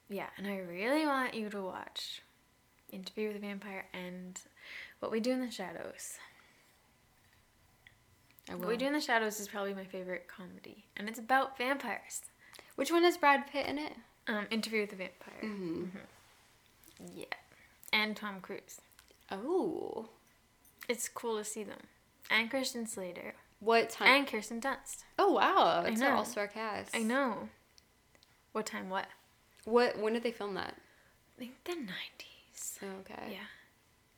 yeah, 0.09 0.27
and 0.37 0.47
I 0.47 0.57
really 0.57 1.05
want 1.05 1.33
you 1.33 1.49
to 1.49 1.61
watch 1.61 2.21
Interview 2.91 3.27
with 3.27 3.37
a 3.37 3.39
Vampire 3.39 3.87
and 3.93 4.39
What 4.99 5.11
We 5.11 5.19
Do 5.19 5.31
in 5.31 5.41
the 5.41 5.51
Shadows. 5.51 6.17
What. 8.47 8.67
We 8.67 8.77
Do 8.77 8.85
in 8.85 8.93
the 8.93 9.01
Shadows 9.01 9.39
is 9.39 9.47
probably 9.47 9.73
my 9.73 9.83
favorite 9.85 10.27
comedy, 10.27 10.85
and 10.95 11.09
it's 11.09 11.17
about 11.19 11.57
vampires. 11.57 12.21
Which 12.75 12.91
one 12.91 13.03
has 13.03 13.17
Brad 13.17 13.47
Pitt 13.47 13.65
in 13.65 13.77
it? 13.79 13.93
Um, 14.27 14.45
Interview 14.51 14.81
with 14.81 14.93
a 14.93 14.95
Vampire. 14.95 15.41
Mm-hmm. 15.43 15.97
Yeah, 17.13 17.25
and 17.91 18.15
Tom 18.15 18.39
Cruise. 18.41 18.79
Oh, 19.31 20.09
It's 20.87 21.07
cool 21.09 21.37
to 21.37 21.43
see 21.43 21.63
them, 21.63 21.79
and 22.29 22.49
Christian 22.49 22.85
Slater, 22.85 23.33
what 23.59 23.89
time? 23.89 24.07
and 24.07 24.27
Kirsten 24.27 24.61
Dunst. 24.61 25.03
oh 25.17 25.33
wow, 25.33 25.83
it's 25.85 26.01
an 26.01 26.11
all-star 26.11 26.47
cast. 26.47 26.95
I 26.95 26.99
know. 26.99 27.49
What 28.51 28.65
time? 28.65 28.89
What? 28.89 29.07
What? 29.65 29.97
When 29.99 30.13
did 30.13 30.23
they 30.23 30.31
film 30.31 30.53
that? 30.55 30.75
I 31.37 31.39
think 31.39 31.53
the 31.65 31.73
nineties. 31.75 32.79
Okay. 33.01 33.31
Yeah. 33.31 33.47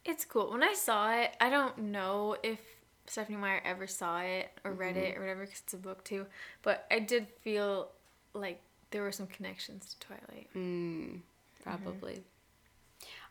It's 0.05 0.23
cool. 0.25 0.51
When 0.51 0.63
I 0.63 0.73
saw 0.73 1.11
it, 1.13 1.35
I 1.41 1.49
don't 1.49 1.77
know 1.77 2.37
if 2.43 2.59
Stephenie 3.07 3.37
Meyer 3.37 3.61
ever 3.65 3.87
saw 3.87 4.19
it 4.21 4.49
or 4.63 4.71
read 4.73 4.95
it 4.97 5.17
or 5.17 5.21
whatever 5.21 5.41
because 5.45 5.59
it's 5.61 5.73
a 5.73 5.77
book 5.77 6.03
too, 6.03 6.25
but 6.61 6.85
I 6.91 6.99
did 6.99 7.27
feel 7.41 7.89
like 8.33 8.61
there 8.91 9.01
were 9.01 9.11
some 9.11 9.27
connections 9.27 9.93
to 9.95 10.07
Twilight. 10.07 10.47
Mm, 10.55 11.21
probably. 11.63 12.23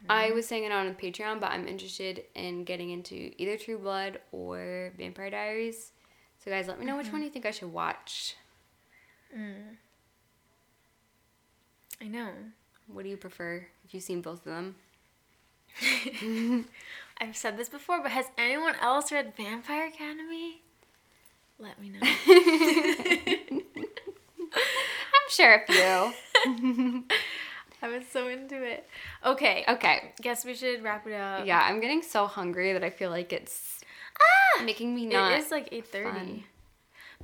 I 0.08 0.26
mm-hmm. 0.26 0.34
was 0.34 0.46
saying 0.46 0.64
it 0.64 0.72
on 0.72 0.94
Patreon, 0.94 1.40
but 1.40 1.50
I'm 1.50 1.66
interested 1.66 2.24
in 2.34 2.64
getting 2.64 2.90
into 2.90 3.32
either 3.38 3.56
True 3.56 3.78
Blood 3.78 4.20
or 4.32 4.92
Vampire 4.96 5.30
Diaries. 5.30 5.92
So 6.44 6.50
guys, 6.50 6.68
let 6.68 6.78
me 6.78 6.86
know 6.86 6.96
which 6.96 7.06
mm-hmm. 7.06 7.16
one 7.16 7.22
you 7.24 7.30
think 7.30 7.46
I 7.46 7.50
should 7.50 7.72
watch. 7.72 8.36
Mm. 9.36 9.76
I 12.00 12.06
know. 12.06 12.30
What 12.86 13.02
do 13.02 13.08
you 13.08 13.16
prefer? 13.16 13.66
If 13.84 13.94
you've 13.94 14.02
seen 14.02 14.20
both 14.20 14.46
of 14.46 14.52
them. 14.52 14.76
I've 17.18 17.36
said 17.36 17.56
this 17.56 17.68
before, 17.68 18.02
but 18.02 18.12
has 18.12 18.26
anyone 18.38 18.74
else 18.80 19.10
read 19.10 19.34
Vampire 19.36 19.88
Academy? 19.88 20.62
Let 21.58 21.80
me 21.80 21.90
know. 21.90 22.00
I'm 24.52 25.30
sure 25.30 25.64
a 25.66 25.66
few. 25.66 27.04
I 27.86 27.98
was 27.98 28.06
so 28.08 28.26
into 28.26 28.60
it. 28.64 28.88
Okay. 29.24 29.64
okay. 29.68 30.12
Guess 30.20 30.44
we 30.44 30.54
should 30.54 30.82
wrap 30.82 31.06
it 31.06 31.12
up. 31.12 31.46
Yeah, 31.46 31.60
I'm 31.60 31.80
getting 31.80 32.02
so 32.02 32.26
hungry 32.26 32.72
that 32.72 32.82
I 32.82 32.90
feel 32.90 33.10
like 33.10 33.32
it's 33.32 33.80
ah! 34.18 34.64
making 34.64 34.92
me 34.92 35.06
not. 35.06 35.32
It 35.32 35.38
is 35.38 35.52
like 35.52 35.70
8.30. 35.70 36.42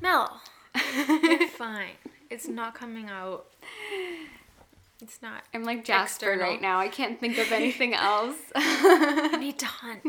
Mel, 0.00 0.40
you're 1.22 1.48
fine. 1.48 1.96
It's 2.30 2.46
not 2.46 2.74
coming 2.74 3.08
out. 3.08 3.46
It's 5.02 5.20
not. 5.20 5.42
I'm 5.52 5.64
like 5.64 5.84
Jasper 5.84 6.32
External. 6.32 6.52
right 6.52 6.62
now. 6.62 6.78
I 6.78 6.86
can't 6.86 7.18
think 7.18 7.38
of 7.38 7.50
anything 7.52 7.94
else. 7.94 8.36
I 8.54 9.36
need 9.40 9.58
to 9.58 9.66
hunt. 9.66 10.04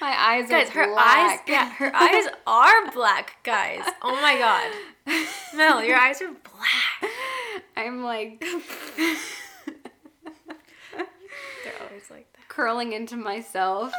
My 0.00 0.14
eyes 0.14 0.50
guys, 0.50 0.68
are 0.68 0.72
her 0.72 0.82
eyes, 0.82 0.94
black. 0.94 1.48
yeah, 1.48 1.70
her 1.70 1.94
eyes 1.94 2.26
are 2.46 2.90
black, 2.92 3.36
guys. 3.44 3.82
Oh 4.02 4.20
my 4.20 4.36
god. 4.36 5.26
Mel, 5.56 5.82
your 5.82 5.96
eyes 5.96 6.20
are 6.20 6.28
black. 6.28 7.10
I'm 7.76 8.02
like 8.04 8.40
They're 11.64 11.74
always 11.88 12.10
like 12.10 12.32
that. 12.34 12.48
curling 12.48 12.92
into 12.92 13.16
myself. 13.16 13.92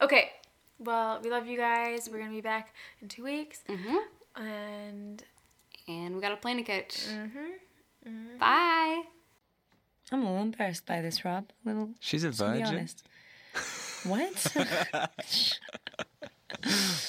Okay. 0.00 0.30
Well, 0.78 1.20
we 1.22 1.30
love 1.30 1.46
you 1.46 1.56
guys. 1.56 2.08
We're 2.10 2.18
gonna 2.18 2.30
be 2.30 2.40
back 2.40 2.74
in 3.00 3.08
two 3.08 3.24
weeks, 3.24 3.60
hmm 3.68 3.96
and 4.36 5.22
And 5.88 6.14
we 6.14 6.20
got 6.20 6.32
a 6.32 6.36
plane 6.36 6.56
to 6.58 6.62
catch. 6.62 7.06
mm-hmm. 7.06 8.38
Bye. 8.38 9.02
I'm 10.10 10.22
a 10.22 10.24
little 10.30 10.42
embarrassed 10.42 10.84
by 10.86 11.00
this, 11.00 11.24
Rob. 11.24 11.46
A 11.64 11.68
little, 11.68 11.90
She's 12.00 12.24
a 12.24 12.32
to 12.32 12.36
be 12.36 12.58
virgin. 12.58 12.66
honest. 12.66 13.02
What? 14.04 14.56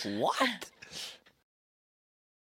What? 0.06 0.40